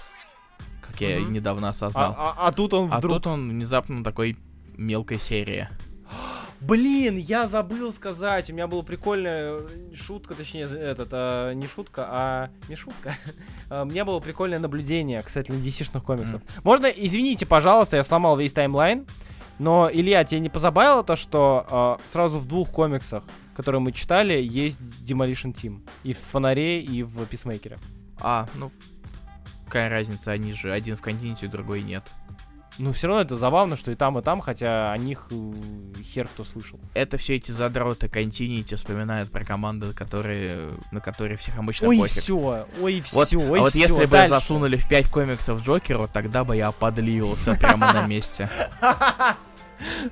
Как 0.80 1.00
я 1.00 1.20
Мгм. 1.20 1.32
недавно 1.34 1.68
осознал. 1.68 2.14
А, 2.16 2.34
а- 2.38 2.48
а 2.48 2.52
тут 2.52 2.72
он 2.74 2.88
А 2.92 2.98
вдруг... 2.98 3.16
тут 3.16 3.26
он 3.28 3.50
внезапно 3.50 4.02
такой 4.02 4.36
мелкой 4.76 5.20
серии. 5.20 5.68
Блин, 6.60 7.16
я 7.16 7.46
забыл 7.46 7.92
сказать. 7.92 8.50
У 8.50 8.52
меня 8.54 8.66
была 8.66 8.82
прикольная 8.82 9.60
шутка, 9.94 10.34
точнее, 10.34 10.64
этот, 10.64 11.08
а, 11.12 11.52
не 11.52 11.66
шутка, 11.66 12.06
а 12.10 12.50
не 12.68 12.76
шутка. 12.76 13.14
А, 13.70 13.82
У 13.82 13.84
меня 13.84 14.06
было 14.06 14.18
прикольное 14.18 14.58
наблюдение 14.58 15.22
касательно 15.22 15.60
DC-шных 15.60 16.00
комиксов. 16.02 16.40
Можно, 16.64 16.86
извините, 16.86 17.44
пожалуйста, 17.44 17.96
я 17.96 18.02
сломал 18.02 18.34
весь 18.38 18.54
таймлайн, 18.54 19.06
но, 19.58 19.90
Илья, 19.92 20.24
тебе 20.24 20.40
не 20.40 20.48
позабавило 20.48 21.04
то, 21.04 21.16
что 21.16 21.66
а, 21.68 22.00
сразу 22.06 22.38
в 22.38 22.48
двух 22.48 22.70
комиксах, 22.70 23.24
которые 23.58 23.80
мы 23.80 23.90
читали, 23.90 24.34
есть 24.40 24.80
Demolition 25.04 25.52
Team. 25.52 25.82
И 26.04 26.12
в 26.12 26.18
Фонаре, 26.30 26.80
и 26.80 27.02
в 27.02 27.26
Писмейкере. 27.26 27.80
А, 28.20 28.48
ну, 28.54 28.70
какая 29.66 29.88
разница, 29.88 30.30
они 30.30 30.52
же 30.52 30.72
один 30.72 30.96
в 30.96 31.02
континенте, 31.02 31.48
другой 31.48 31.82
нет. 31.82 32.04
Ну, 32.78 32.92
все 32.92 33.08
равно 33.08 33.22
это 33.22 33.34
забавно, 33.34 33.74
что 33.74 33.90
и 33.90 33.96
там, 33.96 34.16
и 34.16 34.22
там, 34.22 34.40
хотя 34.40 34.92
о 34.92 34.96
них 34.96 35.26
э, 35.32 35.52
хер 36.04 36.28
кто 36.28 36.44
слышал. 36.44 36.78
Это 36.94 37.16
все 37.16 37.34
эти 37.34 37.50
задроты 37.50 38.06
Continuity 38.06 38.76
вспоминают 38.76 39.32
про 39.32 39.44
команды, 39.44 39.92
которые, 39.92 40.70
на 40.92 41.00
которые 41.00 41.36
всех 41.36 41.58
обычно 41.58 41.88
Ой, 41.88 41.98
пофиг. 41.98 42.22
все, 42.22 42.66
ой, 42.80 43.00
все, 43.00 43.16
Вот, 43.16 43.32
ой, 43.32 43.58
а 43.58 43.62
вот 43.62 43.70
всё, 43.72 43.80
если 43.80 44.04
бы 44.04 44.12
дальше. 44.12 44.28
засунули 44.28 44.76
в 44.76 44.88
5 44.88 45.08
комиксов 45.10 45.60
Джокеру, 45.64 46.08
тогда 46.12 46.44
бы 46.44 46.54
я 46.54 46.70
подливался 46.70 47.54
прямо 47.54 47.92
на 47.92 48.06
месте. 48.06 48.48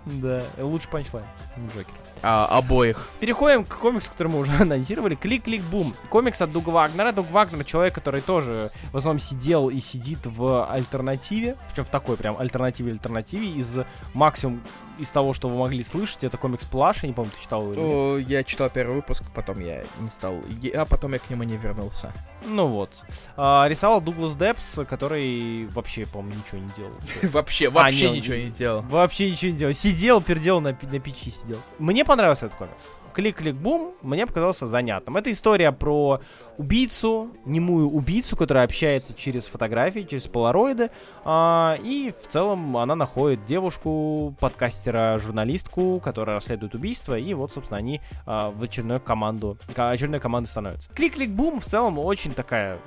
Да, 0.04 0.44
лучше 0.58 0.88
панчлайн. 0.88 1.26
Джокер. 1.74 1.94
А, 2.22 2.46
обоих. 2.46 3.08
Переходим 3.20 3.64
к 3.64 3.76
комиксу, 3.78 4.10
который 4.10 4.28
мы 4.28 4.38
уже 4.38 4.52
анонсировали. 4.60 5.14
Клик-клик-бум. 5.14 5.94
Комикс 6.08 6.40
от 6.42 6.52
Дуга 6.52 6.72
Вагнера. 6.72 7.12
Дуг 7.12 7.30
Вагнер 7.30 7.64
человек, 7.64 7.94
который 7.94 8.20
тоже 8.20 8.70
в 8.92 8.96
основном 8.96 9.20
сидел 9.20 9.68
и 9.68 9.80
сидит 9.80 10.20
в 10.24 10.70
альтернативе. 10.70 11.56
Причем 11.68 11.84
в 11.84 11.88
такой 11.88 12.16
прям 12.16 12.36
альтернативе-альтернативе. 12.38 13.48
Из 13.48 13.78
максимум 14.14 14.60
из 14.98 15.08
того, 15.10 15.32
что 15.34 15.48
вы 15.48 15.58
могли 15.58 15.82
слышать, 15.84 16.24
это 16.24 16.36
комикс 16.36 16.64
Плаш. 16.64 17.02
Я 17.02 17.08
не 17.08 17.14
помню, 17.14 17.30
ты 17.34 17.42
читал 17.42 17.72
его 17.72 18.16
или 18.16 18.22
нет. 18.22 18.28
я 18.30 18.44
читал 18.44 18.70
первый 18.70 18.96
выпуск, 18.96 19.24
потом 19.34 19.60
я 19.60 19.84
не 20.00 20.08
стал. 20.10 20.40
А 20.74 20.84
потом 20.84 21.12
я 21.12 21.18
к 21.18 21.28
нему 21.30 21.42
не 21.42 21.56
вернулся. 21.56 22.12
Ну 22.44 22.66
вот. 22.68 22.90
А, 23.36 23.66
рисовал 23.68 24.00
Дуглас 24.00 24.34
Депс, 24.34 24.78
который 24.88 25.66
вообще, 25.66 26.06
по-моему, 26.06 26.40
ничего 26.40 26.58
не 26.60 26.70
делал. 26.76 26.92
Вообще, 27.32 27.68
А, 27.68 27.70
вообще 27.70 28.08
он- 28.08 28.14
ничего 28.14 28.36
не 28.36 28.50
делал. 28.50 28.82
Вообще 28.82 29.30
ничего 29.30 29.50
не 29.52 29.56
делал. 29.56 29.74
Сидел, 29.74 30.22
пердел 30.22 30.60
на 30.60 30.72
печи 30.72 31.30
сидел. 31.30 31.58
Мне 31.78 32.04
понравился 32.04 32.46
этот 32.46 32.58
комикс. 32.58 32.84
Клик-клик-бум 33.16 33.94
мне 34.02 34.26
показался 34.26 34.66
занятным. 34.66 35.16
Это 35.16 35.32
история 35.32 35.72
про 35.72 36.20
убийцу, 36.58 37.30
немую 37.46 37.88
убийцу, 37.88 38.36
которая 38.36 38.64
общается 38.64 39.14
через 39.14 39.46
фотографии, 39.46 40.00
через 40.00 40.26
полароиды. 40.26 40.90
а, 41.24 41.78
и 41.82 42.12
в 42.22 42.30
целом 42.30 42.76
она 42.76 42.94
находит 42.94 43.46
девушку, 43.46 44.36
подкастера, 44.38 45.16
журналистку, 45.16 45.98
которая 45.98 46.36
расследует 46.36 46.74
убийство. 46.74 47.18
И 47.18 47.32
вот, 47.32 47.52
собственно, 47.52 47.78
они 47.78 48.02
а, 48.26 48.50
в 48.50 48.62
очередную 48.62 49.00
команду, 49.00 49.56
ка- 49.74 49.88
очередной 49.90 50.20
командой 50.20 50.48
становятся. 50.48 50.90
Клик-клик-бум 50.90 51.60
в 51.60 51.64
целом 51.64 51.98
очень 51.98 52.34
такая 52.34 52.78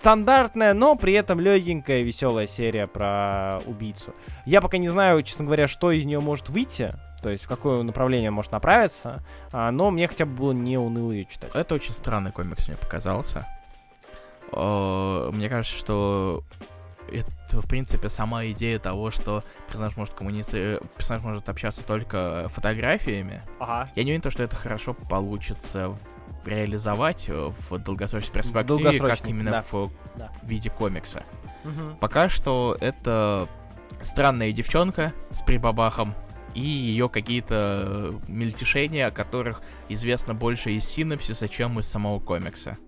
стандартная, 0.00 0.74
но 0.74 0.96
при 0.96 1.14
этом 1.14 1.40
легенькая, 1.40 2.02
веселая 2.02 2.46
серия 2.46 2.86
про 2.86 3.60
убийцу. 3.64 4.12
Я 4.44 4.60
пока 4.60 4.76
не 4.76 4.88
знаю, 4.88 5.22
честно 5.22 5.46
говоря, 5.46 5.66
что 5.66 5.90
из 5.92 6.04
нее 6.04 6.20
может 6.20 6.50
выйти, 6.50 6.92
то 7.24 7.30
есть 7.30 7.44
в 7.44 7.48
какое 7.48 7.82
направление 7.82 8.30
может 8.30 8.52
направиться, 8.52 9.22
а, 9.50 9.70
но 9.70 9.90
мне 9.90 10.06
хотя 10.06 10.26
бы 10.26 10.32
было 10.34 10.52
не 10.52 10.76
уныло 10.76 11.10
ее 11.10 11.24
читать. 11.24 11.50
Это 11.54 11.74
очень 11.74 11.94
странный 11.94 12.32
комикс 12.32 12.68
мне 12.68 12.76
показался. 12.76 13.46
О, 14.52 15.30
Мне 15.32 15.48
кажется, 15.48 15.74
что 15.74 16.44
это, 17.10 17.30
в 17.62 17.66
принципе, 17.66 18.10
сама 18.10 18.44
идея 18.48 18.78
того, 18.78 19.10
что 19.10 19.42
персонаж 19.68 19.96
может 19.96 20.12
коммуницировать, 20.12 20.82
персонаж 20.98 21.22
может 21.22 21.48
общаться 21.48 21.82
только 21.82 22.44
фотографиями. 22.48 23.40
Ага. 23.58 23.90
Я 23.96 24.04
не 24.04 24.10
уверен, 24.12 24.30
что 24.30 24.42
это 24.42 24.54
хорошо 24.54 24.92
получится 24.92 25.96
реализовать 26.44 27.30
в 27.30 27.78
долгосрочной 27.78 28.34
перспективе, 28.34 28.64
долгосрочной, 28.64 29.16
как 29.16 29.28
именно 29.30 29.50
да. 29.50 29.64
в 29.72 29.90
Да. 30.16 30.30
виде 30.42 30.68
комикса. 30.68 31.22
Мгм. 31.64 31.96
Пока 31.96 32.28
что 32.28 32.76
это 32.82 33.48
странная 34.02 34.52
девчонка 34.52 35.14
с 35.30 35.40
прибабахом 35.40 36.14
и 36.54 36.60
ее 36.60 37.08
какие-то 37.08 37.82
э, 37.86 38.18
мельтешения, 38.28 39.08
о 39.08 39.10
которых 39.10 39.62
известно 39.88 40.34
больше 40.34 40.72
из 40.72 40.84
синапсиса, 40.84 41.48
чем 41.48 41.80
из 41.80 41.86
самого 41.86 42.20
комикса. 42.20 42.78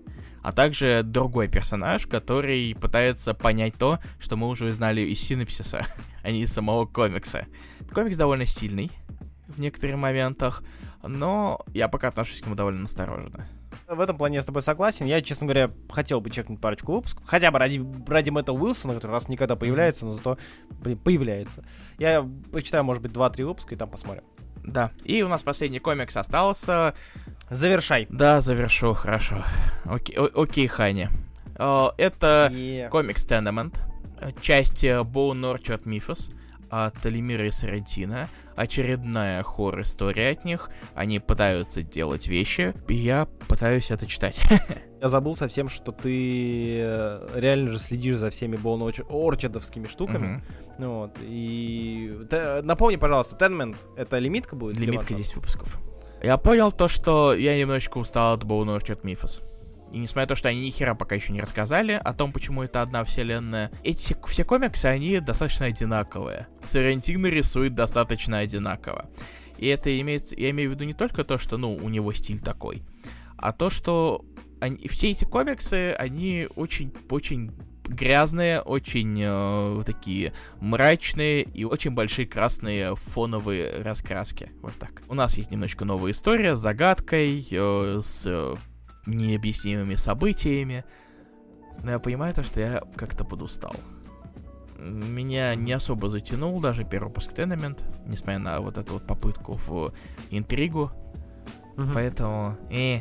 А 0.42 0.52
также 0.52 1.02
другой 1.02 1.48
персонаж, 1.48 2.06
который 2.06 2.76
пытается 2.80 3.34
понять 3.34 3.74
то, 3.74 3.98
что 4.20 4.36
мы 4.36 4.48
уже 4.48 4.72
знали 4.72 5.00
из 5.00 5.20
синапсиса, 5.20 5.84
а 6.22 6.30
не 6.30 6.42
из 6.42 6.52
самого 6.52 6.86
комикса. 6.86 7.46
Комикс 7.92 8.16
довольно 8.16 8.46
стильный 8.46 8.90
в 9.48 9.58
некоторых 9.58 9.96
моментах, 9.96 10.62
но 11.02 11.60
я 11.74 11.88
пока 11.88 12.08
отношусь 12.08 12.40
к 12.40 12.46
нему 12.46 12.54
довольно 12.54 12.82
настороженно. 12.82 13.48
В 13.88 14.00
этом 14.00 14.18
плане 14.18 14.36
я 14.36 14.42
с 14.42 14.46
тобой 14.46 14.62
согласен. 14.62 15.06
Я, 15.06 15.22
честно 15.22 15.46
говоря, 15.46 15.70
хотел 15.90 16.20
бы 16.20 16.30
чекнуть 16.30 16.60
парочку 16.60 16.92
выпусков. 16.92 17.22
Хотя 17.26 17.50
бы 17.52 17.58
ради, 17.58 17.84
ради 18.08 18.30
Мэтта 18.30 18.52
Уилсона, 18.52 18.94
который 18.94 19.12
раз 19.12 19.28
никогда 19.28 19.54
появляется, 19.54 20.06
но 20.06 20.14
зато, 20.14 20.38
блин, 20.70 20.98
появляется. 20.98 21.64
Я 21.98 22.28
почитаю, 22.52 22.82
может 22.84 23.02
быть, 23.02 23.12
2-3 23.12 23.44
выпуска 23.44 23.74
и 23.74 23.78
там 23.78 23.88
посмотрим. 23.88 24.24
Да. 24.64 24.90
И 25.04 25.22
у 25.22 25.28
нас 25.28 25.44
последний 25.44 25.78
комикс 25.78 26.16
остался. 26.16 26.94
Завершай. 27.48 28.08
Да, 28.10 28.40
завершу, 28.40 28.94
хорошо. 28.94 29.44
Окей, 29.84 30.16
о- 30.18 30.42
окей 30.42 30.66
Хани. 30.66 31.08
Э, 31.56 31.88
Это 31.96 32.50
Е. 32.52 32.88
комикс 32.88 33.24
Tenement, 33.24 33.72
э, 34.20 34.32
часть 34.40 34.82
э, 34.82 35.00
Bone 35.02 35.54
Orchard 35.54 35.84
Mythos 35.84 36.34
от 36.70 37.04
Лемира 37.04 37.46
и 37.46 37.52
Сарантино. 37.52 38.28
Очередная 38.56 39.42
хоррор-история 39.42 40.30
от 40.30 40.44
них. 40.44 40.70
Они 40.94 41.20
пытаются 41.20 41.82
делать 41.82 42.26
вещи, 42.26 42.74
и 42.88 42.94
я 42.94 43.26
пытаюсь 43.48 43.90
это 43.90 44.06
читать. 44.06 44.40
Я 44.98 45.08
забыл 45.08 45.36
совсем, 45.36 45.68
что 45.68 45.92
ты 45.92 46.78
э, 46.80 47.28
реально 47.34 47.68
же 47.68 47.78
следишь 47.78 48.16
за 48.16 48.30
всеми 48.30 48.56
Боун 48.56 48.82
Орчардовскими 48.82 49.86
штуками. 49.86 50.42
Ну 50.78 51.00
Вот. 51.00 51.18
И 51.20 52.18
т- 52.30 52.62
напомни, 52.62 52.96
пожалуйста, 52.96 53.36
Тенмент 53.36 53.86
это 53.98 54.18
лимитка 54.18 54.56
будет? 54.56 54.78
Лимитка 54.78 55.12
ваншот? 55.12 55.18
10 55.18 55.36
выпусков. 55.36 55.78
Я 56.22 56.38
понял 56.38 56.72
то, 56.72 56.88
что 56.88 57.34
я 57.34 57.58
немножечко 57.58 57.98
устал 57.98 58.34
от 58.34 58.44
Bone 58.44 58.74
Orchard 58.74 59.02
Mythos. 59.02 59.42
И 59.92 59.98
несмотря 59.98 60.22
на 60.22 60.28
то, 60.28 60.34
что 60.36 60.48
они 60.48 60.60
ни 60.60 60.70
хера 60.70 60.94
пока 60.94 61.14
еще 61.14 61.32
не 61.32 61.40
рассказали 61.40 61.92
о 61.92 62.12
том, 62.12 62.32
почему 62.32 62.62
это 62.62 62.82
одна 62.82 63.04
вселенная, 63.04 63.70
эти 63.84 64.16
все 64.26 64.44
комиксы, 64.44 64.86
они 64.86 65.20
достаточно 65.20 65.66
одинаковые. 65.66 66.48
Сарантино 66.64 67.28
рисует 67.28 67.74
достаточно 67.74 68.38
одинаково. 68.38 69.08
И 69.58 69.66
это 69.68 69.98
имеется, 70.00 70.34
я 70.36 70.50
имею 70.50 70.70
в 70.70 70.74
виду 70.74 70.84
не 70.84 70.94
только 70.94 71.24
то, 71.24 71.38
что, 71.38 71.56
ну, 71.56 71.74
у 71.74 71.88
него 71.88 72.12
стиль 72.12 72.40
такой, 72.40 72.82
а 73.38 73.52
то, 73.52 73.70
что 73.70 74.24
они- 74.60 74.86
все 74.88 75.10
эти 75.10 75.24
комиксы, 75.24 75.92
они 75.92 76.48
очень, 76.56 76.92
очень 77.10 77.52
грязные, 77.88 78.60
очень 78.60 79.18
э, 79.22 79.82
такие 79.86 80.32
мрачные 80.60 81.42
и 81.42 81.64
очень 81.64 81.92
большие 81.92 82.26
красные 82.26 82.96
фоновые 82.96 83.82
раскраски. 83.82 84.50
Вот 84.60 84.74
так. 84.78 85.02
У 85.08 85.14
нас 85.14 85.38
есть 85.38 85.50
немножечко 85.50 85.84
новая 85.84 86.10
история 86.12 86.56
с 86.56 86.60
загадкой, 86.60 87.46
э, 87.50 88.00
с 88.02 88.24
э, 88.26 88.56
необъяснимыми 89.06 89.94
событиями. 89.94 90.84
Но 91.82 91.90
я 91.92 91.98
понимаю 91.98 92.34
то, 92.34 92.42
что 92.42 92.60
я 92.60 92.82
как-то 92.96 93.24
подустал. 93.24 93.74
Меня 94.78 95.54
не 95.54 95.72
особо 95.72 96.08
затянул 96.08 96.60
даже 96.60 96.84
первый 96.84 97.08
выпуск 97.08 97.32
Tenement, 97.32 97.82
несмотря 98.06 98.38
на 98.38 98.60
вот 98.60 98.76
эту 98.78 98.94
вот 98.94 99.06
попытку 99.06 99.54
в 99.66 99.92
интригу. 100.30 100.90
Мгм. 101.76 101.92
Поэтому, 101.92 102.56
э, 102.70 103.00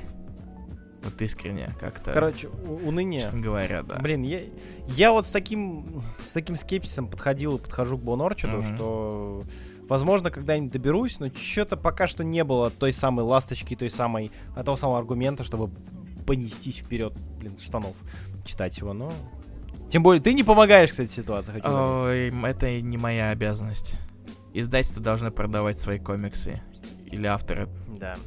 вот 1.03 1.22
искренне 1.22 1.69
как-то, 1.80 2.11
Короче, 2.14 2.48
уныние. 2.48 3.22
честно 3.22 3.40
говоря, 3.41 3.84
да. 3.84 3.98
Блин, 3.99 4.23
я, 4.23 4.41
я 4.88 5.11
вот 5.11 5.26
с 5.26 5.32
таким, 5.32 6.02
с 6.27 6.32
таким 6.32 6.56
скепсисом 6.56 7.07
подходил 7.07 7.57
и 7.57 7.61
подхожу 7.61 7.98
к 7.98 8.02
Бон 8.02 8.22
Орчарду, 8.22 8.57
Мгм. 8.57 8.76
что, 8.76 9.44
возможно, 9.88 10.32
когда-нибудь 10.32 10.72
доберусь, 10.72 11.20
но 11.20 11.30
что-то 11.30 11.78
пока 11.78 12.07
что 12.07 12.24
не 12.24 12.44
было 12.44 12.70
той 12.70 12.91
самой 12.91 13.26
ласточки, 13.26 13.76
той 13.76 13.90
самой, 13.90 14.32
а 14.56 14.64
того 14.64 14.78
самого 14.78 14.99
аргумента, 14.99 15.44
чтобы 15.44 15.72
понестись 16.26 16.78
вперед, 16.78 17.14
блин, 17.40 17.57
штанов, 17.57 17.95
читать 18.45 18.78
его, 18.78 18.94
но... 18.94 19.12
Тем 19.90 20.02
более, 20.03 20.22
ты 20.22 20.34
не 20.34 20.44
помогаешь, 20.44 20.90
кстати, 20.90 21.12
ситуации, 21.12 21.52
хочу. 21.53 21.68
Ой, 21.70 22.34
это 22.44 22.82
не 22.82 22.98
моя 22.98 23.30
обязанность. 23.30 23.95
Издательства 24.53 25.03
должны 25.03 25.32
продавать 25.32 25.78
свои 25.78 25.99
комиксы. 25.99 26.62
Или 27.06 27.28
авторы. 27.28 27.70
Да. 27.99 28.18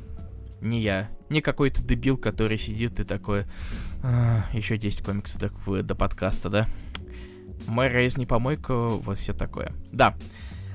Не 0.61 0.81
я. 0.81 1.09
Не 1.29 1.41
какой-то 1.41 1.83
дебил, 1.83 2.17
который 2.17 2.59
сидит 2.59 3.01
и 3.01 3.05
такой... 3.05 3.45
«А, 4.03 4.45
еще 4.53 4.79
10 4.79 5.05
комиксов 5.05 5.41
до, 5.41 5.83
до 5.83 5.95
подкаста, 5.95 6.49
да? 6.49 6.67
Мой 7.67 7.89
рейс 7.89 8.17
не 8.17 8.27
помойка, 8.27 8.75
вот 8.75 9.19
все 9.19 9.33
такое. 9.33 9.73
Да. 9.91 10.15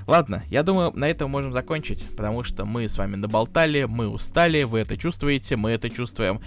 Ладно, 0.07 0.43
я 0.49 0.63
думаю, 0.63 0.91
на 0.93 1.09
этом 1.09 1.29
можем 1.29 1.53
закончить, 1.53 2.05
потому 2.15 2.43
что 2.43 2.65
мы 2.65 2.89
с 2.89 2.97
вами 2.97 3.15
наболтали, 3.15 3.83
мы 3.83 4.07
устали, 4.07 4.63
вы 4.63 4.79
это 4.79 4.97
чувствуете, 4.97 5.55
мы 5.55 5.71
это 5.71 5.89
чувствуем. 5.89 6.41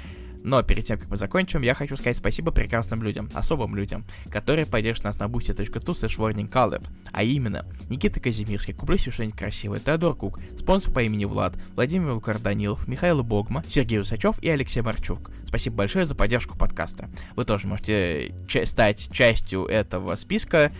Но 0.46 0.62
перед 0.62 0.84
тем, 0.84 0.96
как 0.96 1.08
мы 1.08 1.16
закончим, 1.16 1.62
я 1.62 1.74
хочу 1.74 1.96
сказать 1.96 2.16
спасибо 2.16 2.52
прекрасным 2.52 3.02
людям, 3.02 3.28
особым 3.34 3.74
людям, 3.74 4.04
которые 4.30 4.64
поддержат 4.64 5.02
нас 5.02 5.18
на 5.18 5.24
boosty.tu 5.24 5.92
slash. 5.92 6.86
А 7.10 7.22
именно, 7.24 7.66
Никита 7.88 8.20
Казимирский, 8.20 8.72
Куплю 8.72 8.96
что-нибудь 8.96 9.36
красивое, 9.36 9.80
Теодор 9.80 10.14
Кук, 10.14 10.38
спонсор 10.56 10.94
по 10.94 11.02
имени 11.02 11.24
Влад, 11.24 11.54
Владимир 11.74 12.12
Лукар 12.12 12.38
Данилов, 12.38 12.86
Михаил 12.86 13.24
Богма, 13.24 13.64
Сергей 13.66 13.98
Усачев 13.98 14.40
и 14.40 14.48
Алексей 14.48 14.82
Марчук. 14.82 15.32
Спасибо 15.48 15.78
большое 15.78 16.06
за 16.06 16.14
поддержку 16.14 16.56
подкаста. 16.56 17.08
Вы 17.34 17.44
тоже 17.44 17.66
можете 17.66 18.32
ча- 18.46 18.66
стать 18.66 19.08
частью 19.10 19.64
этого 19.64 20.14
списка, 20.14 20.70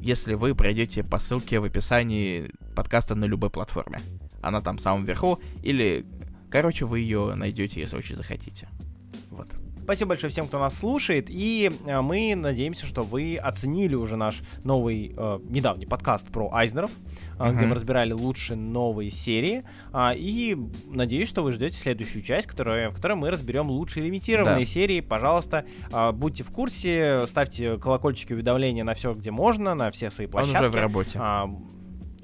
если 0.00 0.34
вы 0.34 0.54
пройдете 0.54 1.04
по 1.04 1.18
ссылке 1.18 1.60
в 1.60 1.64
описании 1.64 2.50
подкаста 2.74 3.14
на 3.14 3.26
любой 3.26 3.50
платформе. 3.50 4.00
Она 4.42 4.60
там 4.60 4.78
в 4.78 4.80
самом 4.80 5.04
верху, 5.04 5.40
или, 5.62 6.06
короче, 6.50 6.86
вы 6.86 7.00
ее 7.00 7.34
найдете, 7.34 7.80
если 7.80 7.96
очень 7.96 8.16
захотите. 8.16 8.68
Вот. 9.30 9.48
Спасибо 9.90 10.10
большое 10.10 10.30
всем, 10.30 10.46
кто 10.46 10.60
нас 10.60 10.78
слушает, 10.78 11.26
и 11.30 11.68
э, 11.84 12.00
мы 12.00 12.36
надеемся, 12.36 12.86
что 12.86 13.02
вы 13.02 13.36
оценили 13.36 13.96
уже 13.96 14.16
наш 14.16 14.42
новый, 14.62 15.12
э, 15.16 15.40
недавний 15.48 15.84
подкаст 15.84 16.28
про 16.28 16.48
Айзнеров, 16.52 16.92
э, 17.40 17.52
где 17.52 17.66
мы 17.66 17.74
разбирали 17.74 18.12
лучшие 18.12 18.56
новые 18.56 19.10
серии, 19.10 19.64
а, 19.92 20.14
и 20.16 20.56
надеюсь, 20.86 21.28
что 21.28 21.42
вы 21.42 21.50
ждете 21.50 21.76
следующую 21.76 22.22
часть, 22.22 22.46
которая, 22.46 22.90
в 22.90 22.94
которой 22.94 23.14
мы 23.14 23.32
разберем 23.32 23.68
лучшие 23.68 24.06
лимитированные 24.06 24.64
Да. 24.64 24.70
серии. 24.70 25.00
Пожалуйста, 25.00 25.64
а, 25.90 26.12
будьте 26.12 26.44
в 26.44 26.52
курсе, 26.52 27.24
ставьте 27.26 27.76
колокольчики 27.76 28.32
уведомления 28.32 28.84
на 28.84 28.94
все, 28.94 29.12
где 29.12 29.32
можно, 29.32 29.74
на 29.74 29.90
все 29.90 30.12
свои 30.12 30.28
Он 30.28 30.30
площадки. 30.30 30.60
уже 30.60 30.70
в 30.70 30.76
работе. 30.76 31.18
А, 31.20 31.50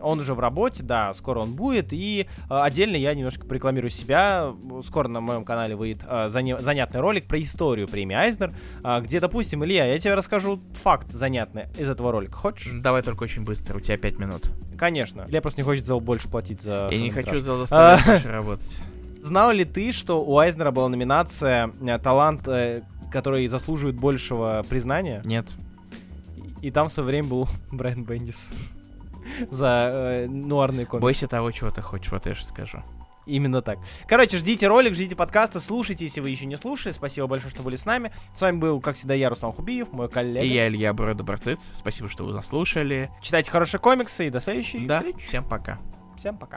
он 0.07 0.20
уже 0.20 0.35
в 0.35 0.41
работе, 0.41 0.83
да, 0.83 1.12
скоро 1.15 1.41
он 1.41 1.55
будет. 1.55 1.89
И 1.93 2.27
а, 2.49 2.65
отдельно 2.65 2.97
я 2.97 3.15
немножко 3.15 3.47
порекламирую 3.47 3.91
себя. 3.91 4.53
Скоро 4.85 5.09
на 5.09 5.20
моем 5.20 5.45
канале 5.45 5.74
выйдет 5.77 6.03
заня- 6.05 6.61
занятный 6.62 7.01
ролик 7.01 7.27
про 7.27 7.41
историю 7.41 7.89
премии 7.89 8.15
Айзнер, 8.16 8.53
а, 8.83 9.01
где, 9.01 9.20
допустим, 9.20 9.65
Илья, 9.65 9.87
я 9.87 9.99
тебе 9.99 10.15
расскажу 10.15 10.61
факт 10.83 11.11
занятный 11.11 11.65
из 11.78 11.89
этого 11.89 12.12
ролика. 12.12 12.37
Хочешь? 12.37 12.73
Давай 12.83 13.03
только 13.03 13.24
очень 13.24 13.45
быстро, 13.45 13.77
у 13.77 13.81
тебя 13.81 13.99
5 13.99 14.19
минут. 14.19 14.51
Конечно. 14.78 15.24
Илья 15.28 15.43
просто 15.43 15.61
не 15.61 15.65
хочет 15.65 15.85
за 15.85 15.99
больше 15.99 16.28
платить 16.28 16.62
за 16.62 16.89
Я 16.91 16.99
не 16.99 17.11
хочу 17.11 17.41
за- 17.41 17.57
заставлять 17.59 18.07
больше 18.07 18.28
работать. 18.33 18.78
Знал 19.23 19.51
ли 19.51 19.65
ты, 19.65 19.91
что 19.93 20.23
у 20.24 20.39
Айзнера 20.39 20.70
была 20.70 20.89
номинация 20.89 21.73
э, 21.81 21.99
«Талант, 21.99 22.47
э, 22.47 22.83
который 23.11 23.47
заслуживает 23.49 23.97
большего 23.97 24.65
признания»? 24.69 25.20
Нет. 25.24 25.47
И 26.62 26.70
там 26.70 26.89
в 26.89 26.93
свое 26.93 27.09
время 27.09 27.28
был 27.28 27.49
Брайан 27.73 28.05
Бендис 28.05 28.49
за 29.51 29.90
э, 29.93 30.27
нуарные 30.28 30.86
комиксы. 30.86 31.03
Бойся 31.03 31.28
того, 31.28 31.51
чего 31.51 31.70
ты 31.70 31.82
хочешь, 31.82 32.11
вот 32.12 32.27
я 32.27 32.35
что 32.35 32.48
скажу. 32.48 32.82
Именно 33.27 33.61
так. 33.61 33.78
Короче, 34.07 34.39
ждите 34.39 34.69
ролик, 34.69 34.94
ждите 34.94 35.16
подкаста, 35.16 35.59
слушайте, 35.59 36.05
если 36.05 36.20
вы 36.20 36.31
еще 36.31 36.47
не 36.47 36.57
слушали. 36.57 36.93
Спасибо 36.93 37.27
большое, 37.27 37.51
что 37.51 37.65
были 37.65 37.74
с 37.74 37.85
нами. 37.85 38.12
С 38.32 38.40
вами 38.40 38.59
был, 38.59 38.81
как 38.81 38.94
всегда, 38.94 39.15
я, 39.15 39.28
Руслан 39.31 39.53
Хубиев, 39.53 39.90
мой 39.93 40.09
коллега. 40.09 40.47
И 40.47 40.48
я, 40.48 40.69
Илья 40.69 40.93
Брода 40.93 41.24
Барциц. 41.24 41.69
Спасибо, 41.74 42.09
что 42.09 42.24
вы 42.24 42.32
нас 42.32 42.47
слушали. 42.47 43.11
Читайте 43.20 43.51
хорошие 43.51 43.81
комиксы 43.81 44.28
и 44.28 44.31
до 44.31 44.39
следующей 44.39 44.86
Да, 44.86 44.98
встречи. 44.98 45.27
всем 45.27 45.43
пока. 45.44 45.81
Всем 46.16 46.39
пока. 46.39 46.55